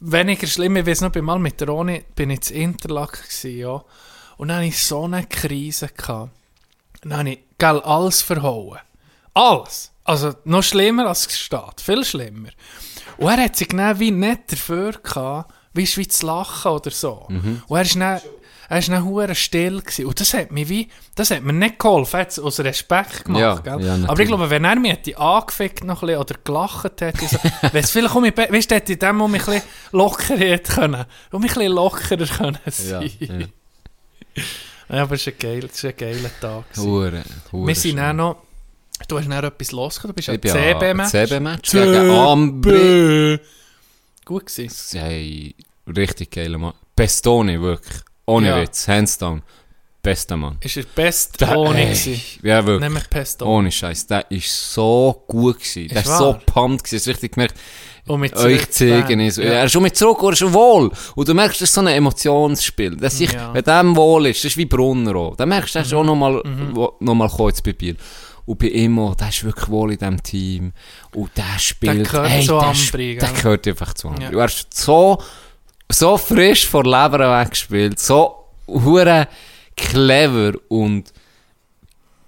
weniger 0.01 0.47
schlimm. 0.47 0.75
Ich 0.75 0.85
weiß 0.85 1.01
noch, 1.01 1.15
mal 1.15 1.39
mit 1.39 1.61
der 1.61 1.69
Roni 1.69 2.03
bin 2.15 2.29
ich 2.29 2.51
in 2.51 2.71
Interlaken 2.71 3.23
gewesen, 3.23 3.57
ja. 3.57 3.83
Und 4.37 4.49
dann 4.49 4.57
hatte 4.57 4.67
ich 4.67 4.83
so 4.83 5.05
eine 5.05 5.25
Krise. 5.25 5.87
Gehabt. 5.87 6.31
Dann 7.01 7.17
habe 7.17 7.29
ich, 7.31 7.39
gell, 7.57 7.79
alles 7.81 8.21
verhauen. 8.21 8.79
Alles. 9.33 9.91
Also, 10.03 10.33
noch 10.45 10.63
schlimmer 10.63 11.07
als 11.07 11.27
es 11.27 11.39
steht. 11.39 11.81
Viel 11.81 12.03
schlimmer. 12.05 12.49
Und 13.17 13.27
er 13.27 13.43
hat 13.43 13.55
sich 13.55 13.67
dann 13.67 13.99
wie 13.99 14.11
nicht 14.11 14.51
dafür 14.51 14.93
gehabt, 14.93 15.51
wie, 15.73 15.85
wie 15.85 16.07
zu 16.07 16.25
lachen 16.25 16.71
oder 16.71 16.91
so. 16.91 17.25
Mhm. 17.29 17.61
Und 17.67 17.77
er 17.77 17.83
ist 17.83 17.95
dann, 17.95 18.21
er 18.69 18.79
ist 18.79 18.89
dann 18.89 19.03
hure 19.03 19.35
still 19.35 19.81
gewesen. 19.81 20.05
Und 20.05 20.19
das 20.19 20.33
hat 20.33 20.51
mir 20.51 20.67
wie, 20.69 20.87
das 21.15 21.31
hat 21.31 21.43
mir 21.43 21.53
nicht 21.53 21.79
geholfen. 21.79 22.15
Er 22.15 22.21
hat 22.21 22.29
es 22.29 22.39
aus 22.39 22.59
Respekt 22.59 23.25
gemacht, 23.25 23.65
Ja, 23.65 23.79
ja, 23.79 23.97
Aber 24.07 24.19
ich 24.19 24.27
glaube, 24.27 24.49
wenn 24.49 24.63
er 24.63 24.75
mich 24.75 24.93
hätte 24.93 25.17
angefickt 25.17 25.83
noch 25.83 26.03
ein 26.03 26.07
bisschen 26.07 26.21
oder 26.21 26.35
gelacht 26.43 27.01
hätte, 27.01 27.27
so, 27.27 27.37
wenn 27.71 27.83
es 27.83 27.91
vielleicht 27.91 28.15
um 28.15 28.21
mich, 28.21 28.37
weißt 28.37 28.71
hätte 28.71 28.93
ich 28.93 28.99
dem 28.99 29.21
um 29.21 29.31
mich 29.31 29.47
ein 29.47 29.55
bisschen 29.55 29.69
lockerer 29.91 30.37
hätte 30.37 30.73
können, 30.73 31.05
um 31.31 31.41
mich 31.41 31.51
ein 31.51 31.57
bisschen 31.57 31.73
lockerer 31.73 32.25
können 32.25 32.59
sein. 32.67 33.11
ja. 33.19 34.43
Ja, 34.89 35.03
aber 35.03 35.15
es 35.15 35.21
ist 35.27 35.33
ein, 35.33 35.39
geil, 35.39 35.69
ein 35.83 35.93
geiler 35.97 36.31
Tag. 36.39 36.65
Hure, 36.77 37.23
hure 37.51 37.67
Wir 37.67 37.75
sind 37.75 37.97
dann 37.97 38.15
noch, 38.15 38.37
du 39.07 39.17
hast 39.19 39.29
dann 39.29 39.43
etwas 39.43 39.71
losgekommen, 39.71 40.15
du 40.15 40.15
bist 40.15 40.29
Ich 40.29 40.51
am 40.55 40.79
CB-Match. 40.79 41.09
CB-Match 41.11 41.71
gegen 41.71 42.09
Ambri. 42.11 43.39
Gut 44.25 44.45
gewesen. 44.45 44.99
Hey, 44.99 45.55
richtig 45.87 46.31
geiler 46.31 46.57
Mann. 46.57 46.73
Bestoni, 46.95 47.59
wirklich. 47.61 47.97
Ohne 48.25 48.47
Ja. 48.49 48.61
Witz, 48.61 48.87
hands 48.87 49.17
down. 49.17 49.41
Bester 50.01 50.37
Mann. 50.37 50.57
Ist 50.61 50.77
er 50.77 50.83
best 50.83 51.41
Der- 51.41 51.57
ohne 51.57 51.79
ey, 51.79 51.85
gewesen. 51.93 52.21
Ja, 52.43 52.65
wirklich. 52.65 52.89
Nehmen 52.89 53.01
wir 53.01 53.09
Pest 53.09 53.41
ohne. 53.41 53.71
Scheiß, 53.71 54.07
der 54.07 54.29
ist 54.31 54.73
so 54.73 55.23
gut 55.27 55.59
gewesen. 55.59 55.89
Der 55.89 56.01
ist 56.01 56.17
so 56.17 56.37
pumped 56.45 56.85
gewesen. 56.85 56.99
Hast 56.99 57.07
richtig 57.07 57.33
gemerkt, 57.33 57.55
Mit 58.15 58.35
euch 58.37 58.69
zeigen 58.69 59.19
ist. 59.19 59.37
Ja. 59.37 59.43
Er 59.45 59.65
ist 59.65 59.71
schon 59.73 59.83
mit 59.83 59.95
zurück, 59.97 60.19
er 60.23 60.31
ist 60.33 60.53
wohl. 60.53 60.91
Und 61.15 61.27
du 61.27 61.33
merkst, 61.33 61.61
das 61.61 61.69
ist 61.69 61.73
so 61.75 61.81
ein 61.81 61.87
Emotionsspiel. 61.87 62.95
Das 62.95 63.19
ich, 63.19 63.31
Ja. 63.31 63.49
Mhm. 63.49 63.53
Wenn 63.55 63.63
dem 63.63 63.95
wohl 63.95 64.27
ist, 64.27 64.43
das 64.43 64.51
ist 64.51 64.57
wie 64.57 64.65
Brunner 64.65 65.15
auch. 65.15 65.35
Dann 65.35 65.49
merkst 65.49 65.75
du, 65.75 65.79
der 65.79 65.85
ist 65.85 65.93
auch 65.93 66.03
nochmal, 66.03 66.41
noch 66.99 67.15
mal 67.15 67.29
kurz 67.29 67.61
bei 67.61 67.73
Bier. 67.73 67.95
Und 68.45 68.59
bei 68.59 68.89
auch, 68.97 69.15
der 69.15 69.27
ist 69.27 69.43
wirklich 69.43 69.67
wohl 69.69 69.91
in 69.91 69.97
diesem 69.97 70.23
Team. 70.23 70.71
Und 71.13 71.31
der 71.35 71.59
spielt. 71.59 72.09
gehört 72.09 72.43
zu 72.43 72.53
der, 72.53 72.63
Ambri, 72.63 73.17
Der 73.17 73.29
gell? 73.29 73.41
gehört 73.41 73.67
einfach 73.67 73.93
zu 73.93 74.07
Ambri. 74.07 74.23
Ja. 74.23 74.39
Er 74.39 74.45
ist 74.45 74.73
so, 74.73 75.21
so 75.91 76.17
frisch 76.17 76.65
vor 76.65 76.83
Leber 76.85 77.41
weggespielt. 77.41 77.99
So 77.99 78.35
hure 78.67 79.27
clever 79.75 80.53
und 80.69 81.11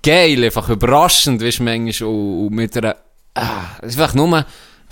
geil, 0.04 0.44
einfach 0.44 0.70
überraschend, 0.70 1.42
weißt 1.42 1.60
du, 1.60 1.64
manchmal, 1.64 2.10
und, 2.10 2.48
und 2.48 2.54
mit 2.54 2.78
einer, 2.78 2.96
ah, 3.36 3.78
es 3.82 3.96
ist 3.96 4.00
einfach 4.02 4.14
nur, 4.14 4.46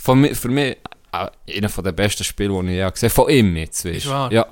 von, 0.07 0.35
für 0.35 0.47
mich, 0.47 0.77
ah, 1.11 1.29
einer 1.53 1.67
den 1.67 1.95
besten 1.95 2.23
Spiele, 2.23 2.61
die 2.63 2.69
ich 2.69 2.75
je 2.75 2.89
gesehen 2.89 3.09
habe, 3.09 3.15
von 3.15 3.29
ihm 3.29 3.55
jetzt, 3.57 3.83
weißt 3.83 4.05
du. 4.05 4.09
Ja, 4.09 4.45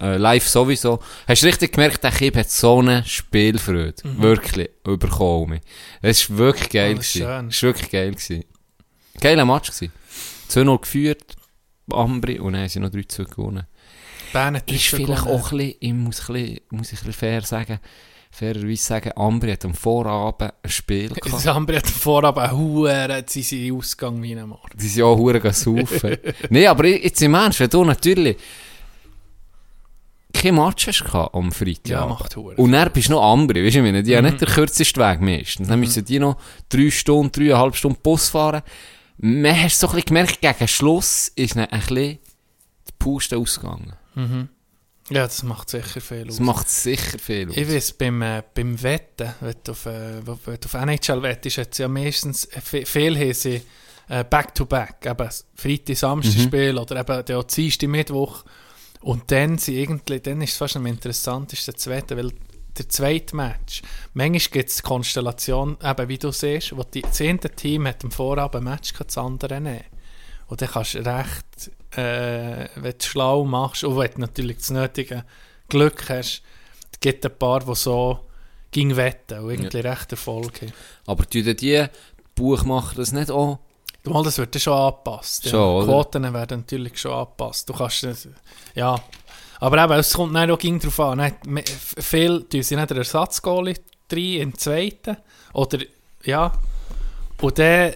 äh, 0.00 0.16
live 0.18 0.46
sowieso. 0.48 1.00
Hast 1.26 1.42
du 1.42 1.46
richtig 1.48 1.72
gemerkt, 1.72 2.04
der 2.04 2.12
Kind 2.12 2.36
hat 2.36 2.48
so 2.48 2.78
eine 2.78 3.04
Spielfreude, 3.04 3.94
wirklich, 4.04 4.70
überkommen. 4.86 5.58
Es 6.00 6.30
war 6.30 6.38
wirklich 6.38 6.70
geil. 6.70 6.94
Mhm. 6.94 6.98
Oh. 6.98 7.00
Es 7.00 7.16
war 7.16 7.62
wirklich 7.62 7.90
geil. 7.90 8.10
Gewesen. 8.12 8.44
Geiler 9.20 9.44
Match 9.44 9.72
gewesen. 9.72 9.92
2-0 10.48 10.80
geführt, 10.80 11.36
Ambri, 11.90 12.38
und 12.38 12.52
dann 12.52 12.62
haben 12.62 12.68
sie 12.68 12.78
noch 12.78 12.90
3-2 12.90 13.24
gewonnen. 13.24 13.66
Bern 14.32 14.56
hat 14.56 14.70
Ist 14.70 14.84
vielleicht 14.86 15.24
gewonnen. 15.24 15.40
auch 15.40 15.50
ein 15.50 15.58
bisschen, 15.58 15.76
ich 15.80 15.92
muss, 15.92 16.20
ein 16.20 16.34
bisschen, 16.34 16.60
muss 16.70 16.92
ich 16.92 17.00
ein 17.00 17.06
bisschen 17.06 17.12
fair 17.12 17.42
sagen, 17.42 17.80
fairerweise 18.36 18.82
sagen, 18.82 19.12
Ambri 19.16 19.52
hat 19.52 19.64
am 19.64 19.74
Vorabend 19.74 20.52
ein 20.62 20.70
Spiel 20.70 21.08
Das 21.08 21.18
gehabt. 21.42 21.46
andere 21.56 21.76
hat 21.78 21.86
vorab 21.88 22.36
einen 22.38 22.58
Huren, 22.58 23.24
sie 23.28 23.42
sind 23.42 23.72
Ausgang 23.72 24.20
wie 24.22 24.34
ein 24.36 24.48
Mord. 24.48 24.72
Die 24.74 24.88
sind 24.88 25.00
ja 25.00 25.04
auch 25.04 25.22
verdammt 25.24 25.54
saufen. 25.54 26.16
nee, 26.50 26.66
aber 26.66 26.86
jetzt 26.86 27.22
im 27.22 27.34
Ernst, 27.34 27.60
wenn 27.60 27.70
du 27.70 27.84
natürlich 27.84 28.36
kein 30.32 30.56
Match 30.56 30.88
hast 30.88 31.04
gehabt 31.04 31.34
am 31.34 31.52
Freitag. 31.52 31.86
Ja, 31.88 32.06
macht 32.06 32.34
Huren. 32.36 32.56
Und 32.56 32.72
dann 32.72 32.90
bist 32.90 33.08
du 33.08 33.12
noch 33.12 33.22
Ambri, 33.32 33.64
weißt 33.64 33.76
du, 33.76 33.82
meine, 33.82 34.02
die 34.02 34.16
haben 34.16 34.24
Mhm. 34.24 34.30
nicht 34.32 34.40
den 34.42 34.48
kürzesten 34.48 35.02
Weg 35.02 35.20
meistens. 35.20 35.68
Dann 35.68 35.78
müssen 35.78 36.04
die 36.04 36.18
noch 36.18 36.36
drei 36.68 36.90
Stunden, 36.90 37.30
dreieinhalb 37.30 37.76
Stunden 37.76 37.98
Bus 38.02 38.30
fahren. 38.30 38.62
Man 39.18 39.62
hast 39.62 39.78
so 39.78 39.86
ein 39.86 39.92
bisschen 39.94 40.06
gemerkt, 40.08 40.40
gegen 40.40 40.68
Schluss 40.68 41.28
ist 41.36 41.54
dann 41.54 41.66
ein 41.66 41.78
bisschen 41.80 42.18
die 42.88 42.92
Puste 42.98 43.38
ausgegangen. 43.38 43.92
Ja, 45.10 45.24
das 45.24 45.42
macht 45.42 45.68
sicher 45.68 46.00
viel 46.00 46.24
Das 46.24 46.36
aus. 46.36 46.40
macht 46.40 46.68
sicher 46.70 47.18
viel 47.18 47.50
aus. 47.50 47.56
Ich 47.56 47.68
weiß, 47.68 47.92
beim, 47.92 48.22
äh, 48.22 48.42
beim 48.54 48.82
Wetten, 48.82 49.34
wenn 49.40 49.54
du 49.62 49.72
auf, 49.72 49.84
äh, 49.86 50.26
wo- 50.26 50.38
wenn 50.46 50.58
du 50.58 50.66
auf 50.66 50.74
NHL 50.74 51.22
wettest, 51.22 51.58
hat 51.58 51.72
es 51.72 51.78
ja 51.78 51.88
meistens, 51.88 52.46
äh, 52.46 52.60
vi- 52.60 52.86
viel 52.86 53.34
sie 53.34 53.60
äh, 54.08 54.22
Back-to-Back, 54.24 55.06
eben 55.06 55.28
Freitag, 55.54 55.96
Samstag 55.96 56.40
Spiel 56.42 56.76
oder 56.78 57.00
eben 57.00 57.24
der 57.24 57.42
Dienstag, 57.44 57.88
Mittwoch. 57.88 58.44
Und 59.00 59.30
dann, 59.30 59.56
sind 59.58 59.74
irgendwie, 59.76 60.20
dann 60.20 60.40
ist 60.42 60.52
es 60.52 60.56
fast 60.58 60.76
am 60.76 60.86
interessantesten 60.86 61.74
zu 61.76 61.90
wetten, 61.90 62.16
weil 62.18 62.30
der 62.78 62.88
zweite 62.88 63.36
Match, 63.36 63.82
manchmal 64.14 64.40
gibt 64.52 64.68
es 64.70 64.82
Konstellation, 64.82 65.76
eben 65.82 66.08
wie 66.08 66.18
du 66.18 66.32
siehst, 66.32 66.76
wo 66.76 66.82
die, 66.82 67.02
das 67.02 67.20
eine 67.20 67.38
Team 67.40 67.86
hat 67.86 68.04
am 68.04 68.10
Vorabend 68.10 68.56
ein 68.66 68.72
Match, 68.74 68.92
das 68.92 69.16
andere 69.18 69.60
nicht. 69.60 69.84
Und 70.48 70.60
dann 70.60 70.68
kannst 70.70 70.94
du 70.94 70.98
recht, 70.98 71.70
äh, 71.96 72.68
wenn 72.74 72.98
du 72.98 73.04
schlau 73.04 73.44
machst 73.44 73.84
und 73.84 73.96
wenn 73.96 74.10
du 74.12 74.20
natürlich 74.20 74.58
das 74.58 74.70
nötige 74.70 75.24
Glück 75.68 76.08
hast, 76.08 76.42
es 76.92 77.00
gibt 77.00 77.24
ein 77.24 77.38
paar, 77.38 77.60
die 77.60 77.74
so 77.74 78.20
ging 78.70 78.96
wetten 78.96 79.38
und 79.38 79.50
irgendwie 79.50 79.80
recht 79.80 80.10
Erfolg 80.10 80.62
haben. 80.62 80.72
Aber 81.06 81.24
tun 81.24 81.56
die 81.56 81.86
Buchmacher 82.34 82.96
das 82.96 83.12
nicht 83.12 83.30
auch? 83.30 83.60
Mal, 84.04 84.22
das 84.22 84.36
wird 84.36 84.54
dann 84.54 84.60
schon 84.60 84.74
angepasst. 84.74 85.48
Schon, 85.48 85.78
ja. 85.78 85.84
Quoten 85.84 86.34
werden 86.34 86.60
natürlich 86.60 86.98
schon 86.98 87.12
angepasst. 87.12 87.68
Du 87.68 87.72
kannst 87.72 88.28
ja. 88.74 89.00
Aber 89.60 89.82
eben, 89.82 89.92
es 89.94 90.12
kommt 90.12 90.34
dann 90.34 90.50
auch 90.50 90.58
ging 90.58 90.78
drauf 90.78 91.00
an. 91.00 91.32
Nicht, 91.46 91.70
viel 91.70 92.44
tun 92.44 92.62
sie 92.62 92.76
nicht 92.76 92.90
den 92.90 92.98
Ersatzgoalie 92.98 93.76
rein, 94.12 94.40
im 94.40 94.58
zweiten. 94.58 95.16
Oder, 95.54 95.78
ja. 96.24 96.52
Und 97.40 97.58
dann 97.58 97.94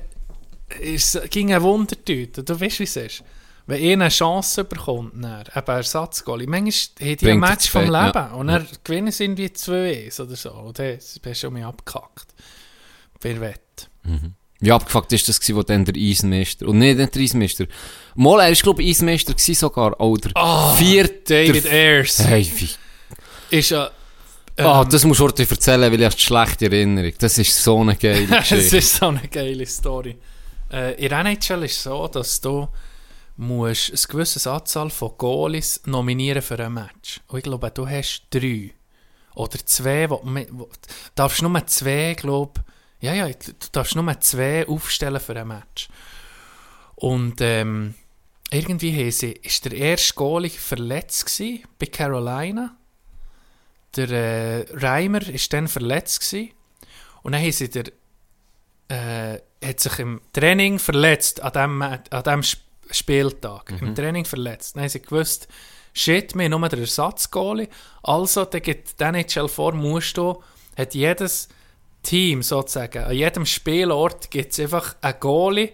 ist 0.81 1.15
es 1.15 1.31
ging 1.31 1.53
eine 1.53 1.62
Wundertüte. 1.62 2.43
Du 2.43 2.59
weißt, 2.59 2.79
wie 2.81 2.85
es 2.85 2.97
ist. 2.97 3.23
Wenn 3.69 3.82
einer 3.82 4.05
eine 4.07 4.09
Chance 4.11 4.65
bekommt, 4.65 5.12
dann, 5.23 5.45
eben 5.55 5.70
Ersatzgoalie, 5.70 6.47
manchmal 6.47 7.09
haben 7.11 7.16
die 7.19 7.27
ein 7.27 7.43
er 7.43 7.49
Match 7.51 7.69
vom 7.69 7.82
Leben 7.82 7.93
ja. 7.93 8.32
und 8.32 8.47
dann 8.47 8.66
gewinnen 8.82 9.12
sie 9.12 9.24
irgendwie 9.24 9.49
2-1 9.49 10.23
oder 10.23 10.36
so. 10.36 10.51
Und 10.53 10.78
dann 10.78 10.97
bist 10.97 11.23
du 11.23 11.35
schon 11.35 11.53
mal 11.53 11.65
abgekackt. 11.65 12.28
Wer 13.20 13.40
wett. 13.43 13.90
Wie 14.61 14.73
abgefuckt 14.73 15.12
ist 15.12 15.28
das 15.28 15.39
gewesen, 15.39 15.57
wo 15.57 15.62
dann 15.62 15.85
der 15.85 15.95
Eisenmeister, 15.97 16.66
und 16.66 16.78
nicht 16.78 16.99
der 16.99 17.23
Eisenmeister, 17.23 17.66
mal, 18.15 18.40
er 18.40 18.49
ist 18.49 18.62
glaube 18.62 18.82
ich 18.82 18.89
Eisenmeister 18.89 19.35
gewesen 19.35 19.55
sogar, 19.55 20.01
oder 20.01 20.31
Ah, 20.35 20.74
vierte, 20.74 21.45
David 21.45 21.66
Ayers. 21.66 22.20
Hey, 22.20 22.51
wie, 22.57 22.70
ist 23.59 23.69
ja. 23.69 23.90
ah, 24.57 24.81
ähm, 24.81 24.89
das 24.89 25.05
musst 25.05 25.20
du 25.20 25.24
heute 25.24 25.47
erzählen, 25.47 25.93
weil 25.93 26.01
ich 26.01 26.07
habe 26.07 26.15
eine 26.15 26.20
schlechte 26.20 26.65
Erinnerung. 26.65 27.12
Das 27.19 27.36
ist 27.36 27.62
so 27.62 27.82
eine 27.82 27.97
geile 27.97 28.23
es 28.31 28.49
Geschichte. 28.49 28.78
ist 28.78 28.97
so 28.97 29.09
eine 29.09 29.28
geile 29.28 29.66
Story. 29.66 30.16
Äh, 30.73 30.95
in 30.95 31.11
der 31.11 31.20
NHL 31.20 31.65
ist 31.65 31.77
es 31.77 31.82
so, 31.82 32.09
dass 32.09 32.40
du 32.40 32.66
musst 33.39 33.93
ein 33.93 34.10
gewisses 34.10 34.47
Anzahl 34.47 34.90
von 34.90 35.16
Goalies 35.16 35.81
nominieren 35.86 36.43
für 36.43 36.59
ein 36.59 36.74
Match. 36.74 37.20
Und 37.28 37.39
ich 37.39 37.44
glaube, 37.44 37.70
du 37.70 37.89
hast 37.89 38.27
drei. 38.31 38.74
Oder 39.35 39.65
zwei, 39.65 40.10
wo, 40.10 40.20
wo, 40.23 40.65
du 40.65 40.70
darfst 41.15 41.40
nur 41.40 41.66
zwei, 41.66 42.15
glaube 42.15 42.65
ja, 43.01 43.15
ja, 43.15 43.28
du 43.28 43.52
darfst 43.70 43.94
nur 43.94 44.20
zwei 44.20 44.66
aufstellen 44.66 45.20
für 45.20 45.36
ein 45.40 45.47
Match. 45.47 45.89
Und 46.97 47.40
ähm, 47.40 47.94
irgendwie 48.51 48.93
haben 48.93 49.12
sie, 49.12 49.31
ist 49.31 49.65
der 49.65 49.73
erste 49.73 50.15
Goalie 50.15 50.51
verletzt 50.51 51.27
gewesen 51.27 51.62
bei 51.78 51.86
Carolina. 51.86 52.77
Der 53.94 54.10
äh, 54.10 54.66
Reimer 54.73 55.27
ist 55.28 55.52
dann 55.52 55.69
verletzt 55.69 56.28
gewesen. 56.28 56.51
Und 57.23 57.32
dann 57.32 57.43
haben 57.43 57.52
sie 57.52 57.70
der, 57.70 57.85
äh, 58.89 59.39
hat 59.65 59.78
sich 59.78 59.98
im 60.01 60.20
Training 60.32 60.81
verletzt 60.81 61.40
an 61.40 61.52
dem, 61.52 61.82
an 61.82 62.23
dem 62.24 62.40
Sp- 62.43 62.66
Spieltag. 62.90 63.73
Im 63.81 63.94
Training 63.94 64.24
verletzt. 64.24 64.77
Dann 64.77 64.82
haben 64.82 64.89
sie 64.89 65.02
gewusst, 65.02 65.48
shit, 65.93 66.35
wir 66.35 66.44
haben 66.44 66.51
nur 66.51 66.69
den 66.69 66.81
Ersatzgoalie. 66.81 67.69
Also, 68.02 68.44
dann 68.44 68.62
gibt 68.62 68.98
die 69.01 69.05
NHL 69.05 69.48
vor, 69.48 69.73
musst 69.73 70.16
du, 70.16 70.43
hat 70.77 70.94
jedes 70.94 71.48
Team 72.02 72.43
sozusagen, 72.43 73.05
an 73.05 73.15
jedem 73.15 73.44
Spielort 73.44 74.31
gibt 74.31 74.52
es 74.52 74.60
einfach 74.60 74.97
einen 75.01 75.20
Goalie, 75.20 75.73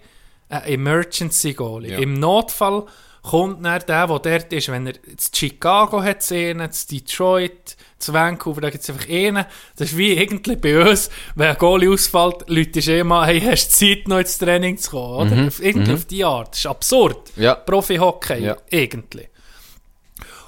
einen 0.48 0.64
Emergency 0.64 1.52
Goalie. 1.52 1.92
Ja. 1.92 1.98
Im 1.98 2.14
Notfall 2.14 2.86
kommt 3.24 3.64
dann 3.64 3.80
der, 3.86 4.06
der 4.06 4.18
dort 4.18 4.52
ist, 4.52 4.68
wenn 4.68 4.86
er 4.86 4.94
in 5.02 5.16
Chicago 5.34 6.02
hat 6.02 6.22
sehen, 6.22 6.62
Detroit, 6.90 7.76
zu 7.98 8.12
Vancouver, 8.12 8.60
da 8.60 8.68
gibt 8.70 8.84
es 8.84 8.90
einfach 8.90 9.09
einen. 9.09 9.46
Das 9.76 9.88
ist 9.92 9.96
wie 9.96 10.12
irgendwie 10.12 10.56
bei 10.56 10.90
uns, 10.90 11.09
wenn 11.34 11.48
ein 11.48 11.56
Goalie 11.56 11.90
ausfällt, 11.90 12.44
Leute 12.48 12.80
ist 12.80 12.88
eh 12.88 13.02
mal, 13.02 13.26
hey, 13.26 13.40
hast 13.40 13.68
du 13.80 13.86
Zeit, 13.86 14.09
noch 14.09 14.18
ins 14.18 14.36
Training 14.36 14.76
zu 14.76 14.90
kommen, 14.90 15.32
oder? 15.32 15.46
Auf, 15.46 15.62
irgendwie 15.62 15.94
auf 15.94 16.05
die 16.05 16.22
Art. 16.24 16.51
Das 16.52 16.59
ist 16.59 16.66
absurd. 16.66 17.32
Ja. 17.36 17.55
Profi-Hockey, 17.55 18.44
Ja. 18.44 18.56
irgendwie. 18.68 19.28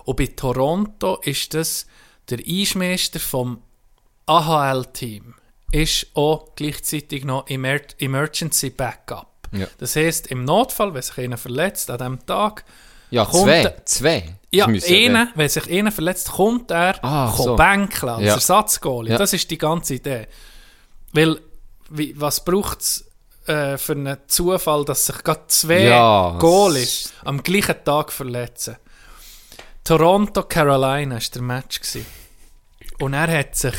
Und 0.05 0.17
bei 0.17 0.27
Toronto 0.27 1.17
ist 1.23 1.55
das 1.55 1.87
der 2.29 2.41
Eismeister 2.47 3.21
vom 3.21 3.63
AHL-Team. 4.27 5.35
Ist 5.73 6.09
auch 6.15 6.55
gleichzeitig 6.57 7.25
noch 7.25 7.49
Emer 7.49 7.81
Emergency 7.99 8.71
Backup. 8.71 9.29
Ja. 9.59 9.67
Das 9.79 9.97
heisst, 9.97 10.27
im 10.29 10.45
Notfall, 10.45 10.95
wenn 10.95 11.03
sich 11.03 11.19
einer 11.19 11.37
verletzt 11.37 11.91
an 11.91 11.99
diesem 11.99 12.27
Tag, 12.27 12.65
Ja, 13.11 13.29
zwei. 13.31 13.63
der- 13.63 13.85
Zwei. 13.87 14.35
ja, 14.53 14.67
einer, 14.67 15.29
wenn 15.35 15.49
sich 15.49 15.71
einer 15.71 15.93
verletzt, 15.93 16.31
kommt 16.33 16.71
er 16.71 17.03
Ah, 17.05 17.33
so. 17.37 17.55
bänkeln 17.57 18.11
als 18.11 18.25
Ja. 18.25 18.35
Ersatzgoalie. 18.35 19.13
Ja. 19.13 19.19
Das 19.19 19.33
ist 19.33 19.51
die 19.51 19.59
ganze 19.59 19.95
Idee. 19.95 20.27
Weil, 21.13 21.41
wie, 21.91 22.19
was 22.21 22.45
braucht 22.45 22.81
es 22.81 23.05
äh, 23.47 23.79
für 23.79 23.93
einen 23.93 24.17
Zufall, 24.27 24.85
dass 24.85 25.07
sich 25.07 25.23
gerade 25.23 25.47
zwei 25.47 25.83
Ja, 25.85 26.37
Goalies 26.41 27.13
am 27.25 27.43
gleichen 27.45 27.77
Tag 27.85 28.11
verletzen? 28.13 28.77
Toronto, 29.85 30.43
Carolina 30.43 31.15
war 31.15 31.21
der 31.33 31.43
Match. 31.43 31.81
Gewesen. 31.81 32.07
Und 32.99 33.15
er 33.15 33.39
hat 33.39 33.55
sich, 33.55 33.75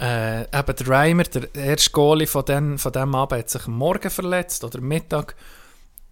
äh, 0.00 0.42
eben 0.42 0.76
der 0.76 0.88
Reimer, 0.88 1.24
der 1.24 1.54
erste 1.54 1.90
Goalie 1.90 2.26
von, 2.26 2.44
den, 2.44 2.78
von 2.78 2.92
dem 2.92 3.14
Abend, 3.14 3.38
hat 3.40 3.50
sich 3.50 3.66
am 3.66 3.76
Morgen 3.78 4.10
verletzt 4.10 4.64
oder 4.64 4.80
Mittag. 4.80 5.34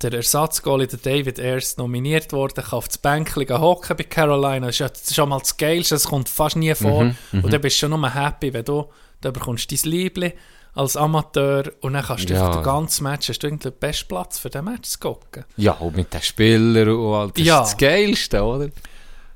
Der 0.02 0.12
Ersatzgoalie, 0.14 0.88
der 0.88 0.98
David 0.98 1.38
Ayers, 1.38 1.76
nominiert 1.76 2.32
worden, 2.32 2.64
kann 2.64 2.78
auf 2.78 2.88
das 2.88 2.98
Bänkchen 2.98 3.48
hocken 3.60 3.96
bei 3.96 4.02
Carolina. 4.04 4.66
Das 4.66 4.74
ist, 4.74 4.78
ja, 4.80 4.88
das 4.88 5.02
ist 5.02 5.14
schon 5.14 5.28
mal 5.28 5.38
das 5.38 5.56
Geilste, 5.56 5.94
das 5.94 6.08
kommt 6.08 6.28
fast 6.28 6.56
nie 6.56 6.74
vor. 6.74 7.14
Und 7.32 7.52
dann 7.52 7.60
bist 7.60 7.76
du 7.76 7.80
schon 7.86 7.90
nur 8.00 8.12
happy, 8.12 8.52
wenn 8.52 8.64
du, 8.64 8.86
du 9.20 9.32
bekommst 9.32 9.70
dein 9.70 9.90
Liebling 9.90 10.32
als 10.74 10.96
Amateur 10.96 11.70
und 11.82 11.92
dann 11.92 12.02
kannst 12.04 12.28
du 12.30 12.34
Ja. 12.34 12.48
den 12.50 12.62
ganzen 12.64 13.04
Match, 13.04 13.28
hast 13.28 13.40
du 13.40 13.48
den 13.54 13.72
besten 13.78 14.08
Platz 14.08 14.38
für 14.40 14.50
den 14.50 14.64
Match 14.64 14.88
zu 14.88 14.98
gucken. 14.98 15.44
Ja, 15.56 15.72
und 15.74 15.94
mit 15.94 16.12
den 16.12 16.22
Spielern 16.22 16.88
und 16.88 17.14
all. 17.14 17.30
Das 17.30 17.44
Ja. 17.44 17.62
ist 17.62 17.72
das 17.72 17.76
Geilste, 17.78 18.42
oder? 18.42 18.70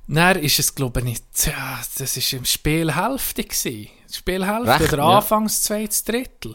Dann 0.09 0.39
ist 0.39 0.59
es, 0.59 0.75
glaube 0.75 1.01
ich, 1.01 1.05
nicht, 1.07 1.25
ja, 1.47 1.81
das 1.99 2.17
ist 2.17 2.33
im 2.33 2.45
Spiel 2.45 2.93
Hälfte 2.95 3.45
gewesen. 3.45 3.89
Spielhälfte 4.17 4.81
Recht, 4.81 4.93
oder 4.93 5.03
ja. 5.03 5.17
Anfangs 5.19 5.63
zweites 5.63 6.05
Drittel, 6.05 6.55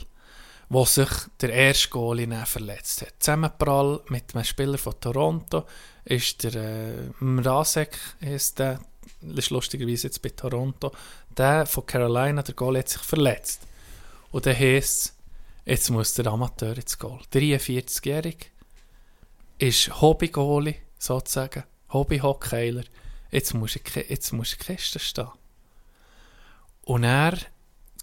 wo 0.70 0.86
sich 0.86 1.10
der 1.40 1.52
erste 1.52 1.90
Goalie 1.90 2.28
dann 2.28 2.46
verletzt 2.46 3.02
hat. 3.02 3.14
Zusammenprall 3.20 4.02
mit 4.10 4.34
einem 4.34 4.44
Spieler 4.44 4.78
von 4.78 5.00
Toronto 5.00 5.66
ist 6.06 6.44
der 6.44 6.56
äh, 6.56 6.94
Mrazek, 7.20 7.98
ist 8.22 8.60
der, 8.60 8.80
das 9.22 9.46
ist 9.46 9.50
lustigerweise 9.52 10.08
jetzt 10.08 10.22
bei 10.22 10.30
Toronto, 10.30 10.92
der 11.38 11.66
von 11.66 11.86
Carolina, 11.86 12.42
der 12.42 12.56
Goalie, 12.56 12.80
hat 12.80 12.90
sich 12.90 13.02
verletzt. 13.02 13.62
Und 14.32 14.46
dann 14.46 14.58
heisst 14.58 15.06
es, 15.06 15.16
jetzt 15.66 15.90
muss 15.90 16.14
der 16.14 16.28
Amateur 16.28 16.76
ins 16.76 16.98
Goal. 16.98 17.20
43-jährig, 17.34 18.52
ist 19.58 20.02
Hobby-Goalie, 20.02 20.76
sozusagen, 20.98 21.64
Hobby-Hockkeiler. 21.94 22.84
Jetzt 23.30 23.54
muss 23.54 23.76
ich, 23.76 24.32
muss 24.32 24.54
ich 24.54 24.60
Kiste 24.60 25.00
stehen. 25.00 25.28
Und 26.86 27.04
er, 27.04 27.38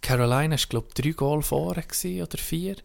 Carolina 0.01 0.57
war, 0.57 0.67
glaube 0.69 0.89
drei 0.95 1.11
Goal 1.11 1.43
vorne 1.43 1.85
oder 2.23 2.39
vier. 2.39 2.77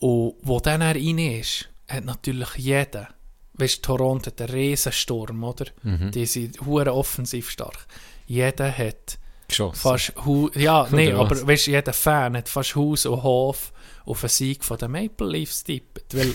Und 0.00 0.34
wo 0.42 0.60
dann 0.60 0.80
er 0.80 0.94
rein 0.94 1.18
ist, 1.18 1.68
hat 1.88 2.04
natürlich 2.04 2.54
jeder, 2.56 3.08
weißt 3.54 3.78
du, 3.78 3.82
Toronto 3.82 4.26
hat 4.26 4.40
einen 4.40 4.50
Riesensturm, 4.50 5.42
oder? 5.44 5.66
Die 5.82 6.26
sind 6.26 6.60
hure 6.64 6.92
offensiv 6.92 7.50
stark. 7.50 7.86
Jeder 8.26 8.76
hat 8.76 9.18
Geschossen. 9.48 9.76
fast 9.80 10.12
Hu 10.24 10.48
ja, 10.54 10.86
nee, 10.90 11.12
aber 11.12 11.46
weißt, 11.46 11.66
jeder 11.66 11.92
Fan 11.92 12.36
hat 12.36 12.48
fast 12.48 12.74
Haus 12.76 13.06
und 13.06 13.22
Hof 13.22 13.72
auf 14.06 14.22
einen 14.24 14.28
Sieg 14.30 14.64
von 14.64 14.78
den 14.78 14.90
Maple 14.90 15.28
Leafs 15.28 15.62
tippt. 15.64 16.14
Weil, 16.16 16.34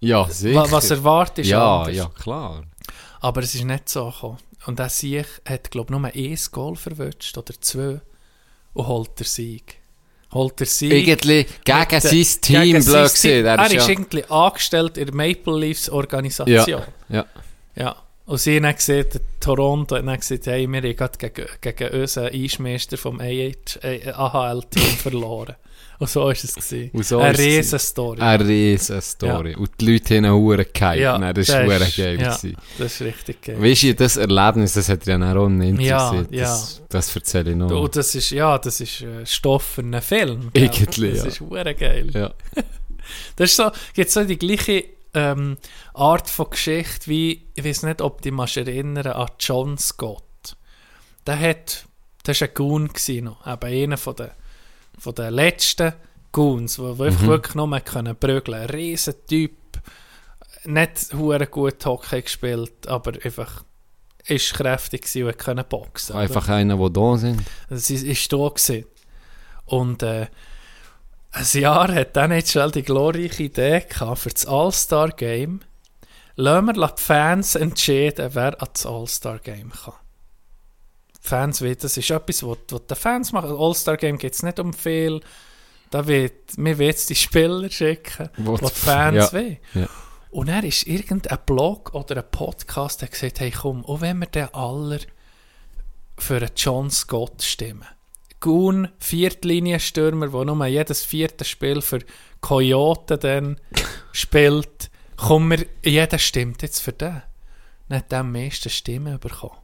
Ja, 0.00 0.28
sicher. 0.28 0.56
wa- 0.60 0.70
was 0.70 0.90
erwartet 0.90 1.44
ist 1.44 1.50
Ja, 1.50 1.80
anders. 1.80 1.96
ja, 1.96 2.06
klar. 2.08 2.64
Aber 3.20 3.42
es 3.42 3.54
ist 3.54 3.64
nicht 3.64 3.88
so 3.88 4.10
gekommen. 4.10 4.38
Und 4.66 4.78
der 4.78 4.88
Sieg 4.88 5.26
hat, 5.46 5.70
glaube 5.70 5.94
ich, 5.94 5.98
nur 5.98 6.10
ein 6.10 6.38
Goal 6.52 6.76
verwünscht 6.76 7.36
oder 7.38 7.54
zwei 7.60 8.00
und 8.74 8.86
holt 8.86 9.18
der 9.18 9.26
Sieg. 9.26 9.76
Holt 10.32 10.60
der 10.60 10.66
Sieg. 10.66 10.92
Irgendwie 10.92 11.46
gegen 11.64 12.00
sein 12.00 12.40
Team 12.40 12.62
gegen 12.62 12.84
blöd. 12.84 12.94
Er 12.94 13.04
ist 13.04 13.24
ja, 13.24 13.88
irgendwie 13.88 14.24
angestellt 14.24 14.96
in 14.98 15.06
der 15.06 15.14
Maple 15.14 15.58
Leafs 15.58 15.88
Organisation. 15.88 16.82
ja, 17.08 17.16
ja. 17.16 17.26
Ja. 17.74 17.96
Und 18.30 18.38
sie 18.38 18.54
haben 18.56 18.62
dann 18.62 18.76
gesehen, 18.76 19.06
Toronto 19.40 19.96
hat 19.96 20.06
dann 20.06 20.16
gesagt, 20.16 20.46
hey, 20.46 20.64
wir 20.70 20.80
haben 20.80 20.94
gerade 20.96 21.18
gegen, 21.18 21.48
gegen 21.60 22.00
unseren 22.00 22.32
Eismeister 22.32 22.96
vom 22.96 23.18
AHL-Team 23.20 24.82
verloren. 25.02 25.56
Und 25.98 26.08
so 26.08 26.20
war 26.22 26.30
es. 26.30 26.54
Gewesen. 26.54 27.02
So 27.02 27.18
Eine 27.18 27.32
ist 27.32 27.38
es 27.40 27.44
riesen 27.44 27.78
Story. 27.80 28.20
Eine 28.20 28.46
riesen 28.48 29.00
Story. 29.02 29.54
Und 29.56 29.70
die 29.80 29.92
Leute 29.92 30.16
haben 30.16 30.30
Huren 30.32 30.64
gehypt. 30.72 31.20
Nein, 31.20 31.34
das 31.34 31.48
war 31.48 31.64
ist- 31.80 31.96
geil. 31.96 32.20
Ja, 32.20 32.28
gewesen. 32.36 32.56
das 32.78 32.92
ist 32.94 33.00
richtig 33.02 33.42
geil. 33.42 33.60
Weißt 33.62 33.82
du, 33.82 33.94
das 33.96 34.16
Erlebnis, 34.16 34.72
das 34.74 34.88
hat 34.88 35.04
ja 35.06 35.16
auch 35.36 35.48
nicht 35.48 35.80
Ja, 35.80 36.10
interessiert. 36.12 36.40
Das, 36.40 36.82
das 36.88 37.16
erzähle 37.16 37.50
ich 37.50 37.56
noch. 37.56 37.70
Und 37.82 37.96
das 37.96 38.14
ist, 38.14 38.30
ja, 38.30 38.56
das 38.58 38.80
ist 38.80 39.00
äh, 39.02 39.26
Stoff 39.26 39.64
für 39.64 39.82
einen 39.82 40.00
Film. 40.00 40.50
Irgendwie, 40.52 41.10
Das 41.10 41.18
ja. 41.18 41.24
ist 41.26 41.40
hure 41.40 41.74
geil. 41.74 42.08
ja. 42.14 42.32
Das 43.34 43.50
ist 43.50 43.56
so, 43.56 43.70
gibt 43.92 44.08
so 44.10 44.22
die 44.22 44.38
gleiche 44.38 44.84
ähm, 45.14 45.56
Art 45.94 46.28
von 46.30 46.50
Geschichte 46.50 47.06
wie, 47.08 47.48
ich 47.54 47.64
weiß 47.64 47.82
nicht, 47.84 48.00
ob 48.00 48.22
dich 48.22 48.32
mal 48.32 48.48
erinnern 48.54 49.06
an 49.08 49.28
John 49.38 49.76
Scott. 49.78 50.24
Der 51.26 51.38
hat, 51.38 51.84
das 52.22 52.40
war 52.40 52.48
ein 52.48 52.54
Goon 52.54 52.88
gewesen 52.88 53.16
eben 53.46 53.64
einer 53.84 53.96
von 53.96 54.16
den, 54.16 54.30
von 54.98 55.14
den 55.14 55.34
letzten 55.34 55.92
Goons, 56.32 56.76
die 56.76 56.82
Mhm. 56.82 56.98
wirklich 56.98 57.54
nur 57.54 57.66
mehr 57.66 57.80
können 57.80 58.16
prügeln. 58.16 58.60
Ein 58.62 58.70
riesen 58.70 59.14
Typ, 59.26 59.52
nicht 60.64 61.12
hure 61.14 61.46
gut 61.46 61.84
Hockey 61.86 62.22
gespielt, 62.22 62.86
aber 62.86 63.12
einfach 63.24 63.64
ist 64.26 64.52
kräftig 64.54 65.02
gewesen 65.02 65.26
und 65.26 65.38
konnte 65.38 65.64
boxen. 65.64 66.12
oder? 66.12 66.22
Einfach 66.22 66.48
einer, 66.48 66.76
der 66.76 66.90
da 66.90 67.16
sind. 67.16 67.42
Es 67.68 67.90
ist, 67.90 68.04
ist 68.04 68.32
da 68.32 68.36
gewesen. 68.48 68.84
Und 69.64 70.02
äh, 70.02 70.26
ein 71.32 71.46
Jahr 71.52 71.92
hat 71.94 72.16
dann 72.16 72.30
nicht 72.30 72.48
schnell 72.48 72.70
die 72.70 72.82
glorreiche 72.82 73.44
Idee 73.44 73.80
gehabt 73.88 74.18
für 74.20 74.30
das 74.30 74.46
All-Star-Game. 74.46 75.60
Lassen 76.36 76.66
wir 76.66 76.72
die 76.72 77.02
Fans 77.02 77.54
entscheiden, 77.54 78.30
wer 78.34 78.60
an 78.60 78.68
das 78.72 78.86
All-Star-Game 78.86 79.70
kann. 79.72 79.94
Die 81.22 81.28
Fans 81.28 81.60
wollen, 81.60 81.76
das 81.80 81.96
ist 81.96 82.10
etwas, 82.10 82.42
was, 82.42 82.58
was 82.70 82.86
die 82.88 82.94
Fans 82.94 83.32
machen. 83.32 83.56
All-Star-Game 83.56 84.18
geht 84.18 84.34
es 84.34 84.42
nicht 84.42 84.58
um 84.58 84.72
viel. 84.72 85.20
Da 85.90 86.06
wird, 86.06 86.32
wir 86.56 86.78
wollen 86.78 86.86
jetzt 86.88 87.10
die 87.10 87.14
Spieler 87.14 87.68
schicken, 87.70 88.30
was 88.38 88.60
die- 88.60 88.80
Fans 88.80 89.16
ja, 89.16 89.32
wollen. 89.32 89.58
ja. 89.74 89.88
Und 90.30 90.48
er 90.48 90.62
ist 90.62 90.86
irgendein 90.86 91.38
Blog 91.44 91.92
oder 91.92 92.16
ein 92.18 92.30
Podcast, 92.30 93.02
der 93.02 93.08
gesagt 93.08 93.40
hey 93.40 93.50
komm, 93.50 93.84
auch 93.84 94.00
wenn 94.00 94.18
wir 94.20 94.26
den 94.26 94.54
aller 94.54 95.00
für 96.16 96.36
einen 96.36 96.50
John 96.56 96.90
Scott 96.90 97.42
stimmen. 97.42 97.86
Goon, 98.40 98.88
Viertlinienstürmer, 98.98 100.28
der 100.28 100.44
nur 100.44 100.66
jedes 100.66 101.04
vierte 101.04 101.44
Spiel 101.44 101.82
für 101.82 102.00
Coyote 102.40 103.18
dann 103.18 103.60
spielt, 104.12 104.90
komm, 105.16 105.50
wir, 105.50 105.66
jeder 105.84 106.18
stimmt 106.18 106.62
jetzt 106.62 106.80
für 106.80 106.92
den. 106.92 107.22
Der 107.88 108.20
am 108.20 108.32
meisten 108.32 108.70
Stimmen 108.70 109.18
bekommen. 109.18 109.58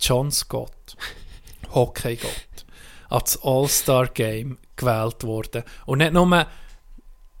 John 0.00 0.30
Scott, 0.30 0.96
Hockeygott, 1.74 2.66
als 3.08 3.40
All-Star-Game 3.42 4.58
gewählt 4.76 5.24
worden. 5.24 5.62
Und 5.86 5.98
nicht 5.98 6.12
nur 6.12 6.46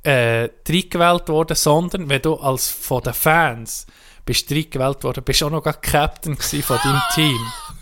äh, 0.02 0.48
reingewählt 0.68 1.28
worden, 1.28 1.56
sondern 1.56 2.08
wenn 2.08 2.22
du 2.22 2.34
als 2.34 2.68
von 2.70 3.02
den 3.02 3.14
Fans 3.14 3.86
bist 4.24 4.50
reingewählt 4.50 5.02
worden, 5.04 5.24
bist 5.24 5.40
du 5.40 5.46
auch 5.46 5.50
noch 5.50 5.62
gar 5.62 5.80
Captain 5.80 6.36
von 6.36 6.78
deinem 6.82 7.02
Team. 7.14 7.38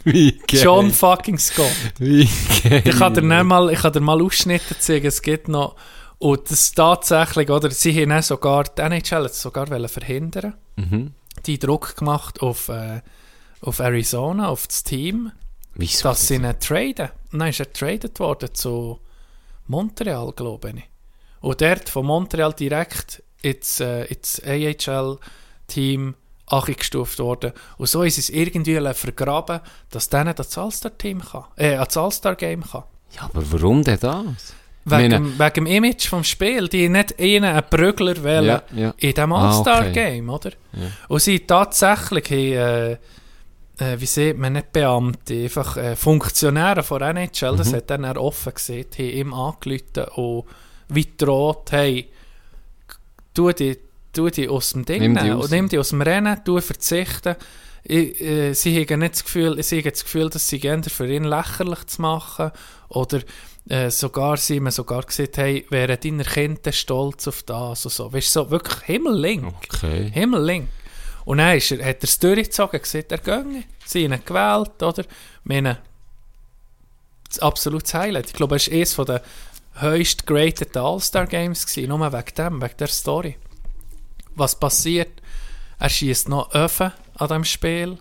Wie 0.13 0.39
geil. 0.39 0.61
John 0.63 0.91
fucking 0.93 1.39
Scott. 1.39 1.71
Wie 1.99 2.29
geil. 2.63 2.83
Ich 2.85 2.97
kann 2.99 3.13
dir 3.15 3.23
mal, 3.23 3.73
ich 3.73 3.81
kann 3.81 3.93
dir 3.93 4.01
mal 4.01 4.23
Ausschnitte 4.23 4.79
zeigen, 4.79 5.07
es 5.07 5.21
gibt 5.21 5.49
noch, 5.49 5.75
und 6.19 6.49
das 6.51 6.73
tatsächlich, 6.73 7.51
oder, 7.51 7.71
sie 7.71 7.93
haben 8.01 8.11
dann 8.11 8.23
sogar, 8.23 8.65
die 8.65 8.81
NHL 8.83 9.25
hat 9.25 9.35
sogar 9.35 9.67
verhindern, 9.89 10.55
Mhm. 10.77 11.13
die 11.45 11.59
Druck 11.59 11.97
gemacht 11.97 12.41
auf, 12.41 12.69
äh, 12.69 13.01
auf 13.61 13.81
Arizona, 13.81 14.49
auf 14.49 14.67
das 14.69 14.85
Team, 14.85 15.33
Wieso? 15.75 16.05
dass 16.09 16.29
sie 16.29 16.37
ihn 16.37 16.55
traden. 16.61 17.11
Dann 17.33 17.49
ist 17.49 17.61
er 17.61 17.67
getradet 17.67 18.21
worden 18.21 18.51
zu 18.55 19.01
Montreal, 19.67 20.33
glaube 20.37 20.73
ich. 20.77 20.85
Und 21.41 21.61
dort 21.61 21.89
von 21.89 22.07
Montreal 22.07 22.53
direkt 22.53 23.23
ins, 23.43 23.81
äh, 23.81 24.05
ins 24.05 24.41
AHL-Team 24.45 26.15
angestuft 26.47 27.19
worden. 27.19 27.53
Und 27.79 27.89
so 27.89 28.03
ist 28.03 28.19
es 28.19 28.31
irgendwie 28.31 28.79
vergraben, 28.95 29.61
dass 29.91 30.09
denen 30.09 30.35
das 30.35 30.57
All-Star-Team 30.57 31.21
kann, 31.23 31.45
äh, 31.57 31.75
ans 31.75 31.97
All-Star-Game 31.97 32.63
kann. 32.63 32.85
Ja, 33.13 33.23
aber 33.25 33.43
warum 33.53 33.83
denn 33.83 33.99
das? 34.01 34.25
Wegen, 34.89 35.11
meine- 35.11 35.39
wegen 35.39 35.55
dem 35.55 35.67
Image 35.67 36.07
vom 36.07 36.23
Spiel. 36.23 36.69
Die 36.69 36.89
nicht 36.89 37.19
einen, 37.19 37.45
einen 37.45 37.69
Prügler 37.69 38.23
wählen 38.23 38.45
Ja, 38.47 38.63
ja. 38.75 38.95
in 38.99 39.11
diesem 39.15 39.33
Ah, 39.33 39.49
All-Star-Game, 39.49 40.29
oder? 40.31 40.51
Und 41.09 41.21
sie 41.21 41.41
tatsächlich 41.41 42.31
haben, 42.31 42.99
äh, 43.79 43.93
äh, 43.93 44.01
wie 44.01 44.07
sieht 44.07 44.39
man, 44.39 44.53
nicht 44.53 44.73
Beamte, 44.73 45.35
einfach 45.43 45.77
äh, 45.77 45.97
Funktionäre 45.97 46.85
von 46.85 47.03
NHL, 47.03 47.53
Mhm. 47.53 47.57
das 47.57 47.73
hat 47.73 47.91
dann 47.91 48.05
er 48.05 48.21
offen 48.23 48.55
gesehen, 48.55 48.87
haben 48.97 49.05
ihm 49.05 49.35
angerufen 49.35 50.05
und 50.15 50.45
wie 50.89 51.09
droht, 51.17 51.73
hey, 51.73 52.09
tu 53.35 53.51
die, 53.53 53.77
tu 54.17 54.31
die 54.31 54.49
aus 54.49 54.71
dem 54.73 54.85
Ding 54.85 55.01
Nimm 55.01 55.13
nehmen 55.13 55.33
raus. 55.33 55.45
und 55.45 55.51
nimm 55.51 55.69
die 55.69 55.79
aus 55.79 55.91
dem 55.91 56.03
Rennen, 56.03 56.43
tu 56.45 56.61
verzichten. 56.61 57.37
Ich, 57.85 58.21
äh, 58.21 58.53
sie 58.53 58.85
haben 58.85 59.01
nicht 59.01 59.15
das 59.15 59.25
Gefühl, 59.25 59.63
sie 59.63 59.79
haben 59.79 59.91
das 59.91 60.03
Gefühl, 60.05 60.31
dass 60.31 60.49
sie 60.49 60.59
gerne 60.59 60.83
für 60.85 61.07
ihn 61.07 61.25
lächerlich 61.25 61.87
zu 61.87 62.03
machen 62.03 62.51
oder 62.89 63.21
äh, 63.69 63.91
sogar 63.91 64.37
sie 64.37 64.61
mir 64.61 64.73
sogar 64.73 65.03
gesagt, 65.03 65.37
hey, 65.39 65.67
wären 65.71 65.99
deine 66.03 66.25
Kinder 66.25 66.73
stolz 66.73 67.29
auf 67.29 67.43
das 67.45 67.85
und 67.85 67.93
so. 67.93 68.13
Weißt 68.13 68.35
du, 68.35 68.41
so 68.41 68.51
wirklich 68.51 68.83
himmelling. 68.85 69.47
Okay. 69.47 70.11
Himmelling. 70.13 70.69
Und 71.25 71.39
dann 71.39 71.57
ist 71.57 71.73
er, 71.73 71.85
hat 71.85 71.99
er 71.99 72.05
es 72.05 72.19
durchgezogen, 72.19 72.81
gesagt, 72.81 73.13
er 73.13 73.19
ginge. 73.19 73.65
Sie 73.85 74.05
haben 74.05 74.13
ihn 74.13 74.25
gewählt, 74.25 74.83
oder? 74.83 75.05
Meine, 75.45 75.79
das 77.29 77.41
absolutes 77.41 77.93
Highlight. 77.95 78.27
Ich 78.27 78.33
glaube, 78.33 78.57
er 78.57 78.67
war 78.67 78.73
eines 78.73 78.95
der 78.97 79.23
höchst 79.81 80.27
graded 80.27 80.77
All-Star-Games 80.77 81.77
nur 81.77 82.13
wegen 82.13 82.35
dem, 82.37 82.63
wegen 82.63 82.77
der 82.79 82.87
Story. 82.87 83.37
Was 84.37 84.59
passiert? 84.59 85.21
Er 85.79 85.89
schießt 85.91 86.29
noch 86.29 86.55
Öfen 86.55 86.93
an 87.17 87.29
diesem 87.29 87.45
Spiel 87.45 87.99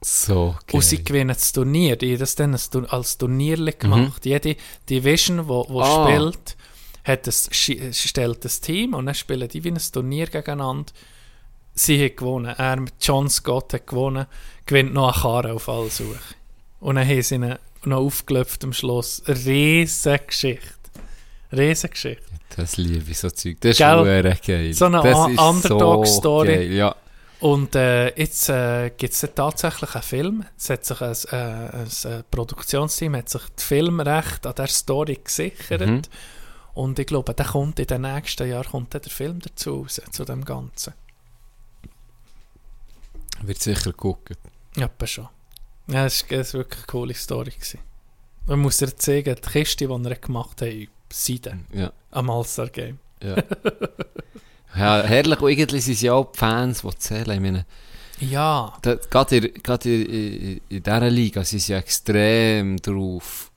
So 0.00 0.56
geil. 0.66 0.76
und 0.76 0.82
sie 0.84 1.02
gewinnen 1.04 1.28
das 1.28 1.52
Turnier. 1.52 1.96
Die 1.96 2.12
haben 2.12 2.18
das 2.20 2.34
dann 2.34 2.52
als 2.52 2.70
Tur- 2.70 2.92
als 2.92 3.18
Turnier 3.18 3.56
gemacht. 3.72 4.24
Jede 4.26 4.56
Division, 4.88 5.46
wo, 5.48 5.66
wo 5.68 5.80
Ah. 5.82 6.06
spielt, 6.08 6.56
hat 7.04 7.26
das, 7.26 7.50
schi- 7.50 7.92
stellt 7.92 8.44
das 8.44 8.60
Team 8.60 8.94
und 8.94 9.06
dann 9.06 9.14
spielen 9.14 9.48
die 9.48 9.62
wie 9.64 9.70
ein 9.70 9.78
Turnier 9.92 10.26
gegeneinander. 10.26 10.92
Sie 11.74 12.02
haben 12.04 12.16
gewonnen. 12.16 12.54
Er 12.56 12.76
mit 12.80 12.94
John 13.00 13.28
Scott 13.28 13.72
hat 13.74 13.86
gewonnen. 13.86 14.26
Gewinnt 14.64 14.94
noch 14.94 15.12
eine 15.12 15.20
Karre 15.22 15.52
auf 15.54 15.68
alle 15.68 15.90
Suche. 15.90 16.18
Und 16.80 16.96
dann 16.96 17.06
haben 17.06 17.22
sie 17.22 17.34
ihn 17.36 17.54
noch 17.84 17.98
aufgelöpft 17.98 18.64
am 18.64 18.72
Schluss. 18.72 19.22
Riesige 19.28 20.18
Geschichte. 20.26 20.66
Riesige 21.52 21.90
Geschichte. 21.90 22.22
Das 22.54 22.76
liebe 22.76 23.10
ich 23.10 23.18
so 23.18 23.30
Zeug. 23.30 23.56
Das 23.60 23.72
ist 23.72 23.78
Gell? 23.78 24.04
verdammt 24.04 24.42
geil. 24.42 24.72
So 24.72 24.86
eine 24.86 24.98
ist 25.08 25.38
Underdog-Story. 25.38 26.68
So 26.68 26.74
ja. 26.74 26.96
Und 27.40 27.74
äh, 27.74 28.18
jetzt 28.18 28.48
äh, 28.48 28.90
gibt 28.96 29.12
es 29.12 29.28
tatsächlich 29.34 29.94
einen 29.94 30.02
Film. 30.02 30.44
Es 30.56 30.70
hat 30.70 30.84
sich 30.84 31.00
ein, 31.02 31.16
äh, 31.32 32.08
ein, 32.08 32.24
Produktionsteam 32.30 33.16
hat 33.16 33.28
sich 33.28 33.42
das 33.54 33.64
Filmrecht 33.64 34.46
an 34.46 34.54
der 34.54 34.68
Story 34.68 35.20
gesichert. 35.22 35.86
Mhm. 35.86 36.02
Und 36.74 36.98
ich 36.98 37.06
glaube, 37.06 37.34
der 37.34 37.46
kommt 37.46 37.78
in 37.78 37.86
den 37.86 38.02
nächsten 38.02 38.48
Jahren 38.48 38.70
kommt 38.70 38.94
der 38.94 39.02
Film 39.02 39.40
dazu 39.40 39.82
raus, 39.82 40.00
zu 40.10 40.24
dem 40.24 40.44
Ganzen. 40.44 40.94
Wird 43.42 43.60
sicher 43.60 43.92
gucken. 43.92 44.36
Ja, 44.76 44.88
schon. 45.04 45.28
Ja, 45.88 46.04
das 46.04 46.28
war 46.30 46.52
wirklich 46.52 46.78
eine 46.78 46.86
coole 46.86 47.14
Story. 47.14 47.50
Gewesen. 47.50 47.80
Man 48.46 48.60
muss 48.60 48.78
dir 48.78 48.94
zeigen, 48.96 49.34
die 49.34 49.50
Kiste, 49.50 49.86
die 49.86 50.08
er 50.08 50.16
gemacht 50.16 50.62
hat, 50.62 50.68
Seiden 51.12 51.66
Ja. 51.72 51.92
am 52.10 52.30
All-Star-Game. 52.30 52.98
Ja. 53.22 53.36
ja, 54.76 55.02
herrlich. 55.02 55.40
Und 55.40 55.50
irgendwie 55.50 55.80
sind 55.80 55.94
es 55.94 56.00
ja 56.02 56.12
auch 56.14 56.32
die 56.32 56.38
Fans, 56.38 56.82
die 56.82 56.98
zählen. 56.98 57.30
Ich 57.32 57.40
meine, 57.40 57.64
Ja, 58.20 58.72
gerade 58.82 59.36
in, 59.36 59.62
gerade 59.62 59.88
in, 60.04 60.60
in, 60.68 60.82
dieser 60.82 61.10
Liga 61.10 61.44
sind 61.44 61.60
sie 61.60 61.72
ja 61.72 61.78
extrem 61.78 62.76
drauf, 62.78 63.50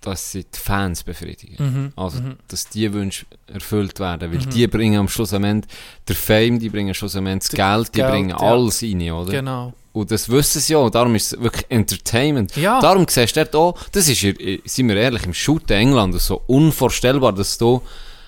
dass 0.00 0.32
sie 0.32 0.44
die 0.44 0.58
Fans 0.58 1.02
befriedigen. 1.02 1.56
Mhm, 1.58 1.92
Also, 1.96 2.20
mhm. 2.22 2.36
dass 2.48 2.68
die 2.68 2.90
Wünsche 2.92 3.26
erfüllt 3.46 3.98
werden. 4.00 4.30
Weil 4.32 4.38
Mhm. 4.38 4.50
die 4.50 4.66
bringen 4.68 4.98
am 5.00 5.08
Schluss 5.08 5.34
am 5.34 5.44
Ende 5.44 5.66
der 6.06 6.16
Fame, 6.16 6.58
die 6.58 6.68
bringen 6.68 6.90
am 6.90 6.94
Schluss 6.94 7.16
am 7.16 7.26
Ende 7.26 7.40
das 7.40 7.48
Das 7.50 7.56
Geld, 7.56 7.88
die 7.94 7.98
Geld, 8.00 8.10
bringen 8.12 8.30
ja. 8.30 8.36
alles 8.38 8.82
rein, 8.82 9.10
oder? 9.10 9.30
genau. 9.32 9.72
Und 10.00 10.10
das 10.10 10.28
wissen 10.28 10.60
sie 10.60 10.72
ja, 10.72 10.78
und 10.78 10.94
darum 10.94 11.14
ist 11.14 11.32
es 11.32 11.40
wirklich 11.40 11.66
Entertainment. 11.68 12.56
Ja. 12.56 12.80
Darum 12.80 13.06
siehst 13.08 13.36
du 13.36 13.44
dort 13.44 13.56
auch, 13.56 13.78
das 13.92 14.08
ist, 14.08 14.22
ja, 14.22 14.30
äh, 14.30 14.60
sind 14.64 14.88
wir 14.88 14.96
ehrlich, 14.96 15.24
im 15.24 15.34
Shoot 15.34 15.70
England 15.70 16.20
so 16.20 16.42
unvorstellbar, 16.46 17.32
dass 17.32 17.58
du 17.58 17.82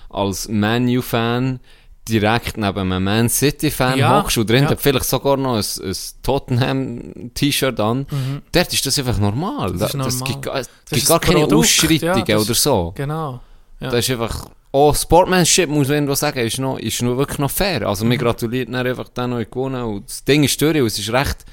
als 0.09 0.47
Man 0.49 0.87
U-Fan 0.87 1.59
direkt 2.07 2.57
neben 2.57 2.91
einem 2.91 3.03
Man 3.03 3.29
City-Fan 3.29 3.97
Ja, 3.99 4.21
hockst 4.21 4.37
und 4.37 4.49
drin 4.49 4.63
ja. 4.63 4.75
vielleicht 4.75 5.05
sogar 5.05 5.37
noch 5.37 5.55
ein, 5.55 5.63
ein 5.83 5.95
Tottenham-T-Shirt 6.23 7.79
an. 7.79 8.05
Dort 8.51 8.73
ist 8.73 8.85
das 8.85 8.99
einfach 8.99 9.17
normal. 9.19 9.71
Mhm. 9.71 9.79
Das 9.79 9.93
ist 9.93 10.05
Das 10.05 10.23
gibt, 10.23 10.45
Das 10.45 10.67
gibt 10.89 11.07
gar 11.07 11.19
keine 11.19 11.41
Produkt, 11.41 11.59
Ausschreitungen 11.59 12.25
ja, 12.27 12.37
oder 12.37 12.53
so. 12.53 12.93
Genau. 12.95 13.39
Ja. 13.79 13.89
Das 13.89 13.99
ist 13.99 14.11
einfach, 14.11 14.47
oh, 14.71 14.93
Sportmanship, 14.93 15.69
muss 15.69 15.87
man 15.87 15.95
irgendwo 15.95 16.15
sagen, 16.15 16.39
ist 16.39 16.59
noch, 16.59 16.77
ist 16.79 17.01
noch 17.01 17.17
wirklich 17.17 17.39
noch 17.39 17.51
fair. 17.51 17.87
Also, 17.87 18.05
Mhm. 18.05 18.09
mir 18.09 18.17
gratuliert 18.17 18.69
dann 18.73 18.87
einfach 18.87 19.09
den 19.09 19.29
noch 19.31 19.39
gewonnen 19.39 19.83
und 19.83 20.09
das 20.09 20.23
Ding 20.23 20.43
ist 20.43 20.61
durch 20.61 20.79
und 20.79 20.87
es 20.87 20.97
ist 20.99 21.11
recht, 21.11 21.45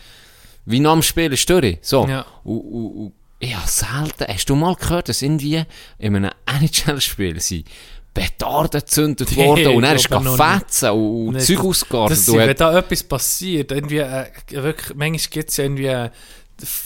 wie 0.67 0.81
nach 0.81 0.93
dem 0.93 1.03
Spiel 1.03 1.33
ist 1.33 1.49
durch. 1.51 1.79
So. 1.83 2.07
Ja. 2.07 2.25
Und, 2.45 2.61
und, 2.61 2.87
und, 2.97 3.13
ja, 3.41 3.63
selten. 3.67 4.27
Hast 4.33 4.51
du 4.51 4.55
mal 4.57 4.75
gehört, 4.75 5.09
dass 5.09 5.23
irgendwie 5.23 5.65
in 5.99 6.17
einem 6.17 6.31
NHL-Spiel 6.47 7.41
sind 7.41 7.67
Petarden 8.13 8.81
gezündet 8.81 9.37
worden 9.37 9.69
und 9.69 9.83
dann 9.83 9.95
ist 9.97 10.09
glaube 10.09 10.25
noch 10.25 10.37
fetzen 10.37 10.91
und, 10.91 11.29
und. 11.37 11.41
Zeug 11.41 11.61
ausgegartet. 11.65 12.27
Wenn 12.33 12.57
da 12.57 12.77
etwas 12.79 13.03
passiert, 13.05 13.71
irgendwie, 13.71 13.99
äh, 13.99 14.27
wirklich, 14.51 14.97
manchmal 14.97 15.31
gibt 15.31 15.51
es 15.51 15.57
ja 15.57 15.65
irgendwie 15.65 15.87
äh, 15.87 16.11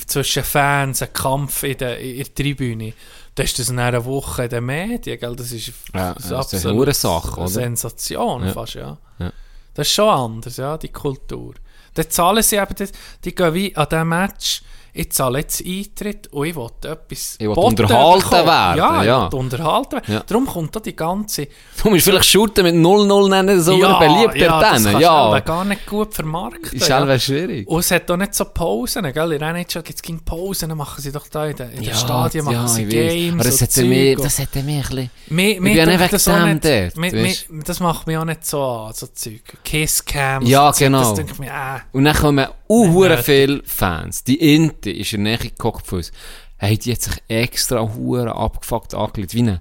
zwischen 0.07 0.45
Fans 0.45 1.01
einen 1.01 1.13
Kampf 1.15 1.63
in 1.63 1.79
der, 1.79 1.99
in 1.99 2.19
der 2.19 2.35
Tribüne. 2.35 2.93
Da 3.35 3.43
ist 3.43 3.59
das 3.59 3.71
in 3.71 3.79
einer 3.79 4.05
Woche 4.05 4.45
in 4.45 4.51
den 4.51 4.67
Medien, 4.67 5.19
gell? 5.19 5.35
Das 5.37 5.53
ist, 5.53 5.73
Ja, 5.95 6.13
das 6.15 6.29
das 6.29 6.53
ist 6.53 6.67
eine 6.67 6.75
Uhrensache, 6.79 7.33
eine 7.33 7.41
oder? 7.43 7.49
Sensation 7.49 8.45
Ja. 8.47 8.53
fast, 8.53 8.75
ja. 8.75 8.99
Ja. 9.19 9.33
Das 9.75 9.87
ist 9.87 9.95
schon 9.95 10.09
anders, 10.11 10.57
ja, 10.59 10.77
die 10.77 10.91
Kultur. 10.91 11.55
Dann 11.95 12.11
zahlen 12.11 12.43
sie 12.43 12.57
eben, 12.57 12.75
das, 12.77 12.93
die 13.25 13.35
gehen 13.35 13.55
wie 13.55 13.75
an 13.75 13.87
diesem 13.91 14.09
Match, 14.09 14.63
ich 14.95 15.11
zahle 15.11 15.39
jetzt 15.39 15.65
Eintritt 15.65 16.27
und 16.33 16.47
ich 16.47 16.55
will 16.55 16.67
etwas 16.85 17.37
Ich 17.39 17.47
will 17.47 17.49
unterhalten 17.49 18.23
bekommen. 18.23 18.47
werden, 18.47 18.79
Ja, 18.79 19.03
ja. 19.03 19.27
ich 19.27 19.33
will 19.33 19.39
unterhalten 19.41 19.93
werden. 19.93 20.15
Ja. 20.15 20.23
Darum 20.27 20.47
kommt 20.47 20.77
da 20.77 20.81
die 20.81 20.95
ganze... 20.95 21.49
Du 21.83 21.89
musst 21.89 22.05
vielleicht 22.05 22.27
Shooten 22.27 22.63
mit 22.65 22.75
0-0 22.75 23.29
nennen, 23.31 23.63
so 23.63 23.73
beliebt 23.99 24.37
ja, 24.37 24.61
das 24.61 24.85
kannst 24.85 25.01
Ja, 25.01 25.41
gar 25.41 25.65
nicht 25.65 25.87
gut 25.87 26.15
vermarkten. 26.15 26.79
ist 26.79 26.89
ja. 26.89 27.19
schwierig. 27.19 27.67
Und 27.67 27.81
es 27.81 27.91
hat 27.91 28.11
auch 28.11 28.17
nicht 28.19 28.35
so 28.35 28.45
Pausen, 28.45 29.11
gell? 29.13 29.33
In 29.33 29.41
NHL 29.41 29.83
gibt 29.83 29.97
es 29.97 30.03
Pausen, 30.25 30.69
dann 30.69 30.77
machen 30.79 31.01
sie 31.01 31.11
doch 31.11 31.27
da 31.29 31.47
in 31.47 31.57
den, 31.57 31.71
in 31.71 31.83
den 31.85 31.95
Stadien 31.95 32.45
machen 32.45 32.69
sie 32.69 32.83
ich. 32.85 32.91
Games 32.91 33.35
Aber 33.35 33.45
das 33.45 33.61
ja 33.77 33.85
mehr, 33.85 34.17
Zeug 34.17 34.25
das 34.25 34.39
ja 34.55 34.63
mehr 34.63 34.77
ein 34.77 34.89
bisschen... 34.89 35.11
Mir, 35.29 35.51
Ich 35.53 35.61
mir 35.61 35.69
bin 35.71 35.77
ja 35.79 35.87
denkt 35.87 36.01
nicht 36.03 36.13
das 36.13 36.27
nicht, 36.45 36.97
mir, 36.97 37.13
mir, 37.13 37.63
das 37.65 37.81
macht 37.81 38.07
mich 38.07 38.17
auch 38.19 38.25
nicht 38.27 38.45
so 38.47 38.63
an, 38.63 38.93
so 38.93 39.07
Zeug. 39.07 39.41
Kisscams. 39.65 40.47
Ja, 40.49 40.71
genau. 40.73 41.01
Das 41.01 41.15
denke 41.15 41.33
ich 41.33 41.39
mir, 41.39 41.47
äh. 41.49 41.81
Und 41.93 42.05
dann 42.05 42.15
kommen 42.17 42.47
nötig. 42.81 43.25
viele 43.25 43.63
Fans. 43.65 44.25
Die 44.25 44.55
Inte 44.55 44.91
ist 44.91 45.13
in 45.13 45.25
der 45.25 45.39
Nähe 45.39 45.49
geguckt 45.51 45.87
von 45.87 45.99
uns. 45.99 46.13
Hey, 46.57 46.79
die 46.79 46.93
hat 46.93 47.03
sich 47.03 47.15
extra 47.29 47.81
hure 47.95 48.35
abgefuckt 48.35 48.95
angelegt. 48.95 49.35
Wie 49.35 49.41
eine, 49.41 49.61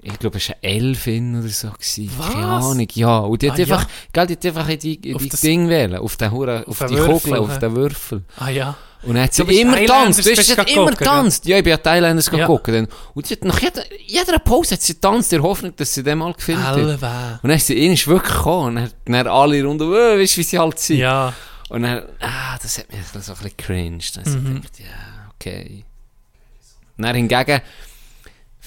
ich 0.00 0.18
glaube, 0.18 0.38
es 0.38 0.48
war 0.48 0.56
eine 0.62 0.72
Elfin 0.74 1.38
oder 1.40 1.48
so. 1.48 1.68
Gewesen. 1.70 2.10
Was? 2.16 2.32
Keine 2.32 2.46
Ahnung, 2.46 2.88
ja. 2.94 3.18
Und 3.18 3.42
die 3.42 3.50
hat 3.50 3.58
Ah, 3.58 3.62
einfach, 3.62 3.82
ja. 3.82 3.88
gell, 4.12 4.26
die 4.28 4.32
hat 4.34 4.46
einfach 4.46 4.68
in 4.68 4.78
die, 4.78 4.94
in 4.94 5.16
Auf 5.16 5.22
die 5.22 5.28
das- 5.28 5.40
Ding 5.40 5.68
wählen. 5.68 5.96
Auf 5.98 6.16
den 6.16 6.30
hure, 6.30 6.64
auf, 6.66 6.78
den 6.78 6.88
die 6.88 6.96
Würfel, 6.96 7.18
Kugel, 7.32 7.38
auf 7.38 7.58
den 7.58 7.74
Würfel. 7.76 8.22
Ah 8.36 8.50
ja. 8.50 8.76
Und 9.02 9.14
dann 9.14 9.24
hat 9.24 9.34
sie 9.34 9.42
immer 9.60 9.84
tanzt. 9.86 10.26
Du 10.26 10.30
hast 10.36 10.48
immer 10.70 10.90
ja? 10.90 10.96
tanzt. 10.96 11.46
Ja, 11.46 11.56
ich 11.58 11.62
bin 11.64 11.72
an 11.72 11.82
Thailanders 11.82 12.30
Ja. 12.32 12.46
Dann. 12.48 12.88
Und 13.14 13.26
sie 13.28 13.34
hat 13.34 13.44
nach 13.44 13.60
jeder, 13.60 13.82
jeder 14.06 14.38
Pause 14.40 14.74
hat 14.74 14.82
sie 14.82 14.94
tanzt, 14.94 15.32
in 15.32 15.40
der 15.40 15.48
Hoffnung, 15.48 15.72
dass 15.76 15.94
sie 15.94 16.02
den 16.02 16.18
mal 16.18 16.32
gefilmt 16.32 16.64
hat. 16.64 16.76
Und 16.76 17.00
dann 17.48 17.50
ist 17.56 17.66
sie 17.68 17.76
wirklich 17.76 18.22
gekommen. 18.22 18.76
Und 18.76 18.90
dann, 19.06 19.14
dann 19.24 19.26
alle 19.28 19.62
rundum, 19.64 19.92
äh, 19.92 20.18
weißt 20.20 20.36
du, 20.36 20.38
wie 20.40 20.42
sie 20.44 20.58
halt 20.58 20.78
sind. 20.80 20.98
Ja. 20.98 21.32
Und 21.68 21.82
dann, 21.82 22.04
ah, 22.20 22.58
das 22.60 22.78
hat 22.78 22.90
mich 22.92 23.06
so 23.06 23.18
ein 23.32 23.38
bisschen 23.38 23.56
cringe. 23.56 24.04
Dann 24.14 24.24
Mhm. 24.24 24.40
mhm. 24.50 24.56
ich 24.56 24.62
gedacht, 24.62 24.78
ja, 24.80 25.30
okay. 25.34 25.84
Und 26.96 27.04
dann 27.04 27.14
hingegen, 27.14 27.60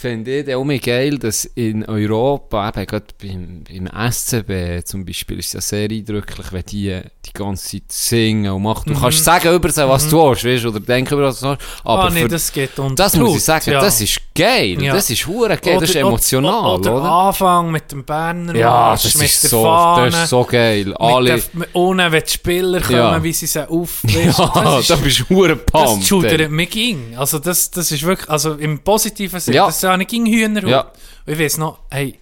finde 0.01 0.39
ich 0.39 0.55
auch 0.55 0.63
mega 0.63 0.91
geil, 0.91 1.17
dass 1.17 1.45
in 1.45 1.85
Europa, 1.85 2.69
eben 2.69 2.85
gerade 2.87 3.05
beim, 3.21 3.63
beim 3.69 4.11
SCB 4.11 4.83
zum 4.85 5.05
Beispiel, 5.05 5.39
ist 5.39 5.47
es 5.47 5.53
ja 5.53 5.61
sehr 5.61 5.89
eindrücklich, 5.89 6.47
wenn 6.51 6.63
die 6.63 6.99
die 7.25 7.33
ganze 7.33 7.69
Zeit 7.71 7.83
singen 7.89 8.51
und 8.51 8.63
machen. 8.63 8.93
Du 8.93 8.99
kannst 8.99 9.23
sagen 9.23 9.53
über 9.53 9.69
sie, 9.69 9.87
was 9.87 10.09
du 10.09 10.21
hast, 10.29 10.43
weißt, 10.43 10.65
oder 10.65 10.79
denken 10.79 11.13
über 11.13 11.27
was 11.27 11.39
du 11.39 11.47
hast, 11.49 11.61
aber 11.83 12.03
ah, 12.05 12.09
nee, 12.09 12.23
für, 12.23 12.27
das 12.29 12.51
geht 12.51 12.77
unter 12.79 12.95
das 13.03 13.15
muss 13.15 13.37
ich 13.37 13.43
sagen, 13.43 13.71
ja. 13.71 13.79
das 13.79 14.01
ist 14.01 14.19
geil, 14.35 14.81
Ja. 14.81 14.93
das 14.93 15.09
ist 15.09 15.27
hure 15.27 15.55
geil, 15.57 15.77
das 15.79 15.89
ist 15.89 15.95
emotional, 15.95 16.79
oder, 16.79 16.95
oder? 16.97 17.11
Anfang 17.11 17.71
mit 17.71 17.91
dem 17.91 18.03
Berner 18.03 18.55
Ja, 18.55 18.69
Marsch, 18.69 19.03
das 19.03 19.15
mit 19.15 19.25
ist 19.27 19.43
der 19.43 19.49
so, 19.51 19.63
Fahne, 19.63 20.09
das 20.11 20.23
ist 20.23 20.29
so 20.29 20.43
geil. 20.45 20.93
Alle, 20.95 21.35
der, 21.35 21.67
ohne 21.73 22.11
wenn 22.11 22.23
die 22.23 22.29
Spieler 22.31 22.81
kommen, 22.81 22.97
Ja. 22.97 23.23
wie 23.23 23.33
sie 23.33 23.45
sie 23.45 23.69
auf... 23.69 24.01
ja, 24.07 24.31
das 24.31 24.87
da 24.87 24.95
ist, 24.95 25.03
bist 25.03 25.19
du 25.29 25.35
hure 25.35 25.55
das 25.57 25.65
pumped. 25.65 26.01
ey. 26.01 26.07
schudert 26.07 26.51
mich 26.51 26.69
ging. 26.69 27.15
Also 27.17 27.39
das, 27.39 27.69
das 27.71 27.91
ist 27.91 28.03
wirklich, 28.03 28.29
also 28.29 28.53
im 28.55 28.79
positiven 28.79 29.39
Sinne, 29.39 29.57
Ja. 29.57 29.65
das 29.67 29.79
ja 29.91 29.97
nicht 29.97 30.09
ging 30.11 30.25
Hühnerhut. 30.25 30.69
Ja. 30.69 30.91
Und 31.25 31.33
ich 31.33 31.39
weiss 31.39 31.57
noch, 31.57 31.79
hey, 31.89 32.19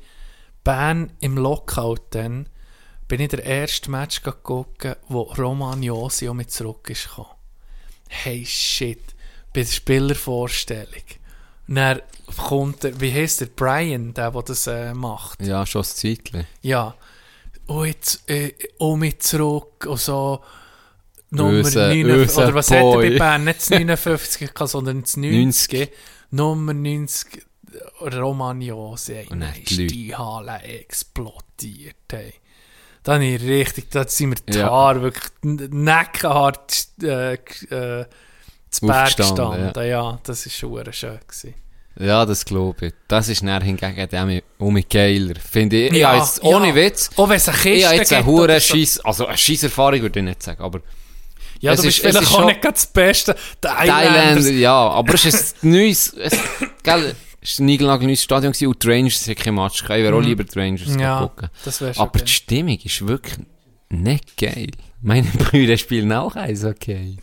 Bern 0.63 1.11
im 1.19 1.37
Lockout 1.37 2.01
dann, 2.11 2.47
bin 3.07 3.21
ich 3.21 3.29
der 3.29 3.43
erste 3.43 3.89
Match 3.89 4.21
gucken, 4.43 4.95
wo 5.07 5.21
Roman 5.21 5.81
Josi 5.81 6.29
auch 6.29 6.33
mit 6.33 6.51
zurück 6.51 6.89
ist 6.89 7.07
gekommen. 7.09 7.29
Hey, 8.07 8.45
shit. 8.45 9.01
Bei 9.53 9.61
der 9.61 9.67
Spielervorstellung. 9.67 10.87
Und 11.67 11.75
dann 11.75 12.01
kommt 12.37 12.83
der, 12.83 12.99
wie 13.01 13.11
heißt 13.11 13.41
der, 13.41 13.45
Brian, 13.47 14.13
der, 14.13 14.31
der 14.31 14.41
das 14.43 14.67
äh, 14.67 14.93
macht. 14.93 15.41
Ja, 15.41 15.65
schon 15.65 15.81
ein 15.81 15.85
Zeitchen. 15.85 16.45
Ja. 16.61 16.95
Und 17.65 17.87
jetzt, 17.87 18.29
äh, 18.29 18.53
auch 18.79 18.95
mit 18.95 19.23
zurück 19.23 19.85
und 19.87 19.99
so. 19.99 20.43
Nummer 21.31 21.59
Unser- 21.59 21.89
59, 21.89 22.29
unser 22.29 22.43
oder 22.43 22.53
was 22.55 22.71
hat 22.71 22.77
er 22.77 22.81
Boy. 22.81 23.09
bei 23.11 23.17
Bern? 23.17 23.43
Nicht 23.43 23.59
das 23.61 23.69
59, 23.71 24.39
gehabt, 24.53 24.69
sondern 24.71 25.01
das 25.03 25.15
90. 25.17 25.89
Nummer 26.31 26.73
90, 26.73 27.43
Dann 29.29 29.39
dann 29.41 29.53
ist 29.53 29.69
die 29.71 29.87
die 29.87 30.15
Halle 30.15 30.59
explodiert. 30.63 31.95
Ey. 32.11 32.33
Da 33.03 33.13
habe 33.13 33.25
ich 33.25 33.41
richtig, 33.41 33.89
da 33.91 34.07
sind 34.07 34.29
mir 34.29 34.35
die 34.35 34.57
Ja. 34.57 34.69
Haare 34.69 35.01
wirklich 35.01 35.31
neckenhart 35.43 36.87
äh, 37.01 37.33
äh, 37.33 38.05
zu 38.69 38.85
Berg 38.87 39.15
gestanden. 39.15 39.71
Ja. 39.87 40.19
das 40.23 40.45
war 40.45 40.51
schon 40.51 40.93
schön. 40.93 41.19
Gewesen. 41.27 41.53
Ja, 41.97 42.25
das 42.25 42.45
glaube 42.45 42.87
ich. 42.87 42.93
Das 43.07 43.27
ist 43.27 43.41
näher 43.43 43.61
hingegen 43.61 44.07
der 44.09 44.41
um 44.57 44.81
geiler. 44.89 45.35
Finde 45.35 45.87
ich. 45.87 45.93
Ja, 45.93 46.13
Ja, 46.13 46.17
jetzt, 46.19 46.43
ohne 46.43 46.69
ja. 46.69 46.75
Witz. 46.75 47.09
Auch 47.17 47.27
wenn 47.29 47.37
es 47.37 47.47
eine 47.49 47.57
Kiste 47.57 47.69
Ich 47.77 47.85
habe 47.85 47.95
jetzt 47.95 48.13
eine 48.13 48.25
hure. 48.25 48.61
Scheiss, 48.61 48.99
also 49.01 49.25
eine 49.25 49.37
Scheisserfahrung 49.37 50.01
würde 50.01 50.19
ich 50.19 50.25
nicht 50.25 50.43
sagen, 50.43 50.61
aber 50.63 50.79
Ja, 51.61 51.73
Es 51.73 51.81
du 51.81 51.87
ist- 51.89 52.01
bist 52.01 52.15
vielleicht 52.15 52.33
auch 52.33 52.45
nicht 52.45 52.63
das 52.63 52.87
Beste. 52.87 53.35
Der 53.61 53.71
Thailand, 53.75 54.37
Islanders. 54.39 54.49
ja, 54.61 54.73
aber 54.89 55.13
es 55.13 55.25
ist 55.25 55.55
ein 55.63 55.71
neues, 55.71 56.13
es, 56.13 56.37
gell, 56.83 57.15
ist 57.41 57.59
ein 57.59 57.65
niegelnagel 57.65 58.07
neues 58.07 58.23
Stadion 58.23 58.51
gewesen 58.51 58.67
und 58.67 58.83
die 58.83 58.87
Rangers 58.89 59.27
haben 59.27 59.35
kein 59.35 59.55
Match 59.55 59.81
gehabt. 59.81 59.97
Ich 59.99 60.03
wäre 60.03 60.15
auch 60.15 60.21
lieber 60.21 60.43
die 60.43 60.59
Rangers 60.59 60.87
Mhm. 60.89 60.99
Ja, 60.99 61.19
gucken. 61.21 61.49
das 61.65 61.81
Aber 61.81 62.11
geil. 62.11 62.23
die 62.25 62.31
Stimmung 62.31 62.79
ist 62.83 63.07
wirklich 63.07 63.37
nicht 63.89 64.37
geil. 64.37 64.71
Meine 65.01 65.27
Brüder 65.37 65.77
spielen 65.77 66.11
auch 66.13 66.35
eins 66.35 66.63
okay. 66.65 67.17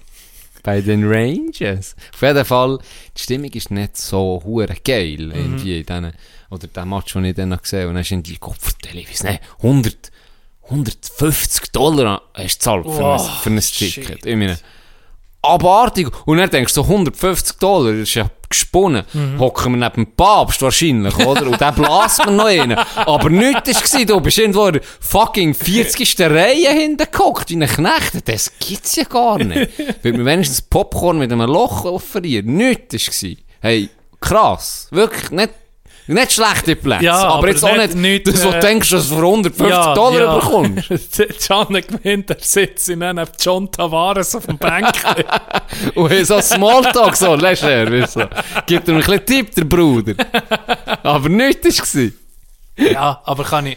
Bei 0.62 0.80
den 0.80 1.04
Rangers. 1.06 1.94
Auf 2.14 2.22
jeden 2.22 2.44
Fall, 2.44 2.78
die 3.16 3.22
Stimmung 3.22 3.50
ist 3.52 3.70
nicht 3.70 3.96
so 3.96 4.40
hure 4.44 4.66
geil. 4.84 5.18
Mhm. 5.26 5.32
Irgendwie 5.32 5.78
in 5.80 5.86
denen, 5.86 6.12
oder 6.50 6.66
der 6.66 6.84
Match, 6.86 7.12
den 7.12 7.24
ich 7.26 7.34
dann 7.36 7.56
gesehen 7.56 7.80
habe. 7.80 7.88
Und 7.90 7.94
dann 7.94 8.02
ist 8.02 8.10
irgendwie, 8.10 8.38
weiß 9.08 9.22
nicht, 9.24 9.40
100, 9.58 10.10
150 10.68 11.70
Dollar 11.72 12.22
hast 12.34 12.56
du 12.56 12.58
gezahlt 12.58 12.84
für, 12.84 12.90
Wow, 12.90 13.20
ein, 13.20 13.42
für 13.42 13.50
ein. 13.50 13.60
Ticket. 13.60 14.26
Ich 14.26 14.36
meine, 14.36 14.58
abartig. 15.42 16.10
Und 16.26 16.38
dann 16.38 16.50
denkst 16.50 16.74
du, 16.74 16.82
so 16.82 16.88
150 16.88 17.58
Dollar, 17.58 17.92
das 17.92 18.02
ist 18.02 18.14
ja 18.14 18.30
gesponnen. 18.48 19.04
Mhm. 19.12 19.40
Hocken 19.40 19.72
wir 19.72 19.78
neben 19.78 20.04
dem 20.04 20.12
Papst 20.14 20.62
wahrscheinlich, 20.62 21.16
oder? 21.18 21.46
Und 21.46 21.60
dann 21.60 21.74
blast 21.74 22.24
man 22.24 22.36
noch 22.36 22.46
einen. 22.46 22.78
Aber 22.96 23.28
nichts 23.28 23.94
war, 23.94 24.04
du 24.04 24.20
bist 24.20 24.38
irgendwo 24.38 24.66
in 24.66 24.74
der 24.74 24.82
fucking 25.00 25.54
40. 25.54 26.20
Reihe 26.20 26.70
hinten 26.70 27.06
gehockt, 27.10 27.50
wie 27.50 27.56
ein 27.56 27.68
Knecht. 27.68 28.28
Das 28.28 28.52
gibt's 28.58 28.96
ja 28.96 29.04
gar 29.04 29.38
nicht. 29.38 29.70
Wird 30.02 30.16
mir 30.16 30.24
wenigstens 30.24 30.62
Popcorn 30.62 31.18
mit 31.18 31.32
einem 31.32 31.48
Loch 31.48 31.84
offeriert. 31.84 32.46
Nichts 32.46 33.22
war. 33.22 33.30
Hey, 33.60 33.88
krass. 34.20 34.88
Wirklich, 34.90 35.30
nicht, 35.30 35.50
nicht 36.08 36.32
schlechte 36.32 36.76
Plätze. 36.76 37.04
Ja, 37.04 37.14
aber, 37.16 37.34
aber 37.34 37.48
jetzt 37.48 37.64
auch 37.64 37.76
nicht- 37.76 37.94
nicht, 37.94 38.26
dass 38.28 38.40
du 38.42 38.48
äh, 38.50 38.60
denkst, 38.60 38.90
dass 38.90 39.08
du 39.08 39.14
für 39.16 39.22
150 39.22 39.94
Dollar 39.94 40.40
bekommst. 40.40 40.88
John 41.48 41.72
gewinnt, 41.74 42.28
der 42.30 42.36
sitzt 42.40 42.88
in 42.88 43.02
einem 43.02 43.26
John 43.40 43.70
Tavares 43.70 44.34
auf 44.34 44.46
dem 44.46 44.58
Bänkchen. 44.58 45.24
Und 45.94 46.12
ich 46.12 46.26
so 46.26 46.40
Smalltalk 46.40 47.16
so, 47.16 47.34
lässt 47.34 47.62
er, 47.64 47.90
weißt 47.90 48.16
du. 48.16 48.28
Gibt 48.66 48.88
ihm 48.88 48.94
ein 48.94 49.00
bisschen 49.00 49.26
Tipp, 49.26 49.54
der 49.54 49.64
Bruder. 49.64 50.14
Aber 51.02 51.28
nichts 51.28 51.96
war. 51.96 52.10
ja, 52.76 53.20
aber 53.24 53.44
kann 53.44 53.66
ich, 53.66 53.76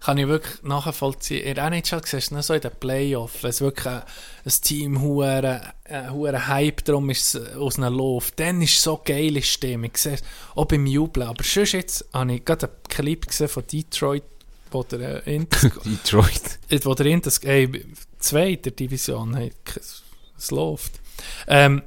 kann 0.00 0.16
ich 0.16 0.26
wirklich 0.26 0.62
nachvollziehen. 0.62 1.44
In 1.44 1.54
der 1.54 1.66
NHL 1.66 2.00
siehst 2.04 2.30
du 2.30 2.36
noch 2.36 2.42
so 2.42 2.54
in 2.54 2.60
den 2.62 2.70
Playoffs, 2.72 3.42
wenn 3.42 3.50
es 3.50 3.60
wirklich 3.60 3.86
ein, 3.86 4.02
ein 4.44 4.52
Team 4.62 5.02
hure 5.02 5.60
ein 5.84 6.12
hure 6.12 6.46
Hype 6.46 6.84
drum 6.84 7.10
ist 7.10 7.34
äh, 7.34 7.54
aus 7.56 7.78
einem 7.78 7.94
Lauf, 7.94 8.30
dann 8.32 8.62
ist 8.62 8.80
so 8.80 9.00
geile 9.04 9.42
Stimmung. 9.42 9.90
Siehst 9.94 10.24
Auch 10.54 10.64
beim 10.64 10.86
Jubeln. 10.86 11.28
Aber 11.28 11.44
sonst 11.44 11.72
jetzt 11.72 12.04
habe 12.12 12.34
ich 12.34 12.44
gerade 12.44 12.66
einen 12.66 12.76
Clip 12.88 13.26
gesehen 13.26 13.48
von 13.48 13.64
Detroit, 13.66 14.24
wo 14.70 14.82
der 14.84 15.26
äh, 15.26 15.36
Inter 15.36 15.68
Detroit. 15.84 16.58
Wo 16.84 16.94
der 16.94 17.06
Inter, 17.06 17.30
ey, 17.42 17.84
zweiter 18.18 18.70
Division, 18.70 19.36
hey, 19.36 19.52
es, 19.76 20.02
es 20.38 20.50
läuft. 20.50 20.92
Ähm, 21.46 21.82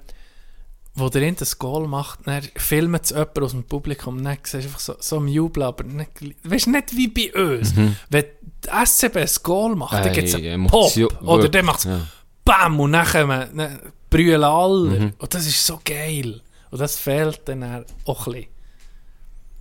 wo 0.96 1.10
der 1.10 1.24
Inter 1.24 1.40
das 1.40 1.58
Goal 1.58 1.88
macht, 1.88 2.20
dann 2.26 2.44
filmt 2.56 3.04
es 3.06 3.10
jemand 3.10 3.40
aus 3.40 3.52
dem 3.52 3.64
Publikum, 3.64 4.24
dann 4.24 4.38
siehst 4.44 4.54
du 4.54 4.58
einfach 4.68 4.80
so, 4.80 4.96
so 5.00 5.18
am 5.18 5.28
Jubeln, 5.28 5.66
aber 5.66 5.84
nicht, 5.84 6.10
weißt, 6.44 6.68
nicht 6.68 6.96
wie 6.96 7.08
bei 7.08 7.34
uns. 7.34 7.74
Wenn 8.10 8.26
die 8.64 8.86
SCB 8.86 9.18
ein 9.18 9.30
Goal 9.42 9.76
macht, 9.76 9.94
dann 9.94 10.08
Ey, 10.08 10.14
gibt 10.14 10.28
es 10.28 10.36
einen 10.36 10.46
Emotion- 10.46 11.08
Pop, 11.10 11.22
oder 11.28 11.50
dann 11.50 11.66
macht 11.66 11.80
es 11.80 11.86
Ja. 11.86 12.02
BAM 12.46 12.80
und 12.80 12.92
dann 12.92 13.08
kommen, 13.08 13.58
dann 13.58 13.80
brüllen 14.10 14.44
alle. 14.44 15.14
Und 15.18 15.34
das 15.34 15.48
ist 15.48 15.66
so 15.66 15.80
geil. 15.84 16.42
Und 16.70 16.80
das 16.80 16.98
fehlt 17.00 17.42
dann 17.46 17.86
auch 18.06 18.28
ein 18.28 18.34
bisschen. 18.34 18.48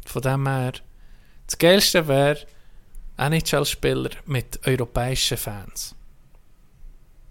Von 0.05 0.23
dem 0.23 0.47
her, 0.49 0.73
das 1.47 1.57
Geilste 1.59 2.07
wäre 2.09 2.39
NHL-Spieler 3.17 4.11
mit 4.27 4.61
europäischen 4.67 5.37
Fans. 5.39 5.95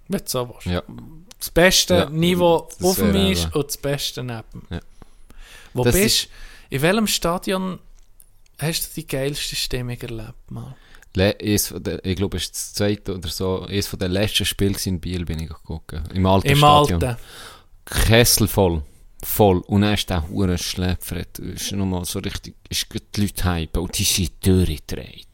Wenn 0.08 0.20
du 0.22 0.26
so 0.28 0.50
willst. 0.50 0.66
Ja. 0.68 0.84
Das 1.42 1.50
beste 1.50 1.94
Ja, 1.96 2.10
Niveau 2.10 2.70
das 2.70 2.88
auf 2.88 2.96
dem 2.98 3.16
Eis 3.16 3.44
eben. 3.44 3.52
und 3.54 3.68
das 3.68 3.78
beste 3.78 4.24
neben. 4.24 4.68
Ja. 4.70 4.80
Wo 5.74 5.84
Das 5.84 5.96
bist 5.96 6.30
In 6.70 6.82
welchem 6.84 7.08
Stadion 7.08 7.80
hast 8.60 8.88
du 8.96 9.02
die 9.02 9.08
geilste 9.08 9.56
Stimmung 9.56 10.00
erlebt? 10.00 10.50
Mal? 10.52 10.76
Le 11.16 11.34
der, 11.34 12.06
ich 12.06 12.16
glaube, 12.16 12.38
es 12.38 12.44
ist 12.44 12.54
das 12.56 12.74
zweite 12.74 13.16
oder 13.16 13.28
so, 13.28 13.64
eines 13.64 13.88
von 13.88 14.00
den 14.00 14.12
letzten 14.12 14.46
Spielen 14.46 14.78
in 14.86 15.00
Biel 15.02 15.26
bin 15.26 15.40
ich 15.40 15.50
geguckt. 15.50 15.94
Im 16.14 16.26
alten 16.26 16.48
Im 16.48 16.58
Stadion. 16.58 17.04
Alten. 17.04 17.22
Kessel 17.86 18.48
voll. 18.48 18.84
Voll. 19.24 19.58
Und 19.68 19.82
dann 19.82 19.96
ist 19.96 20.10
der 20.10 20.28
Huren 20.30 20.58
Schläfer, 20.58 21.24
ist 21.40 21.72
nochmal 21.74 22.06
so 22.06 22.20
richtig, 22.20 22.56
ist 22.70 22.88
die 23.16 23.22
Leute 23.22 23.44
hypen 23.44 23.82
und 23.82 23.98
die 23.98 24.04
sind 24.04 24.32
durchgedreht. 24.46 25.28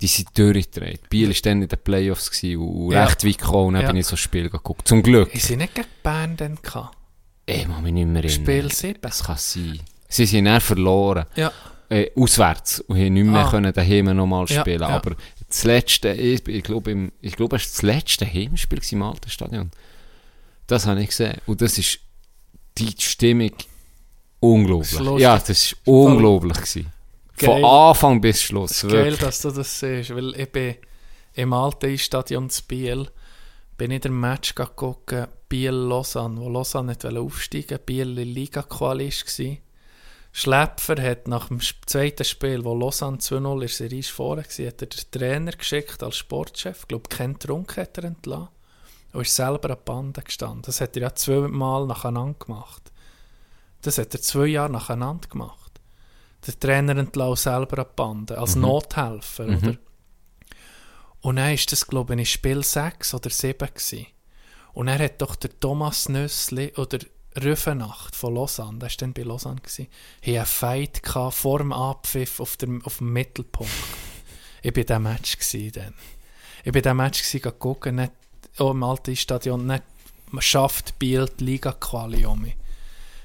Die 0.00 0.06
sind 0.06 0.28
durchgedreht. 0.38 1.08
Biel 1.10 1.28
war 1.28 1.36
dann 1.42 1.62
in 1.62 1.68
den 1.68 1.78
Playoffs 1.78 2.30
gewesen 2.30 2.58
und 2.62 2.92
Ja. 2.92 3.04
recht 3.04 3.24
weit 3.24 3.38
gekommen 3.38 3.66
und 3.68 3.74
dann 3.74 3.82
Ja. 3.82 3.88
bin 3.88 3.96
ich 3.98 4.06
so 4.06 4.14
ein 4.14 4.18
Spiel 4.18 4.48
geguckt. 4.48 4.88
Zum 4.88 5.02
Glück. 5.02 5.30
Ich 5.34 5.44
sie 5.44 5.56
nicht 5.56 5.74
gegen 5.74 5.88
Bern 6.02 6.36
dann 6.36 6.58
gehabt. 6.62 6.96
Ich 7.46 7.64
kann 7.64 7.82
mich 7.82 7.92
nicht 7.92 8.06
mehr 8.06 8.24
erinnern. 8.24 8.44
Spiel 8.44 8.70
7. 8.72 8.98
Das 9.02 9.24
kann 9.24 9.36
sein. 9.36 9.80
Sie 10.08 10.26
sind 10.26 10.46
dann 10.46 10.60
verloren. 10.60 11.26
Ja. 11.36 11.52
Äh, 11.88 12.10
auswärts 12.16 12.80
und 12.80 12.96
haben 12.96 13.12
nicht 13.14 13.24
mehr 13.26 13.44
Ah. 13.46 13.50
können 13.50 13.72
daheim 13.72 14.04
nochmal 14.16 14.46
Ja, 14.48 14.60
spielen. 14.60 14.80
ja. 14.80 14.88
Aber 14.88 15.16
das 15.48 15.64
letzte, 15.64 16.10
ich, 16.12 16.46
ich 16.46 16.62
glaube, 16.62 17.10
ich 17.20 17.34
glaube, 17.36 17.56
es 17.56 17.62
war 17.62 17.70
das 17.72 17.82
letzte 17.82 18.26
Heimspiel 18.32 18.80
im 18.92 19.02
alten 19.02 19.28
Stadion. 19.28 19.70
Das 20.68 20.86
habe 20.86 21.02
ich 21.02 21.08
gesehen. 21.08 21.38
Und 21.46 21.60
das 21.60 21.76
ist 21.78 21.98
die 22.78 22.94
Stimmung 22.98 23.50
unglaublich. 24.38 24.90
Das 24.92 25.00
ist. 25.00 25.20
Ja, 25.20 25.38
das 25.38 25.76
war 25.84 25.94
unglaublich. 25.94 26.56
Gewesen. 26.56 26.86
Von. 27.46 27.64
Anfang 27.64 28.20
bis 28.20 28.42
Schluss. 28.42 28.70
Ist 28.70 28.82
geil, 28.82 28.92
Wirklich. 28.92 29.20
dass 29.20 29.42
du 29.42 29.50
das 29.50 29.80
siehst, 29.80 30.14
weil 30.14 30.34
ich 30.38 30.50
bin 30.50 30.76
im 31.34 31.52
alten 31.52 31.96
Stadion 31.98 32.50
zu 32.50 32.62
Biel, 32.66 33.08
bin 33.76 33.90
ich 33.90 34.00
den 34.00 34.18
Match 34.18 34.54
gucken, 34.54 35.26
Biel-Lausanne, 35.48 36.40
wo 36.40 36.48
Lausanne 36.48 36.88
nicht 36.88 37.04
aufsteigen 37.04 37.70
wollte, 37.70 37.84
Biel 37.84 38.10
in 38.10 38.16
der 38.16 38.24
Liga-Quali 38.24 39.10
war. 39.10 39.56
Schläpfer 40.32 41.02
hat 41.02 41.26
nach 41.26 41.48
dem 41.48 41.60
zweiten 41.86 42.24
Spiel, 42.24 42.64
wo 42.64 42.74
Lausanne 42.74 43.16
2-0 43.18 43.62
in 43.62 43.68
Serie 43.68 44.02
vorne 44.02 44.42
war, 44.42 44.66
hat 44.66 44.82
er 44.82 44.86
den 44.86 45.10
Trainer 45.10 45.52
geschickt 45.52 46.02
als 46.02 46.16
Sportchef, 46.18 46.82
ich 46.82 46.88
glaube, 46.88 47.08
kein 47.08 47.38
Trunk 47.38 47.76
hat 47.76 47.98
er 47.98 48.04
entlassen, 48.04 48.48
und 49.12 49.22
ist 49.22 49.34
selber 49.34 49.70
an 49.70 49.76
die 49.76 49.84
Bande 49.84 50.22
gestanden. 50.22 50.62
Das 50.62 50.80
hat 50.80 50.96
er 50.96 51.02
ja 51.02 51.14
zweimal 51.14 51.86
nacheinander 51.86 52.38
gemacht. 52.38 52.92
Das 53.82 53.98
hat 53.98 54.14
er 54.14 54.20
zwei 54.20 54.46
Jahre 54.46 54.70
nacheinander 54.70 55.28
gemacht 55.28 55.59
der 56.46 56.58
Trainer 56.58 56.96
entlassen 56.96 57.50
selber 57.52 57.78
an 57.78 57.86
die 57.90 57.96
Bande, 57.96 58.38
als 58.38 58.56
Nothelfer, 58.56 59.44
oder? 59.46 59.76
Und 61.22 61.36
dann 61.36 61.50
war 61.50 61.64
das, 61.68 61.86
glaube 61.86 62.20
ich, 62.20 62.32
Spiel 62.32 62.64
6 62.64 63.14
oder 63.14 63.30
7 63.30 63.58
gewesen. 63.58 64.06
Und 64.72 64.88
er 64.88 64.98
hat 65.04 65.20
doch 65.20 65.36
der 65.36 65.58
Thomas 65.60 66.08
Nüssli 66.08 66.72
oder 66.76 66.98
Rüffenacht 67.42 68.16
von 68.16 68.34
Lausanne, 68.34 68.78
der 68.78 68.88
war 68.88 68.96
dann 68.98 69.12
bei 69.12 69.22
Lausanne, 69.22 69.60
gewesen, 69.60 69.88
einen 70.24 70.46
Fight 70.46 71.02
gehabt 71.02 71.34
vor 71.34 71.58
dem 71.58 71.72
Abpfiff 71.72 72.40
auf 72.40 72.56
dem, 72.56 72.84
auf 72.84 72.98
dem 72.98 73.12
Mittelpunkt. 73.12 73.72
ich 74.62 74.70
war 74.72 74.78
in 74.78 74.86
diesem 74.86 75.02
Match 75.02 75.38
gewesen 75.38 75.72
dann. 75.72 75.94
Ich 76.64 76.66
war 76.66 76.76
in 76.76 76.82
diesem 76.82 76.96
Match 76.96 77.22
gewesen, 77.22 77.58
gucken, 77.58 77.96
nicht, 77.96 78.12
oh, 78.58 78.70
im 78.70 78.82
alten 78.82 79.14
Stadion, 79.14 79.66
nicht, 79.66 79.82
schafft 80.38 80.98
Biel 80.98 81.28
die 81.38 81.44
Liga-Quali 81.44 82.24
um 82.26 82.42
mich. 82.42 82.56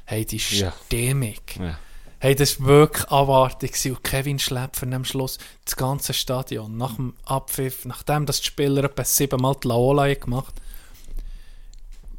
Hey, 0.05 0.25
die 0.25 0.37
Ja. 0.37 0.73
Stimmung. 0.85 1.35
Ja. 1.59 1.79
Hey, 2.19 2.33
das 2.35 2.59
war 2.59 2.67
wirklich 2.67 3.05
gewesen. 3.05 3.91
Und 3.91 4.03
Kevin 4.03 4.39
Schläpfer 4.39 4.87
am 4.91 5.05
Schluss 5.05 5.37
das 5.65 5.75
ganze 5.75 6.13
Stadion, 6.13 6.77
nach 6.77 6.95
dem 6.95 7.13
Abpfiff, 7.25 7.85
nachdem 7.85 8.25
das 8.25 8.39
die 8.41 8.47
Spieler 8.47 8.85
etwa 8.85 9.03
siebenmal 9.03 9.55
die 9.61 9.67
Laola 9.67 10.13
gemacht 10.13 10.55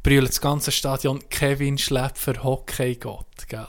brüllt 0.03 0.29
das 0.29 0.39
ganze 0.39 0.71
Stadion 0.71 1.19
Kevin 1.29 1.77
Schläpfer 1.77 2.41
Hockey-Gott, 2.41 3.47
gell? 3.49 3.67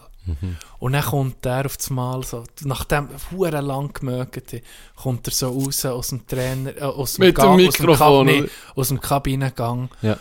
Und 0.78 0.92
dann 0.92 1.02
kommt 1.02 1.44
der 1.44 1.66
auf 1.66 1.78
das 1.78 1.90
Mal 1.90 2.22
so, 2.22 2.44
nachdem 2.62 3.09
er 3.40 3.62
lang 3.62 3.92
gemögt 3.94 4.52
hat, 4.52 4.62
kommt 4.94 5.26
er 5.26 5.32
so 5.32 5.48
raus 5.48 5.84
aus 5.86 6.09
dem 6.10 6.26
Trainer, 6.26 6.76
äh, 6.76 6.82
aus 6.82 7.14
dem, 7.14 7.24
Mit 7.26 7.38
dem 7.38 7.44
aus 7.66 7.74
dem, 7.74 7.86
Kab- 7.96 8.10
oder? 8.10 8.44
aus 8.76 8.88
dem 8.88 9.00
Kabinengang 9.00 9.88
Ja. 10.02 10.16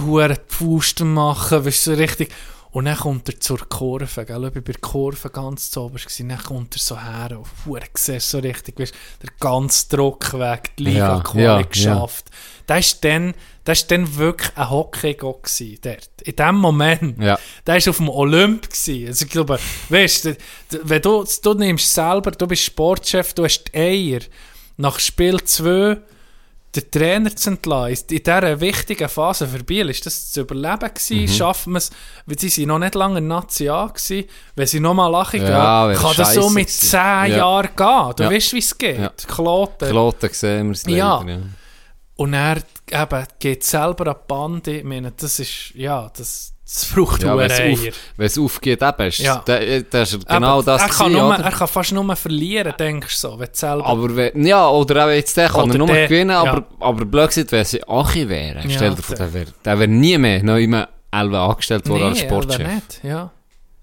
hure 0.00 0.30
die 0.38 0.40
Faust 0.54 1.00
machen, 1.00 1.64
weißt 1.64 1.86
du, 1.86 1.90
so 1.92 1.96
richtig. 1.96 2.32
Und 2.74 2.86
dann 2.86 2.96
kommt 2.96 3.28
er 3.28 3.38
zur 3.38 3.68
Kurve, 3.68 4.24
gell, 4.24 4.36
ich 4.36 4.42
war 4.42 4.50
bei 4.50 4.60
der 4.60 4.80
Kurve 4.80 5.30
ganz 5.30 5.70
zu 5.70 5.82
oberst, 5.82 6.06
gewesen. 6.06 6.28
dann 6.28 6.42
kommt 6.42 6.74
er 6.74 6.80
so 6.80 7.00
her 7.00 7.38
und 7.38 7.46
hure 7.64 7.84
siehst 7.94 8.28
so 8.28 8.40
richtig, 8.40 8.80
weißt, 8.80 8.92
der 9.22 9.30
ganze 9.38 9.88
Druck 9.90 10.36
weg, 10.36 10.72
die 10.76 10.86
liga 10.86 11.22
Ja, 11.34 11.40
ja, 11.40 11.62
geschafft. 11.62 12.32
Das 12.66 12.86
ist 12.86 13.04
dann, 13.04 13.34
das 13.62 13.82
ist 13.82 13.92
dann 13.92 14.16
wirklich 14.16 14.50
ein 14.56 14.70
Hockey-Gott 14.70 15.48
dort. 15.82 16.10
In 16.24 16.34
dem 16.34 16.56
Moment. 16.56 17.22
Ja. 17.22 17.38
Der 17.64 17.74
war 17.76 17.90
auf 17.90 17.96
dem 17.98 18.08
Olymp. 18.08 18.68
Gewesen. 18.68 19.06
Also 19.06 19.24
ich 19.24 19.30
glaube, 19.30 19.60
weißt 19.90 20.24
du, 20.24 20.36
wenn 20.82 21.00
du, 21.00 21.24
du 21.44 21.54
nimmst 21.54 21.94
selber, 21.94 22.32
du 22.32 22.48
bist 22.48 22.64
Sportchef, 22.64 23.34
du 23.34 23.44
hast 23.44 23.66
die 23.72 23.78
Eier, 23.78 24.20
nach 24.78 24.98
Spiel 24.98 25.40
2 25.40 25.98
den 26.74 26.90
Trainer 26.90 27.34
zu 27.36 27.50
entlassen, 27.50 28.06
in 28.10 28.22
dieser 28.22 28.60
wichtigen 28.60 29.08
Phase 29.08 29.46
für 29.46 29.62
Biel, 29.62 29.90
ist 29.90 30.04
das 30.06 30.32
zu 30.32 30.40
überleben 30.40 30.90
gewesen, 30.94 31.20
Mhm. 31.22 31.28
schaffen 31.28 31.72
wir 31.74 31.78
es, 31.78 31.90
weil 32.26 32.38
sie 32.38 32.48
sind 32.48 32.68
noch 32.68 32.78
nicht 32.78 32.94
lange 32.94 33.20
Nazi 33.20 33.68
A 33.68 33.86
gewesen, 33.86 34.24
wenn 34.56 34.66
sie 34.66 34.80
nochmal 34.80 35.10
lachen 35.10 35.42
Ja, 35.42 35.88
gehen, 35.92 35.96
kann 36.00 36.14
das 36.16 36.34
so 36.34 36.50
mit. 36.50 36.70
10 36.70 36.98
Ja. 36.98 37.26
Jahren 37.26 37.68
gehen. 37.76 38.12
Du 38.16 38.22
Ja. 38.24 38.30
weißt, 38.30 38.52
wie 38.54 38.58
es 38.58 38.78
geht. 38.78 38.98
Ja. 38.98 39.12
Kloten. 39.28 39.88
Kloten 39.88 40.30
sehen 40.32 40.66
wir 40.68 40.72
es 40.72 40.84
Ja. 40.86 41.22
ja. 41.26 41.38
Und 42.16 42.32
er 42.34 42.58
eben, 42.90 43.26
geht 43.38 43.64
selber 43.64 44.06
an 44.08 44.14
die 44.16 44.24
Bande. 44.28 44.76
Ich 44.78 44.84
meine, 44.84 45.12
das 45.12 45.38
ist, 45.40 45.70
ja, 45.74 46.10
das, 46.16 46.53
das 46.66 46.86
braucht 46.94 47.22
Ja, 47.22 47.36
wenn 47.36 47.50
es 48.18 48.38
auf, 48.38 48.44
aufgeht, 48.44 48.82
eben, 48.82 49.06
ist, 49.08 49.18
Ja. 49.18 49.42
da, 49.44 49.58
da 49.58 50.02
ist 50.02 50.26
genau 50.26 50.54
Aber 50.60 50.62
das 50.62 50.82
er 50.82 50.88
kann, 50.88 51.12
gewesen, 51.12 51.26
nur, 51.26 51.36
er 51.36 51.50
kann 51.52 51.68
fast 51.68 51.92
nur 51.92 52.16
verlieren, 52.16 52.74
denkst 52.78 53.20
du 53.20 53.28
so, 53.28 53.38
wenn 53.38 53.48
selber... 53.52 53.84
Aber 53.86 54.16
wenn, 54.16 54.46
ja, 54.46 54.68
oder 54.68 55.04
auch 55.06 55.10
jetzt 55.10 55.36
der 55.36 55.48
kann 55.50 55.64
Oder 55.64 55.74
er 55.74 55.78
nur 55.78 55.86
der, 55.88 56.08
gewinnen, 56.08 56.30
aber, 56.30 56.58
ja. 56.60 56.64
aber 56.80 57.04
blöd 57.04 57.28
gesagt, 57.28 57.52
wenn 57.52 57.64
sie 57.66 57.82
Achi 57.86 58.28
wären, 58.28 58.68
Ja, 58.68 58.76
stell 58.76 58.94
dir 58.94 59.02
vor, 59.02 59.16
der- 59.16 59.32
wäre 59.34 59.78
wär 59.78 59.86
nie 59.86 60.16
mehr 60.16 60.42
noch 60.42 60.56
immer 60.56 60.88
Elva 61.12 61.46
angestellt 61.48 61.86
worden 61.88 62.04
als 62.04 62.20
Nee, 62.22 62.26
Sportchef. 62.28 62.60
aber 62.60 62.74
nicht, 62.74 63.00
ja. 63.04 63.30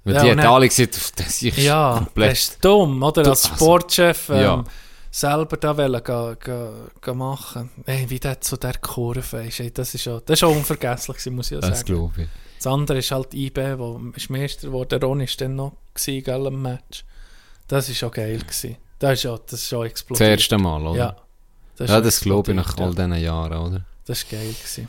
Weil 0.04 0.16
Ja, 0.16 0.24
die 0.24 0.32
hat 0.32 0.38
dann- 0.40 0.48
alle 0.48 0.68
gesagt, 0.68 1.20
das 1.20 1.42
ist 1.44 1.58
Ja, 1.60 1.94
komplett... 1.98 2.32
das 2.32 2.40
ist 2.40 2.66
dumm, 2.66 3.04
oder? 3.04 3.28
Als 3.28 3.46
also, 3.46 3.56
Sportchef 3.56 4.30
ähm, 4.30 4.42
ja. 4.42 4.64
selber 5.12 5.56
da 5.58 5.78
wollen 5.78 6.04
ga, 6.04 6.34
ga, 6.40 6.70
ga 7.00 7.14
machen. 7.14 7.70
Ey, 7.86 8.10
wie 8.10 8.20
der 8.20 8.42
zu 8.42 8.58
der 8.58 8.74
Kurve 8.82 9.46
ist, 9.46 9.60
ey, 9.60 9.72
das 9.72 9.94
ist 9.94 10.08
auch, 10.08 10.22
das 10.22 10.40
ist 10.40 10.44
auch 10.44 10.50
unvergesslich 10.56 11.24
muss 11.30 11.52
ich 11.52 11.52
ja 11.52 11.60
das 11.60 11.82
sagen. 11.82 11.86
glaube 11.86 12.22
ich. 12.24 12.28
Das 12.62 12.68
andere 12.72 13.00
ist 13.00 13.10
halt 13.12 13.34
IB, 13.34 13.58
wo 13.80 14.00
ist 14.16 14.30
Meister 14.30 14.68
geworden. 14.68 15.02
Ron 15.02 15.22
ist 15.22 15.42
dann 15.42 15.56
noch 15.56 15.74
gewesen, 15.96 16.24
gell, 16.24 16.46
im 16.46 16.62
Match. 16.62 17.04
Das 17.68 17.90
ist 17.90 18.04
auch 18.04 18.12
geil 18.12 18.38
gewesen. 18.38 18.78
Das 19.00 19.14
ist 19.20 19.26
auch, 19.26 19.40
das 19.40 19.64
ist 19.64 19.74
auch 19.74 19.82
Das 19.82 19.92
explodiert. 19.92 20.30
erste 20.30 20.58
Mal, 20.60 20.86
oder? 20.86 20.98
Ja. 21.00 21.16
Das 21.78 21.90
ja, 21.90 22.02
das 22.02 22.20
glaube 22.22 22.52
ich 22.52 22.56
nach 22.56 22.78
all 22.78 22.92
diesen 22.94 23.16
Jahren, 23.16 23.58
oder? 23.58 23.76
ja. 23.78 23.82
Das 24.06 24.20
ist 24.22 24.30
geil 24.30 24.48
gewesen. 24.56 24.88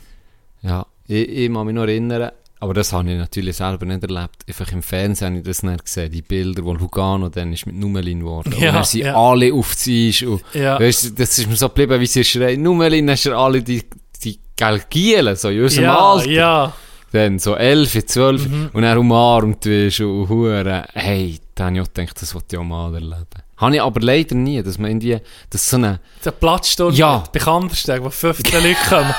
Ja, 0.61 0.85
ich, 1.07 1.27
ich 1.29 1.51
kann 1.51 1.65
mich 1.65 1.73
noch 1.73 1.81
erinnern, 1.83 2.31
aber 2.59 2.73
das 2.75 2.93
habe 2.93 3.11
ich 3.11 3.17
natürlich 3.17 3.57
selber 3.57 3.85
nicht 3.87 4.03
erlebt. 4.03 4.43
Einfach 4.47 4.71
im 4.71 4.83
Fernsehen 4.83 5.29
habe 5.29 5.37
ich 5.39 5.43
das 5.43 5.63
nicht 5.63 5.83
gesehen, 5.83 6.11
die 6.11 6.21
Bilder, 6.21 6.63
wo 6.63 6.73
Lugano 6.73 7.29
dann 7.29 7.51
ist 7.53 7.65
mit 7.65 7.75
Numelin 7.75 8.19
geworden. 8.19 8.53
Ja, 8.59 8.69
und 8.69 8.75
dann 8.75 8.83
sind 8.83 9.01
ja. 9.01 9.15
alle 9.15 9.51
auf 9.51 9.75
die 9.83 10.13
und 10.27 10.43
Ja. 10.53 10.79
weißt, 10.79 11.05
du, 11.05 11.09
das 11.11 11.39
ist 11.39 11.49
mir 11.49 11.55
so 11.55 11.69
geblieben, 11.69 11.99
wie 11.99 12.05
sie 12.05 12.23
schreien, 12.23 12.61
Numelin 12.61 13.09
hast 13.09 13.25
du 13.25 13.35
alle 13.35 13.63
die, 13.63 13.83
die 14.23 14.39
Gelgielen, 14.55 15.35
so 15.35 15.49
in 15.49 15.63
unserem 15.63 15.85
Ja, 15.85 15.97
Alter. 16.11 16.29
ja. 16.29 16.73
Dann 17.13 17.37
so 17.39 17.55
11, 17.55 18.05
12 18.07 18.47
Mhm. 18.49 18.69
und 18.73 18.83
er 18.83 18.99
umarmt 18.99 19.65
wirst 19.65 19.99
und 20.01 20.27
hure, 20.29 20.85
hey, 20.93 21.39
da 21.55 21.65
habe 21.65 21.75
ich 21.75 21.81
auch 21.81 21.93
gedacht, 21.93 22.21
das 22.21 22.33
wollte 22.33 22.55
ich 22.55 22.59
auch 22.59 22.63
mal 22.65 22.93
erleben. 22.93 23.25
Habe 23.57 23.75
ich 23.75 23.81
aber 23.81 24.01
leider 24.01 24.35
nie, 24.35 24.61
dass 24.63 24.77
man 24.79 24.89
irgendwie, 24.91 25.19
dass 25.49 25.69
so 25.69 25.77
eine, 25.77 25.99
Der 26.25 26.31
Platzsturm 26.31 26.93
Ja. 26.93 27.23
bei 27.31 27.39
Kandersteg, 27.39 28.03
wo 28.03 28.09
15 28.09 28.51
Leute 28.63 28.75
kommen. 28.89 29.13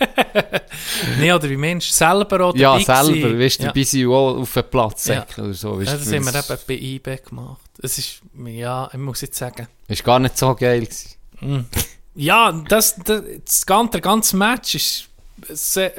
nee, 1.18 1.32
oder 1.32 1.48
wie 1.50 1.56
Mensch 1.56 1.90
selber 1.90 2.48
oder 2.48 2.58
ja, 2.58 2.78
selber, 2.80 3.38
weißt 3.38 3.58
du, 3.58 3.62
ja. 3.64 3.68
dabei 3.70 3.82
sind 3.82 4.06
auch 4.08 4.36
auf 4.38 4.52
den 4.52 4.64
Platz 4.70 5.06
Ja. 5.08 5.26
oder 5.38 5.52
so. 5.52 5.78
Weißt, 5.78 5.88
Ja, 5.90 5.92
du, 5.98 6.04
das 6.04 6.12
haben 6.12 6.24
wir 6.48 6.54
eben 6.54 6.62
bei 6.68 6.74
IB 6.74 7.16
gemacht. 7.28 7.60
Es 7.82 7.98
ist, 7.98 8.20
ja, 8.46 8.88
ich 8.92 8.98
muss 8.98 9.20
jetzt 9.20 9.36
sagen. 9.38 9.66
ist 9.88 10.04
gar 10.04 10.18
nicht 10.18 10.38
so 10.38 10.54
geil 10.54 10.80
gewesen. 10.86 11.66
Ja, 12.14 12.52
das, 12.68 12.96
das, 13.04 13.22
das 13.44 13.66
ganze, 13.66 13.92
der 13.92 14.00
ganze 14.00 14.36
Match 14.36 14.74
ist 14.74 15.08
sehr 15.48 15.90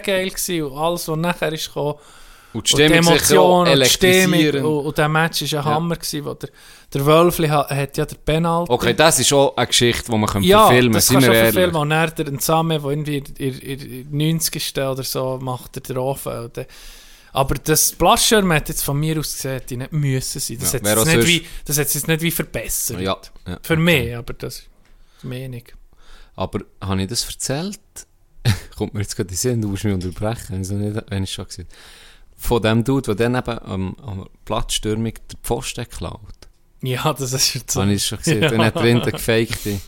geil 0.00 0.30
gewesen 0.30 0.62
und 0.64 0.78
alles, 0.78 1.08
was 1.08 1.16
nachher 1.18 1.52
ist 1.52 1.66
gekommen. 1.66 1.94
Und 2.52 2.68
die 2.68 2.72
Und 2.72 2.78
die 2.80 2.84
Stimmung 2.84 3.18
sicher 3.18 3.40
auch 3.40 3.62
Emotion 3.62 3.68
und 3.68 3.78
die 3.78 3.88
Stimmung. 3.88 4.64
Und, 4.78 4.86
und 4.86 4.98
der 4.98 5.08
Match 5.08 5.42
ist 5.42 5.54
ein 5.54 5.64
Hammer 5.64 5.94
gewesen, 5.94 6.24
wo 6.24 6.34
der, 6.34 6.50
der 6.92 7.06
Wölfli 7.06 7.46
hat, 7.48 7.70
hat 7.70 7.96
ja 7.96 8.04
der 8.04 8.16
Penalty. 8.16 8.72
Okay, 8.72 8.94
das 8.94 9.20
ist 9.20 9.32
auch 9.32 9.56
eine 9.56 9.66
Geschichte, 9.68 10.10
die 10.10 10.18
man 10.18 10.28
kann 10.28 10.42
ja, 10.42 10.66
verfilmen 10.66 10.92
das 10.94 11.10
wir 11.12 11.20
du 11.20 11.26
auch 11.26 11.32
ehrlich. 11.32 11.52
verfilmen. 11.52 11.76
Und 11.76 11.90
dann 11.90 12.12
der 12.16 12.30
Nsame, 12.32 12.80
der 12.80 12.90
irgendwie 12.90 13.16
in, 13.18 13.58
in, 13.60 14.10
in 14.10 14.34
90. 14.34 14.72
oder 14.78 15.04
so 15.04 15.38
macht 15.40 15.76
er 15.76 15.82
den 15.82 15.98
Ofen. 15.98 16.32
Und 16.46 16.66
Aber 17.32 17.54
das 17.54 17.92
Blattschirm 17.92 18.52
hat 18.52 18.68
jetzt 18.68 18.82
von 18.82 18.98
mir 18.98 19.16
aus 19.20 19.32
gesehen, 19.36 19.52
hätte 19.52 19.76
nicht 19.76 19.92
müssen 19.92 20.40
sein. 20.40 20.58
Das 20.58 20.72
Ja, 20.72 20.80
hat 20.80 20.86
es 20.98 21.04
nicht 21.06 21.26
wie, 21.28 21.46
das 21.66 21.76
jetzt 21.76 22.08
nicht 22.08 22.20
wie 22.20 22.30
verbessert. 22.32 23.00
Ja, 23.00 23.16
ja. 23.46 23.58
Für 23.62 23.76
mich, 23.76 24.16
aber 24.16 24.32
das 24.32 24.58
ist 24.58 24.68
Meinung. 25.22 25.62
Aber 26.34 26.60
habe 26.80 27.02
ich 27.02 27.08
das 27.08 27.24
erzählt? 27.26 27.78
Kommt 28.76 28.94
mir 28.94 29.00
jetzt 29.00 29.14
gerade 29.16 29.28
in 29.28 29.34
den 29.34 29.38
Sinn, 29.38 29.62
du 29.62 29.68
musst 29.68 29.84
mich 29.84 29.92
unterbrechen, 29.94 30.46
wenn 30.50 30.62
ich 30.62 30.68
es 30.68 30.72
noch 30.72 30.78
nicht, 30.78 31.10
wenn 31.10 31.24
ich 31.24 31.32
schon 31.32 31.46
gesagt 31.46 31.68
Von 32.36 32.62
dem 32.62 32.82
Dude, 32.84 33.14
der 33.14 33.30
dann 33.30 33.34
eben 33.34 33.58
am, 33.64 33.96
am 34.02 34.28
Platzstürmung 34.44 35.12
den 35.12 35.38
Pfosten 35.42 35.88
klaut. 35.88 36.20
Ja, 36.82 37.12
das 37.12 37.32
ist 37.34 37.54
jetzt 37.54 37.72
so. 37.72 37.82
Habe 37.82 37.92
ich 37.92 38.06
schon 38.06 38.18
gesehen. 38.18 38.40
Dann 38.40 38.64
hat 38.64 38.76
er 38.76 38.82
hinten 38.82 39.10
gefakte. 39.10 39.80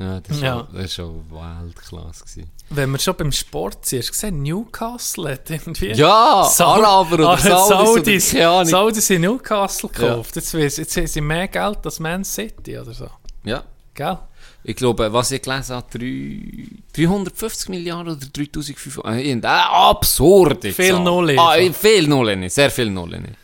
Ja, 0.00 0.18
das 0.20 0.40
war 0.42 0.68
Ja. 0.74 0.88
schon, 0.88 0.88
schon 0.88 1.30
Weltklasse. 1.30 2.24
Gewesen. 2.24 2.50
Wenn 2.70 2.90
wir 2.90 2.98
schon 2.98 3.14
beim 3.16 3.30
Sport 3.32 3.84
sind, 3.86 3.98
hast 4.00 4.08
du 4.08 4.12
gesehen, 4.12 4.42
Newcastle 4.42 5.32
hat 5.32 5.50
irgendwie... 5.50 5.92
Ja, 5.92 6.48
Sau- 6.50 6.64
Araber 6.82 7.14
oder 7.16 7.28
Ah, 7.30 7.36
Saudis, 7.36 8.34
Ahnung. 8.34 8.64
Saudis 8.64 9.10
in 9.10 9.20
Newcastle 9.22 9.90
gekauft. 9.90 10.34
Jetzt, 10.36 10.54
weiss- 10.54 10.78
jetzt 10.78 10.96
haben 10.96 11.06
sie 11.06 11.20
mehr 11.20 11.46
Geld 11.48 11.78
als 11.84 12.00
Man 12.00 12.24
City 12.24 12.78
oder 12.78 12.94
so. 12.94 13.08
Ja. 13.44 13.62
Gell? 13.94 14.18
Ich 14.62 14.76
glaube, 14.76 15.10
was 15.12 15.30
ich 15.30 15.40
gelesen 15.40 15.76
habe, 15.76 15.86
drei- 15.90 16.66
350 16.94 17.68
Milliarden 17.70 18.14
oder 18.16 18.26
3500. 18.26 19.44
Äh, 19.44 19.46
absurde 19.46 20.72
Viel. 20.72 20.98
Nullen 20.98 21.38
Ah, 21.38 21.54
viel 21.72 22.06
Nullen, 22.06 22.48
sehr 22.50 22.70
viel 22.70 22.90
Nullen. 22.90 23.36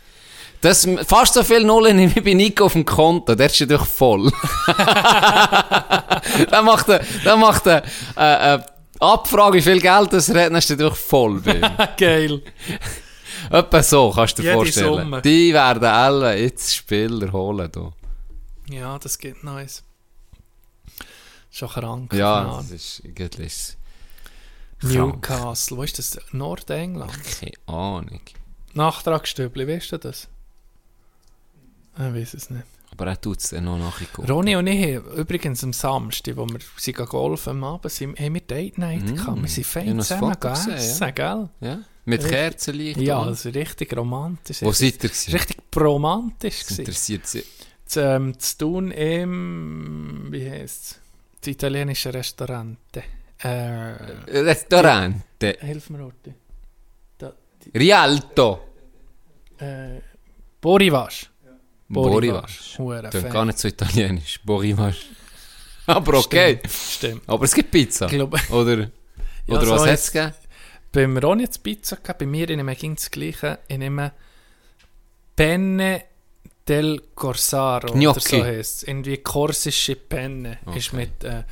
Das, 0.61 0.87
fast 1.07 1.35
so 1.35 1.43
viel 1.43 1.65
Nullen 1.65 1.99
wie 2.15 2.21
bei 2.21 2.35
Nico 2.35 2.65
auf 2.67 2.73
dem 2.75 2.85
Konto, 2.85 3.35
der 3.35 3.47
ist 3.47 3.61
natürlich 3.61 3.87
voll. 3.87 4.31
der 6.51 6.63
macht 6.63 6.91
eine, 6.91 7.05
der 7.25 7.37
macht 7.37 7.67
eine, 7.69 7.83
äh, 8.17 8.55
äh, 8.55 8.59
Abfrage, 9.01 9.59
wie 9.59 9.63
viel 9.63 9.81
Geld 9.81 10.13
das 10.13 10.29
hat, 10.29 10.37
dann 10.37 10.55
ist 10.55 10.71
natürlich 10.71 10.95
voll. 10.95 11.41
Geil. 11.99 12.43
Etwa 13.51 13.83
so, 13.83 14.11
kannst 14.15 14.39
du 14.39 14.43
dir 14.43 14.49
Jede 14.49 14.57
vorstellen. 14.59 14.95
Summe. 15.03 15.23
Die 15.23 15.53
werden 15.53 15.85
alle 15.85 16.37
jetzt 16.41 16.75
Spieler 16.75 17.31
holen. 17.33 17.71
Du. 17.71 17.93
Ja, 18.71 18.99
das 18.99 19.19
geht 19.19 19.45
nice. 19.45 19.83
Schon 21.57 21.71
krank. 21.71 22.13
Ja, 22.13 22.59
das 22.59 22.71
ist, 22.71 23.01
ist 23.01 23.79
Newcastle, 24.83 25.79
wo 25.79 25.83
ist 25.85 25.99
das? 25.99 26.19
Nordengland? 26.33 27.15
keine 27.41 27.53
Ahnung. 27.65 28.21
Nachtragsstübli, 28.75 29.67
weißt 29.67 29.93
du 29.93 29.97
das? 29.99 30.29
Ich 31.95 32.01
weiß 32.01 32.35
es 32.35 32.51
nicht. 32.51 32.65
Aber 32.91 33.07
er 33.07 33.19
tut 33.19 33.39
es 33.39 33.53
noch 33.53 33.79
nachgucken. 33.79 34.31
Ronny 34.31 34.55
und 34.57 34.67
ich 34.67 34.97
übrigens 35.17 35.65
am 35.65 35.73
Samstag, 35.73 36.37
wo 36.37 36.47
wir 36.47 36.59
sie 36.77 36.93
golfen 36.93 37.51
am 37.53 37.65
Abend 37.65 37.91
sind, 37.91 38.21
haben 38.21 38.35
wir 38.35 38.43
Date 38.43 38.77
Night 38.77 39.05
Mm. 39.05 39.15
gehabt. 39.17 39.41
Wir 39.43 39.49
sind 39.49 39.67
fein 39.67 40.01
zusammen 40.03 40.39
gegessen, 40.39 41.15
gell? 41.15 41.49
Ja? 41.63 41.81
Mit 42.05 42.21
Richtig. 42.21 42.33
Kerzenlicht. 42.37 43.01
Ja, 43.01 43.25
das 43.25 43.47
ist 43.47 43.55
richtig 43.55 43.97
romantisch. 43.97 44.61
Wo 44.61 44.73
seid 44.73 45.03
ihr? 45.03 45.09
gewesen? 45.09 45.33
richtig 45.33 45.59
romantisch. 45.75 46.59
Das 46.59 46.67
gewesen. 46.69 46.81
interessiert 46.81 47.27
sie. 47.27 47.45
zu, 47.87 48.01
ähm, 48.03 48.39
zu 48.39 48.59
tun 48.59 48.91
im, 48.91 50.27
wie 50.31 50.51
heisst 50.51 50.83
es, 50.85 51.01
das 51.47 51.53
italienische 51.55 52.13
Restaurant. 52.13 52.79
Äh, 53.39 53.49
Restaurante. 54.29 55.57
hilf 55.61 55.91
mir, 55.91 56.05
Orti. 56.05 56.33
Da, 57.19 57.33
Rialto. 57.75 58.61
Äh, 59.59 60.01
Borivasch. 60.61 61.31
Borivasch. 61.89 62.75
Klingt 62.77 63.13
Fan. 63.13 63.31
gar 63.31 63.45
nicht 63.45 63.59
so 63.59 63.69
italienisch. 63.69 64.41
Borivasch. 64.45 65.07
Aber 65.87 66.19
okay. 66.19 66.59
Stimmt. 66.69 67.23
Aber 67.29 67.45
es 67.45 67.55
gibt 67.55 67.71
Pizza. 67.71 68.07
Glaube- 68.07 68.41
Oder, 68.51 68.79
Ja, 68.79 68.89
oder 69.47 69.67
so 69.67 69.73
was 69.73 69.83
hat 69.83 69.89
jetzt- 69.91 70.07
es 70.07 70.13
gegeben? 70.13 70.35
Bei 70.93 71.07
mir 71.07 71.25
auch 71.25 71.35
nicht 71.37 71.51
das 71.51 71.59
Pizza 71.59 71.97
gehabt. 71.97 72.19
Bei 72.19 72.27
mir 72.27 72.49
ich 72.49 72.79
ging 72.79 72.95
das 72.97 73.11
Gleiche. 73.11 73.59
Ich 73.69 73.79
nehme 73.79 74.13
Penne 75.37 76.03
del 76.69 77.01
Corsaro. 77.15 77.93
Oder 77.95 78.21
so 78.21 78.43
heisst 78.45 78.83
es. 78.83 78.89
Irgendwie 78.89 79.19
korsische 79.19 79.97
Penne. 79.97 80.59
Ist 80.75 80.93
mit, 80.93 81.23
äh, 81.25 81.45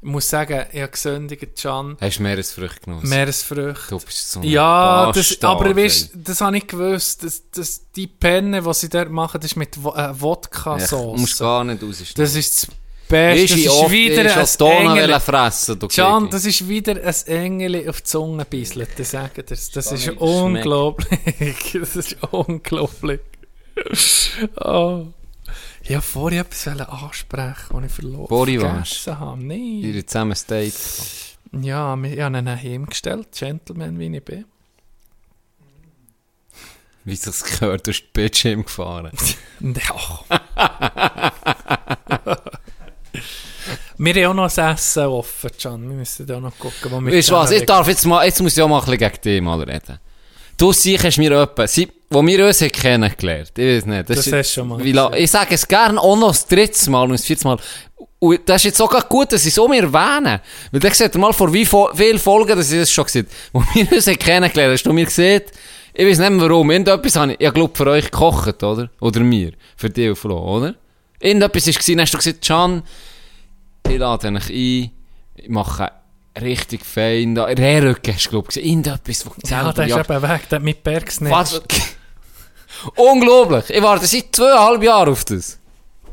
ich 0.00 0.08
muss 0.08 0.28
sagen, 0.28 0.64
ich 0.72 0.80
habe 0.80 0.92
gesündigt, 0.92 1.60
Can. 1.60 1.96
Hast 2.00 2.18
du 2.18 2.22
Meeresfrüchte 2.22 2.80
genossen? 2.84 3.08
Meeresfrüchte. 3.08 3.88
Du 3.90 3.98
bist 3.98 4.30
so 4.32 4.40
ein 4.40 4.46
Ja, 4.46 5.10
das, 5.12 5.42
aber 5.42 5.74
weißt, 5.76 6.10
das 6.14 6.40
habe 6.40 6.56
ich 6.56 6.66
gewusst. 6.66 7.24
Das, 7.24 7.42
das, 7.50 7.82
die 7.96 8.06
Penne, 8.06 8.62
die 8.62 8.74
sie 8.74 8.88
dort 8.88 9.10
machen, 9.10 9.40
das 9.40 9.50
ist 9.52 9.56
mit 9.56 9.76
äh, 9.76 9.80
Wodka-Sauce. 9.80 11.20
musst 11.20 11.38
gar 11.40 11.64
nicht 11.64 11.82
rausschneiden. 11.82 12.14
Das 12.16 12.34
ist 12.36 12.62
das 12.62 12.76
Beste. 13.08 13.42
Ist 13.44 13.50
Das 13.52 13.58
ich 13.58 13.66
ist 13.66 13.72
oft, 13.72 13.90
wieder 13.90 14.20
ein 14.20 14.98
Engel. 14.98 15.20
fressen, 15.20 15.78
du 15.78 15.88
Can, 15.88 16.30
das 16.30 16.44
ist 16.44 16.68
wieder 16.68 16.92
ein 16.92 17.26
Engel 17.26 17.88
auf 17.88 18.00
die 18.02 18.04
Zunge 18.04 18.44
bisselt, 18.44 18.90
das 18.98 19.10
sage 19.10 19.42
das. 19.42 19.70
Das 19.72 19.90
ist 19.90 20.10
unglaublich. 20.10 21.08
das 21.72 21.96
ist 21.96 22.16
unglaublich. 22.30 23.20
Oh. 24.56 25.06
Ich 25.82 25.90
wollte 25.90 26.06
vorher 26.06 26.40
etwas 26.42 26.66
ansprechen, 26.66 27.66
das 27.70 27.84
ich 27.84 27.92
verloren 27.92 28.60
vergessen 28.60 29.18
habe. 29.18 29.42
Nein. 29.42 29.80
Ihr 29.82 30.06
zusammen 30.06 30.36
Date. 30.48 30.74
Ja, 31.52 31.96
ich 32.02 32.20
habe 32.20 32.38
ihn 32.38 32.48
heimgestellt, 32.48 33.28
Gentleman 33.32 33.98
wie 33.98 34.14
ich 34.14 34.24
bin. 34.24 34.44
Wie 37.04 37.16
sich 37.16 37.24
das 37.24 37.42
gehört, 37.42 37.86
du 37.86 37.90
hast 37.90 38.02
die 38.02 38.10
Bildschirm 38.12 38.64
gefahren. 38.64 39.12
Ja. 39.60 40.38
wir 43.98 44.14
haben 44.14 44.30
auch 44.30 44.34
noch 44.34 44.56
ein 44.56 44.74
Essen 44.74 45.06
offen, 45.06 45.50
Can. 45.60 45.88
Wir 45.88 45.96
müssen 45.96 46.26
da 46.26 46.36
auch 46.36 46.40
noch 46.40 46.56
gucken, 46.56 46.92
wo 46.92 47.00
wir 47.00 47.12
Weißt 47.12 47.30
du 47.30 47.32
was, 47.32 47.50
ich 47.50 47.66
darf 47.66 47.88
jetzt 47.88 48.04
mal, 48.06 48.24
jetzt 48.24 48.40
muss 48.40 48.56
ich 48.56 48.62
auch 48.62 48.68
mal 48.68 48.78
ein 48.78 48.84
bisschen 48.84 48.98
gegen 48.98 49.20
dich 49.20 49.42
mal 49.42 49.60
reden. 49.60 49.98
Du 50.58 50.72
siehst 50.72 51.16
mir 51.18 51.32
etwas, 51.40 51.72
sie- 51.74 51.88
wo 52.10 52.24
wir 52.26 52.46
uns 52.46 52.60
haben 52.60 52.72
kennengelernt, 52.72 53.52
ich 53.56 53.64
weiß 53.76 53.86
nicht. 53.86 54.10
Das 54.10 54.26
ist- 54.26 54.32
hast 54.32 54.52
schon 54.52 54.68
mal 54.68 54.82
wie 54.82 54.92
la- 54.92 55.12
Ich 55.16 55.30
sage 55.30 55.54
es 55.54 55.66
gerne 55.66 56.00
auch 56.00 56.16
noch 56.18 56.28
das 56.32 56.46
dritte 56.46 56.90
Mal 56.90 57.04
und 57.04 57.12
das 57.12 57.24
vierte 57.24 57.44
Mal. 57.46 57.58
Und 58.18 58.40
das 58.48 58.56
ist 58.64 58.64
jetzt 58.64 58.78
gerade 58.78 59.06
gut, 59.06 59.30
dass 59.32 59.42
ich 59.46 59.52
es 59.52 59.58
auch 59.58 59.68
mir 59.68 59.82
erwähne. 59.82 60.40
Weil 60.72 60.80
dann 60.80 60.92
seht 60.92 61.14
ihr 61.14 61.18
mal, 61.20 61.32
vor 61.32 61.52
wie 61.52 61.64
vielen 61.64 62.18
Folgen, 62.18 62.56
dass 62.56 62.72
ich 62.72 62.80
das 62.80 62.90
schon 62.90 63.04
gesehen 63.04 63.26
Wo 63.52 63.62
wir 63.74 63.92
uns 63.92 64.06
haben 64.08 64.18
kennengelernt 64.18 64.72
hast 64.74 64.82
du 64.84 64.92
mir 64.92 65.04
gesehen, 65.04 65.42
ich 65.94 66.06
weiß 66.06 66.18
nicht 66.18 66.30
mehr 66.30 66.40
warum, 66.50 66.70
irgendetwas 66.70 67.14
habe 67.16 67.32
ich, 67.34 67.40
ich 67.40 67.54
glaube 67.54 67.76
für 67.76 67.86
euch 67.86 68.10
gekocht, 68.10 68.62
oder? 68.62 68.90
Oder 69.00 69.20
mir, 69.20 69.52
für 69.76 69.88
dich 69.90 70.08
und 70.08 70.16
Flo, 70.16 70.38
oder? 70.56 70.74
Irgendetwas 71.20 71.66
war 71.68 71.74
dann 71.86 72.00
hast 72.00 72.14
du 72.14 72.18
gesagt, 72.18 72.44
Can, 72.44 72.82
ich 73.88 73.98
lade 73.98 74.26
euch 74.28 74.34
ein, 74.50 74.90
ich 75.36 75.48
mache 75.48 75.90
richtig 76.40 76.84
fein, 76.84 77.34
da, 77.34 77.44
Rehrücken 77.44 78.14
hast 78.14 78.26
du 78.26 78.30
glaube 78.30 78.46
ich 78.50 78.54
gesehen, 78.56 78.68
irgendetwas, 78.84 79.26
wo 79.26 79.30
Ja, 79.46 79.72
der 79.72 79.84
ist 79.86 79.90
jagt. 79.90 80.10
eben 80.10 80.22
weg, 80.22 80.48
der 80.48 80.56
hat 80.56 80.62
mit 80.62 80.82
Bergs 80.82 81.20
nicht. 81.20 81.32
Was? 81.32 81.60
Unglaublich! 82.96 83.70
Ich 83.70 83.82
warte 83.82 84.06
seit 84.06 84.34
zweieinhalb 84.34 84.82
Jahren 84.82 85.08
auf 85.10 85.24
das. 85.24 85.58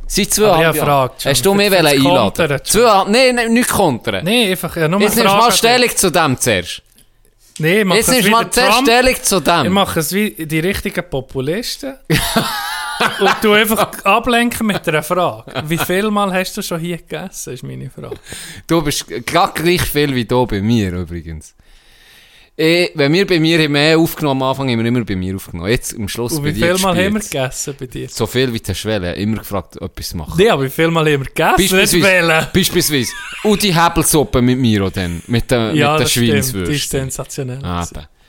Seit 0.08 0.34
zweieinhalb 0.34 0.76
ich 0.76 0.82
Jahren. 0.82 1.12
Hast 1.24 1.46
du 1.46 1.54
mich 1.54 1.72
wollen 1.72 1.86
einladen? 1.86 2.60
Zweieinhalb, 2.64 3.08
nein, 3.10 3.36
nein, 3.36 3.54
nicht 3.54 3.70
kontern. 3.70 4.24
Nein, 4.24 4.50
einfach, 4.52 4.76
ja, 4.76 4.88
nur 4.88 5.02
Jetzt 5.02 5.16
nimmst 5.16 5.34
du 5.34 5.38
mal 5.38 5.52
Stellung 5.52 5.90
zu 5.96 6.12
dem 6.12 6.40
zuerst. 6.40 6.82
Nee, 7.58 7.80
ich 7.80 7.86
mache 7.86 7.98
Jetzt 8.00 8.10
nimmst 8.10 8.28
du 8.28 8.32
mal 8.32 8.50
zuerst. 8.52 8.80
Stellung 8.82 9.16
zu 9.22 9.38
Ich 9.38 9.44
dem. 9.44 9.74
mache 9.74 10.00
es 10.00 10.12
wie 10.14 10.32
die 10.46 10.60
richtigen 10.60 11.10
Populisten. 11.10 11.96
und 13.20 13.36
du 13.42 13.52
einfach 13.54 14.04
ablenken 14.04 14.68
mit 14.68 14.88
einer 14.88 15.04
Frage. 15.04 15.52
Wie 15.68 15.78
viel 15.78 16.10
Mal 16.12 16.34
hast 16.34 16.56
du 16.58 16.62
schon 16.62 16.80
hier 16.80 16.98
gegessen, 16.98 17.54
ist 17.54 17.64
meine 17.64 17.90
Frage. 17.90 18.18
Du 18.68 18.82
bist 18.82 19.06
gerade 19.26 19.62
gleich 19.62 19.82
viel 19.82 20.14
wie 20.16 20.26
du 20.26 20.46
bei 20.46 20.62
mir 20.62 20.94
übrigens. 20.94 21.54
Eh, 22.58 22.90
wenn 22.96 23.12
wir 23.12 23.28
bei 23.28 23.38
mir 23.38 23.62
haben 23.62 23.74
mehr 23.74 24.00
aufgenommen 24.00 24.42
am 24.42 24.50
Anfang, 24.50 24.70
haben 24.70 24.80
wir 24.80 24.86
immer 24.86 25.04
bei 25.04 25.18
mir 25.18 25.36
aufgenommen. 25.36 25.70
Jetzt 25.70 25.94
am 25.94 26.08
Schluss 26.08 26.32
Und 26.34 26.44
bei 26.44 26.50
wie 26.50 26.54
dir 26.54 26.74
viel 26.74 26.82
Mal 26.86 26.96
haben 26.96 27.14
wir 27.16 27.20
gegessen 27.20 27.76
bei 27.78 27.86
dir? 27.86 28.08
So 28.08 28.26
viel 28.26 28.54
wie 28.54 28.60
der 28.62 28.74
Schwelle. 28.74 29.14
Immer 29.16 29.40
gefragt, 29.40 29.76
etwas 29.82 30.08
zu 30.10 30.16
machen. 30.16 30.36
Nee, 30.38 30.48
aber 30.48 30.64
wie 30.64 30.70
viel 30.70 30.88
Mal 30.90 31.02
haben 31.02 31.26
wir 31.26 31.26
gegessen? 31.26 31.56
Beispielsweise, 31.58 32.50
beispielsweise. 32.54 33.12
Und 33.44 33.62
die 33.62 33.76
Hebelsuppe 33.78 34.42
mit 34.42 34.58
mir 34.58 34.86
auch 34.86 34.90
dann. 34.90 35.22
Mit 35.28 35.52
der, 35.52 35.74
Ja, 35.74 35.74
mit 35.74 35.80
der 35.80 35.98
das 35.98 36.12
stimmt. 36.12 36.28
Die 36.28 36.32
ist 36.38 36.52
Schweinswürste. 36.52 36.98
sensationell. 37.00 37.60
Ah. 37.62 37.86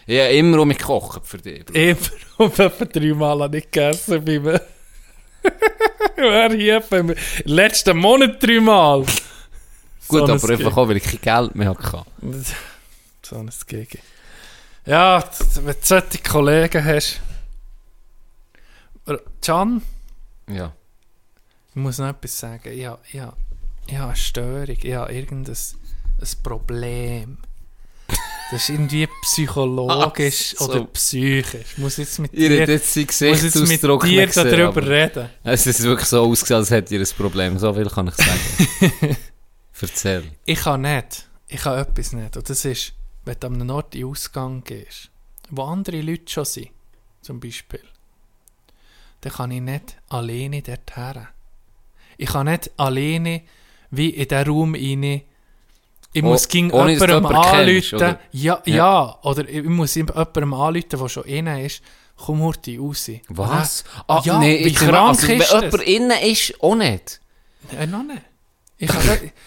Ich 0.06 0.20
habe 0.20 0.32
immer 0.34 0.60
um 0.60 0.68
mich 0.68 0.78
gekocht 0.78 1.26
für 1.26 1.38
dich. 1.38 1.68
Immer 1.74 1.96
um 2.38 2.52
etwa 2.52 2.84
drei 2.84 3.12
Mal 3.14 3.40
habe 3.42 3.58
ich 3.58 3.64
gegessen 3.64 4.24
bei 4.24 4.38
mir. 4.38 4.60
Wer 6.16 6.50
hier 6.52 6.80
bei 6.80 7.02
mir? 7.02 7.16
Letzten 7.44 7.96
Monat 7.96 8.40
drei 8.42 8.60
Mal. 8.60 9.00
Gut, 10.08 10.26
So 10.28 10.32
aber 10.32 10.50
einfach 10.50 10.76
auch, 10.76 10.88
weil 10.88 10.98
ich 10.98 11.02
kein 11.02 11.20
Geld 11.20 11.54
mehr 11.54 11.70
hatte. 11.70 12.04
So 13.22 13.36
ein 13.38 13.50
Gigi. 13.66 13.98
Ja, 14.84 15.24
wenn 15.54 15.66
du 15.66 15.74
solche 15.82 16.18
Kollegen 16.18 16.84
hast. 16.84 17.20
Can, 19.42 19.82
Ja. 20.48 20.72
ich 21.70 21.74
muss 21.74 21.98
noch 21.98 22.08
etwas 22.10 22.38
sagen. 22.38 22.72
Ja, 22.78 22.96
ja, 23.12 23.32
ja, 23.88 24.04
eine 24.06 24.14
Störung. 24.14 24.76
Ja, 24.82 25.08
irgendein 25.08 25.56
ein 25.56 26.42
Problem. 26.44 27.38
Das 28.50 28.62
ist 28.62 28.68
irgendwie 28.70 29.08
psychologisch 29.22 30.54
Ach 30.56 30.60
so. 30.60 30.70
oder 30.70 30.84
psychisch. 30.84 31.72
Ich 31.72 31.78
muss 31.78 31.96
jetzt 31.96 32.18
mit 32.20 32.32
Ihr 32.32 32.48
dir, 32.48 32.58
jetzt 32.60 32.96
muss 32.96 33.20
jetzt 33.20 33.56
mit 33.56 33.82
dir 33.82 34.26
gesehen, 34.26 34.50
darüber 34.50 34.86
reden. 34.86 35.30
Es 35.42 35.66
ist 35.66 35.82
wirklich 35.82 36.08
so 36.08 36.22
ausgesehen, 36.22 36.60
als 36.60 36.70
hätte 36.70 36.94
ihr 36.94 37.00
ein 37.00 37.16
Problem. 37.16 37.58
So 37.58 37.74
viel 37.74 37.90
kann 37.90 38.08
ich 38.08 38.14
sagen. 38.14 39.16
Erzähl. 39.80 40.24
Ich 40.44 40.60
kann 40.60 40.82
nicht. 40.82 41.28
Ich 41.48 41.60
kann 41.60 41.78
etwas 41.78 42.12
nicht. 42.12 42.36
Und 42.36 42.48
das 42.48 42.64
ist, 42.64 42.92
wenn 43.24 43.36
du 43.38 43.46
an 43.48 43.54
einem 43.54 43.70
Ort 43.70 43.94
in 43.94 44.02
den 44.02 44.10
Ausgang 44.10 44.62
gehst, 44.62 45.10
wo 45.50 45.62
andere 45.64 46.00
Leute 46.00 46.32
schon 46.32 46.44
sind, 46.44 46.70
zum 47.22 47.40
Beispiel, 47.40 47.82
dann 49.22 49.32
kann 49.32 49.50
ich 49.50 49.60
nicht 49.60 49.96
alleine 50.08 50.62
dorthin. 50.62 51.26
Ich 52.16 52.28
kann 52.28 52.46
nicht 52.46 52.70
alleine 52.76 53.42
wie 53.90 54.10
in 54.10 54.28
diesen 54.28 54.46
Raum 54.46 54.74
rein. 54.74 55.22
Ich 56.16 56.22
Oh, 56.22 56.28
muss 56.28 56.48
du 56.48 56.56
jemandem 56.56 57.26
anrufen. 57.26 57.94
oder? 57.96 58.20
Ja, 58.32 58.60
Ja. 58.64 58.74
ja, 58.74 59.18
Oder 59.22 59.46
ich 59.48 59.62
muss 59.64 59.94
jemandem 59.96 60.54
anrufen, 60.54 60.88
der 60.98 61.08
schon 61.10 61.24
innen 61.24 61.58
ist. 61.66 61.82
Komm 62.16 62.42
heute 62.42 62.78
raus. 62.78 63.10
Was? 63.28 63.84
Ah, 64.08 64.22
ja, 64.24 64.40
wie 64.40 64.54
ich- 64.54 64.74
krank 64.76 64.94
also, 65.10 65.20
ist 65.26 65.28
Wenn 65.28 65.38
das? 65.40 65.50
jemand 65.52 65.82
innen 65.82 66.22
ist, 66.22 66.54
auch 66.62 66.74
nicht. 66.74 67.20
Äh, 67.78 67.86
noch 67.86 68.02
nicht. 68.02 68.22
Ich. 68.78 68.90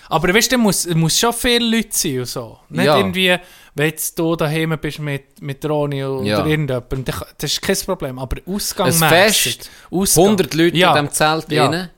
Aber 0.10 0.34
weißt 0.34 0.52
du, 0.52 0.58
muss, 0.60 0.86
es 0.86 0.94
muss 0.96 1.18
schon 1.20 1.34
viele 1.34 1.78
Leute 1.78 1.90
sein 1.92 2.20
und 2.20 2.26
so. 2.28 2.60
Nicht 2.70 2.86
Ja. 2.86 2.98
irgendwie, 2.98 3.36
wenn 3.76 3.94
du 4.16 4.36
daheim 4.36 4.78
bist 4.80 5.00
mit, 5.00 5.42
mit 5.42 5.66
Roni 5.66 6.04
oder 6.04 6.24
Ja. 6.26 6.46
irgendjemandem, 6.46 7.06
das 7.06 7.52
ist 7.52 7.62
kein 7.62 7.78
Problem. 7.78 8.20
Aber 8.20 8.38
Ein 8.38 8.54
ausgangmässig. 8.56 9.56
Fest, 9.56 9.70
Ausgang, 9.90 10.26
100 10.26 10.54
Leute 10.54 10.78
ja, 10.78 10.96
in 10.96 11.06
diesem 11.06 11.14
Zelt 11.16 11.52
ja. 11.52 11.66
innen. 11.66 11.90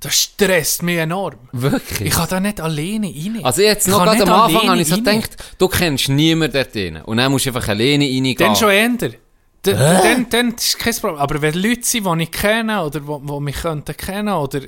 Das 0.00 0.14
stresst 0.14 0.82
mich 0.84 0.96
enorm. 0.96 1.48
Wirklich? 1.52 2.08
Ich 2.08 2.14
kann 2.14 2.28
da 2.28 2.38
nicht 2.38 2.60
alleine 2.60 3.08
rein. 3.08 3.40
also 3.42 3.62
jetzt 3.62 3.88
noch 3.88 4.04
gerade 4.04 4.22
am 4.22 4.30
Anfang 4.42 4.68
habe 4.68 4.80
ich 4.80 4.86
so 4.88 4.94
rein. 4.94 5.04
gedacht, 5.04 5.36
du 5.58 5.66
kennst 5.68 6.08
niemanden 6.08 6.54
dort 6.54 6.76
innen. 6.76 7.02
Und 7.02 7.16
dann 7.16 7.32
musst 7.32 7.46
du 7.46 7.50
einfach 7.50 7.66
alleine 7.68 8.04
reingehen. 8.04 8.36
Dann 8.36 8.54
schon 8.54 8.70
ändern. 8.70 9.14
Dann, 9.62 10.26
dann 10.30 10.54
ist 10.54 10.78
kein 10.78 10.94
Problem. 10.94 11.18
Aber 11.18 11.42
wenn 11.42 11.54
Leute 11.54 11.82
sind, 11.82 12.04
die 12.06 12.22
ich 12.22 12.30
kenne 12.30 12.84
oder 12.84 13.00
die, 13.00 13.40
mich 13.40 13.56
könnten 13.56 13.96
kennen 13.96 14.34
oder 14.34 14.60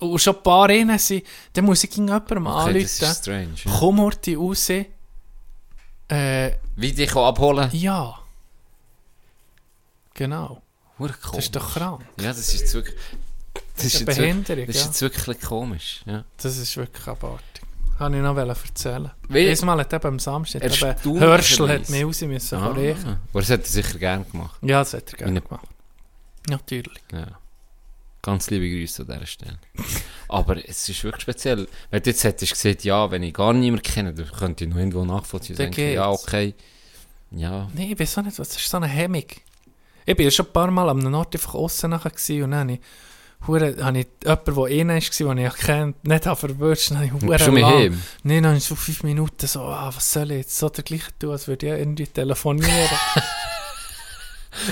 und 0.00 0.18
schon 0.20 0.36
ein 0.36 0.42
paar 0.42 0.70
innen 0.70 0.98
sind, 0.98 1.24
dann 1.52 1.64
muss 1.66 1.84
ich 1.84 1.94
jemandem 1.94 2.46
Okay, 2.46 2.82
das 2.82 2.92
ist 2.92 3.02
anrufen. 3.02 3.20
strange. 3.20 3.48
Ja. 3.64 3.78
Komm 3.78 4.00
heute 4.00 4.36
raus. 4.36 4.70
Äh, 4.70 6.52
Wie 6.76 6.92
dich 6.92 7.14
abholen? 7.14 7.68
ja. 7.72 8.14
Genau. 10.14 10.62
Das 10.98 11.38
ist 11.38 11.54
doch 11.54 11.74
krank. 11.74 12.00
Ja, 12.20 12.28
das 12.28 12.52
ist 12.52 12.74
wirklich... 12.74 12.96
Das 13.78 13.94
ist, 13.94 14.08
eine 14.08 14.26
jetzt 14.26 14.48
wirklich, 14.48 14.66
das 14.66 14.76
ist 14.76 14.84
jetzt 14.86 15.02
wirklich 15.02 15.40
komisch. 15.40 16.02
Ja. 16.06 16.24
Das 16.36 16.56
ist 16.56 16.76
wirklich 16.76 17.06
abartig. 17.06 17.62
Kann 17.98 18.14
ich 18.14 18.22
noch 18.22 18.36
erzählen. 18.36 19.10
Diesmal 19.28 19.80
hat 19.80 19.92
eben 19.92 20.06
am 20.06 20.18
Samstag, 20.18 20.62
eben. 20.64 21.20
Hörschel 21.20 21.68
hat 21.68 21.88
mich 21.90 22.04
raus 22.04 22.20
müssen 22.22 22.58
Ah, 22.58 22.68
riechen. 22.68 23.16
aber 23.30 23.40
das 23.40 23.48
hätte 23.50 23.64
er 23.64 23.70
sicher 23.70 23.98
gerne 23.98 24.24
gemacht. 24.24 24.58
Ja, 24.62 24.80
das 24.80 24.94
hat 24.94 25.12
er 25.12 25.18
gerne 25.18 25.40
gemacht. 25.40 25.66
Natürlich. 26.48 27.02
Ja. 27.12 27.26
Ganz 28.22 28.50
liebe 28.50 28.68
Grüße 28.68 29.02
an 29.02 29.08
dieser 29.08 29.26
Stelle. 29.26 29.58
Aber 30.28 30.56
es 30.68 30.88
ist 30.88 31.02
wirklich 31.02 31.22
speziell. 31.22 31.68
Wenn 31.90 32.02
du 32.02 32.10
jetzt 32.10 32.24
hättest 32.24 32.52
gesagt, 32.52 32.84
ja, 32.84 33.10
wenn 33.10 33.22
ich 33.22 33.34
gar 33.34 33.52
niemanden 33.52 33.82
kenne, 33.82 34.12
dann 34.12 34.30
könnte 34.30 34.64
ich 34.64 34.70
noch 34.70 34.76
irgendwo 34.76 35.04
nachvollziehen. 35.04 35.56
Dann 35.56 35.70
Denken, 35.70 35.94
ja, 35.94 36.10
okay. 36.10 36.54
Ja. 37.30 37.68
Nein, 37.74 37.92
ich 37.92 37.98
weiß 37.98 38.18
auch 38.18 38.22
nicht, 38.22 38.38
was 38.38 38.56
ist 38.56 38.68
so 38.68 38.76
eine 38.76 38.86
Hemmung. 38.86 39.24
Ich 40.06 40.16
bin 40.16 40.24
ja 40.24 40.30
schon 40.30 40.46
ein 40.46 40.52
paar 40.52 40.70
Mal 40.70 40.88
am 40.88 41.14
Ort 41.14 41.34
einfach 41.34 41.54
aussen 41.54 41.90
nachher 41.90 42.12
und 42.44 42.50
dann 42.50 42.60
habe 42.60 42.72
ich 42.72 42.80
hure, 43.46 43.76
habe 43.80 44.00
ich 44.00 44.06
jemanden, 44.22 44.54
der 44.54 44.66
eh 44.66 44.84
nicht 44.84 45.20
war, 45.20 45.34
den 45.34 45.46
ich 45.46 45.54
kennt, 45.54 46.06
nicht 46.06 46.26
habe 46.26 46.38
verwünscht, 46.38 46.90
dann 46.90 46.98
habe 46.98 47.06
ich 47.06 47.12
hure 47.12 47.38
Schon 47.38 47.54
mit 47.54 47.64
ihm? 47.64 48.02
Nein, 48.22 48.42
dann 48.42 48.52
habe 48.52 48.58
ich 48.58 48.64
so 48.64 48.74
fünf 48.74 49.02
Minuten 49.02 49.46
so, 49.46 49.60
ah, 49.60 49.90
was 49.94 50.12
soll 50.12 50.30
ich 50.32 50.38
jetzt 50.38 50.58
so 50.58 50.68
der 50.68 50.84
gleiche 50.84 51.10
tun, 51.18 51.30
als 51.30 51.48
würde 51.48 51.66
ich 51.66 51.72
irgendwie 51.72 52.06
telefonieren. 52.06 52.72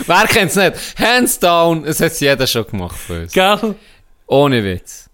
Wer 0.06 0.26
kennt 0.26 0.50
es 0.50 0.56
nicht? 0.56 0.98
Hands 0.98 1.38
down, 1.38 1.84
es 1.84 2.00
hat 2.00 2.18
jeder 2.20 2.46
schon 2.46 2.66
gemacht 2.66 2.96
von 2.96 3.22
uns. 3.22 3.32
Gell? 3.32 3.74
Ohne 4.26 4.64
Witz. 4.64 5.08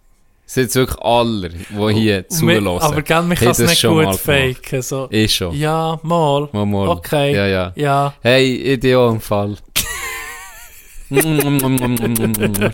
Es 0.47 0.55
sind 0.55 0.74
wirklich 0.74 1.01
alle, 1.01 1.49
die 1.49 1.95
hier 1.95 2.29
zulassen. 2.29 2.87
Aber 2.87 3.03
gell, 3.03 3.23
man 3.23 3.39
kann 3.39 3.49
es 3.49 3.59
nicht 3.59 3.83
gut 3.83 4.16
faken. 4.16 4.83
So. 4.83 5.09
Ich 5.11 5.35
schon. 5.35 5.57
Ja, 5.57 5.99
mal. 6.03 6.49
Mal, 6.53 6.66
mal. 6.66 6.89
Okay. 6.89 7.35
Ja, 7.35 7.47
ja. 7.47 7.73
Ja. 7.74 8.15
Hey, 8.20 8.79
Fall. 9.20 9.57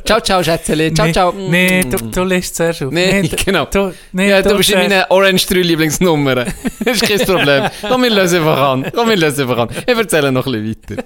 Ciao, 0.05 0.21
ciao, 0.21 0.43
Schätzeli. 0.43 0.93
Ciao, 0.95 1.07
nee, 1.07 1.13
ciao. 1.13 1.33
Nee, 1.33 1.81
du, 1.85 1.97
du 1.97 2.25
liest 2.25 2.57
zuerst 2.57 2.83
auf. 2.83 2.93
Nee, 2.93 3.23
d- 3.23 3.37
genau. 3.45 3.65
Du, 3.67 3.93
nee, 4.13 4.31
ja, 4.31 4.43
du 4.43 4.57
bist 4.57 4.71
in 4.71 4.79
meinen 4.79 5.05
Orange 5.09 5.47
3 5.47 5.55
Lieblingsnummern. 5.61 6.47
das 6.85 7.03
ist 7.03 7.09
kein 7.09 7.19
Problem. 7.27 7.69
Komm, 7.89 8.03
wir 8.03 8.11
lösen 8.11 8.39
einfach 8.41 8.59
an. 8.59 8.91
Komm, 8.95 9.09
wir 9.09 9.17
lösen 9.17 9.43
einfach 9.43 9.59
an. 9.59 9.69
Ich 9.87 9.97
erzähle 9.97 10.33
noch 10.33 10.47
ein 10.47 10.53
bisschen 10.63 10.97
weiter. 10.99 11.05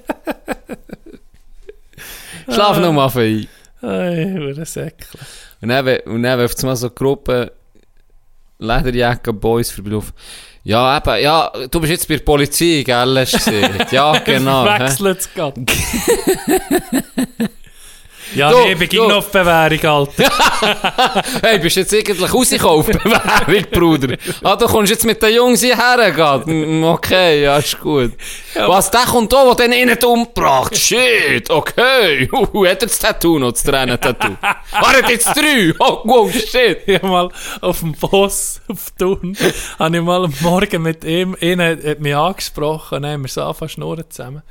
Schlaf 2.53 2.79
noch 2.79 2.93
mal 2.93 3.09
ein. 3.17 3.47
Ei, 3.83 4.33
hure 4.33 4.65
Säckle. 4.65 5.21
Und 5.61 5.69
dann, 5.69 5.87
und 6.07 6.23
dann 6.23 6.39
mal 6.63 6.77
so 6.77 6.87
eine 6.87 6.95
Gruppe 6.95 7.53
Lederjacke 8.59 9.33
Boys 9.33 9.71
vorbeilaufen. 9.71 10.13
Ja, 10.65 10.97
eben, 10.97 11.23
ja, 11.23 11.51
du 11.71 11.81
bist 11.81 11.91
jetzt 11.91 12.09
bei 12.09 12.17
der 12.17 12.25
Polizei, 12.25 12.83
gell, 12.85 13.19
hast 13.19 13.47
du 13.47 13.51
gesagt. 13.51 13.93
Ja, 13.93 14.17
genau. 14.25 14.65
Wechselt 14.65 15.19
es 15.19 15.35
gerade. 15.35 15.61
ja, 18.35 18.51
Du, 18.51 18.59
nee, 18.65 18.97
noch 18.97 19.17
auf 19.17 19.31
Bewährung, 19.31 19.85
Alter. 19.85 20.33
Hey, 21.43 21.59
bist 21.59 21.77
jetzt 21.77 21.93
eigentlich 21.95 22.33
rausgekommen 22.33 22.79
auf 22.81 22.87
Bewährung, 23.47 23.65
Bruder? 23.71 24.17
Ah, 24.43 24.57
du 24.57 24.67
kommst 24.67 24.91
jetzt 24.91 25.05
mit 25.05 25.23
den 25.23 25.35
Jungs 25.35 25.63
hierher, 25.63 26.11
gell? 26.11 26.55
Mm, 26.55 26.85
Okay, 26.85 27.43
ja, 27.43 27.59
ist 27.59 27.81
gut. 27.81 28.13
Was, 28.55 28.91
der 28.91 29.01
kommt 29.03 29.33
da, 29.33 29.45
der 29.55 29.69
den 29.69 29.73
innen 29.73 29.99
umgebracht? 30.05 30.77
Shit, 30.77 31.51
okay. 31.51 32.29
Uh, 32.53 32.67
hat 32.67 32.83
er 32.83 32.89
das 32.89 32.99
Tattoo 32.99 33.39
noch, 33.39 33.53
das 33.53 33.63
Tränen-Tattoo? 33.63 34.37
War 34.41 34.95
er 35.01 35.11
jetzt 35.11 35.29
drei? 35.37 35.73
Oh, 35.79 36.01
wow, 36.05 36.33
shit. 36.33 36.79
ich 36.87 37.03
mal 37.03 37.29
auf 37.61 37.81
dem 37.81 37.93
Boss 37.93 38.61
auf 38.69 38.91
Thun, 38.99 39.37
habe 39.79 39.97
ich 39.97 40.03
mal 40.03 40.25
am 40.25 40.35
Morgen 40.41 40.83
mit 40.83 41.05
ihm, 41.05 41.37
einer 41.41 41.71
hat, 41.71 42.01
mich 42.01 42.15
angesprochen, 42.15 43.03
dann 43.03 43.13
haben 43.13 43.23
wir 43.23 43.29
so 43.29 43.43
angefangen 43.43 43.71
zu 43.71 44.09
zusammen. 44.09 44.43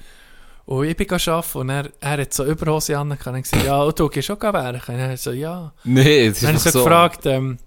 Und 0.66 0.86
ich 0.86 0.96
bin 0.96 1.08
arbeiten 1.10 1.58
und 1.58 1.70
er, 1.70 1.90
er 2.00 2.22
hat 2.22 2.34
so 2.34 2.46
Überhose 2.46 2.98
an, 2.98 3.12
und 3.12 3.36
ich 3.36 3.44
gesagt, 3.44 3.66
ja, 3.66 3.82
und 3.82 4.00
du 4.00 4.08
gehst 4.10 4.30
auch 4.32 4.42
werken? 4.42 4.96
Und 4.96 5.00
er 5.00 5.18
so, 5.18 5.32
ja. 5.32 5.74
Nee, 5.84 6.30
das 6.30 6.38
ist 6.38 6.44
Dann 6.44 6.48
habe 6.50 6.58
ich 6.58 6.64
so 6.64 6.70
so. 6.70 6.84
gefragt, 6.84 7.26
ähm, 7.26 7.58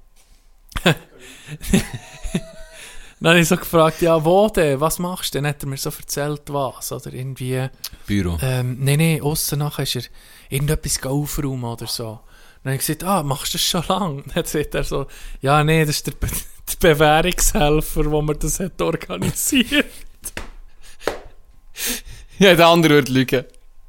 dann 3.20 3.30
habe 3.30 3.40
ich 3.40 3.48
so 3.48 3.56
gefragt, 3.56 4.00
ja, 4.02 4.24
wo 4.24 4.48
denn? 4.48 4.80
Was 4.80 4.98
machst 4.98 5.34
du? 5.34 5.38
Dann 5.38 5.48
hat 5.48 5.62
er 5.62 5.68
mir 5.68 5.76
so 5.76 5.90
erzählt, 5.90 6.42
was, 6.46 6.92
oder 6.92 7.12
irgendwie, 7.12 7.68
Büro. 8.06 8.38
ähm, 8.40 8.78
nee, 8.80 8.96
nee, 8.96 9.20
aussen 9.20 9.58
nachher 9.58 9.82
ist 9.82 9.96
er 9.96 10.02
irgendetwas 10.48 11.02
aufräumen 11.04 11.64
oder 11.64 11.86
so. 11.86 12.20
Dann 12.62 12.72
habe 12.72 12.80
ich 12.80 12.86
gesagt, 12.86 13.04
ah, 13.04 13.22
machst 13.22 13.52
du 13.52 13.58
das 13.58 13.66
schon 13.66 13.84
lange? 13.88 14.22
Dann 14.34 14.44
sagt 14.44 14.74
er 14.74 14.84
so, 14.84 15.06
ja, 15.42 15.62
nee, 15.64 15.84
das 15.84 15.96
ist 15.96 16.06
der, 16.06 16.12
Be 16.12 16.28
der 16.82 16.94
Bewährungshelfer, 16.94 18.10
wo 18.10 18.22
mir 18.22 18.36
das 18.36 18.60
hat 18.60 18.80
organisiert. 18.80 19.84
Ja, 22.38 22.54
der 22.54 22.66
andere 22.66 22.94
würde 22.94 23.12
lügen. 23.12 23.44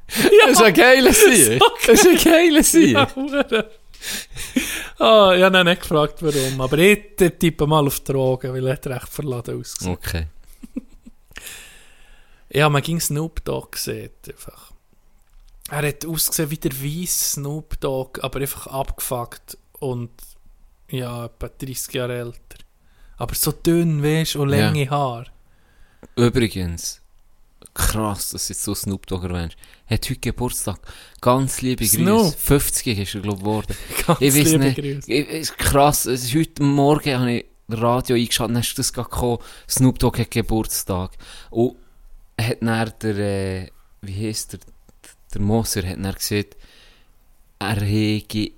Das 0.06 0.52
ist 0.52 0.62
ein 0.62 0.74
geiler 0.74 1.12
Sieg. 1.12 1.60
Das 1.86 2.04
ist 2.04 2.06
ein 2.06 2.32
geiler 2.32 2.62
Sieg. 2.62 2.92
Ja. 2.94 3.08
Ah, 4.98 5.34
ich 5.36 5.42
habe 5.42 5.58
ihn 5.58 5.64
nicht 5.66 5.82
gefragt, 5.82 6.22
warum. 6.22 6.60
Aber 6.60 6.78
ich 6.78 7.16
tippe 7.16 7.66
mal 7.66 7.86
auf 7.86 8.00
Drogen, 8.00 8.52
weil 8.52 8.66
er 8.66 8.78
recht 8.84 9.08
verladen 9.08 9.60
ausgesehen. 9.60 9.92
Okay. 9.94 10.26
Ja, 12.48 12.68
man 12.68 12.80
ging 12.82 13.00
Snoop 13.00 13.44
Dogg 13.44 13.72
gesehen, 13.72 14.10
einfach. 14.28 14.72
Er 15.68 15.88
hat 15.88 16.06
ausgesehen 16.06 16.50
wie 16.50 16.56
der 16.56 16.72
weiss 16.80 17.32
Snoop 17.32 17.78
Dogg, 17.80 18.20
aber 18.22 18.40
einfach 18.40 18.68
abgefuckt 18.68 19.58
und 19.80 20.10
ja, 20.88 21.26
etwa 21.26 21.48
30 21.48 21.92
Jahre 21.92 22.16
älter. 22.18 22.58
Aber 23.18 23.34
so 23.34 23.50
dünn, 23.50 24.02
weißt 24.02 24.36
du, 24.36 24.42
und 24.42 24.50
Ja. 24.50 24.66
lange 24.66 24.88
Haare. 24.88 25.26
Übrigens, 26.14 27.02
krass, 27.76 28.30
dass 28.30 28.46
du 28.46 28.52
jetzt 28.52 28.64
so 28.64 28.74
Snoop 28.74 29.06
Dogg 29.06 29.24
erwähnst. 29.24 29.56
Hat 29.86 30.04
heute 30.08 30.16
Geburtstag. 30.16 30.80
Ganz 31.20 31.60
liebe 31.60 31.84
Grüße. 31.84 31.98
Snoop. 31.98 32.34
50 32.34 32.98
ist 32.98 33.14
er, 33.14 33.20
glaube 33.20 33.36
ich, 33.36 33.42
geworden. 33.44 33.76
Ganz 34.06 34.20
Ich 34.20 34.34
weiß 34.34 34.52
liebe. 34.52 34.72
Grüße. 34.72 35.12
Ist 35.12 35.58
krass. 35.58 36.06
Es 36.06 36.24
ist 36.24 36.34
heute 36.34 36.62
Morgen 36.62 37.18
habe 37.18 37.32
ich 37.32 37.46
Radio 37.68 38.16
eingeschaltet, 38.16 38.56
dann 38.56 38.62
ist 38.62 38.78
das 38.78 38.92
gerade 38.92 39.10
gekommen. 39.10 39.38
Snoop 39.68 39.98
Dogg 39.98 40.18
hat 40.18 40.30
Geburtstag. 40.30 41.12
Und 41.50 41.76
hat 42.40 42.58
dann 42.62 42.92
der, 43.02 43.16
äh, 43.16 43.70
wie 44.02 44.28
heisst 44.28 44.54
der, 44.54 44.60
der 45.34 45.40
Moser, 45.40 45.86
hat 45.86 45.96
dann 45.96 46.14
gesagt, 46.14 46.56
er 47.58 47.80
hege 47.80 48.52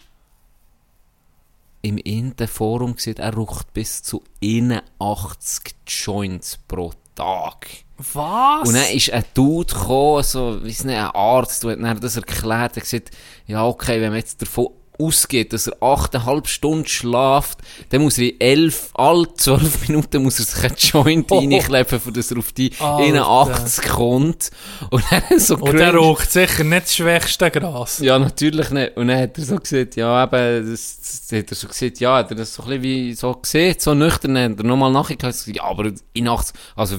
im 1.82 1.98
Interforum 1.98 2.96
gesagt, 2.96 3.20
er 3.20 3.34
raucht 3.34 3.72
bis 3.72 4.02
zu 4.02 4.22
81 4.42 5.74
Joints 5.86 6.58
pro 6.68 6.92
Tag. 7.14 7.68
Was? 7.98 8.68
Und 8.68 8.74
dann 8.74 8.94
ist 8.94 9.12
ein 9.12 9.24
Dude 9.34 9.74
gekommen, 9.74 10.22
so, 10.22 10.64
weiss 10.64 10.84
nicht, 10.84 10.96
ein 10.96 11.10
Arzt, 11.10 11.64
der 11.64 11.72
hat 11.72 11.78
dann 11.80 12.00
das 12.00 12.16
erklärt, 12.16 12.76
er 12.76 12.82
gesagt, 12.82 13.10
ja, 13.46 13.66
okay, 13.66 14.00
wenn 14.00 14.10
man 14.10 14.18
jetzt 14.18 14.40
davon 14.40 14.68
ausgeht, 15.00 15.52
dass 15.52 15.68
er 15.68 15.76
8,5 15.80 16.46
Stunden 16.48 16.86
schlaft, 16.86 17.58
dann 17.90 18.02
muss 18.02 18.18
er 18.18 18.32
in 18.32 18.40
11, 18.40 18.90
alle 18.94 19.32
12 19.32 19.88
Minuten 19.88 20.22
muss 20.22 20.38
er 20.40 20.44
sich 20.44 20.64
ein 20.64 20.74
Joint 20.76 21.26
Oh. 21.30 21.38
reinkleppen, 21.38 22.00
für 22.00 22.12
dass 22.12 22.30
er 22.30 22.38
auf 22.38 22.52
die 22.52 22.72
Alter. 22.80 22.96
81 23.04 23.84
kommt. 23.90 24.50
Und 24.90 25.04
dann 25.10 25.38
so 25.38 25.56
und 25.56 25.78
er 25.78 25.94
raucht 25.94 26.30
sicher 26.30 26.64
nicht 26.64 26.82
das 26.82 26.96
schwächste 26.96 27.50
Gras. 27.50 28.00
Ja, 28.00 28.18
natürlich 28.18 28.70
nicht. 28.70 28.96
Und 28.96 29.08
dann 29.08 29.20
hat 29.20 29.38
er 29.38 29.44
so 29.44 29.56
gesagt, 29.56 29.96
ja, 29.96 30.24
eben, 30.24 30.70
das, 30.70 30.98
das 31.28 31.38
hat 31.38 31.50
er 31.50 31.56
so 31.56 31.68
gesagt, 31.68 32.00
ja, 32.00 32.16
hat 32.16 32.30
er 32.30 32.36
das 32.36 32.54
so 32.54 32.62
ein 32.64 32.68
bisschen 32.68 32.82
wie 32.82 33.14
so 33.14 33.32
gesehen, 33.34 33.76
so 33.78 33.94
nüchtern, 33.94 34.36
hat 34.36 34.58
er 34.58 34.64
nochmal 34.64 34.90
nachgedacht, 34.90 35.34
ja, 35.46 35.62
aber 35.62 35.92
in 36.12 36.24
nachts, 36.24 36.52
also, 36.74 36.98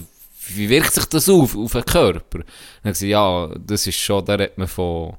wie 0.56 0.70
wirkt 0.70 0.94
sich 0.94 1.06
das 1.06 1.28
auf, 1.30 1.56
auf 1.58 1.72
den 1.72 1.86
Körper? 1.86 2.40
Dann 2.40 2.42
hat 2.42 2.84
er 2.84 2.92
gesagt, 2.92 3.10
ja, 3.10 3.50
das 3.66 3.88
ist 3.88 3.98
schon, 3.98 4.24
da 4.26 4.36
redet 4.36 4.58
man 4.58 4.68
von 4.68 5.14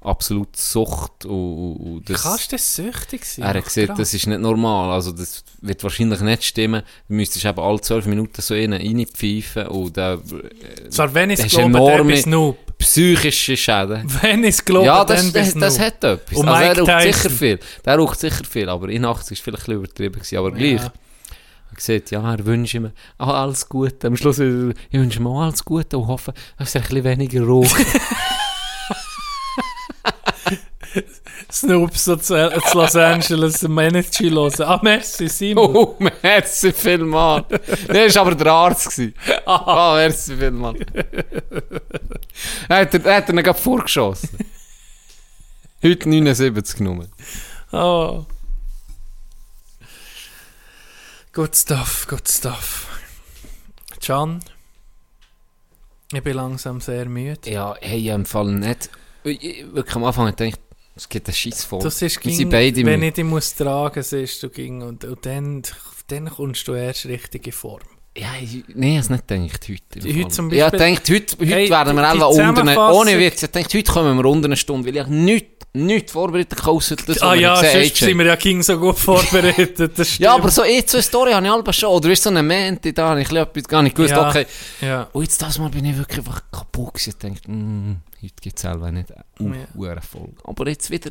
absolut 0.00 0.54
Sucht 0.54 1.24
und, 1.24 1.30
und, 1.32 1.76
und 1.76 2.10
das... 2.10 2.22
Kannst 2.22 2.52
du 2.52 2.56
das 2.56 2.76
süchtig 2.76 3.24
sein? 3.24 3.42
Er 3.44 3.48
hat 3.50 3.56
Ach, 3.60 3.64
gesagt, 3.64 3.86
krass. 3.88 3.98
das 3.98 4.12
ist 4.14 4.26
nicht 4.26 4.38
normal, 4.40 4.90
also 4.90 5.12
das 5.12 5.42
wird 5.62 5.82
wahrscheinlich 5.82 6.20
nicht 6.20 6.44
stimmen. 6.44 6.82
Du 7.08 7.14
müsstest 7.14 7.46
eben 7.46 7.58
alle 7.58 7.80
12 7.80 8.04
Minuten 8.06 8.42
so 8.42 8.54
innen 8.54 8.80
reinpfeifen 8.82 9.66
und 9.68 9.96
der, 9.96 10.18
Zwar, 10.90 11.14
wenn 11.14 11.30
ich 11.30 11.38
es 11.38 11.46
ist 11.46 11.52
glaube, 11.52 11.72
dann 11.72 11.82
enorme- 11.82 12.16
Snoop. 12.18 12.58
psychische 12.76 13.56
Schäden. 13.56 14.04
Wenn 14.20 14.44
ich 14.44 14.50
es 14.56 14.64
glaube, 14.64 14.84
ja, 14.86 15.04
dann 15.06 15.16
das, 15.16 15.32
bei 15.32 15.40
das, 15.40 15.54
das 15.54 15.78
hat 15.78 16.04
etwas. 16.04 16.36
Und 16.38 16.48
also 16.48 16.62
er 16.62 16.68
Mike 16.68 16.80
raucht 16.82 17.02
Tyson. 17.02 17.12
sicher 17.22 17.30
viel. 17.30 17.58
Der 17.86 17.96
raucht 17.96 18.20
sicher 18.20 18.44
viel, 18.44 18.68
aber 18.68 18.88
in 18.90 19.02
Nacht 19.02 19.30
ist 19.30 19.40
vielleicht 19.42 19.62
ein 19.62 19.80
bisschen 19.80 19.84
übertrieben 19.84 20.14
gewesen, 20.16 20.36
aber 20.36 20.50
gleich. 20.52 20.82
Er 21.74 21.76
gesagt, 21.76 22.12
ja, 22.12 22.32
er 22.32 22.46
wünscht 22.46 22.74
ihm 22.74 22.92
alles 23.18 23.68
Gute. 23.68 24.06
Am 24.06 24.16
Schluss, 24.16 24.38
ich 24.38 24.76
wünsche 24.92 25.18
ihm 25.18 25.26
auch 25.26 25.42
alles 25.42 25.64
Gute 25.64 25.98
und 25.98 26.06
hoffe, 26.06 26.32
dass 26.56 26.74
er 26.76 26.82
ein 26.82 26.88
bisschen 26.88 27.04
weniger 27.04 27.44
raucht. 27.44 27.74
Snoop 31.50 31.96
so 31.96 32.14
zu, 32.14 32.50
zu 32.70 32.78
Los 32.78 32.94
Angeles 32.94 33.64
im 33.64 33.76
Energy 33.78 34.30
hören. 34.30 34.62
Ah, 34.62 34.78
merci, 34.82 35.28
Simon. 35.28 35.74
oh, 35.74 35.96
merci 36.22 36.72
vielmal. 36.72 37.44
Der 37.88 38.14
war 38.14 38.22
aber 38.22 38.36
der 38.36 38.52
Arzt. 38.52 39.02
Ah, 39.44 39.94
merci 39.96 40.36
vielmal. 40.36 40.76
er 42.68 42.76
hat 42.76 42.94
er, 42.94 43.04
er 43.04 43.16
hat 43.16 43.28
ihn 43.28 43.36
gerade 43.36 43.58
vorgeschossen. 43.58 44.30
Heute 45.82 46.08
79 46.08 46.76
genommen. 46.76 47.08
Oh. 47.72 48.24
Good 51.34 51.56
stuff, 51.56 52.06
good 52.06 52.28
stuff. 52.28 52.88
Can, 54.00 54.38
ich 56.12 56.22
bin 56.22 56.36
langsam 56.36 56.80
sehr 56.80 57.06
müde. 57.06 57.50
Ja, 57.50 57.74
hey, 57.80 58.08
im 58.10 58.24
Fall 58.24 58.52
nicht. 58.52 58.88
Ich, 59.24 59.42
ich, 59.42 59.74
wirklich 59.74 59.96
am 59.96 60.04
Anfang 60.04 60.26
dachte 60.28 60.44
ich, 60.44 60.54
es 60.94 61.08
gibt 61.08 61.26
einen 61.26 61.34
Scheiß 61.34 61.64
vor. 61.64 61.82
Das 61.82 62.00
ist 62.02 62.20
ging, 62.20 62.52
wenn 62.52 63.02
ich 63.02 63.14
dich 63.14 63.24
muss 63.24 63.52
tragen, 63.56 64.04
siehst 64.04 64.44
du 64.44 64.48
ging 64.48 64.82
und, 64.82 65.04
und 65.04 65.26
dann, 65.26 65.62
dann 66.06 66.30
kommst 66.30 66.68
du 66.68 66.74
erst 66.74 67.06
richtig 67.06 67.48
in 67.48 67.52
Form. 67.52 67.82
Ja, 68.16 68.28
ich, 68.40 68.62
nee, 68.74 68.98
ich 68.98 69.04
habe 69.04 69.14
nicht 69.14 69.26
gedacht 69.28 69.68
heute. 69.68 70.18
Heute 70.18 70.28
zum 70.28 70.52
Ja, 70.52 70.66
ich 70.66 70.72
Beispiel- 70.78 71.16
heute, 71.16 71.36
heute 71.36 71.46
Hey, 71.46 71.68
werden 71.68 71.96
wir 71.96 72.08
alle 72.08 72.26
unter 72.28 72.42
eine, 72.44 72.54
Zusammenfassung- 72.54 73.00
ohne 73.00 73.18
Witz, 73.18 73.42
ich 73.42 73.50
dachte, 73.50 73.78
heute 73.78 73.92
kommen 73.92 74.16
wir 74.16 74.24
unter 74.26 74.46
eine 74.46 74.56
Stunde, 74.56 74.86
weil 74.94 74.96
ich 75.02 75.06
nichts, 75.08 75.66
nichts 75.72 76.12
vorbereitet 76.12 76.56
kann, 76.56 76.70
ausser 76.70 76.94
das, 76.94 77.20
ah 77.22 77.34
ja, 77.34 77.56
sonst 77.56 77.96
sind 77.96 78.16
wir 78.16 78.26
ja 78.26 78.36
ging 78.36 78.62
so 78.62 78.78
gut 78.78 78.96
vorbereitet. 79.00 79.98
Das 79.98 80.16
Ja, 80.18 80.34
aber 80.36 80.48
so 80.52 80.62
eh 80.62 80.84
so 80.86 80.98
eine 80.98 81.02
Story 81.02 81.32
habe 81.32 81.44
ich 81.44 81.52
alle 81.52 81.72
schon. 81.72 81.88
Oder 81.88 82.10
ist 82.10 82.22
so 82.22 82.30
eine 82.30 82.44
Mente 82.44 82.92
da, 82.92 83.08
habe 83.08 83.22
ich 83.22 83.26
ein 83.26 83.30
bisschen 83.34 83.42
etwas 83.48 83.64
gar 83.64 83.82
nicht 83.82 83.96
gewusst. 83.96 84.12
Ja. 84.12 84.28
Okay. 84.28 84.46
Ja. 84.80 85.08
Und 85.12 85.22
jetzt 85.24 85.42
das 85.42 85.58
Mal 85.58 85.70
bin 85.70 85.84
ich 85.84 85.98
wirklich 85.98 86.18
einfach 86.18 86.40
kaputt 86.52 86.94
gewesen. 86.94 87.10
Ich 87.10 87.16
dachte, 87.40 87.50
mm, 87.50 87.96
heute 88.22 88.34
gibt 88.40 88.56
es 88.56 88.62
selber 88.62 88.92
nicht 88.92 89.10
Ja. 89.10 89.16
eine 89.40 90.00
Folge. 90.02 90.34
Aber 90.44 90.68
jetzt 90.68 90.88
wieder, 90.88 91.10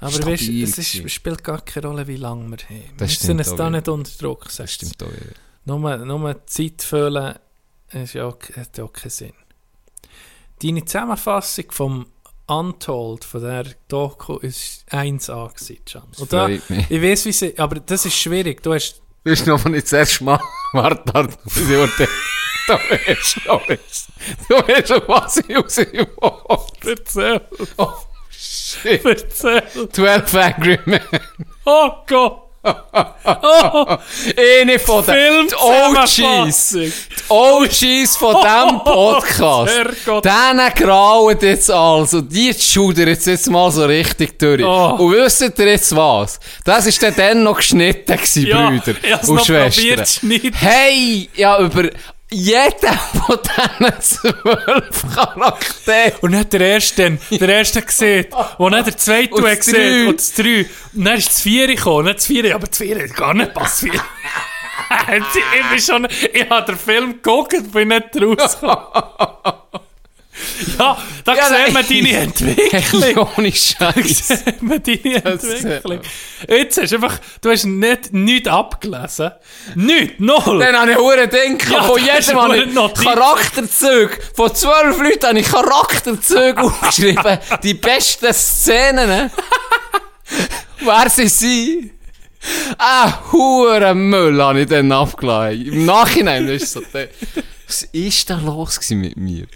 Aber 0.00 0.12
weißt, 0.12 0.48
es 0.48 0.78
ist, 0.78 1.10
spielt 1.12 1.44
gar 1.44 1.60
keine 1.60 1.86
Rolle, 1.86 2.08
wie 2.08 2.16
lange 2.16 2.48
wir 2.50 2.56
haben. 2.68 2.84
Wir 2.98 3.06
müssen 3.06 3.38
es 3.38 3.54
da 3.54 3.70
nicht 3.70 3.86
unter 3.86 4.10
Druck 4.18 4.50
setzen. 4.50 4.62
Das 4.62 4.72
stimmt 4.72 5.02
auch. 5.04 5.06
ja. 5.12 5.43
Nur, 5.64 5.96
nur 5.98 6.46
Zeit 6.46 6.82
füllen 6.82 7.36
ist 7.92 8.14
ja 8.14 8.26
auch, 8.26 8.36
hat 8.56 8.76
ja 8.76 8.84
auch 8.84 8.92
keinen 8.92 9.10
Sinn. 9.10 9.32
Deine 10.62 10.84
Zusammenfassung 10.84 11.64
vom 11.70 12.06
Untold, 12.46 13.24
von 13.24 13.40
der 13.42 13.64
Doku, 13.88 14.36
ist 14.38 14.84
1A 14.90 15.48
gewesen, 15.54 15.78
Can. 15.86 16.02
Und 16.18 16.32
da, 16.32 16.48
ich 16.48 16.60
weiß, 16.68 17.24
wie 17.26 17.32
sie, 17.32 17.58
aber 17.58 17.80
das 17.80 18.04
ist 18.04 18.16
schwierig. 18.16 18.62
Du 18.62 18.74
hast, 18.74 19.00
Du 19.24 19.30
bist 19.30 19.46
noch 19.46 19.64
nicht 19.64 19.84
das 19.84 19.92
erste 19.94 20.24
Mal. 20.24 20.40
Warte, 20.74 21.14
warte, 21.14 21.38
urteile. 21.46 22.08
Du 22.66 22.72
weißt, 22.74 23.36
du 23.46 23.50
weißt. 23.50 24.08
Du 24.48 24.54
weißt 24.56 24.88
schon, 24.88 25.02
was 25.06 25.36
ich 25.38 25.56
raus 25.56 25.76
will. 25.78 26.06
erzähl, 26.90 27.40
Oh, 27.78 27.92
shit. 28.30 29.02
erzähl. 29.04 29.62
12 29.90 30.34
Angry 30.34 30.78
Men. 30.84 31.00
Oh 31.64 31.90
Gott! 32.06 32.43
Oh, 32.64 33.96
Eine 34.60 34.78
von 34.78 35.04
den 35.04 35.46
OGs. 35.54 36.68
Die 36.70 36.92
OGs 37.28 38.16
von 38.16 38.36
diesem 38.36 38.80
Podcast. 38.84 39.72
Herrgott. 39.72 40.24
Denen 40.24 40.70
grauen 40.74 41.36
jetzt 41.40 41.70
also, 41.70 42.20
die 42.20 42.54
schudern 42.54 43.08
jetzt, 43.08 43.26
jetzt 43.26 43.50
mal 43.50 43.70
so 43.70 43.84
richtig 43.84 44.38
durch. 44.38 44.62
Oh. 44.64 44.96
Und 44.98 45.12
wisst 45.12 45.40
ihr 45.42 45.66
jetzt 45.66 45.94
was? 45.94 46.40
Das 46.64 46.86
ist 46.86 47.02
dann, 47.02 47.14
dann 47.16 47.42
noch 47.42 47.56
geschnitten 47.56 48.16
gewesen, 48.16 48.46
Ja, 48.46 48.70
Brüder 48.70 48.94
und 49.30 49.44
Schwestern. 49.44 50.20
probiert. 50.20 50.54
Hey, 50.60 51.28
ja, 51.34 51.58
über 51.58 51.90
jeden 52.34 52.98
von 53.26 53.38
diesen 53.42 54.00
zwölf 54.00 55.14
Charakteren. 55.14 56.12
Und 56.20 56.30
nicht 56.32 56.52
der 56.52 56.60
erste, 56.60 57.18
der 57.30 57.48
erste 57.48 57.82
gesehen, 57.82 58.26
wo 58.58 58.68
nicht 58.68 58.86
der 58.86 58.96
zweite 58.96 59.34
Und 59.34 59.44
gesehen 59.44 59.74
drei. 59.74 60.08
und 60.08 60.20
das 60.20 60.32
drei. 60.32 60.66
Und 60.94 61.04
dann 61.04 61.18
ist 61.18 61.28
das 61.28 61.40
vierte 61.40 61.74
gekommen, 61.74 62.04
nicht 62.06 62.18
das 62.18 62.26
vierte, 62.26 62.54
aber 62.54 62.66
das 62.66 62.78
vierte 62.78 63.02
hat 63.04 63.14
gar 63.14 63.34
nicht 63.34 63.54
passiert. 63.54 63.94
ich 65.08 65.70
bin 65.70 65.80
schon, 65.80 66.06
ich 66.32 66.50
habe 66.50 66.66
den 66.66 66.78
Film 66.78 67.12
geguckt, 67.22 67.72
bin 67.72 67.88
nicht 67.88 68.16
rausgekommen. 68.20 69.63
ja, 70.78 70.96
da 71.24 71.34
Ja, 71.34 71.48
man 71.50 71.72
nein. 71.72 71.86
deine 71.88 72.12
Entwicklung. 72.12 73.28
Ohne 73.36 73.52
Scheiß. 73.52 74.28
sieht 74.28 74.62
man 74.62 74.82
deine 74.82 75.20
Das 75.20 75.42
sieht 75.42 75.64
Entwicklung. 75.64 76.00
Jetzt 76.48 76.80
hast 76.80 76.92
du 76.92 76.96
einfach, 76.96 77.18
du 77.40 77.50
hast 77.50 77.64
nicht, 77.64 78.12
nichts 78.12 78.48
abgelesen. 78.48 79.30
Nichts, 79.74 80.14
null. 80.18 80.58
Dann 80.60 80.76
habe 80.76 80.92
ich 80.92 80.98
hure 80.98 81.28
denken, 81.28 81.72
Ja, 81.72 81.82
von 81.82 81.98
jedem 81.98 82.40
habe 82.40 82.56
ich. 82.58 83.04
Charakterzüge. 83.04 84.18
Von 84.34 84.54
zwölf 84.54 84.98
Leuten 85.00 85.26
habe 85.26 85.38
ich 85.40 85.48
Charakterzüge 85.50 86.56
aufgeschrieben. 86.62 87.38
Die 87.62 87.74
besten 87.74 88.32
Szenen. 88.32 89.08
ne? 89.08 89.30
Wer 90.80 91.10
sie 91.10 91.28
sind. 91.28 91.90
Ah, 92.76 93.10
hure 93.32 93.94
Müll 93.94 94.42
habe 94.42 94.60
ich 94.60 94.68
dann 94.68 94.92
abgeladen. 94.92 95.66
Im 95.66 95.86
Nachhinein 95.86 96.46
ist 96.48 96.62
es 96.64 96.72
so, 96.74 96.82
was 97.66 97.82
ist 97.84 98.28
da 98.30 98.38
los 98.38 98.90
mit 98.90 99.16
mir? 99.16 99.46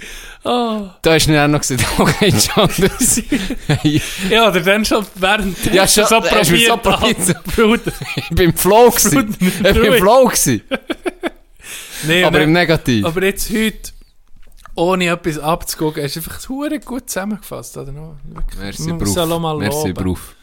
Oh. 0.44 0.89
Da 1.02 1.12
hast 1.14 1.26
du 1.26 1.32
dann 1.32 1.51
noch 1.51 1.60
gesagt, 1.60 1.85
okay, 1.98 2.28
John, 2.30 2.70
das 2.78 3.22
hey, 3.82 4.01
Ja, 4.30 4.48
oder 4.48 4.60
dann 4.60 4.85
schon 4.85 5.06
während 5.14 5.62
Ja, 5.72 5.86
schon, 5.86 6.06
so 6.06 6.20
mir 6.20 6.30
so 6.30 6.76
probiert. 6.76 6.82
probiert. 6.82 7.18
hast. 7.18 7.44
Bruder. 7.56 7.93
ich 8.16 8.28
bin 8.30 8.51
im 8.51 8.56
Flow 8.56 8.90
gewesen. 8.90 9.36
Ich 9.40 9.59
bin 9.60 9.85
im 9.85 9.94
Flow 9.94 10.24
gewesen. 10.26 10.62
Nee, 12.06 12.24
Aber 12.24 12.40
im 12.40 12.52
Negativ. 12.52 13.05
Aber 13.05 13.22
jetzt 13.24 13.51
heute, 13.51 13.93
ohne 14.74 15.09
etwas 15.09 15.39
abzugucken, 15.39 16.02
hast 16.02 16.16
du 16.16 16.20
einfach 16.20 16.35
das 16.36 16.48
hure 16.48 16.78
gut 16.80 17.10
zusammengefasst, 17.10 17.76
oder? 17.76 17.93
Wirklich. 18.24 18.59
Merci, 18.60 18.93
Beruf. 18.93 19.16
auch 19.18 19.59
Merci, 19.59 19.78
loben. 19.89 19.94
Beruf. 19.94 20.35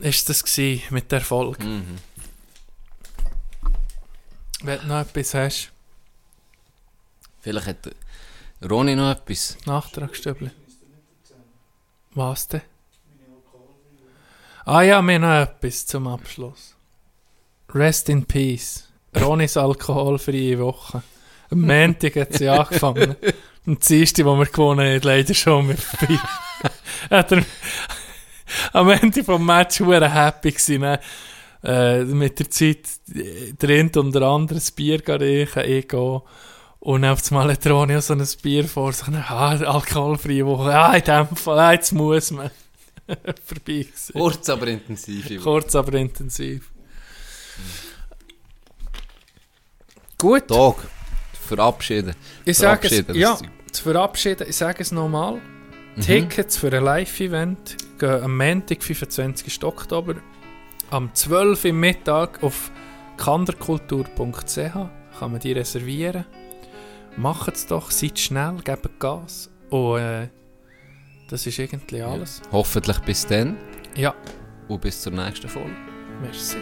Ist 0.00 0.28
das 0.28 0.44
gewesen 0.44 0.82
mit 0.90 1.10
der 1.10 1.20
Erfolg? 1.20 1.58
Mhm. 1.62 1.98
Wenn 4.64 4.80
du 4.80 4.86
noch 4.86 5.00
etwas 5.00 5.34
hast, 5.34 5.74
Vielleicht 7.44 7.66
hat 7.66 7.90
Ronny 8.70 8.96
noch 8.96 9.10
etwas. 9.10 9.58
Nachtragsstübli. 9.66 10.50
Was 12.14 12.48
denn? 12.48 12.62
Ah 14.64 14.80
ja, 14.80 14.96
haben 14.96 15.20
noch 15.20 15.42
etwas 15.42 15.84
zum 15.84 16.06
Abschluss. 16.06 16.74
Rest 17.74 18.08
in 18.08 18.24
Peace. 18.24 18.88
Ronis 19.14 19.58
alkoholfreie 19.58 20.58
Woche. 20.58 21.02
Am 21.50 21.60
Montag 21.60 22.16
hat 22.16 22.32
sie 22.32 22.48
angefangen. 22.48 23.16
Und 23.66 23.86
die 23.86 24.00
erste, 24.00 24.22
die 24.22 24.26
wir 24.26 24.46
gewonnen 24.46 24.94
haben, 24.94 25.02
leider 25.02 25.34
schon 25.34 25.66
mit 25.66 25.80
vorbei. 25.80 26.18
hat 27.10 27.32
er 27.32 27.44
am 28.72 28.88
Ende 28.88 29.22
vom 29.22 29.44
Match 29.44 29.80
hure 29.80 30.10
happy 30.10 30.52
gewesen, 30.52 30.80
ne? 30.80 30.98
Äh, 31.64 32.04
mit 32.04 32.38
der 32.38 32.50
Zeit 32.50 32.86
äh, 33.14 33.52
drin 33.58 33.90
unter 33.96 34.22
anderem 34.22 34.60
ein 34.60 34.74
Bier 34.76 35.00
riechen, 35.20 35.64
ich 35.64 35.88
gehe. 35.88 36.22
Und 36.80 37.04
auf 37.04 37.20
einmal 37.30 37.50
hat 37.50 37.66
auch 37.66 38.00
so 38.02 38.12
ein 38.12 38.28
Bier 38.42 38.64
vor 38.64 38.92
sich. 38.92 39.08
Ah, 39.08 39.56
alkoholfreie 39.56 40.44
Woche. 40.44 40.74
Ah, 40.74 40.94
in 40.94 41.02
dem 41.02 41.34
Fall, 41.34 41.58
ah, 41.58 41.72
jetzt 41.72 41.92
muss 41.92 42.30
man. 42.30 42.50
Vorbei 43.44 43.84
gewesen. 43.84 44.12
Kurz, 44.12 44.48
aber 44.50 44.66
intensiv. 44.66 45.42
Kurz, 45.42 45.74
aber 45.74 45.94
intensiv. 45.94 46.70
Gut. 50.18 50.48
Tag. 50.48 50.76
Verabschieden. 51.46 52.14
Ich 52.44 52.58
sage 52.58 52.88
es, 52.88 53.16
ja, 53.16 53.38
zu 53.70 53.82
verabschieden, 53.82 54.46
ich 54.48 54.56
sage 54.56 54.82
es 54.82 54.92
nochmal. 54.92 55.40
Mhm. 55.96 56.00
Tickets 56.00 56.56
für 56.56 56.72
ein 56.72 56.82
Live-Event 56.82 57.76
gehen 57.98 58.22
am 58.22 58.36
Montag, 58.36 58.82
25. 58.82 59.62
Oktober, 59.62 60.16
am 60.90 61.12
12. 61.14 61.64
Uhr 61.66 61.72
Mittag 61.72 62.42
auf 62.42 62.70
kanderkultur.ch 63.16 64.56
kann 65.18 65.30
man 65.32 65.40
die 65.40 65.52
reservieren. 65.52 66.24
Macht 67.16 67.54
es 67.54 67.66
doch, 67.66 67.90
seid 67.90 68.18
schnell, 68.18 68.56
gebt 68.64 68.98
Gas. 68.98 69.50
Und 69.70 69.98
äh, 69.98 70.28
das 71.28 71.46
ist 71.46 71.58
irgendwie 71.58 72.02
alles. 72.02 72.42
Hoffentlich 72.52 72.98
bis 73.00 73.26
dann 73.26 73.56
Ja, 73.96 74.14
und 74.68 74.80
bis 74.80 75.00
zur 75.02 75.12
nächsten 75.12 75.48
Folge. 75.48 75.70
merci. 76.20 76.56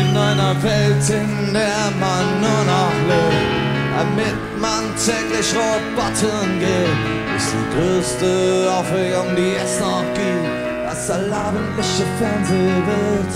In 0.00 0.16
einer 0.16 0.60
Welt, 0.62 1.08
in 1.10 1.52
der 1.52 1.90
man 2.00 2.40
nur 2.40 2.64
noch 2.64 2.92
lebt, 3.08 3.53
damit 3.96 4.36
man 4.60 4.84
täglich 4.96 5.54
Robotern 5.54 6.58
geht, 6.58 6.98
ist 7.36 7.54
die 7.54 7.66
größte 7.74 8.28
Aufregung, 8.72 9.36
die 9.36 9.54
es 9.54 9.78
noch 9.80 10.04
gibt, 10.14 10.48
das 10.86 11.10
allabendliche 11.10 12.04
Fernsehbild. 12.18 13.32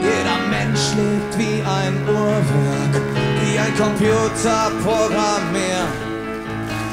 Jeder 0.00 0.38
Mensch 0.48 0.94
lebt 0.96 1.36
wie 1.38 1.62
ein 1.62 1.94
Uhrwerk, 2.06 2.94
wie 3.42 3.58
ein 3.58 3.76
Computerprogrammierer. 3.76 5.88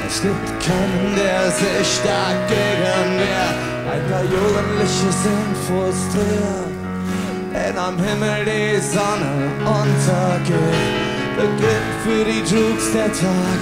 Es 0.06 0.20
gibt 0.22 0.60
keinen, 0.64 1.16
der 1.16 1.50
sich 1.50 2.00
dagegen 2.04 3.18
wehrt. 3.18 3.58
Ein 3.92 4.04
paar 4.10 4.24
Jugendliche 4.24 5.10
sind 5.24 5.56
frustriert. 5.66 6.70
Wenn 7.52 7.76
am 7.78 7.96
Himmel 7.96 8.44
die 8.44 8.80
Sonne 8.80 9.32
untergeht, 9.64 11.15
beginnt 11.36 11.96
für 12.04 12.24
die 12.24 12.40
Jukes 12.40 12.92
der 12.92 13.12
Tag. 13.12 13.60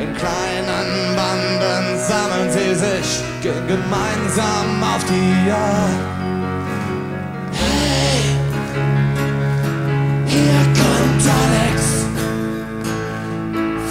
In 0.00 0.14
kleinen 0.14 1.16
Banden 1.16 1.98
sammeln 1.98 2.50
sie 2.50 2.74
sich, 2.74 3.20
gemeinsam 3.42 4.82
auf 4.82 5.04
die 5.04 5.48
Jagd. 5.48 6.00
Hey, 7.52 8.22
hier 10.26 10.62
kommt 10.80 11.24
Alex. 11.42 11.78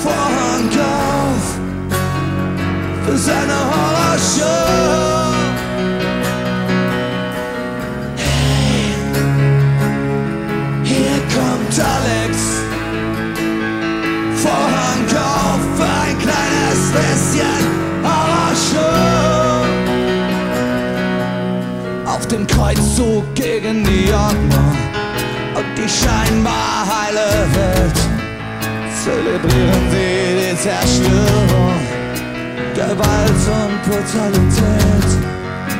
Vorhang 0.01 0.69
auf 0.79 1.45
für 3.05 3.17
seine 3.17 3.57
Horrorshow. 3.69 5.18
Kreuzzug 22.51 23.23
gegen 23.35 23.84
die 23.84 24.11
Ordnung 24.11 24.77
und 25.55 25.77
die 25.77 25.89
scheinbar 25.89 26.85
heile 26.85 27.30
Welt 27.55 27.99
zelebrieren 29.03 29.85
sie 29.91 30.11
die 30.39 30.57
Zerstörung, 30.57 31.80
Gewalt 32.76 33.43
und 33.59 33.76
Brutalität. 33.84 35.09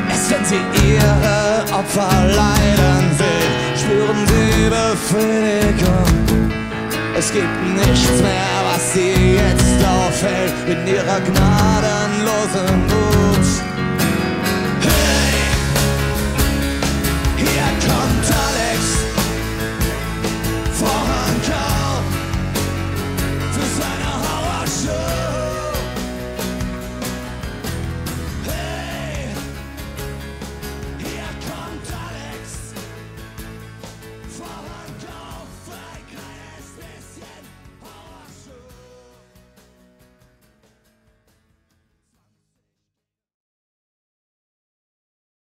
Erst 0.10 0.32
wenn 0.32 0.46
sie 0.46 0.62
ihre 0.88 1.64
Opfer 1.74 2.28
leiden 2.36 3.06
sehen, 3.20 3.54
spüren 3.76 4.28
sie 4.28 4.70
Befriedigung. 4.70 6.30
Es 7.18 7.32
gibt 7.32 7.64
nichts 7.76 8.22
mehr, 8.22 8.56
was 8.72 8.94
sie 8.94 9.36
jetzt 9.36 9.86
auffällt 9.86 10.54
in 10.68 10.88
ihrer 10.88 11.20
gnadenlosen 11.20 12.90
Wut. 12.90 13.19